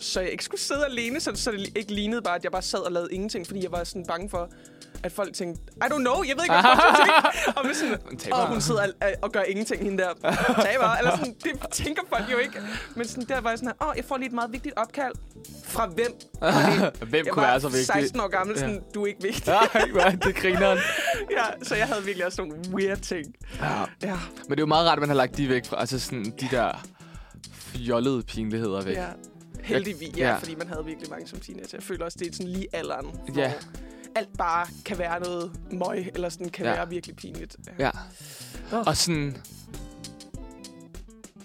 Så 0.00 0.20
jeg 0.20 0.30
ikke 0.30 0.44
skulle 0.44 0.60
sidde 0.60 0.84
alene, 0.86 1.20
så, 1.20 1.32
så 1.34 1.50
det 1.52 1.76
ikke 1.76 1.92
lignede 1.94 2.22
bare, 2.22 2.34
at 2.36 2.44
jeg 2.44 2.52
bare 2.52 2.62
sad 2.62 2.78
og 2.78 2.92
lavede 2.92 3.14
ingenting, 3.14 3.46
fordi 3.46 3.62
jeg 3.62 3.72
var 3.72 3.84
sådan 3.84 4.06
bange 4.06 4.30
for, 4.30 4.48
at 5.02 5.12
folk 5.12 5.34
tænkte, 5.34 5.62
I 5.76 5.84
don't 5.84 5.98
know, 5.98 6.22
jeg 6.28 6.36
ved 6.36 6.44
ikke, 6.44 6.54
hvad 6.54 6.62
folk 6.62 6.80
skal 6.80 6.96
tænke. 7.06 7.58
Og, 7.58 7.76
sådan, 8.20 8.32
og 8.32 8.48
hun 8.48 8.60
sidder 8.60 8.82
og, 9.00 9.08
og 9.22 9.32
gør 9.32 9.42
ingenting, 9.42 9.82
hende 9.82 10.02
der 10.02 10.12
taber. 10.62 10.96
Eller 10.98 11.16
sådan, 11.16 11.34
det 11.44 11.52
tænker 11.70 12.02
folk 12.08 12.32
jo 12.32 12.38
ikke. 12.38 12.60
Men 12.96 13.08
sådan, 13.08 13.24
der 13.28 13.40
var 13.40 13.50
jeg 13.50 13.58
sådan, 13.58 13.72
åh, 13.80 13.88
oh, 13.88 13.94
jeg 13.96 14.04
får 14.04 14.16
lige 14.16 14.26
et 14.26 14.32
meget 14.32 14.52
vigtigt 14.52 14.74
opkald. 14.76 15.12
Fra 15.64 15.86
hvem? 15.86 16.12
Hvem 17.10 17.24
Jeg 17.26 17.32
kunne 17.32 17.42
være 17.42 17.60
så 17.60 17.68
vigtig? 17.68 17.86
16 17.86 18.20
år 18.20 18.28
gammel, 18.28 18.58
sådan, 18.58 18.74
Ja. 18.74 18.80
du 18.94 19.02
er 19.02 19.06
ikke 19.06 19.22
vigtig. 19.22 19.46
Nej, 19.94 20.04
er 20.06 20.10
det 20.10 20.36
grineren. 20.36 20.78
ja, 21.30 21.44
så 21.64 21.74
jeg 21.74 21.86
havde 21.86 22.04
virkelig 22.04 22.26
også 22.26 22.42
nogle 22.42 22.58
weird 22.74 22.98
ting. 22.98 23.34
Ja. 23.60 23.66
Ja, 24.02 24.18
Men 24.42 24.50
det 24.50 24.58
er 24.58 24.62
jo 24.62 24.66
meget 24.66 24.88
rart, 24.88 24.98
at 24.98 25.00
man 25.00 25.08
har 25.08 25.16
lagt 25.16 25.36
de 25.36 25.48
væk 25.48 25.66
fra. 25.66 25.80
Altså 25.80 25.98
sådan 25.98 26.24
de 26.40 26.48
der 26.50 26.86
fjollede 27.52 28.22
pinligheder 28.22 28.82
væk. 28.82 28.96
ja. 28.96 29.06
Heldigvis, 29.64 30.16
ja, 30.16 30.28
Ja. 30.28 30.36
fordi 30.36 30.54
man 30.54 30.68
havde 30.68 30.84
virkelig 30.84 31.10
mange 31.10 31.26
som 31.28 31.40
teenager. 31.40 31.68
Jeg 31.72 31.82
føler 31.82 32.04
også, 32.04 32.18
det 32.20 32.28
er 32.28 32.32
sådan 32.32 32.48
lige 32.52 32.66
alderen, 32.72 33.06
hvor 33.06 33.42
Ja. 33.42 33.52
alt 34.14 34.38
bare 34.38 34.66
kan 34.84 34.98
være 34.98 35.20
noget 35.20 35.52
møg, 35.72 36.10
eller 36.14 36.28
sådan 36.28 36.48
kan 36.48 36.66
Ja. 36.66 36.72
være 36.72 36.88
virkelig 36.88 37.16
pinligt. 37.16 37.56
Ja. 37.78 37.90
Åh. 38.72 38.78
Og 38.86 38.96
sådan... 38.96 39.36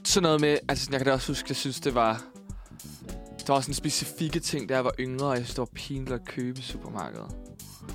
Sådan 0.04 0.24
noget 0.24 0.42
med... 0.42 0.58
Altså, 0.70 0.88
jeg 0.92 1.00
kan 1.00 1.06
da 1.08 1.14
også 1.14 1.28
huske, 1.32 1.46
jeg 1.50 1.56
synes, 1.56 1.80
det 1.80 1.96
var... 1.96 2.24
Der 3.48 3.54
var 3.54 3.62
sådan 3.62 3.74
specifikke 3.74 4.40
ting, 4.40 4.70
jeg 4.70 4.86
var 4.86 4.94
yngre, 5.00 5.28
og 5.28 5.36
jeg 5.36 5.44
synes, 5.46 5.56
det 5.56 5.60
var 5.60 5.70
pinligt 5.76 6.12
at 6.14 6.26
købe 6.26 6.60
i 6.60 6.62
supermarkedet. 6.62 7.36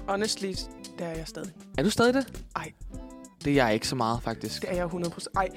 Honestly, 0.09 0.53
der 0.99 1.05
er 1.05 1.17
jeg 1.17 1.29
stadig. 1.29 1.53
Er 1.79 1.83
du 1.83 1.91
stadig 1.91 2.15
det? 2.15 2.43
Ej. 2.57 2.73
Det 3.45 3.51
er 3.51 3.55
jeg 3.65 3.75
ikke 3.75 3.89
så 3.89 3.95
meget, 3.97 4.23
faktisk. 4.23 4.63
Det 4.63 4.71
er 4.71 4.75
jeg 4.75 4.85
100%. 4.87 5.27
Ej, 5.37 5.49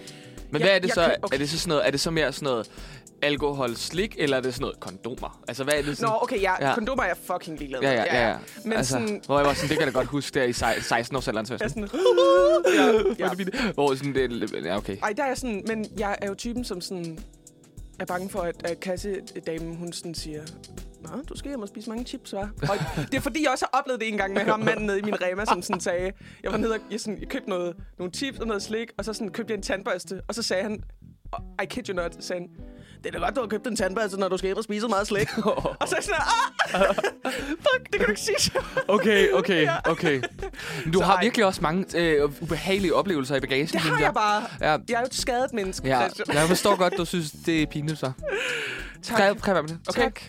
Men 0.51 0.61
Jeg- 0.61 0.67
hvad 0.67 0.75
er 0.75 0.79
det 0.79 0.93
så? 0.93 1.05
køb- 1.07 1.23
okay. 1.23 1.35
Er 1.35 1.37
det 1.39 1.49
så 1.49 1.59
sådan 1.59 1.69
noget... 1.69 1.87
Er 1.87 1.91
det 1.91 1.99
så 1.99 2.11
mere 2.11 2.33
sådan 2.33 2.45
noget 2.45 2.71
alkohol, 3.23 3.75
slik, 3.75 4.15
eller 4.19 4.37
er 4.37 4.41
det 4.41 4.53
sådan 4.53 4.61
noget 4.61 4.79
kondomer? 4.79 5.41
Altså, 5.47 5.63
hvad 5.63 5.73
er 5.73 5.81
det 5.81 5.97
sådan? 5.97 6.11
Nå, 6.11 6.17
okay, 6.21 6.41
ja, 6.41 6.67
Ja. 6.69 6.73
kondomer 6.75 7.03
er 7.03 7.07
jeg 7.07 7.17
fucking 7.17 7.59
ligeglad 7.59 7.81
med. 7.81 7.89
Ja, 7.89 7.95
ja, 8.03 8.15
ja. 8.21 8.29
ja. 8.29 8.37
Men 8.63 8.73
altså, 8.73 8.91
sådan- 8.93 9.21
Hvor 9.25 9.37
jeg 9.39 9.47
var 9.47 9.53
sådan, 9.53 9.69
det 9.69 9.77
kan 9.77 9.85
jeg 9.85 9.93
da 9.93 9.99
godt 9.99 10.07
huske 10.07 10.39
der 10.39 10.45
i 10.45 10.53
sej- 10.53 10.79
16 10.81 11.15
års 11.17 11.27
alderen. 11.27 11.45
Så 11.45 11.53
Jeg 11.53 11.59
jeg 11.59 11.65
er 11.65 11.69
sådan, 11.69 11.87
sådan, 11.87 13.15
ja, 13.19 13.63
ja. 13.67 13.71
hvor 13.73 13.95
sådan, 13.95 14.13
det 14.15 14.53
er 14.55 14.61
ja, 14.65 14.77
okay. 14.77 14.97
Ej, 15.03 15.13
der 15.17 15.23
er 15.23 15.27
jeg 15.27 15.37
sådan, 15.37 15.63
men 15.67 15.85
jeg 15.97 16.15
er 16.21 16.27
jo 16.27 16.33
typen, 16.35 16.63
som 16.65 16.81
sådan 16.81 17.19
er 17.99 18.05
bange 18.05 18.29
for, 18.29 18.39
at, 18.39 18.55
at 18.65 18.79
kassedamen, 18.79 19.75
hun 19.75 19.93
sådan 19.93 20.15
siger, 20.15 20.41
Nå, 21.03 21.09
du 21.29 21.37
skal 21.37 21.49
hjem 21.49 21.61
og 21.61 21.67
spise 21.67 21.89
mange 21.89 22.05
chips, 22.05 22.33
hva'? 22.33 22.71
Og 22.71 22.77
det 23.11 23.13
er 23.17 23.19
fordi, 23.21 23.43
jeg 23.43 23.51
også 23.51 23.65
har 23.71 23.79
oplevet 23.79 24.01
det 24.01 24.09
en 24.09 24.17
gang 24.17 24.33
med 24.33 24.41
ham 24.41 24.59
manden 24.59 24.85
nede 24.85 24.99
i 24.99 25.01
min 25.01 25.15
Rema, 25.21 25.45
som 25.45 25.61
sådan 25.61 25.79
sagde, 25.81 26.11
jeg 26.43 26.51
var 26.51 26.57
nede 26.57 26.73
og 26.73 26.79
jeg, 26.91 26.99
sådan, 26.99 27.19
jeg 27.19 27.27
købte 27.29 27.49
noget, 27.49 27.75
nogle 27.99 28.13
chips 28.13 28.39
og 28.39 28.47
noget 28.47 28.63
slik, 28.63 28.87
og 28.97 29.05
så 29.05 29.13
sådan 29.13 29.29
købte 29.29 29.51
jeg 29.51 29.57
en 29.57 29.63
tandbørste, 29.63 30.21
og 30.27 30.35
så 30.35 30.43
sagde 30.43 30.63
han, 30.63 30.83
I 31.63 31.65
kid 31.65 31.89
you 31.89 31.95
not, 31.95 32.15
sagde 32.19 32.41
han, 32.41 32.49
det 33.03 33.15
er 33.15 33.19
da 33.19 33.25
godt, 33.25 33.35
du 33.35 33.41
har 33.41 33.47
købt 33.47 33.67
en 33.67 33.75
tandbørste, 33.75 34.19
når 34.19 34.29
du 34.29 34.37
skal 34.37 34.47
hjem 34.47 34.57
og 34.57 34.63
spise 34.63 34.87
meget 34.87 35.07
slik. 35.07 35.37
og 35.81 35.87
så 35.87 35.95
er 35.95 35.99
jeg 35.99 36.03
sådan, 36.03 36.19
ah, 36.73 36.95
fuck, 37.47 37.83
det 37.91 37.91
kan 37.95 38.05
du 38.05 38.09
ikke 38.09 38.21
sige. 38.21 38.51
Okay, 38.87 39.31
okay, 39.31 39.69
okay. 39.93 40.21
Du 40.93 40.99
Så 40.99 41.03
har 41.05 41.15
ej. 41.15 41.23
virkelig 41.23 41.45
også 41.45 41.61
mange 41.61 41.85
øh, 41.97 42.31
ubehagelige 42.41 42.95
oplevelser 42.95 43.35
i 43.35 43.39
bagagen, 43.39 43.67
Det 43.67 43.79
har 43.79 43.99
jeg 43.99 44.13
bare. 44.13 44.43
Ja, 44.61 44.71
Jeg 44.71 44.77
er 44.95 44.99
jo 44.99 45.05
et 45.05 45.15
skadet 45.15 45.53
menneske, 45.53 45.87
ja. 45.87 45.99
Jeg 46.33 46.47
forstår 46.47 46.75
godt, 46.75 46.93
du 46.97 47.05
synes, 47.05 47.31
det 47.45 47.61
er 47.61 47.65
pinligt 47.65 47.99
så. 47.99 48.11
Tak. 49.03 49.19
Jeg 49.19 49.35
være 49.47 49.61
med 49.63 49.69
det? 49.69 49.79
Okay. 49.89 50.01
Tak. 50.01 50.19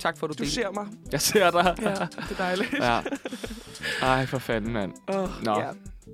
Tak 0.00 0.18
for, 0.18 0.26
at 0.26 0.28
du, 0.28 0.32
Du 0.32 0.38
delte. 0.38 0.54
ser 0.54 0.70
mig. 0.70 0.86
Jeg 1.12 1.20
ser 1.20 1.50
dig. 1.50 1.74
Ja, 1.82 1.90
det 1.90 2.00
er 2.30 2.34
dejligt. 2.38 2.72
ja. 2.72 3.00
Ej, 4.02 4.26
for 4.26 4.38
fanden, 4.38 4.72
mand. 4.72 4.92
Oh, 5.08 5.44
Nå. 5.44 5.60
Ja. 5.60 5.66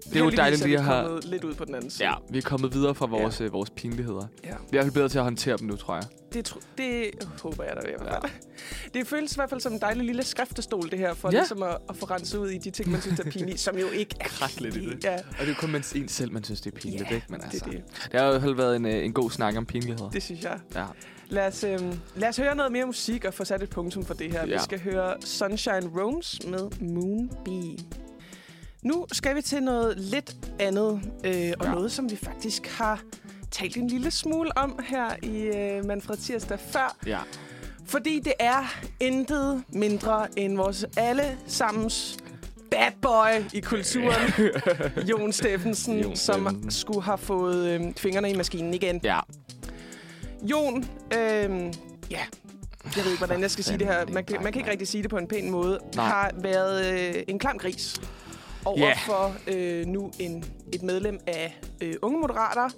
Det 0.05 0.17
er 0.17 0.25
jo 0.25 0.31
dejligt 0.31 0.65
at 0.65 0.85
have... 0.85 1.05
kommet 1.05 1.25
lidt 1.25 1.45
ud 1.45 1.55
på 1.55 1.65
den 1.65 1.75
anden 1.75 1.91
side. 1.91 2.09
Ja, 2.09 2.15
vi 2.31 2.39
er 2.39 2.43
kommet 2.43 2.75
videre 2.75 2.95
fra 2.95 3.07
vores, 3.07 3.41
ja. 3.41 3.47
vores 3.49 3.71
pinligheder. 3.71 4.27
ja. 4.45 4.49
Vi 4.51 4.53
er 4.53 4.55
i 4.55 4.67
hvert 4.71 4.85
fald 4.85 4.93
bedre 4.95 5.09
til 5.09 5.19
at 5.19 5.25
håndtere 5.25 5.57
dem 5.57 5.67
nu, 5.67 5.77
tror 5.77 5.95
jeg. 5.95 6.05
Det, 6.33 6.45
tro- 6.45 6.61
det 6.79 7.11
håber 7.43 7.65
jeg 7.65 7.73
da 7.77 7.81
i 7.89 7.93
hvert 7.99 8.19
fald. 8.23 8.33
Det 8.95 9.07
føles 9.07 9.33
i 9.33 9.37
hvert 9.37 9.51
fald 9.51 9.61
som 9.61 9.73
en 9.73 9.81
dejlig 9.81 10.05
lille 10.07 10.23
skriftestol, 10.23 10.91
det 10.91 10.99
her, 10.99 11.15
for 11.15 11.29
Ja. 11.29 11.33
ja. 11.37 11.41
ligesom 11.41 11.63
at, 11.63 11.77
at 11.89 11.97
få 11.97 12.07
renset 12.07 12.39
ud 12.39 12.49
i 12.51 12.59
de 12.59 12.71
ting, 12.71 12.91
man 12.91 13.01
synes 13.01 13.21
er 13.21 13.31
pinlige, 13.31 13.59
som 13.59 13.79
jo 13.79 13.87
ikke 13.89 14.17
er 14.21 14.25
Krat 14.29 14.61
lidt 14.61 14.77
i 14.77 14.87
det. 14.91 15.05
Ja, 15.05 15.15
Og 15.15 15.23
det 15.47 15.49
er 15.49 15.55
kun 15.55 15.71
man 15.73 15.85
en 15.95 16.09
selv, 16.09 16.33
man 16.33 16.45
synes, 16.45 16.61
det 16.61 16.75
er 16.75 16.81
pinligt, 16.81 17.11
Ja, 17.11 17.15
ikke? 17.15 17.27
Men 17.31 17.41
det 17.41 17.45
altså, 17.47 17.65
det. 17.71 17.83
det 18.13 18.21
har 18.21 18.27
i 18.27 18.31
hvert 18.31 18.43
fald 18.43 18.55
været 18.55 18.77
en, 18.77 18.87
øh, 18.87 19.05
en 19.05 19.13
god 19.13 19.31
snak 19.31 19.57
om 19.57 19.67
pinligheder. 19.67 20.11
det 20.11 20.23
synes 20.23 20.43
jeg. 20.43 20.59
Ja. 20.75 20.85
Lad 21.29 21.47
os, 21.47 21.65
øhm, 21.65 21.93
lad 22.17 22.29
os 22.29 22.37
høre 22.37 22.57
noget 22.57 22.73
mere 22.73 22.87
musik 22.87 23.25
og 23.25 23.35
få 23.35 23.45
sat 23.45 23.63
et 23.63 23.71
punktum 23.71 24.05
for 24.05 24.15
det 24.15 24.33
her. 24.33 24.41
Ja. 24.41 24.47
Ja. 24.47 24.55
Vi 24.57 24.63
skal 24.63 24.81
høre 24.81 25.15
Sunshine 25.21 25.91
Roams 26.01 26.41
med 26.47 26.71
Moon 26.81 27.31
Bee. 27.45 27.77
Nu 28.87 29.07
skal 29.13 29.37
vi 29.37 29.43
til 29.43 29.63
noget 29.63 29.95
lidt 29.99 30.37
andet, 30.61 31.01
øh, 31.25 31.53
og 31.61 31.67
Ja. 31.67 31.73
noget, 31.73 31.93
som 31.93 32.11
vi 32.11 32.17
faktisk 32.17 32.67
har 32.67 33.03
talt 33.51 33.77
en 33.77 33.87
lille 33.89 34.11
smule 34.11 34.59
om 34.59 34.79
her 34.89 35.11
i 35.23 35.37
øh, 35.43 35.85
Manfred 35.85 36.17
Tirsdag 36.17 36.59
før. 36.61 36.97
Ja. 37.07 37.19
Fordi 37.87 38.21
det 38.25 38.33
er 38.39 38.75
intet 39.01 39.63
mindre 39.69 40.27
end 40.39 40.57
vores 40.57 40.85
alle 40.97 41.39
sammens 41.47 42.17
bad 42.71 42.93
boy 43.03 43.45
i 43.53 43.61
kulturen, 43.61 44.33
Jon 45.11 45.33
Steffensen, 45.33 45.99
Jon 46.01 46.17
som 46.17 46.35
Steffensen. 46.45 46.71
skulle 46.71 47.03
have 47.03 47.19
fået 47.19 47.67
øh, 47.69 47.81
fingrene 47.97 48.31
i 48.31 48.37
maskinen 48.37 48.75
igen. 48.75 49.01
Ja. 49.05 49.21
Jon, 50.43 50.85
øh, 51.15 51.21
ja, 52.11 52.21
jeg 52.97 53.05
ved 53.05 53.11
ikke, 53.13 53.19
hvordan 53.19 53.41
jeg 53.41 53.51
skal 53.51 53.65
sige 53.65 53.79
det 53.79 53.87
her. 53.87 54.07
Man 54.13 54.25
kan, 54.25 54.37
man 54.43 54.53
kan 54.53 54.61
ikke 54.61 54.71
rigtig 54.71 54.89
sige 54.89 55.03
det 55.03 55.11
på 55.11 55.17
en 55.19 55.27
pæn 55.29 55.51
måde. 55.51 55.79
Nej. 55.97 56.05
Har 56.09 56.31
været 56.35 56.93
øh, 57.17 57.23
en 57.29 57.39
klam 57.39 57.59
gris 57.59 58.01
over 58.67 58.79
yeah. 58.79 58.99
for 59.07 59.37
øh, 59.47 59.87
nu 59.87 60.11
en, 60.19 60.45
et 60.73 60.83
medlem 60.83 61.19
af 61.27 61.61
øh, 61.83 61.95
Unge 62.03 62.21
Moderater. 62.21 62.69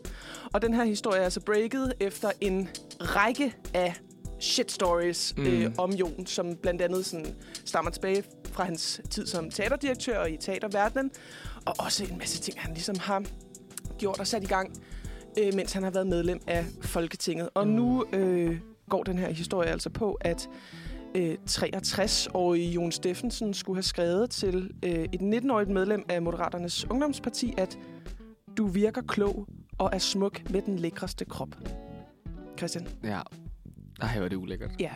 Og 0.53 0.63
den 0.63 0.75
her 0.75 0.85
historie 0.85 1.21
er 1.21 1.25
altså 1.25 1.41
breaket 1.41 1.93
efter 2.01 2.31
en 2.41 2.69
række 3.01 3.55
af 3.75 3.95
shit 4.41 4.73
stories 4.73 5.35
Mm. 5.37 5.47
øh, 5.47 5.71
om 5.79 5.91
Jon, 5.91 6.27
som 6.27 6.57
blandt 6.63 6.83
andet 6.83 7.07
sådan, 7.07 7.35
stammer 7.65 7.91
tilbage 7.91 8.23
fra 8.53 8.65
hans 8.65 9.01
tid 9.11 9.27
som 9.27 9.51
teaterdirektør 9.51 10.25
i 10.25 10.37
teaterverdenen. 10.37 11.11
Og 11.67 11.75
også 11.79 12.05
en 12.05 12.19
masse 12.19 12.41
ting, 12.41 12.61
han 12.61 12.75
ligesom 12.75 12.97
har 12.99 13.23
gjort 13.99 14.21
og 14.21 14.27
sat 14.27 14.43
i 14.43 14.47
gang, 14.47 14.73
øh, 15.39 15.55
mens 15.55 15.73
han 15.73 15.83
har 15.83 15.91
været 15.91 16.07
medlem 16.07 16.41
af 16.47 16.65
Folketinget. 16.83 17.49
Og 17.55 17.67
Mm. 17.69 17.73
nu 17.75 18.05
øh, 18.13 18.59
går 18.91 19.03
den 19.03 19.19
her 19.19 19.31
historie 19.31 19.69
altså 19.71 19.91
på, 19.91 20.19
at 20.21 20.49
øh, 21.15 21.35
63-årige 21.51 22.71
Jon 22.71 22.93
Steffensen 22.93 23.55
skulle 23.55 23.77
have 23.77 23.83
skrevet 23.83 24.31
til 24.31 24.71
øh, 24.85 24.91
et 25.13 25.21
19-årigt 25.21 25.71
medlem 25.73 26.05
af 26.09 26.23
Moderaternes 26.23 26.91
Ungdomsparti, 26.91 27.55
at 27.59 27.79
du 28.57 28.67
virker 28.67 29.03
klog 29.03 29.47
og 29.79 29.91
er 29.93 29.99
smuk 29.99 30.51
med 30.51 30.63
den 30.63 30.79
lækreste 30.79 31.25
krop. 31.25 31.49
Christian? 32.59 32.89
Ja. 33.05 33.21
Ej, 34.03 34.15
hvor 34.17 34.25
er 34.25 34.29
det 34.29 34.37
ulækkert. 34.37 34.71
Ja, 34.81 34.91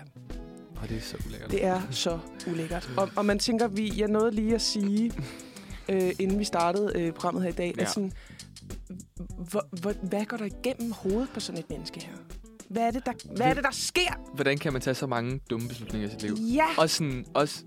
Og 0.83 0.89
det 0.89 0.97
er 0.97 1.01
så 1.01 1.17
ulækkert. 1.27 1.51
det 1.51 1.65
er 1.65 1.81
så 1.91 2.19
ulækkert. 2.51 2.91
Og, 2.97 3.09
og 3.17 3.25
man 3.27 3.39
tænker, 3.39 3.69
vi 3.69 3.93
jeg 3.97 4.09
nåede 4.09 4.31
lige 4.31 4.55
at 4.55 4.63
sige, 4.63 5.13
øh, 5.89 6.13
inden 6.19 6.39
vi 6.39 6.45
startede 6.45 6.93
øh, 6.95 7.13
programmet 7.13 7.43
her 7.43 7.51
i 7.51 7.53
dag, 7.53 7.75
Ja. 7.77 7.83
at 7.83 7.91
sådan, 7.91 8.13
hvor, 9.51 9.67
hvor, 9.81 9.93
hvad 10.09 10.25
går 10.25 10.37
der 10.37 10.45
igennem 10.45 10.93
hovedet 10.93 11.29
på 11.35 11.41
sådan 11.41 11.59
et 11.59 11.71
menneske 11.71 12.01
her? 12.01 12.13
Hvad 12.71 12.83
er 12.83 12.91
det, 12.91 13.07
der, 13.07 13.13
hvad 13.37 13.47
er 13.47 13.55
det, 13.55 13.65
der 13.65 13.71
sker? 13.73 14.31
Hvordan 14.35 14.59
kan 14.59 14.73
man 14.73 14.83
tage 14.83 14.95
så 14.95 15.07
mange 15.07 15.41
dumme 15.51 15.69
beslutninger 15.69 16.09
i 16.09 16.11
sit 16.11 16.23
liv? 16.23 16.35
Ja, 16.55 16.67
Og 16.79 16.91
sådan, 16.91 17.25
også 17.35 17.63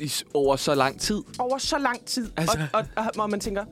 i, 0.00 0.12
over 0.34 0.56
så 0.56 0.74
lang 0.74 1.00
tid. 1.00 1.22
over 1.38 1.58
så 1.58 1.78
lang 1.78 2.04
tid. 2.04 2.30
Altså- 2.36 2.58
Og, 2.72 2.84
og, 2.96 3.04
og, 3.04 3.10
og 3.22 3.30
man 3.30 3.40
tænker, 3.40 3.64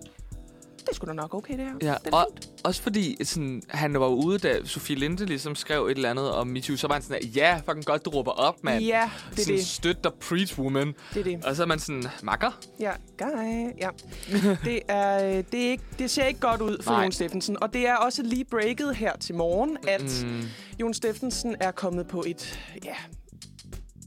det 0.85 0.91
er 0.91 0.95
sgu 0.95 1.07
da 1.07 1.13
nok 1.13 1.35
okay, 1.35 1.59
det 1.59 1.65
her. 1.65 1.75
Ja, 1.83 1.95
det 2.05 2.15
og 2.15 2.27
fint. 2.35 2.51
også 2.65 2.83
fordi 2.83 3.25
sådan, 3.25 3.63
han 3.69 4.01
var 4.01 4.07
ude, 4.07 4.39
da 4.39 4.65
Sofie 4.65 4.97
Linde 4.97 5.27
ligesom 5.27 5.55
skrev 5.55 5.87
et 5.87 5.91
eller 5.97 6.11
andet 6.11 6.31
om 6.31 6.47
MeToo, 6.47 6.77
så 6.77 6.87
var 6.87 6.95
han 6.95 7.03
sådan, 7.03 7.23
ja, 7.25 7.61
fucking 7.67 7.85
godt, 7.85 8.05
du 8.05 8.11
råber 8.11 8.31
op, 8.31 8.65
mand. 8.65 8.85
Ja, 8.85 9.11
det 9.31 9.39
er 9.39 9.43
sådan, 9.43 9.57
det. 9.57 9.67
Støt 9.67 10.05
dig, 10.05 10.13
preach 10.29 10.59
woman. 10.59 10.95
det, 11.15 11.21
er 11.21 11.25
det. 11.25 11.45
Og 11.45 11.57
så 11.57 11.63
er 11.63 11.67
man 11.67 11.79
sådan, 11.79 12.05
makker. 12.23 12.61
Ja, 12.81 12.91
guy. 13.19 13.71
Ja. 13.81 13.89
Det, 14.65 14.81
er, 14.89 15.43
det, 15.43 15.67
er 15.67 15.71
ikke, 15.71 15.85
det 15.99 16.11
ser 16.11 16.25
ikke 16.25 16.41
godt 16.41 16.61
ud 16.61 16.83
for 16.83 16.91
Nej. 16.93 17.03
Jon 17.03 17.13
Steffensen. 17.13 17.63
Og 17.63 17.73
det 17.73 17.89
er 17.89 17.95
også 17.97 18.23
lige 18.23 18.45
breaket 18.45 18.97
her 18.97 19.17
til 19.17 19.35
morgen, 19.35 19.77
at 19.89 20.25
Mm, 20.25 20.43
Jon 20.81 20.95
Steffensen 20.95 21.57
er 21.61 21.71
kommet 21.71 22.07
på 22.07 22.25
et 22.27 22.61
ja, 22.85 22.95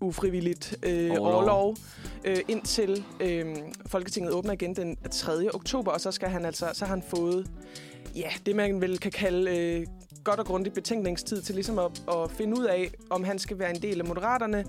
ufrivilligt 0.02 0.76
øh, 0.84 1.12
Orlov. 1.12 1.34
overlov, 1.34 1.76
øh, 2.26 2.38
indtil 2.48 3.04
øh, 3.20 3.46
Folketinget 3.86 4.34
åbner 4.34 4.54
igen 4.54 4.76
den 4.76 4.98
3. 5.12 5.50
oktober, 5.54 5.92
og 5.92 6.02
så 6.02 6.12
skal 6.12 6.30
han 6.30 6.46
altså 6.46 6.70
så 6.74 6.86
har 6.86 6.90
han 6.96 7.04
fået 7.08 7.48
ja, 8.16 8.30
det 8.46 8.56
man 8.56 8.82
vel 8.82 8.98
kan 8.98 9.12
kalde 9.12 9.58
øh, 9.58 9.86
godt 10.24 10.40
og 10.40 10.46
grundigt 10.46 10.76
betænkningstid 10.76 11.42
til 11.42 11.56
ligesom 11.56 11.80
at, 11.80 12.02
at 12.10 12.32
finde 12.32 12.60
ud 12.60 12.66
af, 12.66 12.92
om 13.10 13.24
han 13.24 13.40
skal 13.40 13.60
være 13.60 13.76
en 13.76 13.82
del 13.82 14.00
af 14.00 14.06
Moderaterne, 14.06 14.66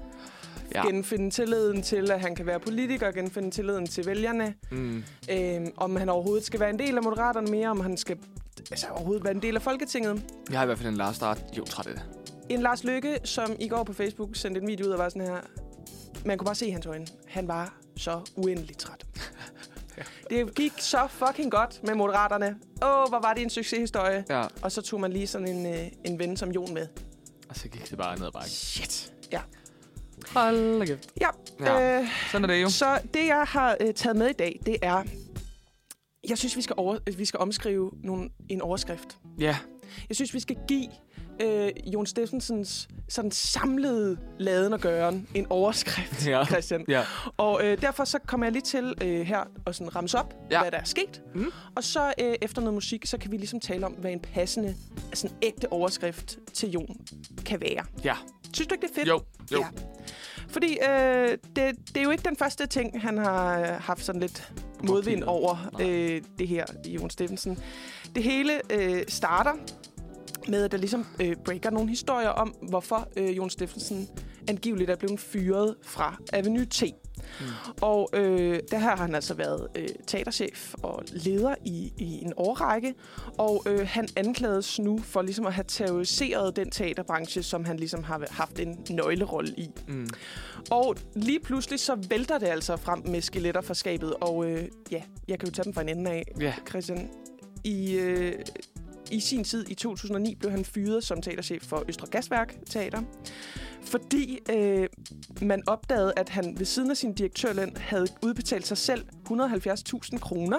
Ja. 0.74 0.78
ja. 0.84 0.86
genfinde 0.86 1.30
tilliden 1.30 1.82
til, 1.82 2.10
at 2.10 2.20
han 2.20 2.34
kan 2.34 2.46
være 2.46 2.60
politiker, 2.60 3.10
genfinde 3.10 3.50
tilliden 3.50 3.86
til 3.86 4.06
vælgerne, 4.06 4.54
mm, 4.70 5.04
øh, 5.30 5.60
om 5.76 5.96
han 5.96 6.08
overhovedet 6.08 6.44
skal 6.46 6.60
være 6.60 6.70
en 6.70 6.78
del 6.78 6.96
af 6.96 7.02
Moderaterne 7.02 7.50
mere, 7.50 7.68
om 7.68 7.80
han 7.80 7.96
skal 7.96 8.16
altså, 8.70 8.86
overhovedet 8.90 9.24
være 9.24 9.34
en 9.34 9.42
del 9.42 9.56
af 9.56 9.62
Folketinget. 9.62 10.22
jeg 10.50 10.58
har 10.58 10.64
i 10.64 10.66
hvert 10.66 10.78
fald 10.78 10.88
en 10.88 10.96
Lars 10.96 11.16
Start. 11.16 11.38
Jo, 11.58 11.64
træt 11.64 11.86
af 11.86 11.92
det. 11.94 12.02
En 12.50 12.60
Lars 12.62 12.84
Lykke, 12.84 13.18
som 13.24 13.56
i 13.58 13.68
går 13.68 13.84
på 13.84 13.92
Facebook 13.92 14.36
sendte 14.36 14.60
en 14.60 14.66
video 14.66 14.86
ud 14.86 14.90
og 14.90 14.98
var 14.98 15.08
sådan 15.08 15.22
her... 15.22 15.40
Man 16.24 16.38
kunne 16.38 16.44
bare 16.44 16.54
se 16.54 16.66
i 16.66 16.70
hans 16.70 16.86
øjne. 16.86 17.06
Han 17.28 17.48
var 17.48 17.74
så 17.96 18.20
uendeligt 18.36 18.78
træt. 18.78 19.06
Det 20.30 20.54
gik 20.54 20.72
så 20.78 21.08
fucking 21.08 21.50
godt 21.50 21.80
med 21.84 21.94
Moderaterne. 21.94 22.56
Åh, 22.82 22.88
oh, 22.88 23.08
hvor 23.08 23.20
var 23.20 23.34
det 23.34 23.42
en 23.42 23.50
succeshistorie. 23.50 24.24
Ja. 24.28 24.44
Og 24.62 24.72
så 24.72 24.82
tog 24.82 25.00
man 25.00 25.12
lige 25.12 25.26
sådan 25.26 25.48
en, 25.48 25.66
øh, 25.66 25.86
en 26.04 26.18
ven 26.18 26.36
som 26.36 26.50
Jon 26.50 26.74
med. 26.74 26.86
Og 27.48 27.56
så 27.56 27.68
gik 27.68 27.90
det 27.90 27.98
bare 27.98 28.18
ned 28.18 28.26
ad 28.26 28.32
bakken. 28.32 28.50
Shit. 28.50 29.12
Ja. 29.32 29.40
Hold 30.34 30.86
kæft. 30.86 31.10
Ja, 31.20 31.28
Ja. 31.60 32.00
Øh, 32.00 32.08
Sådan 32.32 32.50
er 32.50 32.54
det 32.54 32.62
jo. 32.62 32.68
så 32.70 33.00
det, 33.14 33.26
jeg 33.26 33.44
har 33.48 33.76
øh, 33.80 33.94
taget 33.94 34.16
med 34.16 34.28
i 34.28 34.32
dag, 34.32 34.60
det 34.66 34.76
er... 34.82 35.04
Jeg 36.28 36.38
synes, 36.38 36.56
vi 36.56 36.62
skal, 36.62 36.74
over, 36.78 36.98
vi 37.16 37.24
skal 37.24 37.40
omskrive 37.40 37.90
nogle, 38.04 38.30
en 38.48 38.62
overskrift. 38.62 39.18
Ja. 39.38 39.56
Jeg 40.08 40.16
synes, 40.16 40.34
vi 40.34 40.40
skal 40.40 40.56
give 40.68 40.88
øh, 41.42 41.70
Jon 41.94 42.06
Steffensens 42.06 42.88
sådan 43.08 43.30
samlede 43.30 44.16
laden 44.38 44.72
og 44.72 44.80
gøren 44.80 45.28
en 45.34 45.46
overskrift, 45.50 46.26
Ja. 46.26 46.44
Christian. 46.44 46.84
Ja. 46.88 47.02
Og 47.36 47.60
øh, 47.64 47.80
derfor 47.80 48.04
så 48.04 48.18
kommer 48.26 48.46
jeg 48.46 48.52
lige 48.52 48.62
til 48.62 48.94
øh, 49.02 49.20
her 49.26 49.40
og 49.64 49.74
sådan 49.74 49.96
ramse 49.96 50.18
op, 50.18 50.34
Ja. 50.50 50.60
hvad 50.60 50.70
der 50.70 50.78
er 50.78 50.84
sket. 50.84 51.22
Mm. 51.34 51.46
Og 51.76 51.84
så 51.84 52.12
øh, 52.20 52.34
efter 52.42 52.60
noget 52.60 52.74
musik, 52.74 53.06
så 53.06 53.18
kan 53.18 53.32
vi 53.32 53.36
ligesom 53.36 53.60
tale 53.60 53.86
om, 53.86 53.92
hvad 53.92 54.10
en 54.10 54.20
passende, 54.20 54.74
altså 55.08 55.26
en 55.26 55.32
ægte 55.42 55.72
overskrift 55.72 56.38
til 56.54 56.70
Jon 56.70 56.96
kan 57.46 57.60
være. 57.60 57.84
Ja. 58.04 58.14
Synes 58.54 58.66
du 58.68 58.74
ikke, 58.74 58.86
det 58.86 58.90
er 58.90 58.94
fedt? 58.94 59.08
Jo. 59.08 59.20
Jo. 59.52 59.58
Ja. 59.58 59.66
Fordi 60.48 60.78
øh, 60.90 61.28
det, 61.56 61.76
det 61.88 61.96
er 61.96 62.02
jo 62.02 62.10
ikke 62.10 62.24
den 62.28 62.36
første 62.36 62.66
ting, 62.66 63.02
han 63.02 63.18
har 63.18 63.60
øh, 63.60 63.66
haft 63.68 64.04
sådan 64.04 64.20
lidt 64.20 64.52
modvind 64.82 65.22
over 65.24 65.70
øh, 65.80 66.22
det 66.38 66.48
her, 66.48 66.64
Jon 66.86 67.10
Steffensen. 67.10 67.58
Det 68.14 68.22
hele 68.22 68.52
øh, 68.72 69.02
starter 69.08 69.52
med, 70.48 70.64
at 70.64 70.72
der 70.72 70.78
ligesom 70.78 71.06
øh, 71.20 71.36
breaker 71.44 71.70
nogle 71.70 71.88
historier 71.88 72.28
om, 72.28 72.54
hvorfor 72.68 73.08
øh, 73.16 73.36
Jon 73.36 73.50
Steffensen 73.50 74.08
angiveligt 74.48 74.90
er 74.90 74.96
blevet 74.96 75.20
fyret 75.20 75.74
fra 75.82 76.16
Avenue 76.32 76.64
T. 76.64 76.82
Mm. 77.40 77.46
Og 77.80 78.10
øh, 78.12 78.60
der 78.70 78.78
har 78.78 78.96
han 78.96 79.14
altså 79.14 79.34
været 79.34 79.68
øh, 79.74 79.88
teaterchef 80.06 80.74
og 80.82 81.02
leder 81.12 81.54
i, 81.64 81.92
i 81.98 82.22
en 82.22 82.32
årrække. 82.36 82.94
Og 83.38 83.62
øh, 83.66 83.86
han 83.86 84.08
anklades 84.16 84.78
nu 84.78 84.98
for 84.98 85.22
ligesom 85.22 85.46
at 85.46 85.52
have 85.52 85.64
terroriseret 85.68 86.56
den 86.56 86.70
teaterbranche, 86.70 87.42
som 87.42 87.64
han 87.64 87.76
ligesom 87.76 88.02
har 88.04 88.26
haft 88.30 88.60
en 88.60 88.78
nøglerolle 88.90 89.54
i. 89.56 89.70
Mm. 89.88 90.08
Og 90.70 90.96
lige 91.14 91.40
pludselig 91.40 91.80
så 91.80 91.94
vælter 92.08 92.38
det 92.38 92.46
altså 92.46 92.76
frem 92.76 93.02
med 93.06 93.20
skeletter 93.20 93.60
fra 93.60 93.74
skabet. 93.74 94.14
Og 94.14 94.50
øh, 94.50 94.68
ja, 94.90 95.02
jeg 95.28 95.38
kan 95.38 95.48
jo 95.48 95.54
tage 95.54 95.64
dem 95.64 95.72
fra 95.74 95.80
en 95.82 95.88
ende 95.88 96.10
af, 96.10 96.24
Ja. 96.40 96.54
Christian. 96.68 97.10
I, 97.64 97.94
øh, 97.94 98.32
i 99.10 99.20
sin 99.20 99.44
tid, 99.44 99.68
i 99.68 99.74
2009, 99.74 100.34
blev 100.34 100.50
han 100.50 100.64
fyret 100.64 101.04
som 101.04 101.22
teaterchef 101.22 101.62
for 101.62 101.84
Østre 101.88 102.06
Gasværk 102.06 102.54
Teater. 102.70 103.02
Fordi 103.82 104.38
øh, 104.50 104.88
man 105.42 105.62
opdagede, 105.66 106.12
at 106.16 106.28
han 106.28 106.58
ved 106.58 106.66
siden 106.66 106.90
af 106.90 106.96
sin 106.96 107.12
direktørløn 107.12 107.76
havde 107.76 108.06
udbetalt 108.22 108.66
sig 108.66 108.78
selv 108.78 109.04
170.000 109.30 110.18
kroner 110.18 110.58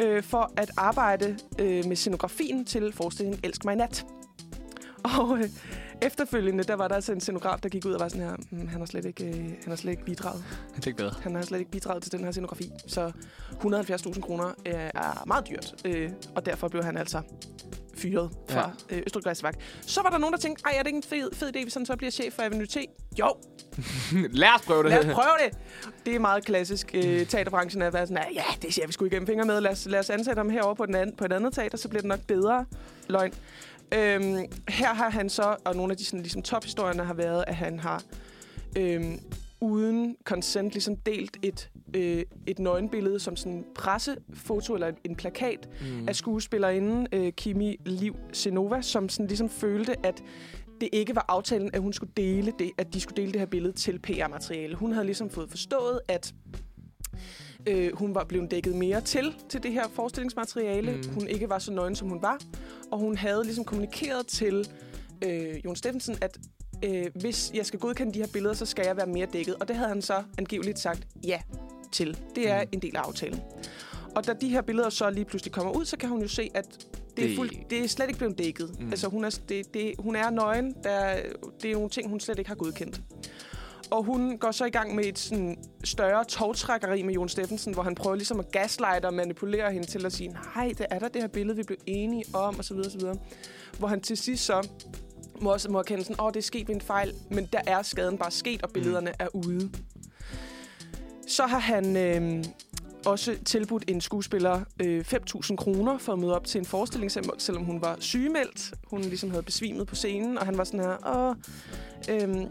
øh, 0.00 0.22
for 0.22 0.52
at 0.56 0.70
arbejde 0.76 1.38
øh, 1.58 1.84
med 1.86 1.96
scenografien 1.96 2.64
til 2.64 2.92
forestillingen 2.92 3.40
Elsk 3.42 3.64
mig 3.64 3.76
nat. 3.76 4.06
Og 5.18 5.38
øh, 5.38 5.50
efterfølgende, 6.02 6.64
der 6.64 6.74
var 6.74 6.88
der 6.88 6.94
altså 6.94 7.12
en 7.12 7.20
scenograf, 7.20 7.58
der 7.62 7.68
gik 7.68 7.84
ud 7.86 7.92
og 7.92 8.00
var 8.00 8.08
sådan 8.08 8.26
her, 8.28 8.36
"Hmm, 8.50 8.68
han 8.68 8.78
har 8.80 8.86
slet 8.86 9.04
ikke, 9.04 9.24
øh, 9.24 9.34
han 9.34 9.54
har 9.68 9.76
slet 9.76 9.90
ikke 9.92 10.04
bidraget. 10.04 10.44
Jeg 10.74 10.82
tænkte 10.82 11.02
bedre. 11.04 11.14
Han 11.22 11.34
har 11.34 11.42
slet 11.42 11.58
ikke 11.58 11.70
bidraget 11.70 12.02
til 12.02 12.12
den 12.12 12.24
her 12.24 12.30
scenografi. 12.32 12.70
Så 12.86 13.12
170.000 13.60 14.20
kroner 14.22 14.46
øh, 14.66 14.74
er 14.74 15.22
meget 15.26 15.48
dyrt, 15.48 15.74
øh, 15.84 16.10
og 16.34 16.46
derfor 16.46 16.68
blev 16.68 16.84
han 16.84 16.96
altså 16.96 17.20
fyret 17.96 18.30
fra 18.48 18.70
ja. 18.90 18.96
øh, 18.96 19.02
Østergræsværk. 19.06 19.54
Så 19.80 20.02
var 20.02 20.10
der 20.10 20.18
nogen, 20.18 20.32
der 20.32 20.38
tænkte, 20.38 20.62
ej, 20.66 20.72
er 20.74 20.78
det 20.78 20.86
ikke 20.86 20.96
en 20.96 21.02
fed, 21.02 21.30
fed 21.34 21.56
idé, 21.56 21.62
hvis 21.62 21.74
han 21.74 21.86
så 21.86 21.96
bliver 21.96 22.10
chef 22.10 22.34
for 22.34 22.42
Avenue 22.42 22.66
T? 22.66 22.76
Jo, 23.18 23.28
Lad 24.32 24.48
os 24.56 24.62
prøve 24.66 24.82
det. 24.82 24.90
lad 24.90 24.98
os 24.98 25.04
prøve 25.14 25.34
det. 25.50 25.58
Det 26.06 26.14
er 26.14 26.18
meget 26.18 26.44
klassisk 26.44 26.90
øh, 26.94 27.26
teaterbranchen 27.26 27.82
at 27.82 27.92
være 27.92 28.06
sådan, 28.06 28.22
"Ah, 28.28 28.34
ja, 28.34 28.44
det 28.62 28.74
ser 28.74 28.86
vi 28.86 28.92
sgu 28.92 29.04
igennem 29.04 29.26
fingre 29.26 29.44
med. 29.44 29.60
Lad 29.60 29.70
os, 29.70 29.86
lad 29.86 29.98
os 30.00 30.10
ansætte 30.10 30.38
ham 30.40 30.50
herovre 30.50 30.76
på, 30.76 30.86
den 30.86 30.94
anden, 30.94 31.16
på 31.16 31.24
et 31.24 31.32
andet 31.32 31.54
teater, 31.54 31.78
så 31.78 31.88
bliver 31.88 32.00
det 32.02 32.08
nok 32.08 32.20
bedre. 32.20 32.64
Løgn. 33.08 33.32
Øhm, 33.94 34.36
her 34.68 34.94
har 34.94 35.10
han 35.10 35.28
så, 35.28 35.56
og 35.64 35.76
nogle 35.76 35.90
af 35.90 35.96
de 35.96 36.04
sådan, 36.04 36.20
ligesom, 36.20 36.42
tophistorierne 36.42 37.04
har 37.04 37.14
været, 37.14 37.44
at 37.46 37.54
han 37.54 37.78
har 37.78 38.02
øhm, 38.78 39.18
uden 39.60 40.16
consent 40.24 40.72
ligesom 40.72 40.96
delt 40.96 41.36
et, 41.42 41.70
øh, 41.96 42.22
et 42.46 42.58
nøgenbillede 42.58 43.20
som 43.20 43.36
sådan 43.36 43.52
en 43.52 43.64
pressefoto 43.74 44.74
eller 44.74 44.86
en, 44.88 44.94
en 45.04 45.16
plakat 45.16 45.68
Mm. 45.80 46.08
af 46.08 46.16
skuespillerinden 46.16 47.06
øh, 47.12 47.32
Kimi 47.32 47.76
Liv 47.86 48.16
Senova, 48.32 48.82
som 48.82 49.08
sådan 49.08 49.26
ligesom 49.26 49.48
følte, 49.50 50.06
at 50.06 50.22
det 50.80 50.88
ikke 50.92 51.14
var 51.14 51.24
aftalen, 51.28 51.70
at 51.72 51.80
hun 51.80 51.92
skulle 51.92 52.12
dele 52.16 52.52
det, 52.58 52.70
at 52.78 52.94
de 52.94 53.00
skulle 53.00 53.16
dele 53.16 53.32
det 53.32 53.40
her 53.40 53.46
billede 53.46 53.72
til 53.72 53.98
PR-materiale. 53.98 54.74
Hun 54.74 54.92
havde 54.92 55.06
ligesom 55.06 55.30
fået 55.30 55.50
forstået, 55.50 56.00
at 56.08 56.34
øh, 57.68 57.92
hun 57.96 58.14
var 58.14 58.24
blevet 58.24 58.50
dækket 58.50 58.74
mere 58.74 59.00
til 59.00 59.34
til 59.48 59.62
det 59.62 59.72
her 59.72 59.88
forestillingsmateriale. 59.88 60.92
Mm. 60.96 61.14
Hun 61.14 61.28
ikke 61.28 61.48
var 61.48 61.58
så 61.58 61.72
nøgen, 61.72 61.96
som 61.96 62.08
hun 62.08 62.22
var. 62.22 62.38
Og 62.92 62.98
hun 62.98 63.16
havde 63.16 63.44
ligesom 63.44 63.64
kommunikeret 63.64 64.26
til 64.26 64.68
øh, 65.24 65.64
Jon 65.64 65.76
Steffensen, 65.76 66.16
at 66.20 66.38
øh, 66.84 67.06
hvis 67.20 67.50
jeg 67.54 67.66
skal 67.66 67.78
godkende 67.80 68.14
de 68.14 68.18
her 68.18 68.28
billeder, 68.32 68.54
så 68.54 68.66
skal 68.66 68.86
jeg 68.86 68.96
være 68.96 69.06
mere 69.06 69.26
dækket. 69.32 69.54
Og 69.60 69.68
det 69.68 69.76
havde 69.76 69.88
han 69.88 70.02
så 70.02 70.22
angiveligt 70.38 70.78
sagt 70.78 71.06
ja 71.26 71.40
til. 71.92 72.18
Det 72.34 72.50
er 72.50 72.62
Mm. 72.62 72.68
en 72.72 72.82
del 72.82 72.96
af 72.96 73.00
aftalen. 73.00 73.40
Og 74.16 74.26
da 74.26 74.32
de 74.40 74.48
her 74.48 74.62
billeder 74.62 74.90
så 74.90 75.10
lige 75.10 75.24
pludselig 75.24 75.52
kommer 75.52 75.72
ud, 75.72 75.84
så 75.84 75.96
kan 75.96 76.08
hun 76.08 76.22
jo 76.22 76.28
se, 76.28 76.50
at 76.54 76.86
det, 77.16 77.32
er, 77.32 77.36
fuld, 77.36 77.50
det 77.70 77.84
er 77.84 77.88
slet 77.88 78.08
ikke 78.08 78.18
blevet 78.18 78.38
dækket. 78.38 78.80
Mm. 78.80 78.90
Altså 78.90 79.08
hun 79.08 79.24
er, 79.24 79.38
det, 79.48 79.74
det, 79.74 79.94
hun 79.98 80.16
er 80.16 80.30
nøgen. 80.30 80.74
Der, 80.84 81.16
det 81.62 81.70
er 81.70 81.74
nogle 81.74 81.90
ting, 81.90 82.08
hun 82.08 82.20
slet 82.20 82.38
ikke 82.38 82.48
har 82.48 82.54
godkendt. 82.54 83.00
Og 83.90 84.04
hun 84.04 84.38
går 84.38 84.50
så 84.50 84.64
i 84.64 84.70
gang 84.70 84.94
med 84.94 85.04
et 85.04 85.18
sådan 85.18 85.58
større 85.84 86.24
togtrækkeri 86.24 87.02
med 87.02 87.14
Jon 87.14 87.28
Steffensen, 87.28 87.74
hvor 87.74 87.82
han 87.82 87.94
prøver 87.94 88.16
ligesom 88.16 88.40
at 88.40 88.52
gaslighte 88.52 89.06
og 89.06 89.14
manipulere 89.14 89.72
hende 89.72 89.86
til 89.86 90.06
at 90.06 90.12
sige, 90.12 90.28
nej, 90.28 90.72
det 90.78 90.86
er 90.90 90.98
der 90.98 91.08
det 91.08 91.22
her 91.22 91.28
billede, 91.28 91.56
vi 91.56 91.62
blev 91.62 91.78
enige 91.86 92.24
om, 92.34 92.58
osv. 92.58 92.76
osv. 92.76 93.02
Hvor 93.78 93.88
han 93.88 94.00
til 94.00 94.16
sidst 94.16 94.44
så 94.44 94.68
må 95.40 95.52
også 95.52 95.70
må 95.70 95.78
erkende 95.78 96.04
sådan, 96.04 96.20
åh, 96.20 96.28
det 96.28 96.36
er 96.36 96.42
sket 96.42 96.68
ved 96.68 96.74
en 96.74 96.80
fejl, 96.80 97.14
men 97.30 97.48
der 97.52 97.60
er 97.66 97.82
skaden 97.82 98.18
bare 98.18 98.30
sket, 98.30 98.62
og 98.62 98.70
billederne 98.70 99.10
mm. 99.10 99.24
er 99.24 99.28
ude. 99.34 99.70
Så 101.26 101.46
har 101.46 101.58
han 101.58 101.96
øh, 101.96 102.44
også 103.06 103.36
tilbudt 103.44 103.84
en 103.88 104.00
skuespiller 104.00 104.60
øh, 104.82 105.04
5.000 105.08 105.56
kroner 105.56 105.98
for 105.98 106.12
at 106.12 106.18
møde 106.18 106.36
op 106.36 106.46
til 106.46 106.58
en 106.58 106.64
forestilling, 106.64 107.12
selv- 107.12 107.30
selvom 107.38 107.64
hun 107.64 107.82
var 107.82 107.96
sygemeldt. 108.00 108.74
Hun 108.86 109.00
ligesom 109.00 109.30
havde 109.30 109.42
besvimet 109.42 109.86
på 109.86 109.94
scenen, 109.94 110.38
og 110.38 110.46
han 110.46 110.58
var 110.58 110.64
sådan 110.64 110.80
her, 110.80 111.16
åh, 111.16 111.36
øh, 112.10 112.46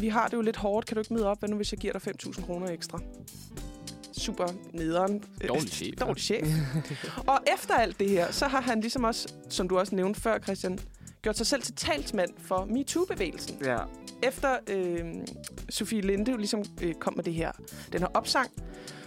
vi 0.00 0.08
har 0.08 0.28
det 0.28 0.36
jo 0.36 0.40
lidt 0.40 0.56
hårdt, 0.56 0.86
kan 0.86 0.94
du 0.94 1.00
ikke 1.00 1.14
møde 1.14 1.26
op? 1.26 1.38
Hvad 1.38 1.48
nu, 1.48 1.56
hvis 1.56 1.72
jeg 1.72 1.78
giver 1.78 1.92
dig 1.92 2.02
5.000 2.24 2.46
kroner 2.46 2.66
ekstra? 2.66 3.00
Super 4.12 4.46
nederen. 4.72 5.24
Øh, 5.42 5.48
Dårlig 5.48 5.70
chef, 5.70 5.94
ja. 6.00 6.04
Dårlig 6.04 6.22
chef. 6.22 6.46
og 7.26 7.38
efter 7.54 7.74
alt 7.74 8.00
det 8.00 8.10
her, 8.10 8.32
så 8.32 8.46
har 8.48 8.60
han 8.60 8.80
ligesom 8.80 9.04
også, 9.04 9.34
som 9.48 9.68
du 9.68 9.78
også 9.78 9.94
nævnte 9.94 10.20
før, 10.20 10.38
Christian, 10.38 10.78
gjort 11.22 11.36
sig 11.36 11.46
selv 11.46 11.62
til 11.62 11.74
talsmand 11.74 12.30
for 12.38 12.64
MeToo-bevægelsen. 12.64 13.58
Ja. 13.64 13.78
Efter 14.22 14.56
øh, 14.66 15.04
Sofie 15.68 16.00
Linde 16.00 16.30
jo 16.30 16.36
ligesom 16.36 16.64
øh, 16.82 16.94
kom 16.94 17.16
med 17.16 17.24
det 17.24 17.34
her, 17.34 17.52
den 17.92 18.00
her 18.00 18.08
opsang, 18.14 18.50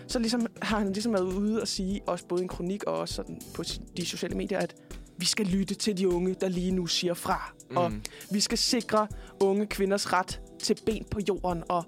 så 0.07 0.19
ligesom 0.19 0.47
har 0.61 0.79
han 0.79 0.93
ligesom 0.93 1.13
været 1.13 1.33
ude 1.33 1.61
og 1.61 1.67
sige, 1.67 2.01
også 2.07 2.25
både 2.27 2.41
i 2.41 2.43
en 2.43 2.47
kronik 2.49 2.83
og 2.83 2.97
også 2.97 3.13
sådan 3.13 3.41
på 3.53 3.63
de 3.97 4.05
sociale 4.05 4.35
medier, 4.37 4.59
at 4.59 4.75
vi 5.17 5.25
skal 5.25 5.45
lytte 5.45 5.75
til 5.75 5.97
de 5.97 6.09
unge, 6.09 6.35
der 6.41 6.47
lige 6.47 6.71
nu 6.71 6.85
siger 6.87 7.13
fra. 7.13 7.53
Mm. 7.69 7.77
Og 7.77 7.91
vi 8.31 8.39
skal 8.39 8.57
sikre 8.57 9.07
unge 9.39 9.65
kvinders 9.65 10.13
ret 10.13 10.41
til 10.61 10.77
ben 10.85 11.05
på 11.11 11.19
jorden. 11.29 11.63
Og 11.69 11.83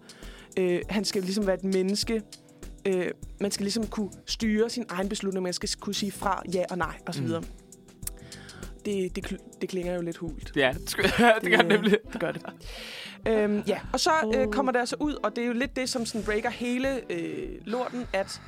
øh, 0.59 0.81
han 0.89 1.05
skal 1.05 1.21
ligesom 1.21 1.47
være 1.47 1.55
et 1.55 1.63
menneske. 1.63 2.21
Øh, 2.85 3.11
man 3.41 3.51
skal 3.51 3.63
ligesom 3.63 3.87
kunne 3.87 4.11
styre 4.25 4.69
sin 4.69 4.85
egen 4.89 5.09
beslutning. 5.09 5.43
Man 5.43 5.53
skal 5.53 5.69
kunne 5.79 5.95
sige 5.95 6.11
fra, 6.11 6.41
ja 6.53 6.63
og 6.69 6.77
nej, 6.77 6.97
osv. 7.07 7.23
Mm. 7.23 7.27
Mm. 7.27 7.43
Det, 8.85 9.15
det, 9.15 9.37
det 9.61 9.69
klinger 9.69 9.93
jo 9.93 10.01
lidt 10.01 10.17
hult. 10.17 10.51
Ja, 10.55 10.73
det, 10.73 10.95
det 11.43 11.51
gør 11.51 11.57
det 11.57 11.67
nemlig. 11.67 11.97
Det 12.13 12.21
gør 12.21 12.31
det. 12.31 12.41
Øhm, 13.27 13.63
ja, 13.67 13.79
og 13.93 13.99
så 13.99 14.11
øh, 14.35 14.47
kommer 14.47 14.71
det 14.71 14.79
altså 14.79 14.95
ud, 14.99 15.13
og 15.23 15.35
det 15.35 15.43
er 15.43 15.47
jo 15.47 15.53
lidt 15.53 15.75
det, 15.75 15.89
som 15.89 16.05
sådan 16.05 16.25
breaker 16.25 16.49
hele 16.49 17.11
øh, 17.11 17.49
lorten, 17.65 18.05
at 18.13 18.41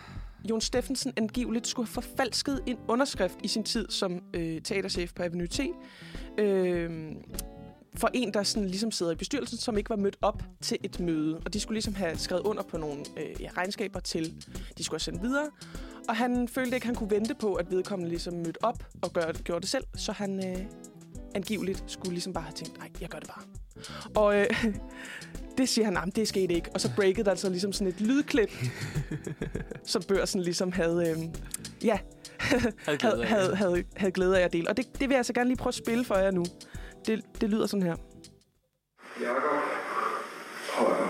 Jon 0.49 0.61
Steffensen 0.61 1.13
angiveligt 1.17 1.67
skulle 1.67 1.87
have 1.87 1.93
forfalsket 1.93 2.61
en 2.65 2.77
underskrift 2.87 3.35
i 3.43 3.47
sin 3.47 3.63
tid 3.63 3.85
som 3.89 4.19
øh, 4.33 4.61
teaterchef 4.61 5.13
på 5.13 5.23
Avenue 5.23 5.47
T. 5.47 5.59
Øh, 6.37 7.11
for 7.97 8.09
en, 8.13 8.33
der 8.33 8.43
sådan 8.43 8.69
ligesom 8.69 8.91
sidder 8.91 9.11
i 9.11 9.15
bestyrelsen, 9.15 9.57
som 9.57 9.77
ikke 9.77 9.89
var 9.89 9.95
mødt 9.95 10.17
op 10.21 10.43
til 10.61 10.77
et 10.83 10.99
møde. 10.99 11.41
Og 11.45 11.53
de 11.53 11.59
skulle 11.59 11.75
ligesom 11.75 11.95
have 11.95 12.17
skrevet 12.17 12.41
under 12.41 12.63
på 12.63 12.77
nogle 12.77 13.03
øh, 13.17 13.41
ja, 13.41 13.49
regnskaber 13.57 13.99
til, 13.99 14.45
de 14.77 14.83
skulle 14.83 14.95
have 14.95 14.99
sendt 14.99 15.23
videre. 15.23 15.49
Og 16.09 16.15
han 16.15 16.47
følte 16.47 16.75
ikke, 16.75 16.85
han 16.87 16.95
kunne 16.95 17.11
vente 17.11 17.35
på, 17.35 17.53
at 17.53 17.71
vedkommende 17.71 18.09
ligesom 18.09 18.33
mødte 18.33 18.63
op 18.63 18.83
og 19.01 19.13
gør, 19.13 19.31
gjorde 19.31 19.61
det 19.61 19.69
selv. 19.69 19.83
Så 19.95 20.11
han 20.11 20.47
øh, 20.47 20.65
angiveligt 21.35 21.83
skulle 21.87 22.11
ligesom 22.11 22.33
bare 22.33 22.43
have 22.43 22.53
tænkt, 22.53 22.77
nej, 22.77 22.89
jeg 23.01 23.09
gør 23.09 23.19
det 23.19 23.27
bare. 23.27 23.43
Og 24.15 24.39
øh, 24.39 24.65
det 25.57 25.69
siger 25.69 25.99
han, 25.99 26.09
det 26.09 26.27
skete 26.27 26.53
ikke. 26.53 26.69
Og 26.73 26.81
så 26.81 26.91
breakede 26.95 27.23
der 27.23 27.31
altså 27.31 27.49
ligesom 27.49 27.73
sådan 27.73 27.87
et 27.87 28.01
lydklip, 28.01 28.51
som 29.83 30.01
børsen 30.07 30.41
ligesom 30.41 30.71
havde, 30.71 31.09
øh, 31.09 31.17
ja, 31.83 31.99
Havde 33.01 33.25
havde, 33.25 33.55
havde, 33.55 33.83
havde 33.95 34.11
glæde 34.11 34.39
af 34.39 34.43
at 34.43 34.53
dele. 34.53 34.69
Og 34.69 34.77
det, 34.77 34.85
det 34.91 35.01
vil 35.01 35.09
jeg 35.09 35.17
altså 35.17 35.33
gerne 35.33 35.49
lige 35.49 35.57
prøve 35.57 35.67
at 35.67 35.75
spille 35.75 36.05
for 36.05 36.15
jer 36.15 36.31
nu. 36.31 36.45
Det, 37.07 37.21
det 37.41 37.49
lyder 37.49 37.67
sådan 37.67 37.83
her. 37.83 37.95
Jakob 39.21 39.43
Højer. 40.73 41.07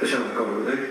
Det 0.00 0.08
ser 0.08 0.18
meget 0.18 0.36
godt 0.36 0.48
ud, 0.50 0.72
ikke? 0.72 0.82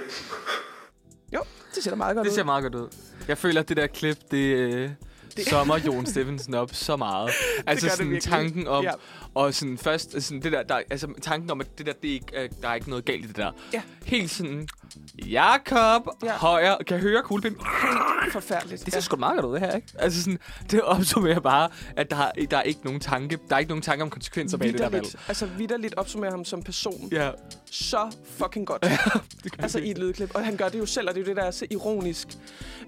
Det 1.75 1.83
ser 1.83 1.95
meget 1.95 2.15
godt 2.15 2.25
Det 2.25 2.31
ud. 2.31 2.35
ser 2.35 2.43
meget 2.43 2.63
godt 2.63 2.75
ud. 2.75 2.87
Jeg 3.27 3.37
føler, 3.37 3.61
at 3.61 3.69
det 3.69 3.77
der 3.77 3.87
klip, 3.87 4.17
det, 4.31 4.37
øh, 4.37 4.71
Det- 4.81 4.95
det... 5.37 5.45
sommer 5.47 5.77
Jon 5.85 6.05
Steffensen 6.05 6.53
op 6.53 6.69
så 6.73 6.95
meget. 6.95 7.29
Altså 7.67 7.85
gør 7.85 7.89
det 7.89 7.97
sådan 7.97 8.11
virkelig. 8.11 8.31
tanken 8.31 8.67
om, 8.67 8.83
Ja. 8.83 8.91
og 9.33 9.53
sådan 9.53 9.77
først, 9.77 10.21
sådan 10.21 10.41
det 10.41 10.51
der, 10.51 10.63
der, 10.63 10.81
altså 10.89 11.07
tanken 11.21 11.51
om, 11.51 11.61
at 11.61 11.77
det 11.77 11.85
der, 11.85 11.93
det 11.93 12.09
er 12.09 12.13
ikke, 12.13 12.49
der 12.61 12.69
er 12.69 12.73
ikke 12.75 12.89
noget 12.89 13.05
galt 13.05 13.25
i 13.25 13.27
det 13.27 13.35
der. 13.35 13.51
Ja. 13.73 13.81
Helt 14.05 14.31
sådan, 14.31 14.67
Jakob, 15.25 16.07
Ja. 16.23 16.27
ja. 16.27 16.33
højre, 16.37 16.77
kan 16.87 16.95
jeg 16.95 17.01
høre 17.01 17.21
kuglepind? 17.23 17.55
Forfærdeligt. 18.31 18.85
Det 18.85 18.93
ser 18.93 18.99
sgu 18.99 19.15
da 19.15 19.19
meget 19.19 19.35
godt 19.35 19.45
ud, 19.45 19.53
det 19.53 19.59
her, 19.61 19.75
ikke? 19.75 19.87
Altså 19.99 20.21
sådan, 20.23 20.39
det 20.71 20.81
opsummerer 20.81 21.39
bare, 21.39 21.69
at 21.97 22.11
der, 22.11 22.31
der 22.51 22.57
er 22.57 22.61
ikke 22.61 22.79
nogen 22.83 22.99
tanke, 22.99 23.37
der 23.49 23.55
er 23.55 23.59
ikke 23.59 23.69
nogen 23.69 23.81
tanke 23.81 24.03
om 24.03 24.09
konsekvenser 24.09 24.57
bag 24.57 24.67
det 24.67 24.79
der 24.79 24.89
valg. 24.89 25.05
Altså 25.27 25.45
vidderligt 25.45 25.93
opsummerer 25.95 26.31
ham 26.31 26.45
som 26.45 26.63
person. 26.63 27.09
Ja, 27.11 27.31
Så 27.71 28.11
fucking 28.37 28.67
godt. 28.67 28.85
altså 29.59 29.79
i 29.79 29.91
et 29.91 29.97
lydklip. 29.97 30.31
Og 30.35 30.45
han 30.45 30.55
gør 30.57 30.69
det 30.69 30.79
jo 30.79 30.85
selv, 30.85 31.09
og 31.09 31.15
det 31.15 31.21
er 31.21 31.25
jo 31.25 31.29
det, 31.29 31.35
der 31.37 31.43
er 31.43 31.51
så 31.51 31.65
ironisk. 31.71 32.27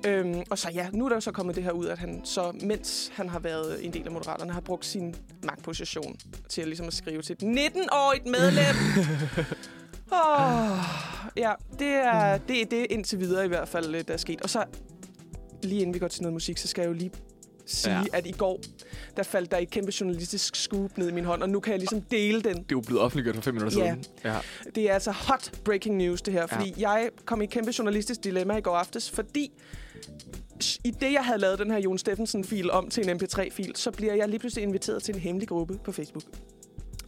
Øhm, 0.05 0.41
og 0.49 0.57
så 0.57 0.69
ja, 0.73 0.87
nu 0.93 1.05
er 1.05 1.09
der 1.09 1.15
jo 1.15 1.21
så 1.21 1.31
kommet 1.31 1.55
det 1.55 1.63
her 1.63 1.71
ud, 1.71 1.85
at 1.85 1.99
han 1.99 2.21
så, 2.23 2.51
mens 2.61 3.11
han 3.15 3.29
har 3.29 3.39
været 3.39 3.85
en 3.85 3.93
del 3.93 4.05
af 4.05 4.11
Moderaterne, 4.11 4.53
har 4.53 4.61
brugt 4.61 4.85
sin 4.85 5.15
magtposition 5.43 6.15
til 6.49 6.61
at, 6.61 6.67
ligesom 6.67 6.87
at 6.87 6.93
skrive 6.93 7.21
til 7.21 7.33
et 7.41 7.43
19-årigt 7.43 8.25
medlem. 8.31 8.75
oh, 10.13 10.77
ja, 11.37 11.51
det 11.79 11.87
er, 11.87 12.37
det 12.37 12.61
er 12.61 12.65
det 12.65 12.87
indtil 12.89 13.19
videre 13.19 13.45
i 13.45 13.47
hvert 13.47 13.67
fald, 13.67 13.95
øh, 13.95 14.03
der 14.07 14.13
er 14.13 14.17
sket. 14.17 14.41
Og 14.41 14.49
så, 14.49 14.63
lige 15.63 15.81
inden 15.81 15.93
vi 15.93 15.99
går 15.99 16.07
til 16.07 16.21
noget 16.21 16.33
musik, 16.33 16.57
så 16.57 16.67
skal 16.67 16.81
jeg 16.81 16.87
jo 16.87 16.93
lige 16.93 17.11
sige, 17.65 17.95
ja. 17.95 18.03
At 18.13 18.27
i 18.27 18.31
går, 18.31 18.59
der 19.17 19.23
faldt 19.23 19.51
der 19.51 19.57
et 19.57 19.69
kæmpe 19.69 19.91
journalistisk 20.01 20.55
scoop 20.55 20.97
ned 20.97 21.09
i 21.09 21.11
min 21.11 21.25
hånd, 21.25 21.43
og 21.43 21.49
nu 21.49 21.59
kan 21.59 21.71
jeg 21.71 21.79
ligesom 21.79 22.01
dele 22.01 22.41
den 22.41 22.53
Det 22.53 22.59
er 22.61 22.65
jo 22.71 22.81
blevet 22.81 23.01
offentliggjort 23.01 23.35
for 23.35 23.41
fem 23.41 23.53
minutter 23.53 23.79
Ja. 23.79 23.85
siden. 23.85 24.05
Ja. 24.23 24.37
det 24.75 24.89
er 24.89 24.93
altså 24.93 25.11
hot 25.11 25.51
breaking 25.65 25.97
news, 25.97 26.21
det 26.21 26.33
her. 26.33 26.47
Fordi 26.47 26.73
ja. 26.79 26.89
jeg 26.89 27.09
kom 27.25 27.41
i 27.41 27.43
et 27.43 27.49
kæmpe 27.49 27.71
journalistisk 27.79 28.23
dilemma 28.23 28.57
i 28.57 28.61
går 28.61 28.75
aftes, 28.75 29.11
fordi 29.11 29.51
i 30.83 30.91
det, 30.91 31.13
jeg 31.13 31.25
havde 31.25 31.39
lavet 31.39 31.59
den 31.59 31.71
her 31.71 31.77
Jon 31.79 31.97
Steffensen-fil 31.97 32.71
om 32.71 32.89
til 32.89 33.09
en 33.09 33.21
MP3-fil, 33.21 33.71
så 33.75 33.91
bliver 33.91 34.13
jeg 34.13 34.29
lige 34.29 34.39
pludselig 34.39 34.63
inviteret 34.63 35.03
til 35.03 35.15
en 35.15 35.21
hemmelig 35.21 35.47
gruppe 35.47 35.79
på 35.83 35.91
Facebook. 35.91 36.23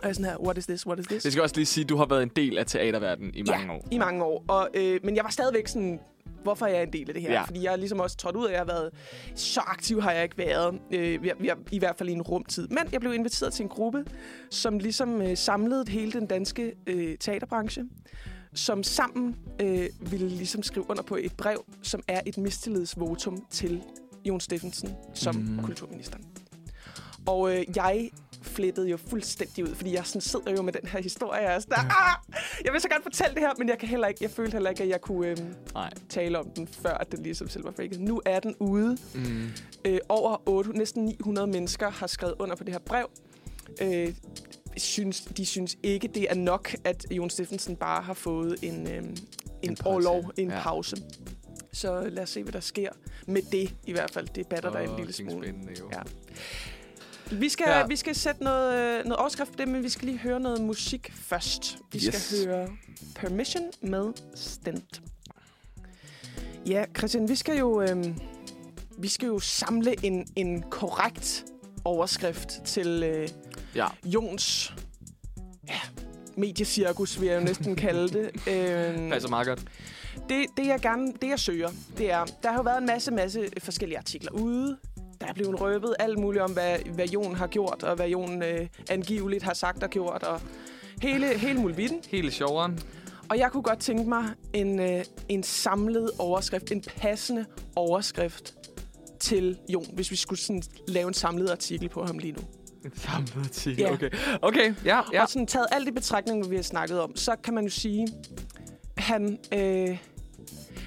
Og 0.06 0.10
jeg 0.10 0.12
er 0.12 0.14
sådan 0.14 0.32
her, 0.32 0.38
what 0.38 0.58
is 0.58 0.66
this, 0.66 0.88
what 0.88 1.00
is 1.00 1.06
this? 1.06 1.24
Jeg 1.24 1.32
skal 1.32 1.44
også 1.44 1.56
lige 1.56 1.66
sige, 1.66 1.84
at 1.84 1.90
du 1.90 1.98
har 1.98 2.06
været 2.06 2.24
en 2.24 2.32
del 2.36 2.58
af 2.58 2.66
teaterverdenen 2.66 3.32
i 3.34 3.42
mange 3.42 3.66
ja, 3.66 3.74
år. 3.74 3.88
i 3.92 3.98
mange 3.98 4.24
år. 4.24 4.46
Og, 4.48 4.70
øh, 4.74 5.00
men 5.04 5.16
jeg 5.16 5.24
var 5.24 5.30
stadigvæk 5.30 5.68
sådan, 5.68 6.00
hvorfor 6.44 6.66
er 6.66 6.74
jeg 6.74 6.84
en 6.84 6.94
del 6.94 7.10
af 7.10 7.14
det 7.14 7.24
her? 7.24 7.34
Ja. 7.34 7.44
Fordi 7.44 7.64
jeg 7.64 7.74
er 7.74 7.76
ligesom 7.76 8.00
også 8.00 8.18
trådt 8.18 8.36
ud 8.36 8.46
af, 8.46 8.48
at 8.48 8.54
jeg 8.54 8.60
har 8.60 8.66
været 8.66 8.90
så 9.36 9.60
aktiv 9.60 10.02
har 10.02 10.12
jeg 10.12 10.24
ikke 10.24 10.38
været, 10.38 10.80
øh, 10.92 11.24
vi, 11.24 11.52
i 11.72 11.80
hvert 11.80 11.96
fald 11.98 12.10
i 12.10 12.12
en 12.12 12.22
rumtid. 12.22 12.68
Men 12.68 12.80
jeg 12.92 13.00
blev 13.00 13.14
inviteret 13.14 13.54
til 13.54 13.64
en 13.64 13.70
gruppe, 13.70 14.06
som 14.50 14.80
ligesom 14.80 15.22
øh, 15.22 15.38
samlede 15.38 15.92
hele 15.92 16.12
den 16.12 16.28
danske 16.28 16.74
øh, 16.88 17.18
teaterbranche, 17.18 17.84
som 18.54 18.84
sammen 18.84 19.36
øh, 19.62 19.90
ville 20.00 20.30
ligesom 20.30 20.64
skrive 20.64 20.90
under 20.90 21.04
på 21.04 21.16
et 21.16 21.34
brev, 21.38 21.66
som 21.82 22.02
er 22.08 22.22
et 22.26 22.38
mistillidsvotum 22.38 23.46
til 23.50 23.84
Jon 24.26 24.40
Steffensen 24.40 24.90
som 25.14 25.36
mm. 25.36 25.64
kulturminister. 25.64 26.18
Og 27.28 27.56
øh, 27.58 27.66
jeg 27.76 28.10
flippede 28.42 28.90
jo 28.90 28.98
fuldstændig 28.98 29.64
ud, 29.64 29.76
fordi 29.76 29.94
jeg 29.94 30.06
sådan 30.06 30.22
sidder 30.22 30.52
jo 30.52 30.62
med 30.62 30.74
den 30.74 30.88
her 30.90 31.02
historie. 31.02 31.42
Jeg, 31.42 31.56
er 31.56 31.60
sådan, 31.60 31.78
ah! 31.78 32.16
jeg 32.66 32.74
vil 32.74 32.82
så 32.82 32.90
gerne 32.90 33.04
fortælle 33.04 33.34
det 33.36 33.42
her, 33.44 33.52
men 33.58 33.70
jeg 33.70 33.78
kan 33.80 33.90
heller 33.90 34.08
ikke, 34.08 34.24
jeg 34.24 34.32
følte 34.32 34.52
heller 34.52 34.70
ikke, 34.70 34.84
at 34.84 34.90
jeg 34.90 35.02
kunne 35.02 35.28
øh, 35.28 35.38
Nej. 35.74 35.90
tale 36.10 36.40
om 36.40 36.50
den, 36.56 36.68
før 36.68 36.94
at 36.94 37.12
den 37.12 37.24
ligesom 37.24 37.50
selv 37.50 37.64
var 37.66 37.72
breaket. 37.72 38.00
Nu 38.00 38.22
er 38.26 38.40
den 38.40 38.56
ude. 38.60 38.98
Mm. 39.16 39.50
Øh, 39.86 40.00
over 40.10 40.50
8, 40.50 40.70
næsten 40.72 41.06
900 41.06 41.48
mennesker 41.48 41.90
har 41.92 42.08
skrevet 42.08 42.36
under 42.40 42.56
på 42.56 42.64
det 42.64 42.74
her 42.74 42.80
brev. 42.80 43.10
Øh, 43.82 44.14
synes, 44.78 45.22
de 45.22 45.46
synes 45.46 45.78
ikke, 45.84 46.08
det 46.08 46.28
er 46.30 46.36
nok, 46.36 46.76
at 46.84 47.06
Jon 47.12 47.30
Steffensen 47.30 47.76
bare 47.76 48.02
har 48.02 48.14
fået 48.14 48.56
en, 48.62 48.88
øh, 48.88 48.98
en, 48.98 49.18
en 49.62 49.78
overlov, 49.86 50.32
en 50.38 50.50
Ja. 50.50 50.62
pause. 50.62 50.98
Så 51.74 52.02
lad 52.10 52.24
os 52.24 52.30
se, 52.30 52.44
hvad 52.44 52.54
der 52.54 52.60
sker 52.60 52.90
med 53.28 53.42
det 53.52 53.74
i 53.86 53.92
hvert 53.92 54.12
fald. 54.12 54.28
Det 54.36 54.48
batter 54.48 54.70
oh, 54.70 54.76
der 54.76 54.82
en 54.82 54.98
lille 54.98 55.14
smule. 55.14 55.54
jo. 55.80 55.90
Ja. 55.94 56.00
Vi 57.32 57.50
skal, 57.50 57.66
Ja. 57.68 57.86
vi 57.88 57.96
skal 57.96 58.16
sætte 58.16 58.44
noget, 58.44 58.74
øh, 59.00 59.04
noget 59.06 59.16
overskrift 59.18 59.52
på 59.52 59.56
det, 59.58 59.68
men 59.68 59.84
vi 59.84 59.90
skal 59.90 60.06
lige 60.06 60.18
høre 60.18 60.40
noget 60.40 60.62
musik 60.62 61.12
først. 61.16 61.78
Vi 61.92 61.98
Yes. 62.08 62.16
skal 62.16 62.48
høre 62.48 62.68
Permission 63.16 63.64
med 63.82 64.14
Stent. 64.36 65.02
Ja, 66.68 66.84
Christian, 66.98 67.30
vi 67.30 67.36
skal 67.36 67.58
jo, 67.58 67.82
øh, 67.82 68.06
vi 68.98 69.08
skal 69.08 69.26
jo 69.28 69.40
samle 69.40 70.06
en, 70.06 70.28
en 70.36 70.64
korrekt 70.70 71.46
overskrift 71.86 72.50
til 72.66 73.04
øh, 73.04 73.28
Ja. 73.76 73.88
Jons 74.06 74.74
ja, 75.68 75.80
mediecirkus, 76.38 77.20
vil 77.22 77.28
jeg 77.30 77.40
jo 77.40 77.44
næsten 77.46 77.76
kalde 77.86 78.10
det. 78.10 78.26
Øh, 78.48 79.12
Passer 79.12 79.30
meget 79.30 79.48
godt. 79.48 79.60
det, 80.30 80.46
det, 80.58 80.66
jeg 80.68 80.80
gerne, 80.80 81.14
det 81.22 81.30
jeg 81.30 81.40
søger, 81.40 81.70
det 81.98 82.12
er, 82.12 82.26
der 82.44 82.50
har 82.50 82.56
jo 82.58 82.62
været 82.64 82.78
en 82.78 82.86
masse, 82.86 83.12
masse 83.12 83.50
forskellige 83.64 83.98
artikler 83.98 84.32
ude. 84.32 84.78
Der 85.26 85.30
er 85.30 85.34
blevet 85.34 85.62
røbet 85.62 85.96
alt 86.00 86.20
muligt 86.20 86.44
om, 86.44 86.52
hvad, 86.52 86.78
hvad 86.94 87.08
Jon 87.08 87.36
har 87.36 87.48
gjort, 87.48 87.84
og 87.84 87.96
hvad 87.96 88.08
Jon 88.08 88.44
øh, 88.44 88.68
angiveligt 88.90 89.44
har 89.44 89.54
sagt 89.54 89.84
og 89.84 89.90
gjort, 89.90 90.24
og 90.24 90.42
hele, 91.02 91.38
hele 91.38 91.60
muligheden. 91.60 92.02
Hele 92.10 92.32
sjoveren. 92.32 92.80
Og 93.30 93.38
jeg 93.38 93.52
kunne 93.52 93.64
godt 93.64 93.80
tænke 93.80 94.10
mig 94.10 94.26
en, 94.54 94.80
øh, 94.80 95.04
en 95.30 95.44
samlet 95.44 96.12
overskrift, 96.20 96.72
en 96.72 96.84
passende 96.98 97.46
overskrift 97.76 98.56
til 99.20 99.58
Jon, 99.70 99.86
hvis 99.94 100.12
vi 100.12 100.16
skulle 100.16 100.40
sådan 100.40 100.64
lave 100.88 101.08
en 101.08 101.14
samlet 101.14 101.50
artikel 101.50 101.90
på 101.90 102.06
ham 102.06 102.18
lige 102.18 102.34
nu. 102.34 102.42
En 102.86 102.92
samlet 102.98 103.38
artikel. 103.46 103.80
Ja. 103.80 103.94
Okay. 103.94 104.10
Okay, 104.42 104.74
ja, 104.86 105.02
Ja. 105.14 105.22
Og 105.22 105.30
sådan 105.30 105.48
taget 105.48 105.68
alt 105.72 105.88
i 105.88 105.92
betragtning, 105.92 106.50
vi 106.50 106.56
har 106.56 106.64
snakket 106.64 107.00
om, 107.00 107.16
så 107.16 107.36
kan 107.44 107.54
man 107.54 107.64
jo 107.64 107.70
sige, 107.70 108.08
han, 108.98 109.40
øh, 109.54 109.98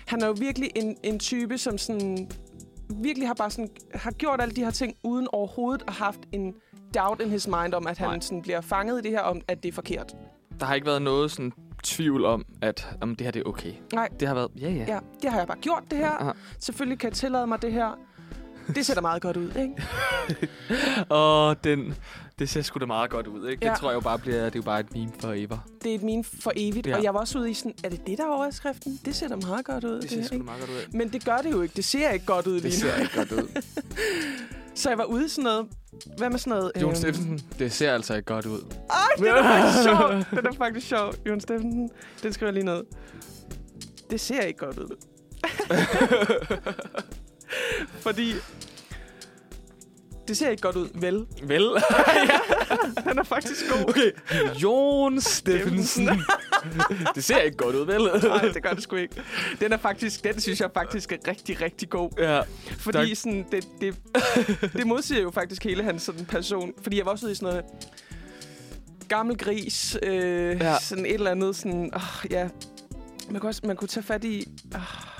han 0.07 0.23
er 0.23 0.27
jo 0.27 0.35
virkelig 0.39 0.71
en, 0.75 0.97
en 1.03 1.19
type, 1.19 1.59
som 1.59 1.79
sådan 1.79 2.31
virkelig 2.97 3.29
har 3.29 3.35
bare 3.35 3.51
sådan, 3.51 3.69
har 3.95 4.11
gjort 4.11 4.41
alle 4.41 4.55
de 4.55 4.65
her 4.65 4.71
ting, 4.71 4.95
uden 5.05 5.29
overhovedet 5.33 5.83
at 5.87 5.95
have 5.95 6.05
haft 6.05 6.21
en 6.33 6.55
doubt 6.95 7.21
in 7.23 7.31
his 7.31 7.47
mind 7.49 7.75
om, 7.75 7.87
at 7.87 7.99
han 7.99 8.09
Nej. 8.09 8.21
sådan 8.21 8.43
bliver 8.43 8.61
fanget 8.61 8.99
i 8.99 9.03
det 9.03 9.11
her, 9.11 9.21
om 9.21 9.41
at 9.49 9.63
det 9.63 9.69
er 9.69 9.73
forkert. 9.73 10.13
Der 10.61 10.67
har 10.67 10.75
ikke 10.75 10.87
været 10.87 11.03
noget 11.03 11.31
sådan 11.31 11.53
tvivl 11.85 12.25
om, 12.25 12.45
at 12.63 12.89
om 13.01 13.17
det 13.17 13.25
her 13.25 13.31
det 13.31 13.41
er 13.41 13.49
okay. 13.49 13.73
Nej. 13.93 14.09
Det 14.21 14.29
har 14.29 14.35
været, 14.35 14.51
ja 14.61 14.71
ja. 14.71 14.85
Ja, 14.89 14.99
det 15.23 15.31
har 15.31 15.39
jeg 15.39 15.47
bare 15.47 15.59
gjort, 15.59 15.83
det 15.91 15.99
her. 15.99 16.11
Aha. 16.11 16.31
Selvfølgelig 16.59 16.99
kan 16.99 17.09
jeg 17.09 17.17
tillade 17.17 17.47
mig 17.47 17.63
det 17.63 17.73
her. 17.73 17.99
Det 18.75 18.87
ser 18.87 18.95
da 18.95 19.01
meget 19.01 19.23
godt 19.23 19.37
ud, 19.37 19.53
ikke? 19.57 19.75
Og 21.23 21.65
den, 21.65 21.95
det 22.39 22.49
ser 22.49 22.63
sgu 22.63 22.79
da 22.79 22.87
meget 22.87 23.11
godt 23.11 23.27
ud, 23.27 23.49
ikke? 23.49 23.65
Ja. 23.67 23.71
Det 23.71 23.79
tror 23.79 23.91
jeg 23.91 23.95
jo 23.95 24.01
bare 24.01 24.19
bliver, 24.19 24.45
det 24.45 24.55
er 24.55 24.59
jo 24.59 24.63
bare 24.63 24.81
et 24.81 24.93
meme 24.95 25.13
forever. 25.21 25.59
Det 25.85 25.91
er 25.91 25.95
et 25.95 26.03
meme 26.03 26.25
for 26.25 26.53
evigt. 26.57 26.87
Ja. 26.87 26.97
Og 26.97 27.03
jeg 27.03 27.15
var 27.15 27.21
også 27.21 27.39
ude 27.39 27.51
i 27.51 27.55
sådan, 27.55 27.75
er 27.85 27.89
det 27.89 28.07
det, 28.07 28.19
der 28.19 28.25
er 28.25 28.29
overskriften? 28.29 29.01
Det 29.05 29.17
ser 29.17 29.29
da 29.29 29.37
meget 29.37 29.65
godt 29.65 29.85
ud. 29.85 30.01
Det 30.01 30.11
ser 30.11 30.17
her, 30.21 30.27
sgu 30.27 30.37
da 30.37 30.43
meget 30.43 30.61
godt 30.61 30.71
ud. 30.71 30.93
Men 30.93 31.13
det 31.13 31.25
gør 31.25 31.37
det 31.37 31.51
jo 31.51 31.63
ikke. 31.63 31.75
Det 31.77 31.85
ser 31.85 32.11
ikke 32.11 32.27
godt 32.27 32.47
ud 32.47 32.55
Det 32.55 32.63
lige 32.63 32.85
nu. 32.85 32.91
ser 32.91 32.97
ikke 33.01 33.17
godt 33.17 33.33
ud. 33.33 33.49
Så 34.75 34.89
jeg 34.89 34.99
var 34.99 35.05
ude 35.05 35.25
i 35.25 35.29
sådan 35.29 35.45
noget... 35.45 35.67
Hvad 36.19 36.31
med 36.31 36.39
sådan 36.39 36.51
noget... 36.51 36.73
Jon 36.81 36.85
øhm, 36.91 36.97
Steffensen, 36.97 37.41
det 37.59 37.73
ser 37.73 37.95
altså 37.95 38.15
ikke 38.15 38.27
godt 38.27 38.47
ud. 38.47 38.61
Ej, 38.91 38.97
den 39.19 39.27
er 39.27 39.43
faktisk 39.43 39.83
sjov. 39.89 40.11
Den 40.41 40.47
er 40.47 40.53
faktisk 40.59 40.87
sjov, 40.89 41.15
Jon 41.27 41.41
Steffensen. 41.41 41.91
Den 42.23 42.33
skriver 42.33 42.53
lige 42.53 42.65
ned. 42.65 42.83
Det 44.11 44.21
ser 44.21 44.41
ikke 44.41 44.59
godt 44.59 44.79
ud. 44.79 44.97
Fordi... 48.07 48.33
Det 50.29 50.37
ser 50.37 50.51
ikke 50.51 50.61
godt 50.63 50.77
ud, 50.77 50.89
vel? 50.95 51.27
Vel? 51.43 51.63
Den 53.09 53.19
er 53.19 53.23
faktisk 53.23 53.65
god. 53.73 53.89
okay. 53.89 54.11
Jon 54.63 55.21
Steffensen. 55.21 56.09
det 57.15 57.25
ser 57.25 57.39
ikke 57.39 57.57
godt 57.57 57.77
ud, 57.77 57.87
vel? 57.87 58.03
Nej, 58.29 58.41
det 58.55 58.63
gør 58.63 58.71
det 58.71 58.83
sgu 58.83 58.97
ikke. 58.97 59.23
Den 59.61 59.73
er 59.73 59.77
faktisk, 59.77 60.25
den 60.25 60.41
synes 60.41 60.61
jeg 60.61 60.71
faktisk 60.75 61.13
er 61.13 61.17
rigtig, 61.29 61.61
rigtig 61.61 61.89
god. 61.91 62.11
Ja. 62.19 62.41
Fordi 62.79 63.09
Tak. 63.09 63.17
sådan, 63.17 63.47
det, 63.53 63.69
det, 63.81 63.95
det 64.73 64.87
modsiger 64.87 65.23
jo 65.23 65.31
faktisk 65.31 65.65
hele 65.65 65.83
hans 65.83 66.03
sådan, 66.03 66.25
person. 66.25 66.73
Fordi 66.83 66.97
jeg 66.99 67.07
var 67.07 67.13
også 67.13 67.27
ude 67.27 67.33
i 67.33 67.35
sådan 67.35 67.49
noget 67.49 67.65
gammel 69.09 69.39
gris, 69.39 69.97
øh, 70.03 70.13
Ja. 70.13 70.51
ja. 70.71 70.77
sådan 70.81 71.07
et 71.07 71.15
eller 71.15 71.31
andet, 71.31 71.57
sådan, 71.57 71.91
oh, 71.95 72.31
ja. 72.33 72.49
Man 73.31 73.41
kunne, 73.41 73.51
også, 73.51 73.61
man 73.65 73.77
kunne 73.77 73.89
tage 73.89 74.05
fat 74.05 74.25
i, 74.25 74.49
oh, 74.75 74.81
ja. 74.81 75.18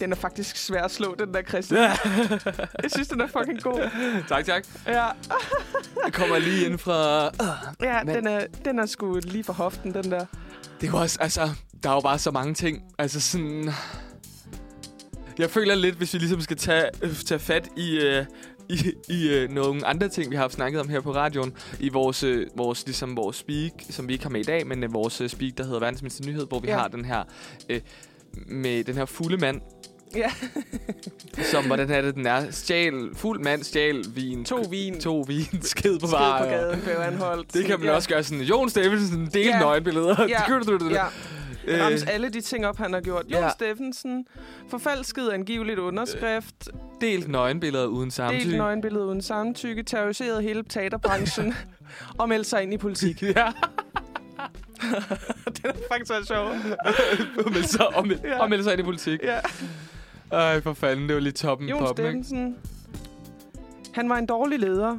Den 0.00 0.12
er 0.12 0.16
faktisk 0.16 0.56
svær 0.56 0.82
at 0.82 0.90
slå, 0.90 1.14
den 1.18 1.34
der 1.34 1.42
Christian. 1.42 1.80
ja. 1.80 1.96
Jeg 2.82 2.90
synes, 2.90 3.08
den 3.08 3.20
er 3.20 3.26
fucking 3.26 3.62
god. 3.62 3.90
tak, 4.28 4.44
tak. 4.44 4.64
Ja, 4.86 5.04
Jeg 6.04 6.12
kommer 6.12 6.38
lige 6.38 6.66
ind 6.66 6.78
fra... 6.78 7.24
ja 7.88 8.04
Men- 8.04 8.14
den, 8.14 8.26
er, 8.26 8.46
den 8.64 8.78
er 8.78 8.86
sgu 8.86 9.20
lige 9.24 9.44
for 9.44 9.52
hoften, 9.52 9.94
den 9.94 10.10
der. 10.10 10.24
Det 10.80 10.88
jo 10.88 10.96
også, 10.96 11.18
altså, 11.20 11.48
der 11.82 11.90
er 11.90 11.94
jo 11.94 12.00
bare 12.00 12.18
så 12.18 12.30
mange 12.30 12.54
ting. 12.54 12.82
Altså 12.98 13.20
sådan... 13.20 13.70
Jeg 15.38 15.50
føler 15.50 15.74
lidt, 15.74 15.94
hvis 15.96 16.14
vi 16.14 16.18
ligesom 16.18 16.40
skal 16.40 16.56
tage, 16.56 16.84
øh, 17.02 17.14
tage 17.16 17.38
fat 17.38 17.68
i, 17.76 17.98
øh, 17.98 18.24
i, 18.68 18.92
i 19.08 19.28
øh, 19.28 19.50
nogle 19.50 19.86
andre 19.86 20.08
ting, 20.08 20.30
vi 20.30 20.36
har 20.36 20.48
snakket 20.48 20.80
om 20.80 20.88
her 20.88 21.00
på 21.00 21.14
radioen. 21.14 21.52
I 21.80 21.88
vores, 21.88 22.22
øh, 22.22 22.46
vores, 22.56 22.86
ligesom 22.86 23.16
vores 23.16 23.36
speak, 23.36 23.70
som 23.90 24.08
vi 24.08 24.12
ikke 24.12 24.24
har 24.24 24.30
med 24.30 24.40
i 24.40 24.44
dag, 24.44 24.66
men 24.66 24.84
øh, 24.84 24.92
vores 24.94 25.20
øh, 25.20 25.28
speak, 25.28 25.52
der 25.58 25.64
hedder 25.64 25.78
Verdens 25.80 26.02
Mindste 26.02 26.26
Nyhed, 26.26 26.46
hvor 26.46 26.60
vi 26.60 26.68
Ja. 26.68 26.78
har 26.78 26.88
den 26.88 27.04
her... 27.04 27.22
Øh, 27.68 27.80
med 28.46 28.84
den 28.84 28.94
her 28.96 29.04
fulde 29.04 29.36
mand, 29.36 29.60
Ja, 30.16 30.30
som, 31.44 31.64
hvordan 31.64 31.90
er 31.90 32.00
det, 32.02 32.14
den 32.14 32.26
er? 32.26 32.50
Stjæl, 32.50 32.94
fuld 33.14 33.40
mand 33.40 33.62
stjæl 33.62 34.04
vin. 34.14 34.44
to 34.44 34.56
vin. 34.70 35.00
To 35.00 35.24
vin, 35.28 35.44
skid 35.62 35.98
på 35.98 36.06
Skid 36.06 36.16
bar. 36.18 36.38
på 36.44 36.44
gaden, 36.50 36.80
blev 36.80 36.94
anholdt. 36.94 37.54
Det 37.54 37.64
kan 37.64 37.78
man 37.80 37.88
ja. 37.88 37.94
også 37.94 38.08
gøre 38.08 38.22
sådan. 38.22 38.42
Jon 38.44 38.70
Steffensen, 38.70 39.30
del 39.34 39.46
Ja. 39.46 39.58
nøgenbilleder. 39.58 40.26
Ja. 40.28 40.42
Ja, 41.66 41.76
Øh, 41.76 41.84
Rammes 41.84 42.02
alle 42.02 42.28
de 42.28 42.40
ting 42.40 42.66
op, 42.66 42.76
han 42.78 42.92
har 42.92 43.00
gjort. 43.00 43.24
Jon 43.32 43.42
ja. 43.42 43.50
Steffensen, 43.50 44.26
forfalsket 44.70 45.28
angiveligt 45.30 45.78
underskrift, 45.78 46.68
Delt 47.00 47.28
nøgenbilleder 47.28 47.86
uden 47.86 48.10
samtykke. 48.10 48.44
delt 48.44 48.56
nøgenbillede 48.56 49.04
uden 49.06 49.22
samtykke, 49.22 49.82
terroriseret 49.82 50.42
hele 50.42 50.62
teaterbranchen 50.68 51.54
og 52.18 52.28
meldt 52.28 52.46
sig 52.46 52.62
ind 52.62 52.74
i 52.74 52.76
politik. 52.76 53.22
Ja. 53.22 53.28
det 55.46 55.64
er 55.64 55.72
faktisk 55.92 56.12
også 56.12 56.24
sjovt. 56.34 57.54
men 57.54 57.62
så 57.64 57.82
om, 57.94 58.12
Ja. 58.24 58.46
melde 58.46 58.64
sig 58.64 58.72
ind 58.72 58.80
i 58.80 58.84
politik. 58.84 59.20
Ja. 59.22 59.38
Ej, 60.32 60.60
for 60.60 60.72
fanden, 60.72 61.08
det 61.08 61.14
var 61.14 61.20
lige 61.20 61.32
toppen 61.32 61.68
Jon 61.68 61.78
poppen, 61.78 62.06
ikke? 62.06 62.24
Steffensen, 62.24 62.56
han 63.92 64.08
var 64.08 64.16
en 64.16 64.26
dårlig 64.26 64.58
leder. 64.58 64.98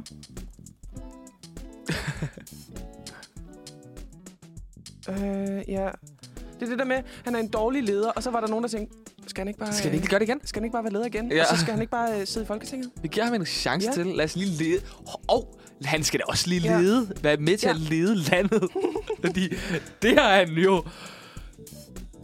øh, 5.08 5.16
ja. 5.68 5.88
Det 6.60 6.66
er 6.66 6.70
det 6.70 6.78
der 6.78 6.84
med, 6.84 6.96
han 7.24 7.34
er 7.34 7.38
en 7.38 7.48
dårlig 7.48 7.82
leder, 7.82 8.08
og 8.10 8.22
så 8.22 8.30
var 8.30 8.40
der 8.40 8.48
nogen, 8.48 8.62
der 8.62 8.68
tænkte, 8.68 8.96
skal 9.26 9.40
han 9.40 9.48
ikke 9.48 9.60
bare, 9.60 9.72
Skal 9.72 9.90
vi 9.92 9.96
ikke 9.96 10.08
gøre 10.08 10.20
det 10.20 10.28
igen? 10.28 10.40
skal 10.44 10.60
han 10.60 10.64
ikke 10.64 10.72
bare 10.72 10.84
være 10.84 10.92
leder 10.92 11.06
igen? 11.06 11.30
Ja. 11.30 11.36
Ja. 11.36 11.42
Og 11.42 11.56
så 11.56 11.56
skal 11.60 11.72
han 11.72 11.80
ikke 11.80 11.90
bare 11.90 12.20
øh, 12.20 12.26
sidde 12.26 12.44
i 12.44 12.46
Folketinget? 12.46 12.90
Vi 13.02 13.08
giver 13.08 13.24
ham 13.24 13.34
en 13.34 13.46
chance 13.46 13.88
Ja. 13.88 13.92
til. 13.94 14.06
Lad 14.06 14.24
os 14.24 14.36
lige 14.36 14.50
lede. 14.64 14.80
Og 15.28 15.58
han 15.84 16.02
skal 16.02 16.20
da 16.20 16.24
også 16.28 16.48
lige 16.48 16.60
Ja. 16.62 16.80
lede. 16.80 17.12
Være 17.22 17.36
med 17.36 17.56
til 17.56 17.66
Ja. 17.66 17.72
at 17.74 17.80
lede 17.80 18.16
landet. 18.16 18.62
Fordi 19.24 19.48
det 20.02 20.18
har 20.18 20.34
han 20.36 20.48
jo... 20.48 20.84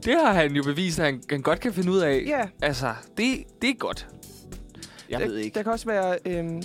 Det 0.05 0.15
har 0.21 0.33
han 0.33 0.53
jo 0.53 0.63
bevist, 0.63 0.99
at 0.99 1.05
han, 1.05 1.23
han 1.31 1.43
godt 1.43 1.61
kan 1.61 1.73
finde 1.75 1.93
ud 1.93 1.99
af. 1.99 2.23
Ja. 2.27 2.49
Altså, 2.63 2.95
det, 3.17 3.45
det 3.63 3.71
er 3.71 3.75
godt. 3.75 4.07
Jeg 5.11 5.21
der, 5.21 5.27
ved 5.27 5.37
ikke. 5.37 5.55
Der 5.55 5.63
kan 5.63 5.73
også 5.73 5.87
være... 5.87 6.19
Øhm, 6.27 6.63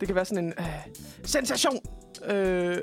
det 0.00 0.08
kan 0.08 0.14
være 0.14 0.24
sådan 0.24 0.44
en... 0.44 0.52
Øh, 0.58 0.64
sensation! 1.24 1.78
Øh, 2.26 2.76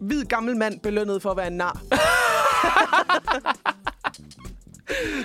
hvid 0.00 0.24
gammel 0.24 0.56
mand 0.56 0.80
belønnet 0.80 1.22
for 1.22 1.30
at 1.30 1.36
være 1.36 1.46
en 1.46 1.52
nar. 1.56 1.80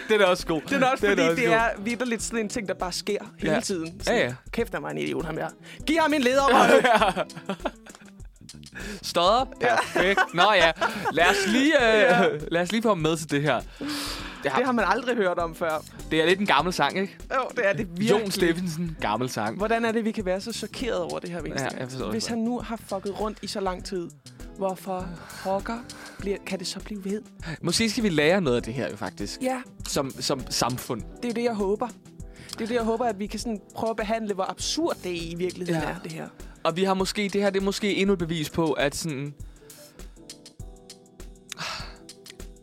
Det 0.10 0.22
er 0.22 0.26
også 0.26 0.48
god. 0.48 0.62
Det 0.70 0.84
er 0.84 0.88
også, 0.88 1.08
Den 1.08 1.18
fordi 1.18 1.28
også 1.30 1.36
det 1.42 1.46
god. 1.46 1.54
er 1.56 1.70
vidderligt 1.80 2.24
sådan 2.24 2.40
en 2.40 2.50
ting, 2.50 2.68
der 2.68 2.74
bare 2.74 2.92
sker 2.92 3.18
hele 3.40 3.54
Ja. 3.54 3.60
tiden. 3.60 4.02
Ja, 4.08 4.14
ja. 4.18 4.34
Kæft, 4.52 4.72
der 4.72 4.80
var 4.80 4.90
en 4.90 4.98
idiot, 4.98 5.26
ham 5.26 5.38
her. 5.38 5.50
Giv 5.88 5.98
ham 6.00 6.14
en 6.14 6.22
lederrolle! 6.22 6.86
Stod 9.02 9.24
op. 9.24 9.48
Ja. 9.62 9.76
Perfekt. 9.76 10.20
Nå 10.34 10.44
ja, 10.56 10.72
lad 11.12 11.26
os 11.30 11.48
lige, 11.48 11.94
øh, 11.94 12.00
Ja. 12.00 12.24
lad 12.52 12.62
os 12.62 12.72
lige 12.72 12.82
få 12.82 12.88
ham 12.90 12.98
med 12.98 13.18
til 13.18 13.32
det 13.32 13.42
her. 13.42 13.62
Det, 13.80 14.52
har, 14.52 14.58
det 14.60 14.66
har 14.66 14.72
man 14.74 14.86
aldrig 14.88 15.16
hørt 15.16 15.38
om 15.40 15.56
før. 15.56 15.84
det 16.12 16.22
er 16.22 16.26
lidt 16.26 16.40
en 16.40 16.46
gammel 16.46 16.74
sang, 16.74 16.98
ikke? 17.00 17.18
Jo, 17.36 17.42
det 17.56 17.70
er 17.70 17.74
det 17.74 17.88
virkelig. 17.90 18.10
Jon 18.10 18.32
Steffensen, 18.32 18.98
gammel 19.02 19.30
sang. 19.30 19.58
Hvordan 19.58 19.86
er 19.86 19.92
det, 19.92 20.06
vi 20.06 20.12
kan 20.12 20.26
være 20.26 20.42
så 20.42 20.54
chokeret 20.54 20.98
over 21.02 21.20
det 21.20 21.30
her? 21.30 21.42
Ja, 21.48 21.54
jeg 21.80 21.90
forstår 21.90 22.12
Hvis 22.12 22.26
han 22.28 22.38
nu 22.38 22.60
har 22.60 22.76
fucket 22.90 23.20
rundt 23.20 23.38
i 23.42 23.48
så 23.48 23.60
lang 23.60 23.86
tid, 23.86 24.10
hvorfor 24.58 25.08
pokker 25.44 25.78
bliver, 26.20 26.38
kan 26.48 26.60
det 26.60 26.68
så 26.68 26.80
blive 26.80 27.06
ved? 27.06 27.22
Måske 27.62 27.90
skal 27.90 28.04
vi 28.04 28.10
lære 28.10 28.42
noget 28.42 28.58
af 28.58 28.64
det 28.64 28.74
her, 28.74 28.90
jo 28.90 28.96
faktisk. 28.98 29.40
Ja, 29.42 29.62
Som, 29.88 30.12
som 30.20 30.42
samfund. 30.50 31.02
det 31.24 31.30
er 31.30 31.34
det, 31.34 31.44
jeg 31.44 31.54
håber. 31.54 31.88
Det 32.58 32.64
er 32.64 32.68
det, 32.68 32.76
jeg 32.76 32.84
håber, 32.84 33.06
at 33.06 33.20
vi 33.20 33.28
kan 33.28 33.40
sådan 33.40 33.62
prøve 33.76 33.90
at 33.90 33.96
behandle, 33.98 34.34
hvor 34.34 34.50
absurd 34.50 34.98
det 35.04 35.10
i 35.10 35.36
virkeligheden 35.38 35.82
Ja. 35.82 35.90
er, 35.90 36.00
det 36.04 36.12
her. 36.12 36.28
Og 36.64 36.76
vi 36.76 36.84
har 36.84 36.94
måske, 36.94 37.30
det 37.34 37.42
her 37.42 37.50
det 37.50 37.60
er 37.60 37.64
måske 37.66 37.96
endnu 37.96 38.14
et 38.14 38.20
bevis 38.20 38.50
på, 38.50 38.72
at 38.72 38.96
sådan... 38.96 39.34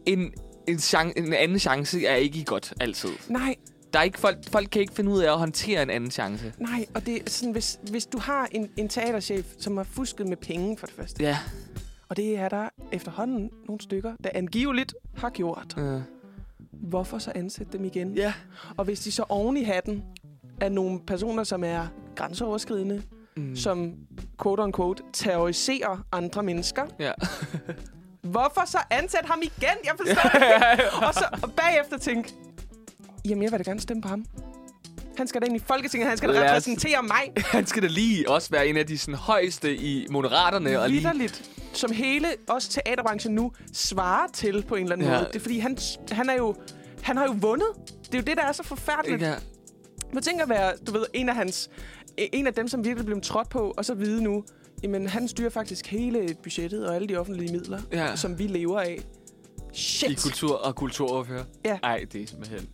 En, 0.07 0.33
en, 0.67 0.79
chan, 0.79 1.13
en 1.17 1.33
anden 1.33 1.59
chance 1.59 2.07
er 2.07 2.15
ikke 2.15 2.45
godt 2.45 2.75
altid. 2.81 3.11
Nej, 3.29 3.55
Der 3.93 3.99
er 3.99 4.03
ikke 4.03 4.19
folk, 4.19 4.39
folk 4.49 4.69
kan 4.73 4.81
ikke 4.81 4.95
finde 4.95 5.11
ud 5.11 5.21
af 5.21 5.33
at 5.33 5.39
håndtere 5.39 5.83
en 5.83 5.91
anden 5.91 6.11
chance. 6.11 6.53
nej, 6.59 6.87
og 6.95 7.07
det 7.07 7.17
er 7.17 7.21
sådan, 7.31 7.53
hvis, 7.53 7.79
hvis 7.91 8.07
du 8.07 8.19
har 8.19 8.49
en, 8.53 8.69
en 8.77 8.89
teaterchef, 8.89 9.47
som 9.59 9.77
har 9.77 9.85
fusket 9.85 10.29
med 10.29 10.37
penge 10.37 10.77
for 10.77 10.87
det 10.87 10.95
første, 10.97 11.23
Ja. 11.23 11.39
og 12.09 12.17
det 12.17 12.39
er 12.39 12.49
der 12.49 12.69
efterhånden 12.93 13.51
nogle 13.69 13.81
stykker, 13.81 14.13
der 14.25 14.31
angiveligt 14.35 14.95
har 15.17 15.31
gjort, 15.31 15.75
Uh. 15.77 16.01
Hvorfor 16.83 17.19
så 17.19 17.33
ansætte 17.35 17.73
dem 17.79 17.85
igen? 17.85 18.15
Ja. 18.15 18.33
Og 18.77 18.85
hvis 18.85 19.01
de 19.01 19.13
så 19.13 19.25
oven 19.29 19.57
i 19.57 19.63
hatten 19.63 20.03
er 20.61 20.69
nogle 20.69 21.01
personer, 21.07 21.45
som 21.45 21.65
er 21.65 21.87
grænseoverskridende, 22.17 23.03
Mm. 23.37 23.57
som 23.57 23.93
quote-unquote 24.43 25.03
terroriserer 25.13 26.05
andre 26.13 26.43
mennesker, 26.43 26.83
Ja. 27.01 27.13
hvorfor 28.23 28.63
så 28.67 28.79
ansætte 28.91 29.27
ham 29.27 29.39
igen? 29.43 29.77
Jeg 29.85 29.93
forstår 29.97 30.31
det 30.39 30.47
ikke. 30.73 30.91
Og 31.07 31.15
så 31.15 31.25
og 31.43 31.53
bagefter 31.53 31.99
tænke, 31.99 32.33
jamen 33.29 33.43
jeg 33.43 33.53
vil 33.53 33.59
da 33.59 33.71
gerne 33.71 33.81
stemme 33.81 34.03
på 34.03 34.09
ham. 34.09 34.25
Han 35.17 35.27
skal 35.27 35.41
da 35.41 35.47
ind 35.47 35.57
i 35.57 35.59
Folketinget, 35.59 36.09
han 36.09 36.17
skal 36.19 36.35
da 36.35 36.43
repræsentere 36.43 37.03
mig. 37.03 37.33
Han 37.53 37.67
skal 37.67 37.83
da 37.83 37.89
lige 37.89 38.31
også 38.31 38.51
være 38.51 38.67
en 38.67 38.77
af 38.77 38.87
de 38.87 38.99
sådan, 38.99 39.15
højeste 39.15 39.77
i 39.77 40.07
moderaterne. 40.11 40.81
Og 40.81 40.89
lige, 40.89 40.97
Vitterligt. 41.01 41.51
Som 41.75 41.93
hele, 41.93 42.27
også 42.49 42.69
teaterbranchen 42.71 43.35
nu, 43.35 43.53
svarer 43.73 44.27
til 44.33 44.65
på 44.69 44.75
en 44.75 44.83
eller 44.83 44.97
anden 44.97 45.09
Ja. 45.09 45.15
måde. 45.17 45.27
Det 45.29 45.37
er 45.37 45.41
fordi, 45.41 45.59
han, 45.59 45.79
han 46.11 46.29
er 46.31 46.35
jo... 46.35 46.55
Han 47.03 47.17
har 47.17 47.25
jo 47.25 47.35
vundet. 47.37 47.67
Det 48.07 48.15
er 48.15 48.19
jo 48.19 48.25
det, 48.25 48.37
der 48.37 48.43
er 48.43 48.53
så 48.53 48.63
forfærdeligt. 48.63 49.23
ja. 49.23 49.35
Man 50.13 50.23
tænker 50.23 50.43
at 50.43 50.49
være, 50.49 50.73
du 50.87 50.93
ved, 50.93 51.05
en 51.15 51.29
af 51.29 51.35
hans... 51.35 51.71
En 52.17 52.47
af 52.47 52.55
dem, 52.55 52.69
som 52.69 52.85
virkelig 52.85 53.07
blev 53.07 53.21
trådt 53.21 53.49
på, 53.49 53.75
og 53.77 53.85
så 53.85 53.95
vide 53.95 54.23
nu, 54.25 54.45
jamen 54.83 55.07
han 55.07 55.29
styrer 55.29 55.51
faktisk 55.51 55.87
hele 55.87 56.35
budgettet 56.43 56.87
og 56.89 56.95
alle 56.95 57.09
de 57.09 57.17
offentlige 57.17 57.53
midler, 57.53 57.81
Ja. 57.93 58.17
som 58.17 58.39
vi 58.39 58.47
lever 58.47 58.81
af. 58.81 58.99
I 59.73 59.77
Shit! 59.77 60.23
kultur 60.23 60.55
og 60.57 60.75
kulturordfører. 60.75 61.45
Ja. 61.65 61.79
Ej, 61.83 62.05
det 62.13 62.23
er 62.23 62.27
simpelthen... 62.27 62.69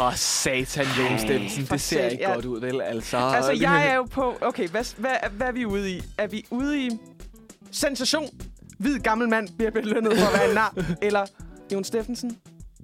Åh, 0.00 0.14
satan, 0.16 0.86
Jon 0.98 1.18
for 1.18 1.26
Det 1.26 1.50
ser 1.68 1.78
sat- 1.78 2.12
ikke 2.12 2.24
ja. 2.24 2.34
godt 2.34 2.44
ud, 2.44 2.60
vel? 2.60 2.80
Altså, 2.80 3.16
Altså, 3.16 3.52
jeg 3.52 3.88
er 3.90 3.94
jo 3.94 4.02
på... 4.02 4.34
Okay, 4.40 4.68
hvad, 4.68 4.84
hvad, 4.98 5.10
hvad 5.36 5.46
er 5.46 5.52
vi 5.52 5.64
ude 5.66 5.90
i? 5.90 6.02
Er 6.18 6.26
vi 6.26 6.46
ude 6.50 6.86
i 6.86 6.90
sensation? 7.74 8.28
Hvid 8.78 8.98
gammel 8.98 9.28
mand 9.28 9.48
bliver 9.56 9.70
belønnet 9.70 10.18
for 10.18 10.26
at 10.26 10.32
være 10.38 10.48
en 10.48 10.54
nar? 10.54 10.74
Eller 11.02 11.26
Jon 11.72 11.84
Steffensen? 11.84 12.38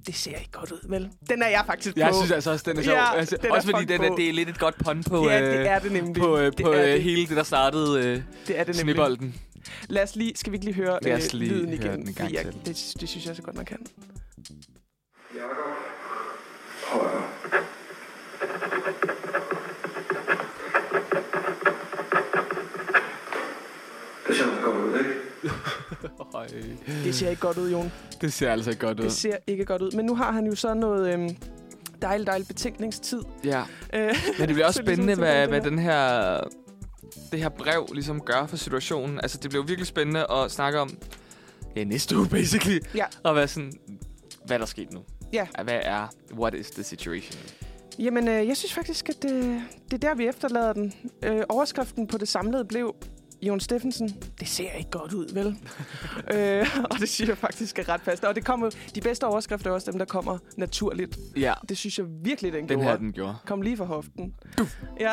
det 0.07 0.15
ser 0.15 0.31
ikke 0.37 0.51
godt 0.53 0.73
ud, 0.73 0.89
vel? 0.89 1.11
Den 1.29 1.43
er 1.43 1.49
jeg 1.49 1.63
faktisk 1.67 1.97
Jeg 1.97 2.09
på. 2.09 2.15
synes 2.17 2.31
altså 2.31 2.51
også, 2.51 2.65
den 2.69 2.79
er 2.79 2.83
sjov. 2.83 2.95
Ja, 2.95 3.15
altså, 3.15 3.37
den 3.37 3.51
er 3.51 3.55
også 3.55 3.69
fordi 3.71 3.83
fucking 3.83 4.01
den 4.03 4.13
er, 4.13 4.17
det 4.17 4.29
er 4.29 4.33
lidt 4.33 4.49
et 4.49 4.59
godt 4.59 4.75
pun 4.85 5.03
på, 5.03 5.29
ja, 5.29 5.41
øh, 5.43 5.59
det 5.59 5.69
er 5.71 5.79
det 5.79 5.93
nemlig. 5.93 6.15
på, 6.23 6.39
øh, 6.39 6.45
det 6.47 6.65
på 6.65 6.73
er 6.73 6.83
øh, 6.83 6.89
det. 6.93 7.03
hele 7.03 7.27
det, 7.27 7.37
der 7.37 7.43
startede 7.43 7.99
øh, 7.99 8.23
Det 8.47 8.59
er 8.59 8.65
det 8.65 8.77
nemlig. 8.77 8.95
snebolden. 8.95 9.35
Lad 9.89 10.03
os 10.03 10.17
lige, 10.17 10.33
skal 10.37 10.53
vi 10.53 10.57
ikke 10.57 10.65
lige 10.65 10.75
høre 10.75 10.99
Lad 11.03 11.13
os 11.17 11.35
øh, 11.35 11.41
lige 11.41 11.51
lyden 11.53 11.67
høre 11.69 11.77
igen? 11.77 11.91
den 11.91 12.01
en 12.09 12.15
gang 12.15 12.17
Fordi 12.17 12.35
jeg, 12.37 12.45
til. 12.45 12.55
det, 12.67 12.95
det 13.01 13.09
synes 13.09 13.27
jeg 13.27 13.37
så 13.37 13.43
godt, 13.43 13.57
man 13.57 13.65
kan. 13.65 13.79
Jakob. 15.37 15.57
Højre. 16.87 17.23
Det 24.27 24.37
ser 24.37 24.47
meget 24.47 24.63
godt 24.65 24.77
ud, 24.77 24.93
ikke? 26.45 26.77
Det 27.05 27.15
ser 27.15 27.31
ikke 27.31 27.41
godt 27.41 27.59
ud, 27.59 27.71
Jon. 27.71 27.93
Det 28.21 28.33
ser 28.33 28.53
altså 28.53 28.71
ikke 28.71 28.87
godt 28.87 29.01
ud. 29.01 29.05
Det 29.05 29.13
ser 29.13 29.37
ikke 29.47 29.65
godt 29.65 29.83
ud. 29.83 29.91
Men 29.97 30.05
nu 30.07 30.15
har 30.15 30.33
han 30.33 30.47
jo 30.47 30.55
så 30.55 30.75
noget 30.75 31.15
øhm, 31.15 31.37
dejligt, 32.03 32.27
dejligt 32.27 32.49
betænkningstid. 32.49 33.23
Ja. 33.45 33.63
Øh, 33.95 34.15
Men 34.39 34.49
det 34.49 34.55
bliver 34.55 34.67
også 34.69 34.77
Så 34.77 34.83
ligesom 34.83 35.05
spændende, 35.05 35.15
til 35.15 35.21
hvad, 35.25 35.49
hvad 35.49 35.61
den 35.61 35.79
her, 35.79 36.41
det 37.33 37.41
her 37.41 37.49
brev 37.49 37.87
ligesom 37.93 38.21
gør 38.21 38.47
for 38.47 38.57
situationen. 38.57 39.21
Altså, 39.21 39.39
det 39.43 39.51
bliver 39.51 39.65
virkelig 39.65 39.87
spændende 39.87 40.27
at 40.31 40.51
snakke 40.51 40.81
om 40.81 40.91
ja, 41.77 41.85
næste 41.85 42.17
uge, 42.19 42.29
basically. 42.29 42.79
Ja. 42.95 43.05
Og 43.25 43.33
hvad 43.33 43.47
sådan, 43.47 43.73
hvad 44.47 44.57
er 44.57 44.59
der 44.59 44.67
sket 44.67 44.93
nu? 44.93 45.01
Ja. 45.33 45.47
Hvad 45.65 45.81
er, 45.83 46.07
what 46.39 46.55
is 46.55 46.71
the 46.71 46.83
situation? 46.83 47.41
Jamen, 47.99 48.29
øh, 48.29 48.49
jeg 48.49 48.57
synes 48.57 48.73
faktisk, 48.73 49.09
at 49.09 49.23
det, 49.23 49.63
det 49.91 50.05
er 50.05 50.09
der, 50.09 50.15
vi 50.15 50.29
efterlader 50.29 50.73
den. 50.73 50.93
Øh, 51.25 51.43
overskriften 51.49 52.07
på 52.07 52.19
det 52.19 52.29
samlede 52.29 52.65
blev, 52.65 52.95
Jon 53.43 53.61
Steffensen, 53.61 54.09
det 54.41 54.49
ser 54.49 54.73
ikke 54.73 54.91
godt 54.91 55.13
ud, 55.13 55.35
vel? 55.35 55.47
øh, 56.39 56.67
og 56.91 56.99
det 57.01 57.09
synes 57.09 57.29
jeg 57.29 57.39
faktisk 57.39 57.79
er 57.79 57.89
ret 57.89 58.01
fast. 58.01 58.25
Og 58.25 58.35
det 58.35 58.45
kommer, 58.45 58.71
de 58.95 59.01
bedste 59.01 59.25
overskrifter 59.27 59.71
er 59.71 59.75
også 59.75 59.91
dem, 59.91 59.99
der 59.99 60.07
kommer 60.07 60.39
naturligt. 60.57 61.19
Ja, 61.37 61.55
Det 61.69 61.79
synes 61.79 61.99
jeg 61.99 62.07
virkelig, 62.25 62.53
den, 62.53 62.61
den 62.61 62.69
gjorde. 62.69 62.85
her, 62.85 62.97
den 62.97 63.13
gjorde. 63.13 63.35
Kom 63.47 63.63
lige 63.63 63.77
fra 63.77 63.85
hoften. 63.85 64.35
Ja. 65.01 65.13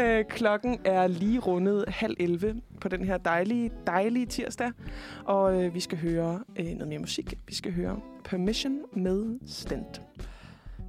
øh, 0.18 0.24
klokken 0.30 0.78
er 0.84 1.06
lige 1.06 1.38
rundet 1.38 1.84
halv 1.88 2.16
11 2.20 2.54
på 2.80 2.88
den 2.88 3.04
her 3.04 3.16
dejlige, 3.18 3.70
dejlige 3.86 4.26
tirsdag. 4.26 4.72
Og 5.24 5.62
øh, 5.64 5.74
vi 5.74 5.80
skal 5.80 5.98
høre 5.98 6.40
øh, 6.56 6.66
noget 6.66 6.88
mere 6.88 6.98
musik. 6.98 7.34
Vi 7.48 7.54
skal 7.54 7.72
høre 7.72 8.00
Permission 8.24 8.78
med 8.96 9.38
Stent. 9.46 10.00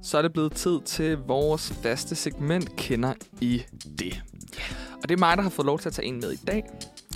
Så 0.02 0.18
er 0.18 0.22
det 0.22 0.32
blevet 0.32 0.52
tid 0.52 0.80
til 0.84 1.16
vores 1.16 1.72
faste 1.82 2.14
segment, 2.14 2.76
Kender 2.76 3.12
I 3.40 3.62
det? 3.98 4.22
Og 5.06 5.10
det 5.10 5.16
er 5.16 5.18
mig, 5.18 5.36
der 5.36 5.42
har 5.42 5.50
fået 5.50 5.66
lov 5.66 5.78
til 5.78 5.88
at 5.88 5.94
tage 5.94 6.06
en 6.06 6.20
med 6.20 6.32
i 6.32 6.36
dag. 6.36 6.64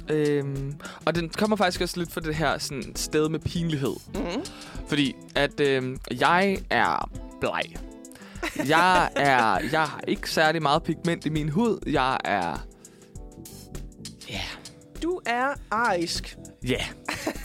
Øhm, 0.09 0.75
og 1.05 1.15
den 1.15 1.29
kommer 1.29 1.57
faktisk 1.57 1.81
også 1.81 1.99
lidt 1.99 2.12
fra 2.12 2.21
det 2.21 2.35
her 2.35 2.59
sådan, 2.59 2.97
sted 2.97 3.29
med 3.29 3.41
pinlighed. 3.41 3.97
Mm-hmm. 4.15 4.45
Fordi 4.89 5.17
at 5.35 5.61
øhm, 5.61 5.99
jeg 6.21 6.59
er 6.71 7.11
bleg. 7.41 7.77
Jeg 8.69 9.11
er 9.17 9.59
jeg 9.73 9.83
har 9.83 10.01
ikke 10.09 10.31
særlig 10.31 10.62
meget 10.62 10.83
pigment 10.83 11.27
i 11.27 11.29
min 11.29 11.49
hud. 11.49 11.79
Jeg 11.87 12.19
er 12.25 12.67
Du 15.03 15.21
er 15.27 15.55
arisk. 15.71 16.37
ja, 16.65 16.69
yeah, 16.69 16.85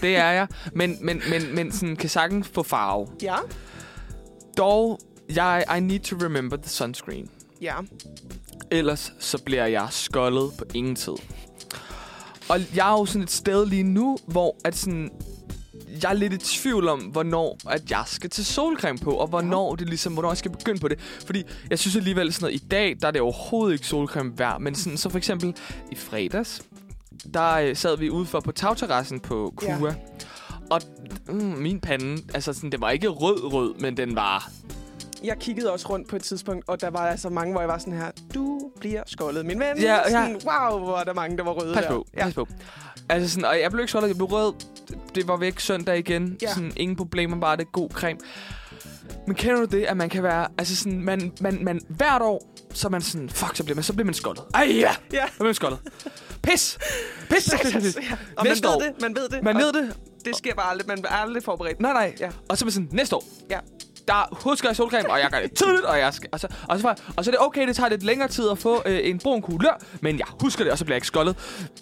det 0.01 0.15
er 0.17 0.31
jeg. 0.31 0.47
Men 0.73 0.97
men 1.01 1.21
men 1.29 1.55
men 1.55 1.71
sådan 1.71 1.95
kan 1.95 2.09
sagtens 2.09 2.47
få 2.47 2.63
farve. 2.63 3.07
Ja. 3.21 3.35
Dog 4.57 4.99
jeg 5.35 5.63
I 5.77 5.79
need 5.79 5.99
to 5.99 6.15
remember 6.15 6.57
the 6.57 6.69
sunscreen. 6.69 7.29
Ja. 7.61 7.75
Ellers 8.71 9.13
så 9.19 9.43
bliver 9.43 9.65
jeg 9.65 9.87
skoldet 9.91 10.51
på 10.57 10.65
ingen 10.73 10.95
tid. 10.95 11.13
Og 12.49 12.59
jeg 12.75 12.87
er 12.87 12.99
jo 12.99 13.05
sådan 13.05 13.21
et 13.21 13.31
sted 13.31 13.65
lige 13.65 13.83
nu, 13.83 14.17
hvor 14.27 14.55
at 14.65 14.75
sådan, 14.75 15.11
jeg 16.03 16.09
er 16.09 16.13
lidt 16.13 16.33
i 16.33 16.37
tvivl 16.37 16.87
om, 16.87 16.99
hvornår 16.99 17.57
at 17.69 17.91
jeg 17.91 18.03
skal 18.05 18.29
til 18.29 18.45
solcreme 18.45 18.97
på, 18.97 19.11
og 19.11 19.27
hvornår 19.27 19.75
det 19.75 19.89
ligesom, 19.89 20.13
hvornår 20.13 20.29
jeg 20.29 20.37
skal 20.37 20.51
begynde 20.51 20.79
på 20.79 20.87
det. 20.87 20.99
Fordi 21.25 21.43
jeg 21.69 21.79
synes 21.79 21.95
alligevel 21.95 22.33
sådan 22.33 22.45
noget, 22.45 22.61
i 22.61 22.67
dag, 22.67 22.95
der 23.01 23.07
er 23.07 23.11
det 23.11 23.21
overhovedet 23.21 23.73
ikke 23.73 23.87
solcreme 23.87 24.39
værd, 24.39 24.61
men 24.61 24.75
sådan, 24.75 24.97
så 24.97 25.09
for 25.09 25.17
eksempel 25.17 25.55
i 25.91 25.95
fredags, 25.95 26.61
der 27.33 27.53
øh, 27.53 27.75
sad 27.75 27.97
vi 27.97 28.09
ude 28.09 28.25
for 28.25 28.39
på 28.39 28.51
tagterrassen 28.51 29.19
på 29.19 29.53
Ja. 29.61 29.77
Kua. 29.77 29.95
Og 30.69 30.81
mm, 31.27 31.35
min 31.35 31.79
pande, 31.79 32.21
altså 32.33 32.53
sådan, 32.53 32.71
det 32.71 32.81
var 32.81 32.91
ikke 32.91 33.07
rød-rød, 33.07 33.73
men 33.79 33.97
den 33.97 34.15
var 34.15 34.51
Jeg 35.25 35.37
kiggede 35.39 35.71
også 35.71 35.89
rundt 35.89 36.09
på 36.09 36.15
et 36.15 36.23
tidspunkt, 36.23 36.63
og 36.69 36.81
der 36.81 36.89
var 36.89 36.99
altså 37.07 37.29
mange, 37.29 37.51
hvor 37.51 37.61
jeg 37.61 37.67
var 37.69 37.77
sådan 37.77 37.93
her, 37.93 38.11
du 38.33 38.71
bliver 38.79 39.03
skoldet, 39.07 39.45
min 39.45 39.59
ven. 39.59 39.77
Ja, 39.77 39.95
ja. 39.95 40.09
Sådan, 40.09 40.33
wow, 40.33 40.79
hvor 40.79 40.97
er 40.97 41.03
der 41.03 41.13
mange, 41.13 41.37
der 41.37 41.43
var 41.43 41.51
røde 41.51 41.73
Pas 41.73 41.83
der. 41.83 41.89
på, 41.91 42.05
Ja. 42.17 42.23
pas 42.23 42.33
på. 42.33 42.47
Altså 43.09 43.29
sådan, 43.29 43.45
og 43.45 43.59
jeg 43.59 43.71
blev 43.71 43.81
ikke 43.81 43.89
skoldet, 43.91 44.07
jeg 44.07 44.15
blev 44.15 44.27
rød. 44.27 44.53
Det 45.15 45.27
var 45.27 45.37
væk 45.37 45.59
søndag 45.59 45.97
igen. 45.97 46.37
Ja. 46.41 46.53
Sådan, 46.53 46.71
ingen 46.77 46.95
problemer, 46.97 47.39
bare 47.39 47.57
det 47.57 47.71
god 47.71 47.89
creme. 47.89 48.19
Men 49.27 49.35
kender 49.35 49.59
du 49.59 49.65
det, 49.65 49.83
at 49.85 49.97
man 49.97 50.09
kan 50.09 50.23
være... 50.23 50.47
Altså 50.57 50.75
sådan, 50.75 51.01
man, 51.01 51.31
man, 51.41 51.57
man 51.63 51.81
hvert 51.89 52.21
år, 52.21 52.53
så 52.73 52.87
er 52.87 52.89
man 52.89 53.01
sådan... 53.01 53.29
Fuck, 53.29 53.55
så 53.55 53.63
bliver 53.63 53.75
man, 53.75 53.83
så 53.83 53.93
bliver 53.93 54.05
man 54.05 54.13
skoldet. 54.13 54.43
Ej 54.53 54.67
ja! 54.69 54.91
Ja. 55.13 55.25
Så 55.27 55.33
bliver 55.33 55.43
man 55.47 55.53
skoldet. 55.53 55.79
Pis! 56.43 56.77
Pis! 57.29 57.49
pis, 57.49 57.53
pis, 57.63 57.73
pis. 57.73 57.95
ja. 57.95 58.01
Og 58.37 58.43
man 58.43 58.47
Næste 58.51 58.67
ved 58.67 58.75
år. 58.75 58.79
det, 58.79 59.01
man 59.01 59.15
ved 59.15 59.29
det. 59.29 59.43
Man 59.43 59.57
ved 59.57 59.73
det. 59.73 59.95
Det 60.25 60.35
sker 60.35 60.55
bare 60.55 60.69
aldrig. 60.71 60.87
Man 60.87 61.05
er 61.05 61.15
aldrig 61.15 61.43
forberedt. 61.43 61.79
Nej, 61.79 61.93
nej. 61.93 62.15
Ja. 62.19 62.29
Og 62.49 62.57
så 62.57 62.63
er 62.63 62.65
man 62.65 62.71
sådan, 62.71 62.89
næste 62.91 63.15
år. 63.15 63.23
Ja. 63.49 63.59
Der 64.07 64.37
husker 64.43 64.69
jeg 64.69 64.75
solcreme, 64.75 65.11
og 65.11 65.19
jeg 65.19 65.29
gør 65.31 65.39
det 65.39 65.53
tidligt, 65.53 65.83
og 65.85 65.99
jeg 65.99 66.13
skal... 66.13 66.29
Og 66.31 66.39
så, 66.39 66.47
og, 66.69 66.79
så, 66.79 66.87
og 67.17 67.25
så 67.25 67.31
er 67.31 67.33
det 67.35 67.41
okay, 67.41 67.67
det 67.67 67.75
tager 67.75 67.89
lidt 67.89 68.03
længere 68.03 68.27
tid 68.27 68.49
at 68.49 68.57
få 68.57 68.81
øh, 68.85 68.99
en 69.03 69.19
brun 69.19 69.41
kulør, 69.41 69.79
men 70.01 70.19
jeg 70.19 70.27
husker 70.41 70.63
det, 70.63 70.71
og 70.71 70.77
så 70.77 70.85
bliver 70.85 70.93
jeg 70.95 70.97
ikke 70.97 71.07
skoldet. 71.07 71.35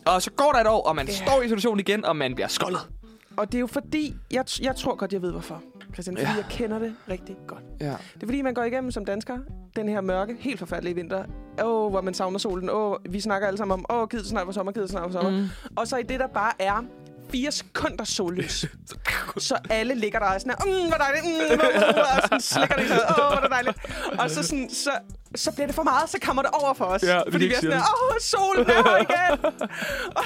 Og 0.05 0.21
så 0.21 0.31
går 0.31 0.51
der 0.51 0.59
et 0.59 0.67
år, 0.67 0.87
og 0.87 0.95
man 0.95 1.07
Ja. 1.07 1.13
står 1.13 1.41
i 1.41 1.47
situationen 1.47 1.79
igen, 1.79 2.05
og 2.05 2.15
man 2.15 2.35
bliver 2.35 2.47
skoldet. 2.47 2.79
Og 3.37 3.47
det 3.51 3.55
er 3.55 3.59
jo 3.59 3.67
fordi, 3.67 4.15
jeg, 4.31 4.45
jeg 4.61 4.75
tror 4.75 4.95
godt, 4.95 5.13
jeg 5.13 5.21
ved 5.21 5.31
hvorfor. 5.31 5.61
Christian, 5.93 6.17
fordi 6.17 6.29
Ja. 6.31 6.35
jeg 6.35 6.45
kender 6.49 6.79
det 6.79 6.95
rigtig 7.09 7.35
godt. 7.47 7.61
Ja. 7.81 7.85
Det 7.85 8.23
er 8.23 8.27
fordi, 8.27 8.41
man 8.41 8.53
går 8.53 8.63
igennem 8.63 8.91
som 8.91 9.05
dansker 9.05 9.37
den 9.75 9.89
her 9.89 10.01
mørke, 10.01 10.35
helt 10.39 10.59
forfærdelige 10.59 10.95
vinter. 10.95 11.23
Åh, 11.63 11.89
hvor 11.91 12.01
man 12.01 12.13
savner 12.13 12.39
solen. 12.39 12.69
Åh, 12.69 12.95
vi 13.09 13.19
snakker 13.19 13.47
alle 13.47 13.57
sammen 13.57 13.73
om, 13.89 13.97
åh, 13.97 14.07
givet 14.09 14.25
snart 14.25 14.45
for 14.45 14.51
sommer, 14.51 14.71
givet 14.71 14.89
snart 14.89 15.03
for 15.11 15.11
sommer. 15.11 15.31
Mm. 15.31 15.37
Mm. 15.37 15.49
Og 15.75 15.87
så 15.87 15.97
i 15.97 16.03
det, 16.03 16.19
der 16.19 16.27
bare 16.27 16.51
er 16.59 16.83
fire 17.34 17.51
sekunder 17.51 18.03
sollys. 18.03 18.65
så 19.47 19.57
alle 19.69 19.95
ligger 19.95 20.19
der 20.19 20.26
og 20.26 20.41
sådan 20.41 20.55
her, 20.60 20.81
mm, 20.84 20.88
hvor 20.88 20.97
dejligt, 20.97 21.26
mm, 21.26 21.31
mm, 21.31 21.61
mm, 21.61 21.97
og 22.15 22.22
sådan 22.22 22.41
slikker 22.41 22.76
det 22.76 22.91
åh, 22.91 23.15
hvor 23.15 23.35
er 23.38 23.41
det 23.41 23.49
dejligt. 23.51 23.77
Og 24.19 24.30
så, 24.31 24.43
sådan, 24.43 24.69
så, 24.69 24.91
så 25.35 25.51
bliver 25.51 25.68
det 25.68 25.76
for 25.76 25.84
meget, 25.84 26.10
så 26.10 26.18
kommer 26.22 26.41
det 26.41 26.51
over 26.51 26.73
for 26.73 26.85
os. 26.85 27.03
Ja, 27.03 27.19
fordi 27.31 27.45
vi 27.45 27.53
er 27.53 27.55
sådan 27.55 27.72
her, 27.72 27.84
åh, 28.11 28.15
solen 28.22 28.65
er 28.69 28.73
her 28.73 28.97
igen. 29.05 29.45
og, 30.15 30.23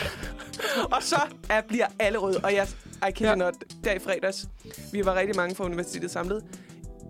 og 0.92 1.04
så 1.04 1.22
er, 1.50 1.62
bliver 1.62 1.88
alle 2.00 2.18
røde. 2.18 2.40
Og 2.44 2.54
jeg, 2.56 2.68
I 2.68 3.12
Ja. 3.20 3.30
ja. 3.30 3.36
not, 3.36 3.54
der 3.84 3.92
i 3.92 4.00
fredags, 4.00 4.46
vi 4.92 5.06
var 5.06 5.16
rigtig 5.16 5.36
mange 5.36 5.56
fra 5.56 5.64
universitetet 5.64 6.12
samlet. 6.12 6.44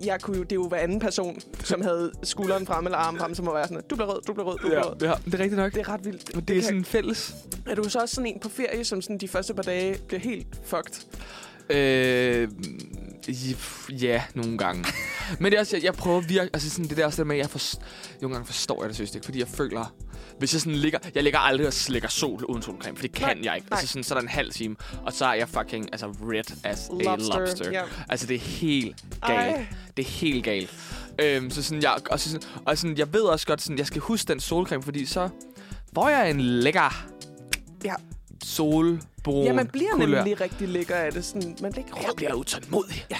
Jeg 0.05 0.21
kunne 0.21 0.37
jo, 0.37 0.43
det 0.43 0.51
er 0.51 0.55
jo 0.55 0.67
hver 0.67 0.77
anden 0.77 0.99
person, 0.99 1.39
som 1.63 1.81
havde 1.81 2.11
skulderen 2.23 2.65
frem 2.65 2.85
eller 2.85 2.97
armen 2.97 3.19
frem, 3.19 3.35
som 3.35 3.45
må 3.45 3.53
være 3.53 3.67
sådan, 3.67 3.83
du 3.89 3.95
bliver 3.95 4.13
rød, 4.13 4.21
du 4.27 4.33
bliver 4.33 4.45
rød, 4.47 4.57
du 4.57 4.67
bliver 4.67 4.77
Ja, 4.77 4.89
rød. 4.89 4.95
ja, 5.01 5.13
det 5.25 5.33
er 5.33 5.39
rigtigt 5.39 5.55
nok. 5.57 5.73
Det 5.73 5.79
er 5.79 5.89
ret 5.89 6.05
vildt. 6.05 6.35
Men 6.35 6.43
det 6.43 6.49
er 6.57 6.61
kan- 6.61 6.63
sådan 6.63 6.85
fælles. 6.85 7.35
er 7.65 7.75
du 7.75 7.89
så 7.89 7.99
også 7.99 8.15
sådan 8.15 8.25
en 8.33 8.39
på 8.39 8.49
ferie, 8.49 8.83
som 8.83 9.01
sådan 9.01 9.17
de 9.17 9.27
første 9.27 9.53
par 9.53 9.63
dage 9.63 9.97
bliver 10.07 10.19
helt 10.21 10.47
fucked? 10.63 11.05
Øh, 11.69 12.47
ja, 13.89 14.23
nogle 14.35 14.57
gange. 14.57 14.85
Men 15.39 15.51
det 15.51 15.57
er 15.57 15.59
også, 15.61 15.75
jeg, 15.77 15.83
jeg 15.83 15.93
prøver 15.93 16.19
virkelig, 16.21 16.49
altså 16.53 16.69
sådan 16.69 16.85
det 16.85 16.97
der 16.97 17.05
også 17.05 17.21
det 17.21 17.27
med, 17.27 17.35
at 17.35 17.41
jeg 17.41 17.49
forst, 17.49 17.81
nogle 18.21 18.35
gange 18.35 18.45
forstår 18.45 18.81
jeg 18.83 18.89
det 18.89 18.95
seriøst 18.97 19.15
ikke, 19.15 19.25
fordi 19.25 19.39
jeg 19.39 19.47
føler, 19.47 19.93
hvis 20.39 20.53
jeg 20.53 20.61
sådan 20.61 20.75
ligger, 20.75 20.99
jeg 21.15 21.23
ligger 21.23 21.39
aldrig 21.39 21.67
og 21.67 21.73
slikker 21.73 22.09
sol 22.09 22.45
uden 22.45 22.61
solcreme, 22.61 22.97
for 22.97 23.01
det 23.01 23.11
kan 23.11 23.37
Nej, 23.37 23.45
jeg 23.45 23.55
ikke. 23.55 23.67
nej. 23.69 23.77
Altså 23.79 23.87
sådan, 23.87 24.03
så 24.03 24.13
er 24.13 24.19
der 24.19 24.23
en 24.23 24.27
halv 24.29 24.51
time, 24.51 24.75
og 25.05 25.13
så 25.13 25.25
er 25.25 25.33
jeg 25.33 25.49
fucking, 25.49 25.89
altså 25.91 26.07
red 26.07 26.57
as 26.63 26.89
a 26.89 27.03
Lobster, 27.03 27.39
lobster. 27.39 27.71
ja. 27.71 27.81
Altså 28.09 28.27
det 28.27 28.35
er 28.35 28.39
helt 28.39 28.95
galt. 29.27 29.39
Ej. 29.57 29.67
Det 29.97 30.05
er 30.05 30.09
helt 30.09 30.43
galt. 30.43 30.73
Øhm, 31.21 31.49
så 31.51 31.63
sådan, 31.63 31.83
jeg, 31.83 31.97
og, 32.11 32.19
så 32.19 32.31
sådan, 32.31 32.47
og 32.65 32.77
sådan, 32.77 32.97
jeg 32.97 33.13
ved 33.13 33.21
også 33.21 33.47
godt, 33.47 33.61
sådan, 33.61 33.77
jeg 33.77 33.87
skal 33.87 34.01
huske 34.01 34.27
den 34.27 34.39
solcreme, 34.39 34.83
fordi 34.83 35.05
så 35.05 35.29
får 35.95 36.09
jeg 36.09 36.29
en 36.29 36.41
lækker 36.41 37.05
Ja. 37.83 37.93
Solbrun 38.43 39.45
Ja, 39.45 39.53
man 39.53 39.67
bliver 39.67 39.91
kulør. 39.93 40.15
nemlig 40.17 40.41
rigtig 40.41 40.67
lækker 40.67 40.95
af 40.95 41.11
det. 41.13 41.25
Sådan, 41.25 41.57
man 41.61 41.71
bliver 41.71 41.85
ikke 41.85 41.97
Jeg 42.01 42.09
bliver 42.15 42.33
utålmodig. 42.33 43.05
Ja, 43.11 43.17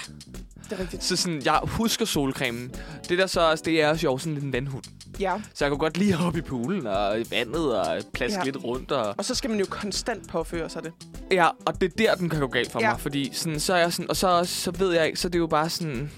det 0.64 0.72
er 0.72 0.78
rigtigt. 0.80 1.04
Så 1.04 1.16
sådan, 1.16 1.42
jeg 1.44 1.60
husker 1.64 2.04
solcremen. 2.04 2.74
Det 3.08 3.18
der 3.18 3.26
så 3.26 3.40
også, 3.50 3.64
det 3.64 3.82
er 3.82 3.88
også 3.88 4.06
jo 4.06 4.18
sådan 4.18 4.34
lidt 4.34 4.44
en 4.44 4.52
vandhund. 4.52 4.84
Ja, 5.20 5.34
Så 5.54 5.64
jeg 5.64 5.70
kunne 5.70 5.78
godt 5.78 5.96
lige 5.98 6.12
hoppe 6.14 6.38
i 6.38 6.42
poolen 6.42 6.86
og 6.86 7.20
i 7.20 7.24
vandet 7.30 7.80
og 7.80 7.98
plaske 8.12 8.38
Ja. 8.38 8.44
lidt 8.44 8.64
rundt. 8.64 8.92
Og, 8.92 9.14
og 9.18 9.24
så 9.24 9.34
skal 9.34 9.50
man 9.50 9.58
jo 9.58 9.66
konstant 9.70 10.28
påføre 10.28 10.70
sig 10.70 10.82
det. 10.84 10.92
ja, 11.30 11.48
og 11.66 11.80
det 11.80 11.92
er 11.92 11.96
der, 11.98 12.14
den 12.14 12.28
kan 12.28 12.40
gå 12.40 12.46
galt 12.46 12.72
for 12.72 12.80
Ja. 12.80 12.90
mig. 12.90 13.00
Fordi 13.00 13.30
sådan, 13.32 13.60
så 13.60 13.74
er 13.74 13.78
jeg 13.78 13.92
sådan, 13.92 14.10
og 14.10 14.16
så, 14.16 14.44
så 14.44 14.70
ved 14.70 14.92
jeg 14.92 15.06
ikke, 15.06 15.20
så 15.20 15.28
det 15.28 15.34
er 15.34 15.38
jo 15.38 15.46
bare 15.46 15.70
sådan... 15.70 16.10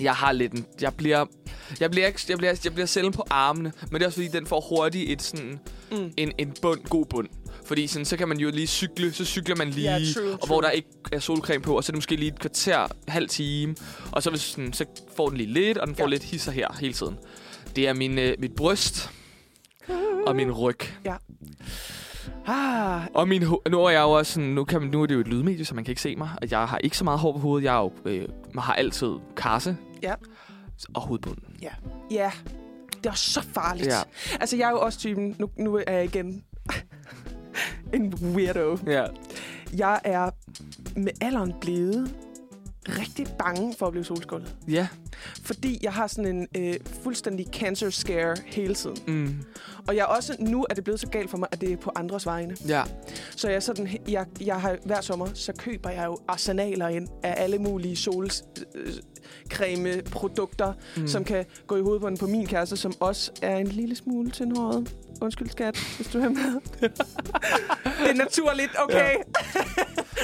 Jeg 0.00 0.14
har 0.14 0.32
lidt 0.32 0.52
en... 0.52 0.64
Jeg 0.80 0.94
bliver... 0.94 1.24
Jeg 1.80 1.90
bliver, 1.90 2.06
ikke, 2.06 2.20
jeg, 2.28 2.38
bliver, 2.38 2.54
jeg 2.64 2.72
bliver 2.72 2.86
sjældent 2.86 3.16
på 3.16 3.24
armene, 3.30 3.72
men 3.90 3.94
det 3.94 4.02
er 4.02 4.06
også 4.06 4.16
fordi, 4.16 4.28
den 4.28 4.46
får 4.46 4.60
hurtigt 4.60 5.10
et 5.10 5.22
sådan, 5.22 5.58
Mm. 5.90 6.12
en, 6.16 6.32
en 6.38 6.52
bund, 6.62 6.80
god 6.88 7.06
bund. 7.06 7.28
Fordi 7.70 7.86
sådan, 7.86 8.04
så 8.04 8.16
kan 8.16 8.28
man 8.28 8.38
jo 8.38 8.50
lige 8.50 8.66
cykle, 8.66 9.12
så 9.12 9.24
cykler 9.24 9.56
man 9.56 9.70
lige, 9.70 9.90
Ja, 9.92 9.98
true, 10.14 10.32
og 10.32 10.40
true. 10.40 10.46
hvor 10.46 10.60
der 10.60 10.70
ikke 10.70 10.88
er 11.12 11.18
solcreme 11.18 11.62
på, 11.62 11.76
og 11.76 11.84
så 11.84 11.90
er 11.90 11.92
det 11.92 11.96
måske 11.98 12.16
lige 12.16 12.32
et 12.32 12.38
kvarter, 12.38 12.86
halv 13.08 13.28
time, 13.28 13.74
og 14.12 14.22
så, 14.22 14.30
hvis 14.30 14.40
sådan, 14.40 14.72
så 14.72 14.84
får 15.16 15.28
den 15.28 15.36
lige 15.38 15.52
lidt, 15.52 15.78
og 15.78 15.86
den 15.86 15.96
får 15.96 16.04
Ja. 16.04 16.08
lidt 16.10 16.22
hisser 16.22 16.52
her 16.52 16.68
hele 16.80 16.92
tiden. 16.94 17.16
Det 17.76 17.88
er 17.88 17.92
min, 17.92 18.18
øh, 18.18 18.34
mit 18.38 18.52
bryst 18.54 19.10
og 20.26 20.36
min 20.36 20.52
ryg. 20.52 20.78
Ah, 22.46 23.02
Og 23.14 23.28
min 23.28 23.42
nu 23.70 23.80
er 23.84 23.90
jeg 23.90 24.00
jo 24.00 24.10
også 24.10 24.32
sådan, 24.32 24.48
nu, 24.48 24.64
kan 24.64 24.80
man, 24.80 24.90
nu 24.90 25.02
er 25.02 25.06
det 25.06 25.14
jo 25.14 25.20
et 25.20 25.28
lydmedie, 25.28 25.64
så 25.64 25.74
man 25.74 25.84
kan 25.84 25.92
ikke 25.92 26.02
se 26.02 26.16
mig. 26.16 26.30
Og 26.42 26.50
jeg 26.50 26.58
har 26.68 26.78
ikke 26.78 26.96
så 26.96 27.04
meget 27.04 27.18
hår 27.20 27.32
på 27.32 27.38
hovedet. 27.38 27.64
Jeg, 27.64 27.74
er 27.76 27.80
jo, 27.80 27.92
øh, 28.04 28.28
man 28.54 28.62
har 28.64 28.74
altid 28.74 29.12
karse 29.36 29.76
Ja. 30.02 30.14
og 30.94 31.02
hovedbunden. 31.02 31.44
ja. 32.10 32.30
Det 33.04 33.08
er 33.10 33.14
så 33.14 33.40
farligt. 33.54 33.86
Ja. 33.88 34.00
Altså, 34.40 34.56
jeg 34.56 34.66
er 34.66 34.70
jo 34.70 34.80
også 34.80 34.98
typen... 34.98 35.36
Nu, 35.38 35.50
nu 35.58 35.76
er 35.86 35.92
jeg 35.92 36.04
igen 36.04 36.44
en 37.94 38.14
weirdo. 38.14 38.78
Ja. 38.86 39.04
Jeg 39.76 40.00
er 40.04 40.30
med 40.96 41.12
alderen 41.20 41.54
blevet 41.60 42.14
rigtig 42.88 43.26
bange 43.38 43.74
for 43.78 43.86
at 43.86 43.92
blive 43.92 44.04
solskålet. 44.04 44.56
Ja. 44.68 44.88
Fordi 45.42 45.78
jeg 45.82 45.92
har 45.92 46.06
sådan 46.06 46.36
en 46.36 46.48
øh, 46.56 46.74
fuldstændig 47.02 47.46
cancer 47.52 47.90
scare 47.90 48.36
hele 48.46 48.74
tiden. 48.74 48.96
Mm. 49.06 49.44
Og 49.88 49.96
jeg 49.96 50.02
er 50.02 50.06
også, 50.06 50.36
nu 50.38 50.66
er 50.70 50.74
det 50.74 50.84
blevet 50.84 51.00
så 51.00 51.06
galt 51.06 51.30
for 51.30 51.38
mig, 51.38 51.48
at 51.52 51.60
det 51.60 51.72
er 51.72 51.76
på 51.76 51.92
andres 51.96 52.26
vegne. 52.26 52.56
Ja. 52.68 52.82
Så 53.36 53.48
jeg, 53.48 53.56
er 53.56 53.60
sådan, 53.60 53.88
jeg, 54.08 54.26
jeg 54.40 54.60
har 54.60 54.76
hver 54.84 55.00
sommer, 55.00 55.26
så 55.34 55.52
køber 55.58 55.90
jeg 55.90 56.06
jo 56.06 56.18
arsenaler 56.28 56.88
ind 56.88 57.08
af 57.22 57.34
alle 57.42 57.58
mulige 57.58 57.96
solcreme 57.96 60.02
produkter, 60.10 60.72
Mm. 60.96 61.08
som 61.08 61.24
kan 61.24 61.44
gå 61.66 61.76
i 61.76 61.82
hovedet 61.82 62.18
på, 62.18 62.26
min 62.26 62.46
kæreste, 62.46 62.76
som 62.76 62.92
også 63.00 63.30
er 63.42 63.56
en 63.56 63.66
lille 63.66 63.96
smule 63.96 64.30
tyndhåret. 64.30 64.94
Undskyld, 65.22 65.50
skat, 65.50 65.78
hvis 65.96 66.08
du 66.08 66.18
er 66.18 66.28
med. 66.28 66.60
det 68.02 68.10
er 68.10 68.14
naturligt, 68.14 68.70
okay? 68.84 68.96
Ja. 68.96 69.12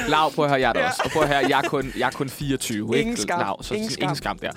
Lav, 0.08 0.32
prøv 0.32 0.44
at 0.44 0.50
høre, 0.50 0.60
jeg 0.60 0.68
er 0.68 0.72
der 0.72 0.80
Ja. 0.80 0.88
også. 0.88 1.02
Og 1.04 1.10
prøv 1.10 1.22
at 1.22 1.28
høre, 1.28 1.38
jeg 1.48 1.58
er 1.64 1.68
kun, 1.68 1.92
jeg 1.98 2.06
er 2.06 2.10
kun 2.10 2.28
24, 2.28 2.98
Ingen 2.98 3.10
ikke? 3.10 3.22
skam. 3.22 3.38
Lav, 3.40 3.62
så 3.62 3.74
Ingen 3.74 3.90
sådan, 3.90 4.02
ingen 4.02 4.16
skam 4.16 4.38
der. 4.38 4.50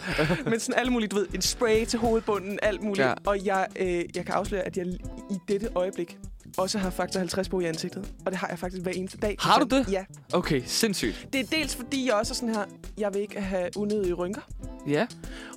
Men 0.50 0.60
sådan 0.60 0.80
alt 0.82 0.92
muligt, 0.92 1.12
du 1.12 1.16
ved, 1.16 1.28
en 1.34 1.42
spray 1.42 1.86
til 1.86 2.00
hovedbunden, 2.00 2.60
alt 2.62 2.84
muligt. 2.84 3.08
Ja. 3.08 3.14
Og 3.26 3.46
jeg, 3.46 3.68
øh, 3.76 3.88
jeg 4.16 4.26
kan 4.26 4.36
afsløre, 4.36 4.62
at 4.62 4.78
jeg 4.78 4.86
i 5.30 5.38
dette 5.48 5.70
øjeblik 5.76 6.18
også 6.57 6.78
har 6.78 6.90
faktor 6.90 7.20
50 7.20 7.49
på 7.49 7.60
i 7.60 7.66
ansigtet. 7.66 8.11
Og 8.26 8.32
det 8.32 8.40
har 8.40 8.48
jeg 8.48 8.60
faktisk 8.60 8.84
hver 8.84 8.91
eneste 8.91 9.18
dag. 9.18 9.36
Har 9.40 9.60
du 9.60 9.76
det? 9.76 9.91
Ja. 9.91 10.06
Okay, 10.34 10.61
sindssygt. 10.66 11.28
Det 11.34 11.41
er 11.41 11.45
dels 11.57 11.76
fordi, 11.76 12.07
jeg 12.07 12.14
også 12.14 12.34
er 12.34 12.36
sådan 12.36 12.56
her, 12.56 12.66
jeg 12.98 13.14
vil 13.14 13.22
ikke 13.22 13.41
have 13.41 13.70
unødige 13.76 14.14
rynker. 14.14 14.41
Ja. 14.88 15.07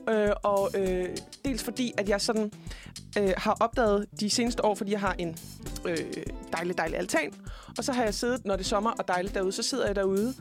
Øh, 0.09 0.33
og 0.43 0.71
øh, 0.75 1.09
dels 1.45 1.63
fordi, 1.63 1.93
at 1.99 2.09
jeg 2.09 2.21
sådan 2.21 2.53
øh, 3.19 3.33
har 3.37 3.57
opdaget 3.61 4.07
de 4.21 4.31
seneste 4.31 4.65
år, 4.65 4.75
fordi 4.75 4.93
jeg 4.93 5.01
har 5.01 5.15
en 5.19 5.37
øh, 5.85 5.99
dejlig, 6.53 6.79
dejlig 6.79 6.99
altan. 6.99 7.33
Og 7.79 7.85
så 7.85 7.93
har 7.93 8.05
jeg 8.05 8.15
siddet, 8.15 8.45
når 8.45 8.57
det 8.57 8.65
er 8.65 8.69
sommer 8.69 8.91
og 8.91 9.09
dejligt 9.09 9.35
derude, 9.35 9.53
så 9.53 9.63
sidder 9.63 9.87
jeg 9.87 9.97
derude. 9.97 10.35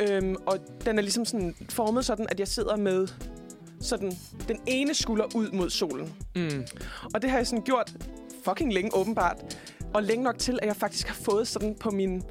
Øhm, 0.00 0.36
og 0.46 0.58
den 0.84 0.98
er 0.98 1.02
ligesom 1.02 1.24
sådan 1.24 1.54
formet 1.70 2.04
sådan, 2.04 2.26
at 2.30 2.40
jeg 2.40 2.48
sidder 2.48 2.76
med 2.76 3.08
sådan 3.80 4.12
den 4.48 4.60
ene 4.66 4.94
skulder 4.94 5.24
ud 5.34 5.50
mod 5.50 5.70
solen. 5.70 6.14
Mm. 6.36 6.66
Og 7.14 7.22
det 7.22 7.30
har 7.30 7.36
jeg 7.36 7.46
sådan 7.46 7.64
gjort 7.64 7.92
fucking 8.48 8.72
længe, 8.72 8.94
åbenbart. 8.94 9.58
Og 9.94 10.02
længe 10.02 10.24
nok 10.24 10.38
til, 10.38 10.58
at 10.62 10.68
jeg 10.68 10.76
faktisk 10.76 11.06
har 11.06 11.14
fået 11.14 11.48
sådan 11.48 11.76
på 11.80 11.90
min 11.90 12.22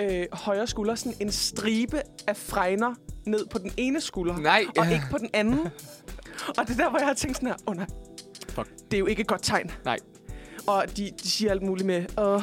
øh, 0.00 0.26
højre 0.32 0.66
skulder 0.66 0.94
sådan 0.94 1.14
en 1.20 1.32
stribe 1.32 2.02
af 2.26 2.36
fregner 2.36 2.94
ned 3.26 3.46
på 3.46 3.58
den 3.58 3.72
ene 3.76 4.00
skulder. 4.00 4.36
Nej. 4.36 4.64
Og 4.78 4.92
ikke 4.92 5.04
på 5.10 5.18
den 5.18 5.30
anden. 5.32 5.58
Og 6.58 6.66
det 6.66 6.70
er 6.70 6.82
der, 6.82 6.90
hvor 6.90 6.98
jeg 6.98 7.06
har 7.06 7.14
tænkt 7.14 7.36
sådan 7.36 7.48
her, 7.48 7.56
åh 7.66 7.70
oh, 7.72 7.76
nej, 7.76 7.86
Fuck. 8.48 8.68
det 8.90 8.94
er 8.94 8.98
jo 8.98 9.06
ikke 9.06 9.20
et 9.20 9.26
godt 9.26 9.42
tegn. 9.42 9.70
Nej. 9.84 9.98
Og 10.66 10.84
de, 10.96 11.10
de 11.22 11.30
siger 11.30 11.50
alt 11.50 11.62
muligt 11.62 11.86
med, 11.86 12.04
åh, 12.18 12.42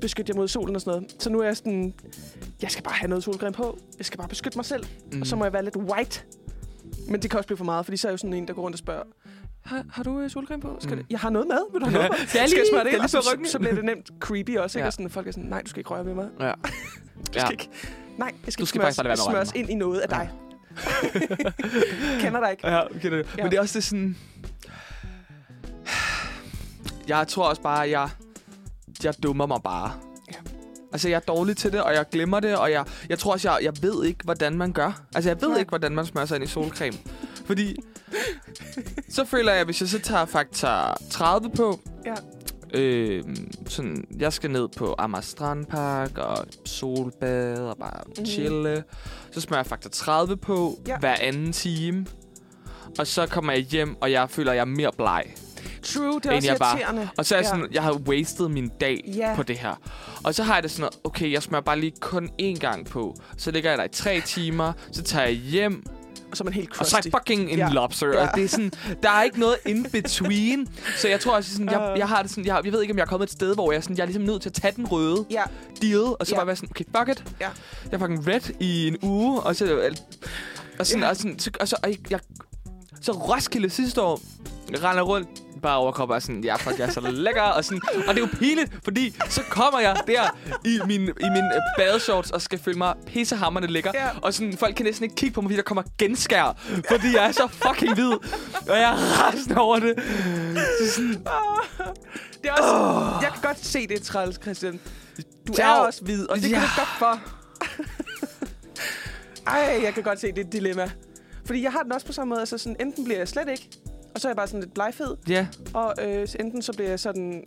beskyt 0.00 0.28
jer 0.28 0.34
mod 0.34 0.48
solen 0.48 0.74
og 0.74 0.80
sådan 0.80 1.00
noget. 1.00 1.22
Så 1.22 1.30
nu 1.30 1.40
er 1.40 1.44
jeg 1.44 1.56
sådan, 1.56 1.94
jeg 2.62 2.70
skal 2.70 2.84
bare 2.84 2.94
have 2.94 3.08
noget 3.08 3.24
solcreme 3.24 3.52
på. 3.52 3.78
Jeg 3.98 4.06
skal 4.06 4.18
bare 4.18 4.28
beskytte 4.28 4.58
mig 4.58 4.64
selv. 4.64 4.84
Mm. 4.84 5.14
Mm. 5.16 5.20
Og 5.20 5.26
så 5.26 5.36
må 5.36 5.44
jeg 5.44 5.52
være 5.52 5.64
lidt 5.64 5.76
white. 5.76 6.22
Men 7.08 7.22
det 7.22 7.30
kan 7.30 7.38
også 7.38 7.46
blive 7.46 7.56
for 7.56 7.64
meget, 7.64 7.86
fordi 7.86 7.96
så 7.96 8.08
er 8.08 8.10
jeg 8.10 8.12
jo 8.12 8.16
sådan 8.16 8.32
en, 8.32 8.48
der 8.48 8.54
går 8.54 8.62
rundt 8.62 8.74
og 8.74 8.78
spørger, 8.78 9.02
har, 9.68 9.84
har 9.92 10.02
du 10.02 10.20
øh, 10.20 10.30
solcreme 10.30 10.62
på? 10.62 10.76
Skal 10.80 10.96
Mm. 10.96 11.02
det? 11.02 11.06
Jeg 11.10 11.20
har 11.20 11.30
noget 11.30 11.48
med. 11.48 11.58
Vil 11.72 11.80
du 11.80 11.86
have 11.86 11.94
noget 11.94 12.10
med? 12.10 12.26
Skal 12.28 12.38
jeg 12.38 12.48
skal 12.48 12.56
jeg 12.58 12.64
lige- 12.64 12.70
smøre 12.72 12.84
det 12.84 12.92
ind? 12.92 13.00
Og 13.00 13.10
så, 13.10 13.38
så 13.52 13.58
bliver 13.58 13.74
det 13.74 13.84
nemt 13.84 14.10
creepy 14.20 14.56
også, 14.56 14.78
ikke? 14.78 14.84
Ja. 14.84 14.86
Og 14.86 14.92
sådan, 14.92 15.10
folk 15.10 15.26
er 15.26 15.30
sådan, 15.32 15.48
nej, 15.48 15.62
du 15.62 15.68
skal 15.70 15.80
ikke 15.80 15.90
røre 15.90 16.06
ved 16.06 16.14
mig. 16.14 16.28
Ja. 16.40 16.52
Du 17.26 17.32
Ja. 17.34 17.40
skal 17.40 17.52
ikke, 17.52 17.68
nej, 18.18 18.32
jeg 18.44 18.52
skal, 18.52 18.62
Du 18.62 18.66
skal 18.66 18.78
ikke 18.78 18.84
faktisk 18.94 19.02
bare 19.04 19.16
smøres 19.16 19.54
ved 19.54 19.60
ind 19.60 19.70
i 19.70 19.74
noget 19.74 20.00
af 20.00 20.08
dig. 20.08 20.30
Kender 22.20 22.40
dig 22.40 22.50
ikke. 22.50 22.68
Ja, 22.68 22.84
okay, 22.86 23.10
det. 23.10 23.26
Ja. 23.38 23.42
Men 23.42 23.50
det 23.50 23.56
er 23.56 23.60
også 23.60 23.74
det 23.78 23.84
sådan... 23.84 24.16
Jeg 27.08 27.28
tror 27.28 27.44
også 27.48 27.62
bare, 27.62 27.84
at 27.84 27.90
jeg, 27.90 28.08
jeg 29.04 29.14
dummer 29.22 29.46
mig 29.46 29.58
bare. 29.64 29.92
Ja. 30.28 30.34
Altså, 30.92 31.08
jeg 31.08 31.16
er 31.16 31.20
dårlig 31.20 31.56
til 31.56 31.72
det, 31.72 31.82
og 31.82 31.94
jeg 31.94 32.04
glemmer 32.12 32.40
det, 32.40 32.56
og 32.56 32.70
jeg, 32.70 32.84
jeg 33.08 33.18
tror 33.18 33.32
også, 33.32 33.50
jeg, 33.50 33.58
jeg 33.62 33.72
ved 33.82 34.04
ikke, 34.04 34.24
hvordan 34.24 34.56
man 34.58 34.72
gør. 34.72 35.02
Altså, 35.14 35.30
jeg 35.30 35.40
ved 35.42 35.48
Nej. 35.48 35.58
ikke, 35.58 35.68
hvordan 35.68 35.92
man 35.94 36.06
smører 36.06 36.26
sig 36.26 36.34
ind 36.34 36.44
i 36.44 36.46
solcreme. 36.48 36.96
Fordi 37.48 37.76
så 39.10 39.24
føler 39.24 39.52
jeg, 39.52 39.60
at 39.60 39.66
hvis 39.66 39.80
jeg 39.80 39.88
så 39.88 39.98
tager 39.98 40.24
faktor 40.24 40.96
30 41.10 41.50
på, 41.50 41.80
Ja. 42.06 42.14
øh, 42.80 43.24
sådan, 43.66 44.04
jeg 44.18 44.32
skal 44.32 44.50
ned 44.50 44.68
på 44.76 44.94
Amager 44.98 45.22
Strandpark 45.22 46.18
og 46.18 46.46
solbad 46.64 47.58
og 47.58 47.76
bare 47.78 48.00
mm. 48.18 48.26
chille. 48.26 48.84
Så 49.32 49.40
smører 49.40 49.58
jeg 49.60 49.66
faktor 49.66 49.90
30 49.90 50.36
på 50.36 50.78
Ja. 50.86 50.98
hver 50.98 51.16
anden 51.20 51.52
time. 51.52 52.06
Og 52.98 53.06
så 53.06 53.26
kommer 53.26 53.52
jeg 53.52 53.62
hjem, 53.62 53.96
og 54.00 54.12
jeg 54.12 54.30
føler, 54.30 54.50
at 54.50 54.56
jeg 54.56 54.60
er 54.60 54.66
mere 54.66 54.90
bleg. 54.96 55.24
True, 55.82 56.20
det 56.20 56.26
er 56.26 56.36
også 56.36 56.48
jeg 56.48 56.56
bare-. 56.58 57.08
Og 57.18 57.26
så 57.26 57.34
er 57.34 57.38
jeg 57.38 57.44
Ja. 57.44 57.48
sådan, 57.50 57.68
jeg 57.72 57.82
har 57.82 57.92
wasted 57.92 58.48
min 58.48 58.68
dag 58.80 59.12
Ja. 59.16 59.32
på 59.36 59.42
det 59.42 59.58
her. 59.58 59.74
Og 60.24 60.34
så 60.34 60.42
har 60.42 60.54
jeg 60.54 60.62
det 60.62 60.70
sådan, 60.70 60.80
noget, 60.82 60.98
okay, 61.04 61.32
jeg 61.32 61.42
smører 61.42 61.62
bare 61.62 61.80
lige 61.80 61.92
kun 62.00 62.30
én 62.42 62.58
gang 62.58 62.86
på. 62.86 63.16
Så 63.36 63.50
ligger 63.50 63.70
jeg 63.70 63.78
der 63.78 63.84
i 63.84 63.88
tre 63.88 64.20
timer, 64.20 64.72
så 64.92 65.02
tager 65.02 65.24
jeg 65.26 65.34
hjem, 65.34 65.84
så 66.34 66.42
er 66.42 66.44
man 66.44 66.52
helt 66.54 66.70
og 66.70 66.76
crusty. 66.76 66.90
så 66.90 66.96
er 66.96 67.00
jeg 67.04 67.12
fucking 67.20 67.50
en 67.50 67.58
Ja. 67.58 67.68
lobster. 67.68 68.06
Ja. 68.08 68.28
Og 68.28 68.34
det 68.34 68.44
er 68.44 68.48
sådan, 68.48 68.72
der 69.02 69.10
er 69.10 69.22
ikke 69.22 69.40
noget 69.40 69.56
in 69.66 69.86
between. 69.92 70.68
så 70.96 71.08
jeg 71.08 71.20
tror 71.20 71.36
også, 71.36 71.52
sådan, 71.52 71.70
jeg, 71.70 71.90
Øh. 71.92 71.98
jeg 71.98 72.08
har 72.08 72.22
det 72.22 72.30
sådan, 72.30 72.46
jeg, 72.46 72.60
jeg 72.64 72.72
ved 72.72 72.82
ikke, 72.82 72.92
om 72.92 72.98
jeg 72.98 73.02
er 73.04 73.08
kommet 73.08 73.26
et 73.26 73.32
sted, 73.32 73.54
hvor 73.54 73.72
jeg, 73.72 73.82
sådan, 73.82 73.96
jeg 73.96 74.02
er 74.02 74.06
ligesom 74.06 74.22
nødt 74.22 74.42
til 74.42 74.48
at 74.48 74.52
tage 74.52 74.72
den 74.76 74.86
røde 74.86 75.26
Ja, 75.30 75.42
deal, 75.82 75.98
og 76.00 76.18
så 76.26 76.32
Ja. 76.32 76.36
bare 76.36 76.46
være 76.46 76.56
sådan, 76.56 76.68
okay, 76.70 76.84
fuck 76.96 77.08
it. 77.08 77.24
Ja. 77.40 77.48
Jeg 77.84 77.92
er 77.92 77.98
fucking 77.98 78.26
red 78.26 78.40
i 78.60 78.88
en 78.88 78.96
uge, 79.02 79.40
og 79.40 79.56
så... 79.56 79.90
Og 80.78 80.86
sådan, 80.86 81.02
Ja. 81.02 81.08
og 81.08 81.16
sådan, 81.16 81.38
så, 81.38 81.50
og 81.60 81.68
så, 81.68 81.76
og 81.82 81.90
jeg, 82.10 82.20
så 83.00 83.12
Roskilde 83.12 83.70
sidste 83.70 84.02
år, 84.02 84.20
render 84.84 85.02
rundt, 85.02 85.28
bare 85.60 85.76
overkrop 85.76 86.10
og 86.10 86.16
er 86.16 86.20
sådan, 86.20 86.44
ja, 86.44 86.56
fuck, 86.56 86.78
jeg 86.78 86.86
er 86.88 86.90
så 86.92 87.00
lækker, 87.00 87.42
og 87.42 87.64
sådan, 87.64 87.80
og 88.08 88.14
det 88.14 88.22
er 88.22 88.26
jo 88.26 88.38
pinligt, 88.38 88.72
fordi 88.84 89.16
så 89.28 89.42
kommer 89.50 89.80
jeg 89.80 89.96
der 90.06 90.36
i 90.64 90.78
min, 90.86 91.00
i 91.02 91.28
min 91.30 91.44
øh, 91.44 91.60
badeshorts 91.78 92.30
og 92.30 92.42
skal 92.42 92.58
føle 92.58 92.78
mig 92.78 92.94
pissehammerende 93.06 93.72
lækker, 93.72 93.90
Ja. 93.94 94.08
og 94.22 94.34
sådan, 94.34 94.56
folk 94.56 94.74
kan 94.76 94.86
næsten 94.86 95.04
ikke 95.04 95.16
kigge 95.16 95.34
på 95.34 95.40
mig, 95.40 95.48
fordi 95.48 95.56
der 95.56 95.62
kommer 95.62 95.82
genskær, 95.98 96.56
fordi 96.88 97.14
jeg 97.16 97.26
er 97.28 97.32
så 97.32 97.48
fucking 97.50 97.94
hvid, 97.94 98.12
og 98.68 98.76
jeg 98.76 98.82
er 98.92 99.22
rasende 99.24 99.58
over 99.60 99.78
det. 99.78 99.94
Så 100.80 100.92
sådan, 100.94 101.12
det 102.42 102.50
er 102.50 102.52
også... 102.52 102.74
Oh. 102.74 103.22
Jeg 103.22 103.32
kan 103.32 103.42
godt 103.42 103.64
se 103.66 103.86
det, 103.86 104.02
træls, 104.02 104.38
Christian. 104.42 104.80
Du 105.48 105.54
Ja. 105.58 105.68
er 105.68 105.74
også 105.74 106.02
hvid, 106.04 106.26
og 106.30 106.36
det 106.36 106.42
kan 106.44 106.52
Ja. 106.52 106.60
du 106.60 106.68
godt 106.76 106.88
for. 106.98 107.20
Ej, 109.46 109.80
jeg 109.84 109.94
kan 109.94 110.02
godt 110.02 110.20
se, 110.20 110.26
det 110.26 110.38
er 110.38 110.44
et 110.44 110.52
dilemma. 110.52 110.90
Fordi 111.46 111.62
jeg 111.62 111.72
har 111.72 111.82
den 111.82 111.92
også 111.92 112.06
på 112.06 112.12
samme 112.12 112.28
måde. 112.28 112.40
Altså 112.40 112.58
sådan, 112.58 112.76
enten 112.80 113.04
bliver 113.04 113.18
jeg 113.18 113.28
slet 113.28 113.48
ikke, 113.48 113.68
og 114.18 114.22
så 114.22 114.28
er 114.28 114.30
jeg 114.30 114.36
bare 114.36 114.46
sådan 114.46 114.60
lidt 114.60 114.74
blegfed. 114.74 115.16
ja, 115.28 115.46
Og 115.74 115.94
øh, 116.02 116.28
så 116.28 116.36
enten 116.40 116.62
så 116.62 116.72
bliver 116.72 116.88
jeg 116.88 117.00
sådan 117.00 117.44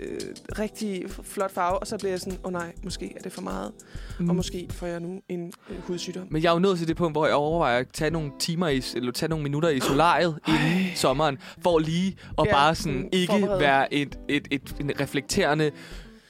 øh, 0.00 0.20
rigtig 0.58 1.04
flot 1.22 1.50
farve, 1.52 1.78
og 1.78 1.86
så 1.86 1.98
bliver 1.98 2.10
jeg 2.12 2.20
sådan, 2.20 2.38
åh 2.44 2.46
oh, 2.46 2.52
nej, 2.52 2.72
måske 2.84 3.12
er 3.16 3.22
det 3.22 3.32
for 3.32 3.42
meget. 3.42 3.72
Mm. 4.18 4.28
Og 4.28 4.36
måske 4.36 4.68
får 4.70 4.86
jeg 4.86 5.00
nu 5.00 5.20
en 5.28 5.52
øh, 5.70 5.82
hudsygdom. 5.82 6.26
Men 6.30 6.42
jeg 6.42 6.48
er 6.48 6.52
jo 6.52 6.58
nået 6.58 6.78
til 6.78 6.88
det 6.88 6.96
punkt, 6.96 7.14
hvor 7.14 7.26
jeg 7.26 7.34
overvejer 7.34 7.78
at 7.78 7.86
tage 7.92 8.10
nogle 8.10 8.30
timer 8.38 8.68
i, 8.68 8.82
eller 8.96 9.12
tage 9.12 9.28
nogle 9.30 9.42
minutter 9.42 9.68
i 9.68 9.80
solariet 9.80 10.38
inden 10.48 10.96
sommeren, 10.96 11.38
for 11.62 11.78
lige 11.78 12.16
at 12.38 12.46
Ja, 12.46 12.52
bare 12.52 12.74
sådan 12.74 13.08
ikke 13.12 13.32
forberede. 13.32 13.60
være 13.60 13.94
et, 13.94 14.18
et, 14.28 14.48
et, 14.50 14.74
en 14.80 14.90
reflekterende 15.00 15.70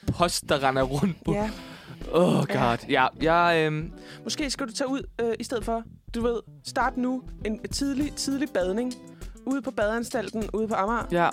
post, 0.07 0.49
der 0.49 0.63
render 0.69 0.83
rundt 0.83 1.17
på. 1.25 1.33
Ja, 1.33 1.51
Oh 2.13 2.47
god. 2.47 2.77
Ja, 2.89 3.07
jeg, 3.23 3.65
øhm, 3.67 3.93
måske 4.25 4.51
skal 4.51 4.67
du 4.67 4.73
tage 4.73 4.89
ud 4.89 5.01
øh, 5.21 5.33
i 5.41 5.45
stedet 5.45 5.65
for, 5.65 5.83
du 6.15 6.23
ved, 6.23 6.41
start 6.65 6.97
nu 6.97 7.23
en 7.45 7.63
tidlig, 7.63 8.13
tidlig 8.13 8.49
badning 8.55 8.93
ude 9.47 9.63
på 9.63 9.71
badeanstalten, 9.71 10.51
ude 10.53 10.69
på 10.69 10.75
Amager, 10.75 11.03
ja. 11.13 11.29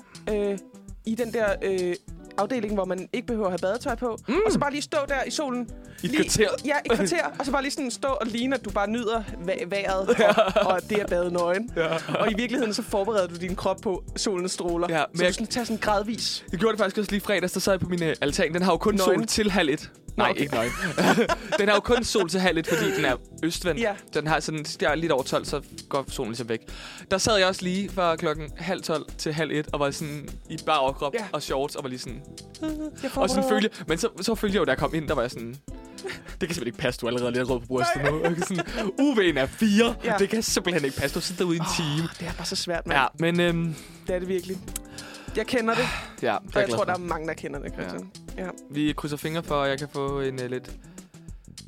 øh, 0.52 0.58
i 1.06 1.16
den 1.16 1.34
der 1.34 1.46
øh, 1.64 1.96
afdeling, 2.38 2.74
hvor 2.74 2.86
man 2.86 3.10
ikke 3.14 3.28
behøver 3.28 3.46
at 3.48 3.52
have 3.52 3.60
badetøj 3.62 3.96
på, 3.96 4.18
Mm. 4.28 4.36
og 4.46 4.52
så 4.52 4.60
bare 4.60 4.72
lige 4.72 4.82
stå 4.82 4.98
der 5.08 5.24
i 5.28 5.32
solen. 5.32 5.70
I 6.04 6.06
et 6.06 6.12
lige, 6.12 6.24
kvarter. 6.24 6.48
Ja, 6.66 6.74
et 6.86 6.92
kvarter, 6.98 7.26
og 7.40 7.46
så 7.46 7.52
bare 7.52 7.62
lige 7.62 7.72
sådan 7.72 7.92
stå 7.92 8.08
og 8.08 8.28
ligne, 8.28 8.56
at 8.56 8.66
du 8.66 8.70
bare 8.70 8.90
nyder 8.90 9.24
vejret 9.68 10.10
og, 10.10 10.66
og 10.74 10.82
det 10.90 10.98
at 11.00 11.10
bade 11.10 11.32
nøgen. 11.32 11.72
Ja. 11.76 11.88
Og 12.20 12.32
i 12.32 12.34
virkeligheden 12.38 12.74
så 12.74 12.82
forbereder 12.84 13.28
du 13.28 13.36
din 13.36 13.56
krop 13.56 13.78
på 13.84 14.04
solens 14.16 14.52
stråler. 14.52 14.88
Ja, 14.90 14.98
Ja, 14.98 15.04
men 15.12 15.18
så 15.18 15.24
jeg- 15.24 15.30
du 15.30 15.34
sådan 15.34 15.48
tager 15.48 15.66
sådan 15.66 15.78
gradvis. 15.82 16.46
Jeg 16.52 16.60
gjorde 16.60 16.72
det 16.74 16.80
faktisk 16.80 16.98
også 16.98 17.12
lige 17.12 17.22
fredags, 17.22 17.54
der 17.54 17.60
sad 17.60 17.74
jeg 17.74 17.80
på 17.80 17.90
min 17.90 18.04
øh, 18.04 18.16
altan. 18.22 18.54
Den 18.54 18.62
har 18.62 18.72
jo 18.72 18.78
kun 18.78 18.96
Nøgen. 18.96 19.20
sol 19.20 19.26
til 19.26 19.52
halv 19.52 19.70
et. 19.70 19.92
Nej, 20.18 20.30
okay. 20.30 20.42
ikke 20.42 20.54
nøgen. 20.54 20.72
den 21.60 21.68
har 21.68 21.76
jo 21.76 21.80
kun 21.82 22.04
sol 22.04 22.30
til 22.30 22.40
halv 22.40 22.58
et, 22.58 22.68
fordi 22.68 22.96
den 22.96 23.06
er 23.06 23.16
østvendt. 23.44 23.82
Ja. 23.82 23.94
Den 24.14 24.28
har 24.28 24.40
sådan, 24.40 24.64
der 24.80 24.90
er 24.90 24.96
lidt 24.96 25.12
over 25.12 25.24
12, 25.24 25.46
så 25.46 25.62
går 25.90 26.06
solen 26.08 26.32
ligesom 26.32 26.50
væk. 26.50 26.60
Der 27.12 27.18
sad 27.18 27.38
jeg 27.38 27.48
også 27.48 27.62
lige 27.64 27.90
fra 27.90 28.16
klokken 28.16 28.52
halv 28.58 28.82
12 28.82 29.06
til 29.18 29.34
halv 29.34 29.52
et, 29.52 29.68
og 29.74 29.80
var 29.80 29.92
sådan 29.92 30.30
i 30.50 30.58
bare 30.66 30.80
overkrop 30.80 31.14
Ja. 31.14 31.26
og 31.32 31.42
shorts, 31.44 31.76
og 31.76 31.84
var 31.84 31.90
lige 31.90 32.00
sådan... 32.00 32.22
Jeg 33.04 33.12
Og 33.16 33.30
sådan 33.30 33.50
følge, 33.50 33.70
men 33.88 33.98
så, 33.98 34.10
så 34.22 34.36
følte 34.36 34.56
jeg 34.56 34.60
jo, 34.60 34.66
da 34.66 34.72
jeg 34.72 34.78
kom 34.78 34.96
ind, 34.96 35.08
der 35.08 35.14
var 35.16 35.22
jeg 35.22 35.32
sådan... 35.32 35.56
Det 36.00 36.10
kan 36.48 36.56
simpelthen 36.56 36.68
ikke 36.68 36.78
passe, 36.78 37.00
du 37.00 37.06
er 37.06 37.10
allerede 37.10 37.32
lidt 37.32 37.50
rød 37.50 37.60
på 37.60 37.66
brystet 37.66 38.02
nu. 38.04 38.10
Og 38.24 38.32
sådan, 38.48 38.64
UV'en 39.00 39.40
er 39.40 39.46
4. 39.46 39.96
Ja. 40.04 40.16
Det 40.20 40.30
kan 40.30 40.44
simpelthen 40.44 40.86
ikke 40.86 40.98
passe. 40.98 41.16
Du 41.16 41.22
sidder 41.22 41.46
ude 41.46 41.56
i 41.56 41.60
en 41.60 41.66
time. 41.78 42.04
Åh, 42.04 42.10
det 42.20 42.28
er 42.28 42.34
bare 42.34 42.46
så 42.46 42.56
svært, 42.56 42.88
mand. 42.88 43.00
Ja, 43.00 43.06
men 43.20 43.40
øhm, 43.40 43.76
Det 44.08 44.16
er 44.16 44.20
det 44.20 44.28
virkelig. 44.28 44.58
Jeg 45.36 45.48
kender 45.48 45.76
det, 45.76 45.88
ja, 46.22 46.36
og 46.36 46.42
jeg 46.62 46.70
tror, 46.70 46.84
der 46.84 46.94
er 46.94 46.98
mange, 46.98 47.28
der 47.28 47.34
kender 47.34 47.60
det, 47.60 47.74
Christian. 47.74 48.12
Ja. 48.28 48.29
Vi 48.72 48.94
krydser 48.98 49.18
fingre 49.18 49.44
for, 49.44 49.62
at 49.62 49.70
jeg 49.70 49.80
kan 49.80 49.88
få 49.90 50.20
en 50.22 50.40
uh, 50.44 50.46
lidt, 50.50 50.72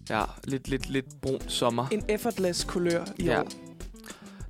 ja, 0.10 0.24
lidt, 0.44 0.68
lidt, 0.68 0.90
lidt 0.90 1.22
brun 1.22 1.42
sommer. 1.48 1.88
En 1.92 2.04
effortless 2.10 2.64
kulør 2.64 3.06
i 3.18 3.24
Ja. 3.24 3.40
år. 3.42 3.48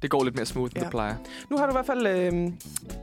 Det 0.02 0.10
går 0.10 0.24
lidt 0.24 0.36
mere 0.36 0.46
smooth, 0.46 0.70
end 0.72 0.78
Ja. 0.78 0.82
det 0.84 0.90
plejer. 0.92 1.16
Nu 1.50 1.58
har 1.58 1.66
du 1.66 1.72
i 1.72 1.76
hvert 1.76 1.86
fald... 1.86 2.08
Øh, 2.08 2.34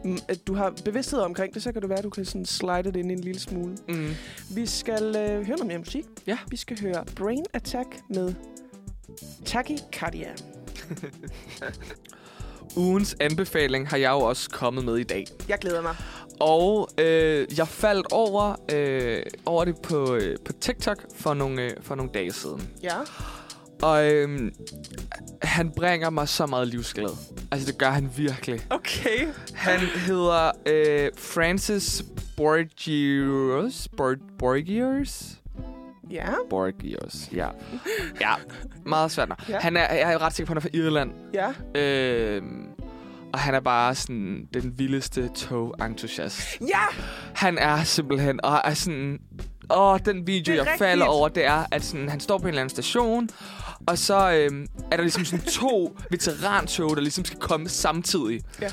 mm, 0.04 0.18
at 0.28 0.46
du 0.46 0.54
har 0.54 0.74
bevidsthed 0.84 1.18
omkring 1.20 1.54
det, 1.54 1.62
så 1.62 1.72
kan 1.72 1.82
det 1.82 1.88
være, 1.90 1.98
at 1.98 2.04
du 2.04 2.10
kan 2.10 2.24
sådan 2.24 2.46
slide 2.46 2.82
det 2.82 2.96
ind 2.96 3.12
en 3.12 3.20
lille 3.20 3.40
smule. 3.40 3.76
Mm. 3.88 4.08
Vi 4.54 4.66
skal 4.66 5.02
øh, 5.16 5.46
høre 5.46 5.56
noget 5.56 5.66
mere 5.66 5.78
musik. 5.78 6.04
Ja. 6.26 6.38
Vi 6.48 6.56
skal 6.56 6.80
høre 6.80 7.04
Brain 7.16 7.44
Attack 7.52 7.88
med 8.10 8.34
Tachycardia. 9.44 10.28
Ugens 12.76 13.16
anbefaling 13.20 13.88
har 13.88 13.96
jeg 13.96 14.10
jo 14.10 14.18
også 14.20 14.50
kommet 14.50 14.84
med 14.84 14.96
i 14.96 15.02
dag. 15.02 15.26
Jeg 15.48 15.58
glæder 15.58 15.82
mig. 15.82 15.96
Og 16.40 16.88
øh, 16.98 17.46
jeg 17.58 17.68
faldt 17.68 18.12
over, 18.12 18.54
øh, 18.72 19.22
over 19.46 19.64
det 19.64 19.76
på, 19.82 20.14
øh, 20.14 20.36
på 20.44 20.52
TikTok 20.52 21.04
for 21.16 21.34
nogle, 21.34 21.62
øh, 21.62 21.70
for 21.80 21.94
nogle 21.94 22.12
dage 22.14 22.32
siden. 22.32 22.70
Ja. 22.82 22.94
Og 23.82 24.12
øh, 24.12 24.52
han 25.42 25.70
bringer 25.70 26.10
mig 26.10 26.28
så 26.28 26.46
meget 26.46 26.68
livsglæde. 26.68 27.12
Altså, 27.50 27.66
det 27.66 27.78
gør 27.78 27.90
han 27.90 28.10
virkelig. 28.16 28.60
Okay. 28.70 29.28
Han 29.54 29.78
hedder 29.80 30.50
øh, 30.66 31.10
Francis 31.16 32.04
Borgios. 32.36 33.88
Bor- 33.96 34.36
Borgios? 34.38 35.24
Ja. 36.10 36.28
Borgios, 36.50 37.28
ja. 37.32 37.48
Ja, 38.20 38.34
meget 38.86 39.10
svært. 39.10 39.28
Ja. 39.48 39.58
Han 39.58 39.76
er, 39.76 39.94
jeg 39.94 40.12
er 40.12 40.22
ret 40.22 40.32
sikker 40.34 40.54
på, 40.54 40.58
at 40.58 40.62
han 40.62 40.70
er 40.70 40.80
fra 40.80 40.86
Irland. 40.86 41.10
Ja. 41.34 41.80
Øh, 41.80 42.42
og 43.32 43.38
han 43.38 43.54
er 43.54 43.60
bare 43.60 43.94
sådan 43.94 44.48
den 44.54 44.78
vildeste 44.78 45.28
togentusiast. 45.34 46.40
Ja! 46.60 46.82
Han 47.34 47.58
er 47.58 47.84
simpelthen, 47.84 48.44
og 48.44 48.60
er 48.64 48.74
sådan... 48.74 49.18
Åh, 49.70 49.98
den 50.04 50.26
video, 50.26 50.54
jeg 50.54 50.66
falder 50.78 51.04
rigtigt. 51.04 51.08
over, 51.08 51.28
det 51.28 51.44
er, 51.44 51.64
at 51.70 51.84
sådan, 51.84 52.08
han 52.08 52.20
står 52.20 52.38
på 52.38 52.42
en 52.42 52.48
eller 52.48 52.60
anden 52.60 52.70
station, 52.70 53.28
og 53.86 53.98
så 53.98 54.32
øhm, 54.32 54.66
er 54.90 54.96
der 54.96 55.02
ligesom 55.02 55.24
sådan 55.24 55.44
to 55.44 55.96
veterantog, 56.10 56.96
der 56.96 57.02
ligesom 57.02 57.24
skal 57.24 57.38
komme 57.38 57.68
samtidig. 57.68 58.40
Ja. 58.62 58.68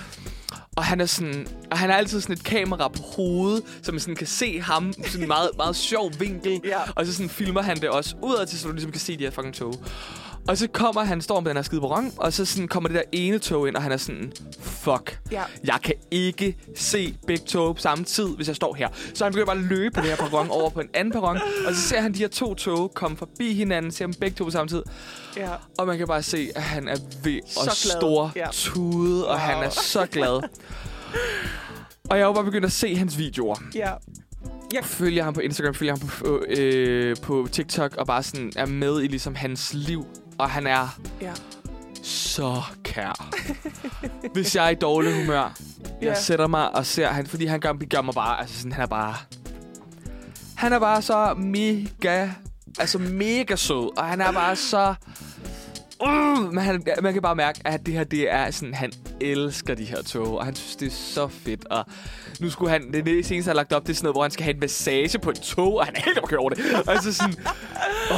Og 0.76 0.84
han 0.84 1.02
er 1.02 1.06
sådan, 1.06 1.48
og 1.72 1.78
han 1.78 1.90
har 1.90 1.98
altid 1.98 2.22
sådan 2.22 2.34
et 2.34 2.44
kamera 2.44 2.88
på 2.88 3.02
hovedet, 3.16 3.64
så 3.82 3.92
man 3.92 4.00
sådan 4.00 4.16
kan 4.16 4.28
se 4.28 4.62
ham 4.62 4.94
på 5.04 5.10
sådan 5.10 5.22
en 5.22 5.28
meget, 5.28 5.50
meget 5.58 5.76
sjov 5.76 6.12
vinkel. 6.20 6.62
Ja. 6.64 6.80
Og 6.96 7.06
så 7.06 7.14
sådan 7.14 7.30
filmer 7.30 7.62
han 7.62 7.78
det 7.78 7.90
også 7.90 8.16
udad 8.22 8.46
til, 8.46 8.60
så 8.60 8.68
du 8.68 8.74
ligesom 8.74 8.92
kan 8.92 9.02
se 9.02 9.18
de 9.18 9.24
her 9.24 9.32
fucking 9.32 9.56
tog. 9.56 9.74
Og 10.48 10.58
så 10.58 10.68
kommer 10.68 11.04
han, 11.04 11.22
står 11.22 11.42
på 11.42 11.48
den 11.50 11.56
her 11.58 11.64
skide 11.64 11.82
perron, 11.82 12.12
og 12.18 12.34
så 12.34 12.46
sådan 12.46 12.68
kommer 12.68 12.90
det 12.90 12.96
der 12.96 13.04
ene 13.12 13.40
tog 13.40 13.68
ind, 13.68 13.76
og 13.76 13.84
han 13.84 13.92
er 13.92 13.98
sådan, 13.98 14.32
fuck, 14.62 15.20
Ja. 15.32 15.42
jeg 15.64 15.80
kan 15.84 15.94
ikke 16.12 16.58
se 16.76 17.18
begge 17.28 17.46
tog 17.46 17.76
på 17.76 17.82
samme 17.82 18.04
tid, 18.06 18.28
hvis 18.36 18.48
jeg 18.48 18.56
står 18.56 18.74
her. 18.74 18.90
Så 19.14 19.24
han 19.24 19.34
begynder 19.34 19.46
bare 19.46 19.58
at 19.58 19.64
løbe 19.64 19.94
på 19.96 20.02
det 20.02 20.10
her 20.10 20.16
perron 20.16 20.48
over 20.50 20.70
på 20.70 20.80
en 20.80 20.90
anden 20.94 21.12
perron, 21.12 21.38
og 21.68 21.76
så 21.76 21.82
ser 21.82 22.02
han 22.02 22.14
de 22.14 22.20
her 22.20 22.28
to 22.28 22.54
tog 22.56 22.92
komme 22.94 23.18
forbi 23.18 23.54
hinanden, 23.54 23.92
ser 23.92 24.06
dem 24.06 24.14
begge 24.20 24.36
to 24.36 24.44
på 24.44 24.50
samme 24.52 24.68
tid, 24.70 24.84
Ja. 25.38 25.50
og 25.78 25.88
man 25.88 25.98
kan 25.98 26.08
bare 26.08 26.24
se, 26.24 26.50
at 26.56 26.62
han 26.64 26.88
er 26.88 26.98
ved 27.24 27.40
at 27.68 27.72
store 27.78 28.32
Ja. 28.36 28.48
tude, 28.52 29.26
og 29.28 29.32
Wow. 29.32 29.40
han 29.40 29.64
er 29.64 29.70
så 29.70 30.06
glad. 30.12 30.42
Og 32.10 32.18
jeg 32.18 32.24
jo 32.26 32.34
bare 32.34 32.44
begyndt 32.44 32.66
at 32.66 32.72
se 32.72 32.96
hans 32.96 33.18
videoer. 33.18 33.56
Ja. 33.76 33.92
Jeg 34.74 34.84
følger 34.86 35.24
ham 35.24 35.34
på 35.34 35.40
Instagram, 35.40 35.74
følger 35.74 35.94
ham 36.00 36.08
på, 36.08 36.44
øh, 36.50 37.16
på 37.22 37.48
TikTok, 37.52 37.96
og 37.98 38.08
bare 38.08 38.24
sådan 38.24 38.52
er 38.56 38.66
med 38.66 39.04
i 39.04 39.08
ligesom 39.08 39.36
hans 39.36 39.74
liv. 39.74 40.06
Og 40.38 40.50
han 40.50 40.68
er 40.68 41.00
Ja. 41.22 41.32
så 42.04 42.62
kær. 42.84 43.30
Hvis 44.34 44.56
jeg 44.56 44.66
er 44.66 44.70
i 44.70 44.76
dårlig 44.76 45.14
humør, 45.22 45.58
jeg 46.02 46.18
sætter 46.18 46.48
mig 46.48 46.76
og 46.76 46.86
ser 46.86 47.08
han, 47.08 47.26
fordi 47.28 47.46
han 47.46 47.60
gør, 47.60 47.74
gør 47.90 48.02
mig 48.02 48.14
bare, 48.14 48.40
altså 48.40 48.58
sådan, 48.58 48.72
han 48.72 48.84
er 48.84 48.88
bare, 48.88 49.16
han 50.56 50.74
er 50.74 50.80
bare 50.80 51.02
så 51.02 51.34
mega, 51.38 52.30
altså 52.80 52.98
mega 52.98 53.56
sød, 53.56 53.98
og 53.98 54.06
han 54.06 54.22
er 54.22 54.32
bare 54.32 54.56
så, 54.56 54.96
uh, 56.06 56.54
men 56.54 56.58
han, 56.64 56.84
man 57.02 57.14
kan 57.14 57.22
bare 57.22 57.36
mærke, 57.36 57.62
at 57.66 57.86
det 57.86 57.94
her, 57.94 58.04
det 58.04 58.32
er 58.32 58.52
sådan, 58.52 58.74
han 58.74 58.92
elsker 59.22 59.76
de 59.76 59.84
her 59.86 60.02
tog, 60.02 60.38
og 60.38 60.46
han 60.46 60.56
synes, 60.56 60.76
det 60.76 60.86
er 60.88 60.92
så 60.92 61.28
fedt, 61.28 61.66
og 61.66 61.86
nu 62.40 62.50
skulle 62.50 62.72
han, 62.72 62.92
det 62.94 63.06
seneste, 63.26 63.34
han 63.34 63.44
har 63.46 63.54
lagt 63.54 63.74
op, 63.74 63.84
det 63.84 63.90
er 63.90 63.96
sådan 63.96 64.06
noget, 64.06 64.16
hvor 64.16 64.22
han 64.22 64.32
skal 64.32 64.44
have 64.44 64.54
en 64.54 64.60
massage 64.60 65.20
på 65.20 65.30
et 65.30 65.36
tog, 65.42 65.76
og 65.76 65.86
han 65.86 65.96
er 65.96 66.02
helt 66.06 66.24
okay 66.24 66.36
over 66.36 66.50
det. 66.50 66.60
Altså 66.88 67.14
sådan, 67.14 67.36
åh, 68.12 68.18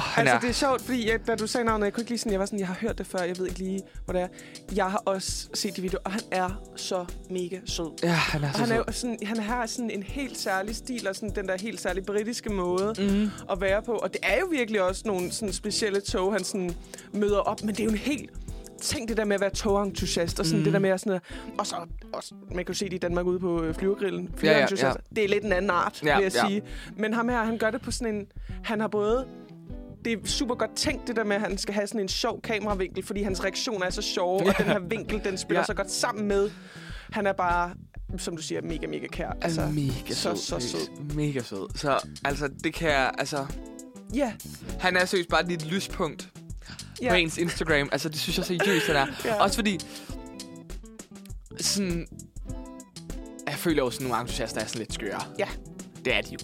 han 0.00 0.28
Altså, 0.28 0.34
er, 0.36 0.40
det 0.40 0.48
er 0.48 0.52
sjovt, 0.52 0.82
fordi 0.82 1.10
jeg, 1.10 1.26
da 1.26 1.34
du 1.34 1.46
sagde 1.46 1.64
navnet, 1.64 1.84
jeg 1.84 1.92
kunne 1.92 2.00
ikke 2.02 2.10
lige 2.10 2.18
sådan, 2.18 2.32
jeg 2.32 2.40
var 2.40 2.46
sådan, 2.46 2.58
jeg 2.58 2.68
har 2.68 2.76
hørt 2.80 2.98
det 2.98 3.06
før, 3.06 3.18
jeg 3.18 3.38
ved 3.38 3.46
ikke 3.46 3.58
lige, 3.58 3.80
hvor 4.04 4.12
det 4.12 4.22
er. 4.22 4.28
Jeg 4.74 4.84
har 4.90 5.02
også 5.04 5.48
set 5.54 5.76
de 5.76 5.82
videoer, 5.82 6.02
og 6.04 6.12
han 6.12 6.20
er 6.30 6.60
så 6.76 7.04
mega 7.30 7.58
sød. 7.66 7.90
ja, 8.02 8.08
han 8.08 8.44
er 8.44 8.48
Og 8.48 8.54
så 8.54 8.60
han, 8.60 8.72
er 8.72 8.76
sød. 8.86 8.92
sådan, 8.92 9.18
han 9.24 9.38
har 9.40 9.66
sådan 9.66 9.90
en 9.90 10.02
helt 10.02 10.38
særlig 10.38 10.76
stil, 10.76 11.08
og 11.08 11.14
sådan 11.14 11.34
den 11.34 11.48
der 11.48 11.56
helt 11.60 11.80
særlige 11.80 12.04
britiske 12.04 12.50
måde 12.50 12.94
Mm. 12.98 13.30
at 13.52 13.60
være 13.60 13.82
på. 13.82 13.92
Og 13.92 14.12
det 14.12 14.20
er 14.22 14.38
jo 14.40 14.46
virkelig 14.50 14.82
også 14.82 15.02
nogle 15.06 15.32
sådan 15.32 15.52
specielle 15.52 16.00
tog, 16.00 16.32
han 16.32 16.44
sådan 16.44 16.74
møder 17.12 17.38
op, 17.38 17.62
men 17.62 17.74
det 17.74 17.80
er 17.80 17.84
jo 17.84 17.90
en 17.90 17.96
helt... 17.98 18.30
Tænk 18.82 19.08
det 19.08 19.16
der 19.16 19.24
med 19.24 19.34
at 19.34 19.40
være 19.40 19.50
togentusiast, 19.50 20.40
og 20.40 20.46
sådan 20.46 20.58
Mhm. 20.58 20.64
det 20.64 20.72
der 20.72 20.78
med 20.78 20.90
at 20.90 21.00
sådan... 21.00 21.20
Og 21.58 21.66
så 21.66 21.76
også, 22.12 22.34
man 22.54 22.64
kan 22.64 22.72
jo 22.72 22.74
se 22.74 22.84
det 22.84 22.92
i 22.94 22.98
Danmark 22.98 23.26
ude 23.26 23.38
på 23.40 23.62
øh, 23.62 23.74
flyvergrillen. 23.74 24.24
Ja, 24.24 24.30
ja, 24.32 24.38
Flyverentusiast. 24.54 24.98
Det 25.16 25.24
er 25.24 25.28
lidt 25.28 25.44
en 25.44 25.52
anden 25.52 25.70
art, 25.70 26.02
Ja, 26.04 26.16
vil 26.16 26.22
jeg 26.22 26.32
ja. 26.34 26.48
sige. 26.48 26.62
Men 26.96 27.12
ham 27.14 27.28
her, 27.28 27.44
han 27.44 27.58
gør 27.58 27.70
det 27.70 27.80
på 27.80 27.90
sådan 27.90 28.14
en... 28.14 28.26
Han 28.64 28.80
har 28.80 28.88
både 28.88 29.26
det 30.04 30.12
er 30.12 30.16
super 30.24 30.54
godt 30.54 30.70
tænkt, 30.76 31.08
det 31.08 31.16
der 31.16 31.24
med, 31.24 31.36
at 31.36 31.42
han 31.42 31.58
skal 31.58 31.74
have 31.74 31.86
sådan 31.86 32.00
en 32.00 32.08
sjov 32.08 32.40
kameravinkel, 32.42 33.02
fordi 33.06 33.22
hans 33.22 33.44
reaktioner 33.44 33.86
er 33.86 33.90
så 33.90 34.02
sjove, 34.02 34.42
ja. 34.42 34.48
og 34.48 34.54
Ja. 34.58 34.64
den 34.64 34.72
her 34.72 34.78
vinkel, 34.96 35.24
den 35.24 35.38
spiller 35.38 35.58
Ja. 35.58 35.62
ja. 35.62 35.64
så 35.66 35.74
godt 35.74 35.90
sammen 35.90 36.28
med. 36.28 36.50
Han 37.12 37.26
er 37.26 37.32
bare, 37.32 37.70
som 38.18 38.36
du 38.36 38.42
siger, 38.42 38.62
mega, 38.62 38.86
mega 38.86 39.06
kær. 39.06 39.30
Altså, 39.42 39.66
mega 39.74 39.90
så, 40.14 40.14
sød. 40.14 40.36
så 40.36 40.60
sød. 40.60 40.60
seriøst. 40.60 41.14
Mega 41.16 41.40
sød. 41.40 41.76
Så 41.78 41.98
altså, 42.24 42.48
det 42.64 42.74
kan 42.74 42.88
jeg, 42.90 43.10
altså... 43.18 43.46
Ja, 44.14 44.32
Han 44.80 44.96
er 44.96 45.04
seriøst 45.04 45.28
bare 45.28 45.52
et 45.52 45.66
lyspunkt 45.66 46.28
ja. 47.02 47.08
på 47.08 47.14
ens 47.14 47.38
Instagram. 47.38 47.88
Altså, 47.92 48.08
det 48.08 48.18
synes 48.20 48.36
jeg 48.38 48.44
seriøst, 48.46 48.86
han 48.86 48.96
er. 48.96 49.06
ja. 49.24 49.34
Også 49.42 49.56
fordi... 49.56 49.78
Sådan... 51.60 52.06
Jeg 53.46 53.54
føler 53.56 53.82
jo 53.84 53.90
sådan, 53.90 54.06
nogle 54.06 54.20
entusiaster 54.20 54.60
er 54.60 54.66
sådan 54.66 54.78
lidt 54.78 54.94
skøre. 54.94 55.20
Ja. 55.38 55.48
Det 56.04 56.14
er 56.14 56.20
de 56.20 56.32
jo. 56.32 56.38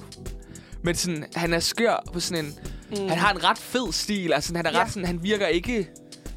Men 0.82 0.94
sådan, 0.94 1.24
han 1.34 1.52
er 1.52 1.60
skør 1.60 2.04
på 2.12 2.20
sådan 2.20 2.44
en... 2.44 2.58
Mm. 2.90 3.08
Han 3.08 3.18
har 3.18 3.32
en 3.32 3.44
ret 3.44 3.58
fed 3.58 3.92
stil. 3.92 4.32
Altså, 4.32 4.56
han 4.56 4.66
er 4.66 4.70
Ja. 4.72 4.80
ret 4.82 4.88
sådan... 4.92 5.06
Han 5.06 5.22
virker 5.22 5.46
ikke 5.46 5.88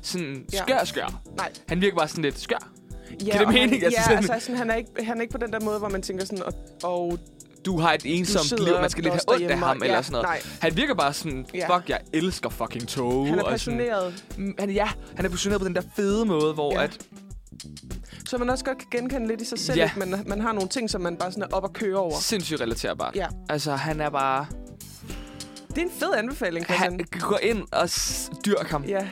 sådan 0.02 0.46
Ja. 0.54 0.58
skør, 0.58 0.84
skør. 0.84 1.22
Nej. 1.38 1.52
Han 1.68 1.82
virker 1.82 1.98
bare 1.98 2.08
sådan 2.08 2.24
lidt 2.24 2.40
skør. 2.40 2.72
Ja, 3.26 3.32
det 3.32 3.42
og 3.46 3.54
mening? 3.54 3.72
Han, 3.72 3.84
Altså 3.84 4.00
ja, 4.00 4.04
sådan- 4.04 4.18
altså 4.32 4.46
sådan, 4.46 4.58
han, 4.58 4.70
er 4.70 4.76
ikke, 4.76 4.90
han 5.04 5.18
er 5.18 5.22
ikke 5.22 5.32
på 5.32 5.38
den 5.38 5.52
der 5.54 5.60
måde, 5.60 5.80
hvor 5.80 5.90
man 5.90 6.02
tænker 6.02 6.26
sådan, 6.26 6.44
og, 6.44 6.54
og 6.84 7.20
Du 7.68 7.80
har 7.80 7.94
et 7.94 8.02
ensomt 8.06 8.60
liv, 8.66 8.74
man 8.82 8.90
skal 8.90 9.04
lidt 9.04 9.14
have 9.14 9.22
ondt 9.28 9.52
af 9.52 9.58
ham, 9.60 9.78
og- 9.78 9.84
eller 9.86 9.96
ja, 9.96 10.02
sådan 10.02 10.12
noget. 10.12 10.26
Nej, 10.28 10.42
Han 10.62 10.76
virker 10.78 10.94
bare 10.96 11.14
sådan, 11.14 11.46
Ja. 11.54 11.76
fuck, 11.78 11.90
jeg 11.90 12.00
elsker 12.14 12.50
fucking 12.50 12.88
tog. 12.88 13.28
han 13.28 13.40
er 13.40 13.44
og 13.44 13.60
sådan- 13.60 13.78
passioneret. 13.78 14.24
Mm, 14.38 14.54
Han, 14.60 14.70
ja, 14.70 14.88
han 15.16 15.26
er 15.26 15.30
passioneret 15.30 15.62
på 15.62 15.68
den 15.68 15.76
der 15.76 15.82
fede 15.96 16.26
måde, 16.26 16.54
hvor 16.54 16.74
Ja. 16.74 16.80
ja. 16.80 16.84
at... 16.84 16.98
Så 18.26 18.38
man 18.38 18.50
også 18.50 18.66
godt 18.66 18.78
kan 18.78 18.88
genkende 18.92 19.28
lidt 19.28 19.42
i 19.42 19.46
sig 19.46 19.60
selv, 19.60 19.78
Ja. 19.78 19.84
at 19.96 19.98
man, 20.08 20.24
man 20.28 20.42
har 20.42 20.52
nogle 20.52 20.70
ting, 20.70 20.90
som 20.90 21.02
man 21.02 21.18
bare 21.18 21.32
sådan 21.32 21.44
er 21.44 21.56
op 21.56 21.64
og 21.64 21.74
køre 21.74 21.96
over. 21.98 22.20
Sindssygt 22.20 22.62
relaterbart. 22.62 23.16
Ja. 23.16 23.28
Altså, 23.50 23.72
han 23.76 24.02
er 24.02 24.10
bare... 24.10 24.46
Det 25.70 25.78
er 25.78 25.82
en 25.82 25.92
fed 26.00 26.14
anbefaling, 26.18 26.66
Christian. 26.66 26.92
Han 26.92 27.20
går 27.20 27.40
ind 27.42 27.64
og 27.72 27.90
dyrk 28.46 28.68
ham. 28.68 28.84
Ja. 28.84 29.08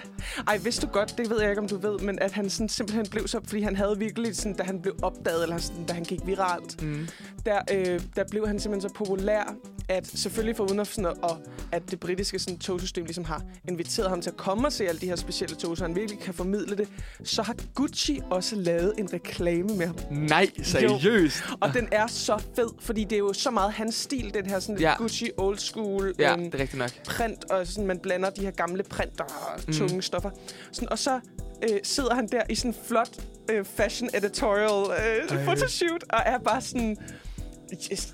Ej, 0.48 0.58
vidste 0.58 0.88
du 0.88 0.92
godt, 0.92 1.18
det 1.18 1.30
ved 1.30 1.42
jeg 1.42 1.50
ikke, 1.50 1.62
om 1.62 1.68
du 1.68 1.78
ved, 1.78 2.00
men 2.00 2.20
at 2.20 2.32
han 2.32 2.50
sådan 2.50 2.70
simpelthen 2.70 3.06
blev 3.12 3.28
så... 3.28 3.40
Fordi 3.48 3.62
han 3.62 3.76
havde 3.76 3.96
virkelig, 3.98 4.36
sådan, 4.36 4.54
da 4.54 4.64
han 4.64 4.82
blev 4.82 4.96
opdaget, 5.02 5.44
eller 5.44 5.58
sådan, 5.58 5.86
da 5.86 5.94
han 5.94 6.04
gik 6.04 6.20
viralt, 6.26 6.82
Mm. 6.84 7.08
der, 7.46 7.60
øh, 7.74 8.02
der 8.16 8.24
blev 8.32 8.48
han 8.48 8.60
simpelthen 8.60 8.90
så 8.90 8.96
populær, 8.96 9.56
at 9.90 10.08
selvfølgelig 10.08 10.56
for 10.58 10.64
uden 10.72 10.86
sådan, 10.86 11.06
at, 11.06 11.18
og 11.22 11.38
at 11.72 11.92
det 11.92 12.00
britiske 12.00 12.40
sådan, 12.40 12.58
togsystem 12.60 13.06
ligesom 13.06 13.24
har 13.26 13.42
inviteret 13.68 14.10
ham 14.10 14.22
til 14.22 14.30
at 14.30 14.38
komme 14.38 14.68
og 14.68 14.72
se 14.74 14.88
alle 14.88 15.02
de 15.02 15.06
her 15.08 15.16
specielle 15.16 15.56
tog, 15.56 15.78
så 15.78 15.84
han 15.84 15.96
virkelig 15.96 16.20
kan 16.20 16.34
formidle 16.34 16.78
det, 16.78 16.88
så 17.24 17.42
har 17.42 17.56
Gucci 17.76 18.20
også 18.30 18.56
lavet 18.56 18.94
en 18.98 19.14
reklame 19.14 19.68
med 19.78 19.86
ham. 19.88 19.96
Nej, 20.12 20.48
seriøst. 20.64 21.44
Og 21.60 21.74
den 21.74 21.88
er 21.92 22.08
så 22.08 22.38
fed, 22.56 22.68
fordi 22.80 23.04
det 23.04 23.14
er 23.14 23.18
jo 23.20 23.34
så 23.34 23.52
meget 23.52 23.72
hans 23.74 23.96
stil, 23.96 24.34
den 24.34 24.46
her 24.46 24.60
sådan 24.60 24.80
Ja. 24.82 24.96
Gucci 24.98 25.30
old 25.38 25.58
school 25.58 26.14
Ja, 26.20 26.34
øhm, 26.34 26.52
det 26.52 26.62
er 26.74 26.78
nok. 26.78 26.92
print, 27.08 27.52
og 27.52 27.68
sådan, 27.68 27.86
man 27.88 28.00
blander 28.00 28.30
de 28.30 28.42
her 28.42 28.52
gamle 28.52 28.84
print 28.84 29.22
og 29.22 29.28
Mm. 29.68 29.74
tunge 29.74 30.02
stoffer. 30.20 30.30
Sådan, 30.72 30.90
og 30.92 31.00
så 31.00 31.20
øh, 31.64 31.80
sidder 31.84 32.16
han 32.16 32.28
der 32.28 32.42
i 32.50 32.56
sådan 32.56 32.72
en 32.72 32.78
flot 32.88 33.10
øh, 33.52 33.66
fashion 33.66 34.10
editorial 34.14 35.00
øh, 35.32 35.44
photoshoot, 35.44 36.04
og 36.10 36.20
er 36.26 36.38
bare 36.38 36.62
sådan... 36.62 36.98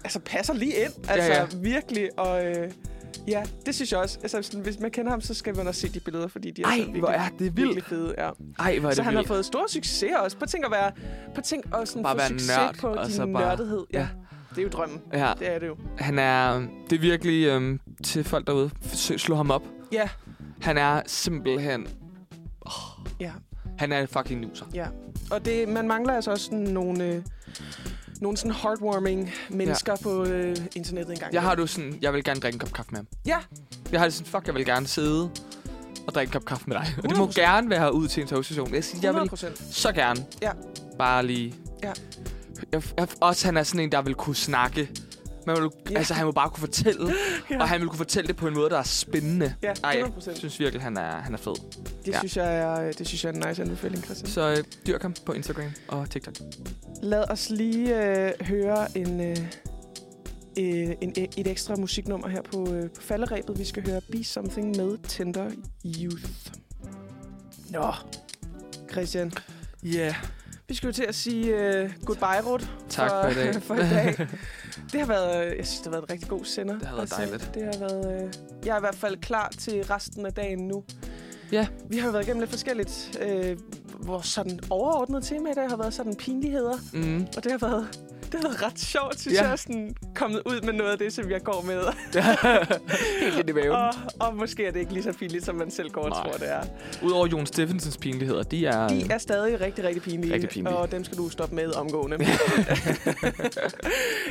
Altså, 0.04 0.20
passer 0.26 0.54
lige 0.54 0.74
ind. 0.76 1.10
Altså, 1.10 1.32
ja. 1.32 1.46
virkelig. 1.62 2.20
Og 2.20 2.46
øh, 2.46 2.72
ja, 3.28 3.44
det 3.66 3.76
synes 3.76 3.92
jeg 3.92 4.00
også. 4.00 4.20
Altså, 4.24 4.42
sådan, 4.42 4.60
hvis 4.62 4.80
man 4.80 4.92
kender 4.92 5.12
ham, 5.12 5.22
så 5.22 5.34
skal 5.34 5.56
man 5.58 5.68
også 5.68 5.82
se 5.82 5.90
de 5.90 6.00
billeder, 6.00 6.28
fordi 6.28 6.52
de 6.52 6.62
er 6.62 6.66
Ej, 6.68 6.72
så 6.72 6.78
virkelig, 6.78 7.00
hvor 7.02 7.10
er 7.10 7.30
det 7.40 7.58
vildt. 7.58 7.86
fede. 7.86 8.16
Ja. 8.18 8.30
Ej, 8.60 8.80
hvor 8.80 8.90
er 8.90 8.94
Så 8.94 8.96
det 8.98 9.06
han 9.06 9.14
har 9.14 9.20
vildt. 9.22 9.28
fået 9.28 9.46
stor 9.46 9.66
succes 9.70 10.10
også. 10.20 10.38
På 10.38 10.46
tænk 10.46 10.66
at 10.66 10.72
være... 10.72 10.92
På 11.36 11.42
tænk 11.42 11.66
at 11.82 11.88
sådan 11.88 12.04
Bare 12.04 12.20
få 12.20 12.28
succes 12.28 12.58
nørd, 12.58 12.76
på 12.76 12.88
og 12.88 13.06
din 13.06 13.14
så 13.14 13.26
bare- 13.26 13.28
nørdethed. 13.46 13.84
Ja. 13.94 14.00
Ja. 14.00 14.08
Det 14.50 14.58
er 14.58 14.64
jo 14.64 14.70
drømmen. 14.70 15.02
Ja, 15.14 15.34
Det 15.40 15.52
er 15.56 15.60
det 15.60 15.68
jo. 15.68 15.76
han 15.98 16.20
er... 16.20 16.60
Det 16.90 16.96
er 16.96 17.00
virkelig 17.00 17.46
øhm, 17.48 17.80
til 18.04 18.24
folk 18.24 18.48
derude. 18.48 18.70
Slå 18.94 19.36
ham 19.36 19.52
op. 19.52 19.64
Ja, 19.92 20.10
Han 20.62 20.78
er 20.78 21.02
simpelthen... 21.08 21.88
ja. 23.20 23.32
Han 23.78 23.92
er 23.92 24.00
en 24.02 24.08
fucking 24.08 24.42
nuser. 24.42 24.66
Ja, 24.74 24.88
og 25.32 25.46
det, 25.46 25.70
man 25.70 25.88
mangler 25.88 26.14
altså 26.14 26.32
også 26.32 26.46
sådan 26.46 26.60
nogle, 26.60 27.04
øh, 27.04 27.22
nogle 28.22 28.38
sådan 28.38 28.52
heartwarming 28.52 29.32
mennesker 29.50 29.92
ja. 30.00 30.04
på 30.04 30.24
øh, 30.26 30.56
internettet 30.76 31.14
engang. 31.14 31.34
Jeg 31.34 31.42
har 31.42 31.56
du 31.56 31.68
sådan, 31.68 31.98
jeg 32.02 32.14
vil 32.14 32.24
gerne 32.24 32.40
drikke 32.40 32.56
en 32.56 32.60
kop 32.60 32.74
kaffe 32.74 32.92
med 32.92 32.98
ham. 33.00 33.08
Ja, 33.26 33.38
Jeg 33.92 34.00
har 34.00 34.06
det 34.08 34.14
sådan, 34.14 34.32
fuck, 34.32 34.48
jeg 34.48 34.56
vil 34.56 34.66
gerne 34.66 34.88
sidde 34.88 35.30
og 36.08 36.14
drikke 36.16 36.30
en 36.30 36.34
kop 36.34 36.46
kaffe 36.46 36.64
med 36.68 36.76
dig. 36.76 36.88
Og 37.04 37.10
det 37.10 37.18
må 37.18 37.26
100%. 37.28 37.34
gerne 37.42 37.70
være 37.70 37.94
ud 37.94 38.08
til 38.08 38.22
en 38.22 38.28
togstation. 38.28 38.74
Jeg, 38.74 38.84
siger, 38.84 39.00
jeg 39.02 39.10
100 39.10 39.24
vil 39.24 39.30
procent. 39.30 39.76
så 39.76 39.92
gerne 39.92 40.26
Ja. 40.42 40.52
bare 40.98 41.26
lige... 41.26 41.54
Ja. 41.84 41.92
Jeg, 42.72 42.84
jeg, 42.98 43.08
også 43.22 43.48
han 43.48 43.58
er 43.58 43.64
sådan 43.64 43.80
en, 43.82 43.92
der 43.92 44.02
vil 44.02 44.16
kunne 44.16 44.36
snakke. 44.36 44.90
Man 45.48 45.56
vil, 45.62 45.70
Ja. 45.92 45.98
Altså, 45.98 46.14
han 46.14 46.26
vil 46.26 46.34
bare 46.34 46.50
kunne 46.50 46.60
fortælle. 46.60 47.14
Ja. 47.52 47.62
Og 47.62 47.70
han 47.70 47.80
vil 47.82 47.88
kunne 47.90 47.98
fortælle 47.98 48.28
det 48.28 48.36
på 48.36 48.48
en 48.48 48.54
måde, 48.54 48.70
der 48.70 48.78
er 48.78 48.84
spændende. 48.84 49.56
Ja, 49.64 49.68
Ej, 49.68 49.74
100 49.74 50.06
jeg 50.06 50.14
procent. 50.14 50.38
synes 50.38 50.60
virkelig, 50.60 50.82
han 50.82 50.98
er, 50.98 51.12
han 51.22 51.34
er 51.34 51.38
fed. 51.38 51.54
Det, 52.06 52.08
Ja. 52.14 52.18
synes 52.20 52.38
jeg 52.38 52.58
er, 52.58 52.92
det 52.92 53.08
synes 53.08 53.24
jeg 53.24 53.30
er 53.30 53.34
en 53.34 53.44
nice 53.50 53.62
anbefaling, 53.62 54.04
Christian. 54.04 54.30
Så 54.30 54.50
øh, 54.52 54.58
dyrk 54.88 55.02
ham 55.02 55.16
på 55.26 55.34
Instagram 55.34 55.72
og 55.88 56.10
TikTok. 56.10 56.34
Lad 57.04 57.32
os 57.32 57.50
lige 57.50 58.06
øh, 58.06 58.32
høre 58.42 58.98
en, 58.98 59.22
øh, 59.22 59.38
øh, 60.60 60.96
en, 61.02 61.14
et 61.38 61.48
ekstra 61.48 61.76
musiknummer 61.76 62.28
her 62.28 62.42
på, 62.42 62.74
øh, 62.74 62.90
på 62.90 63.02
falderæbet. 63.02 63.60
Vi 63.60 63.66
skal 63.66 63.86
høre 63.90 64.02
Be 64.12 64.24
Something 64.24 64.78
med 64.78 64.98
Tender 65.08 65.52
Youth. 65.86 66.24
Nå, 67.70 67.94
Christian. 68.92 69.32
Ja. 69.84 69.90
Yeah. 70.00 70.16
Vi 70.72 70.76
skal 70.76 70.88
jo 70.88 70.94
til 70.94 71.04
at 71.04 71.16
sige 71.16 71.54
uh, 71.54 71.92
goodbye, 72.06 72.42
Rut. 72.46 72.70
Tak 72.90 73.10
for, 73.10 73.22
for 73.22 73.30
i 73.30 73.34
dag. 73.34 73.62
for 73.68 73.76
i 73.76 73.78
dag. 73.78 74.28
Det 74.92 75.00
har 75.00 75.08
været, 75.08 75.46
øh, 75.46 75.58
jeg 75.58 75.68
synes, 75.68 75.78
det 75.78 75.86
har 75.86 75.92
været 75.92 76.04
en 76.04 76.12
rigtig 76.12 76.30
god 76.30 76.46
sender. 76.46 76.80
Det 76.80 76.88
har 76.88 76.96
været 76.96 77.12
dejligt. 77.12 77.52
Det 77.54 77.64
har 77.64 77.80
været, 77.80 78.24
øh, 78.24 78.34
jeg 78.66 78.74
er 78.74 78.78
i 78.78 78.80
hvert 78.80 78.96
fald 78.96 79.18
klar 79.18 79.50
til 79.58 79.84
resten 79.84 80.26
af 80.26 80.34
dagen 80.34 80.68
nu. 80.68 80.84
Ja. 81.52 81.68
Vi 81.90 81.98
har 81.98 82.06
jo 82.06 82.12
været 82.12 82.24
igennem 82.24 82.40
lidt 82.40 82.52
forskelligt. 82.52 83.20
Øh, 83.22 83.58
vores 84.00 84.26
sådan 84.26 84.60
overordnede 84.70 85.22
tema 85.22 85.52
i 85.52 85.54
dag 85.54 85.70
har 85.70 85.78
været 85.78 85.94
sådan 85.94 86.16
pinligheder. 86.16 86.78
Mm. 86.94 87.28
Og 87.38 87.44
det 87.44 87.52
har 87.52 87.60
været, 87.60 88.02
det 88.32 88.44
været 88.44 88.64
ret 88.64 88.80
sjovt, 88.80 89.20
synes 89.20 89.38
Ja. 89.38 89.50
jeg, 89.50 89.60
sådan 89.60 89.96
kommet 90.16 90.42
ud 90.46 90.62
med 90.62 90.74
noget 90.74 90.92
af 90.92 90.98
det, 90.98 91.14
som 91.14 91.32
jeg 91.32 91.42
går 91.44 91.64
med. 91.68 91.82
Helt 93.24 93.40
ind 93.40 93.50
i 93.50 93.52
maven. 93.52 93.72
og, 93.72 93.94
og 94.20 94.36
måske 94.36 94.66
er 94.66 94.72
det 94.72 94.80
ikke 94.80 94.94
lige 94.94 95.04
så 95.04 95.14
pinligt, 95.14 95.46
som 95.46 95.56
man 95.56 95.72
selv 95.72 95.90
går 95.90 96.02
og 96.02 96.12
tror, 96.12 96.32
det 96.38 96.52
er. 96.52 96.62
Udover 97.04 97.28
Jon 97.28 97.46
Steffensens 97.46 97.98
pinligheder, 97.98 98.44
de 98.44 98.66
er... 98.66 98.88
De 98.88 99.08
er 99.10 99.18
stadig 99.18 99.62
rigtig, 99.62 99.84
rigtig 99.84 100.02
pinlige. 100.04 100.34
Rigtig 100.34 100.50
pinlige. 100.50 100.76
Og 100.76 100.92
dem 100.92 101.04
skal 101.04 101.18
du 101.18 101.30
stoppe 101.30 101.56
med 101.56 101.72
omgående. 101.76 102.18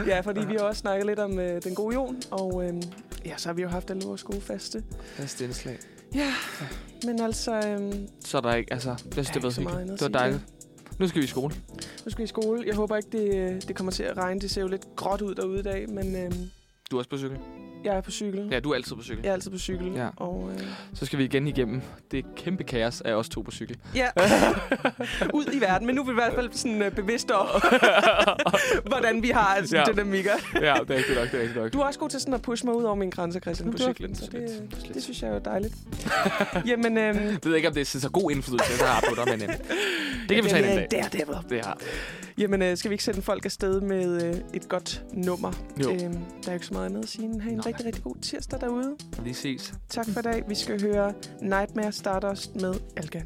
ja, 0.07 0.21
fordi 0.29 0.41
vi 0.47 0.55
har 0.55 0.61
også 0.65 0.81
snakket 0.81 1.07
lidt 1.07 1.19
om 1.19 1.39
øh, 1.39 1.63
den 1.63 1.75
gode 1.75 1.95
Jon. 1.95 2.17
Og 2.31 2.65
øh, 2.65 2.75
ja, 3.27 3.33
så 3.37 3.49
har 3.49 3.55
vi 3.55 3.63
jo 3.63 3.69
haft 3.69 3.91
alle 3.91 4.03
vores 4.07 4.23
gode 4.23 4.41
faste. 4.41 4.83
Fast 5.17 5.41
indslag. 5.41 5.79
Ja, 6.15 6.33
men 7.07 7.21
altså, 7.23 7.53
øh, 7.55 7.93
Så 8.25 8.37
er 8.37 8.41
der 8.41 8.55
ikke... 8.55 8.73
Altså, 8.73 8.89
jeg 8.89 8.99
synes, 9.13 9.31
det 9.31 9.43
var 9.43 9.51
Det 9.51 10.01
var 10.01 10.09
dejligt. 10.09 10.41
Nu 11.01 11.09
skal 11.09 11.21
vi 11.21 11.25
i 11.25 11.29
skole. 11.29 11.55
nu 12.05 12.11
skal 12.11 12.19
vi 12.19 12.25
i 12.25 12.27
skole. 12.27 12.63
Jeg 12.67 12.75
håber 12.75 12.97
ikke, 12.97 13.09
det, 13.13 13.35
øh, 13.37 13.63
det 13.69 13.77
kommer 13.77 13.93
til 13.93 14.03
at 14.03 14.17
regne. 14.17 14.41
Det 14.41 14.51
ser 14.51 14.61
jo 14.63 14.69
lidt 14.69 14.87
gråt 14.97 15.21
ud 15.23 15.35
derude 15.35 15.59
i 15.61 15.63
dag, 15.63 15.89
men 15.91 16.17
øh, 16.17 16.33
Du 16.91 16.97
er 16.97 16.99
også 17.01 17.11
på 17.11 17.19
cykel. 17.19 17.39
Jeg 17.85 17.97
er 17.97 18.01
på 18.01 18.11
cykel. 18.11 18.49
Ja, 18.51 18.61
du 18.61 18.71
er 18.71 18.75
altid 18.75 18.97
på 18.97 19.03
cykel. 19.03 19.21
Jeg 19.23 19.29
er 19.31 19.35
altid 19.35 19.51
på 19.51 19.59
cykel. 19.59 19.93
Ja. 19.95 20.09
Og, 20.17 20.51
øh, 20.55 20.61
Så 20.95 21.07
skal 21.07 21.19
vi 21.19 21.25
igen 21.25 21.47
igennem 21.49 21.83
det 22.11 22.25
kæmpe 22.37 22.65
kaos 22.65 23.01
af 23.01 23.13
os 23.13 23.29
to 23.29 23.41
på 23.43 23.51
cykel. 23.51 23.77
ja, 23.95 24.07
ud 25.35 25.45
i 25.53 25.61
verden. 25.61 25.87
Men 25.87 25.95
nu 25.97 26.01
er 26.03 26.07
vi 26.07 26.11
i 26.11 26.15
hvert 26.15 26.33
fald 26.35 26.53
sådan 26.53 26.83
øh, 26.83 26.93
bevidste 26.93 27.35
om, 27.37 27.47
hvordan 28.91 29.23
vi 29.23 29.29
har 29.29 29.55
altså, 29.55 29.77
Ja. 29.77 29.85
dynamikker. 29.93 30.33
ja, 30.55 30.75
det 30.89 30.91
er 30.91 30.95
ikke 30.95 31.15
nok, 31.15 31.31
det 31.33 31.39
er 31.39 31.43
ikke 31.43 31.55
nok. 31.61 31.73
Du 31.73 31.81
er 31.81 31.85
også 31.85 31.99
god 32.01 32.09
til 32.09 32.21
sådan 32.21 32.35
at 32.35 32.43
pushe 32.43 32.67
mig 32.67 32.75
ud 32.77 32.83
over 32.85 32.95
mine 32.95 33.11
grænser, 33.11 33.41
Christian, 33.41 33.67
Jamen, 33.67 33.73
på 33.73 33.79
det 33.89 33.97
cyklen. 33.97 34.15
Så 34.15 34.27
det, 34.33 34.71
lidt. 34.83 34.95
det 34.95 35.03
synes 35.03 35.23
jeg 35.23 35.31
er 35.31 35.35
jo 35.35 35.41
dejligt. 35.45 35.75
Jamen, 36.71 36.99
øhm, 36.99 37.19
Jeg 37.19 37.39
ved 37.45 37.57
ikke, 37.57 37.69
om 37.69 37.75
det 37.75 37.81
er 37.81 37.85
så 38.01 38.11
god 38.11 38.31
indflydelse, 38.31 38.73
jeg 38.85 38.89
har 38.95 39.05
på 39.09 39.15
dig, 39.15 39.39
men 39.39 39.49
øh, 39.51 39.57
det 40.29 40.35
kan 40.37 40.45
vi 40.45 40.49
tage 40.51 40.63
en 40.65 40.69
anden 40.69 40.89
dag. 40.91 41.03
Der, 41.13 41.25
der, 41.33 41.41
Det 41.49 41.65
har. 41.65 41.79
Jamen, 42.41 42.63
øh, 42.63 42.77
skal 42.77 42.91
vi 42.91 42.95
ikke 42.95 43.05
sende 43.05 43.23
folk 43.23 43.45
afsted 43.45 43.81
med 43.81 44.23
øh, 44.23 44.35
et 44.55 44.69
godt 44.69 45.05
nummer? 45.13 45.53
Jo. 45.83 45.91
Øhm, 45.91 46.01
der 46.01 46.09
er 46.47 46.47
jo 46.47 46.53
ikke 46.53 46.67
så 46.67 46.75
meget 46.75 46.87
andet 46.87 47.03
at 47.03 47.09
sige. 47.09 47.25
end 47.25 47.35
en 47.35 47.57
Nej. 47.57 47.67
rigtig, 47.67 47.87
rigtig 47.87 48.03
god 48.05 48.17
tirsdag 48.23 48.61
derude. 48.61 48.97
Vi 49.25 49.33
ses. 49.33 49.75
Tak 49.89 50.07
for 50.09 50.21
i 50.21 50.23
dag. 50.23 50.45
Vi 50.49 50.55
skal 50.55 50.83
høre 50.83 51.13
Nightmare 51.43 51.93
Stardust 51.93 52.57
med 52.57 52.75
Alga. 52.97 53.21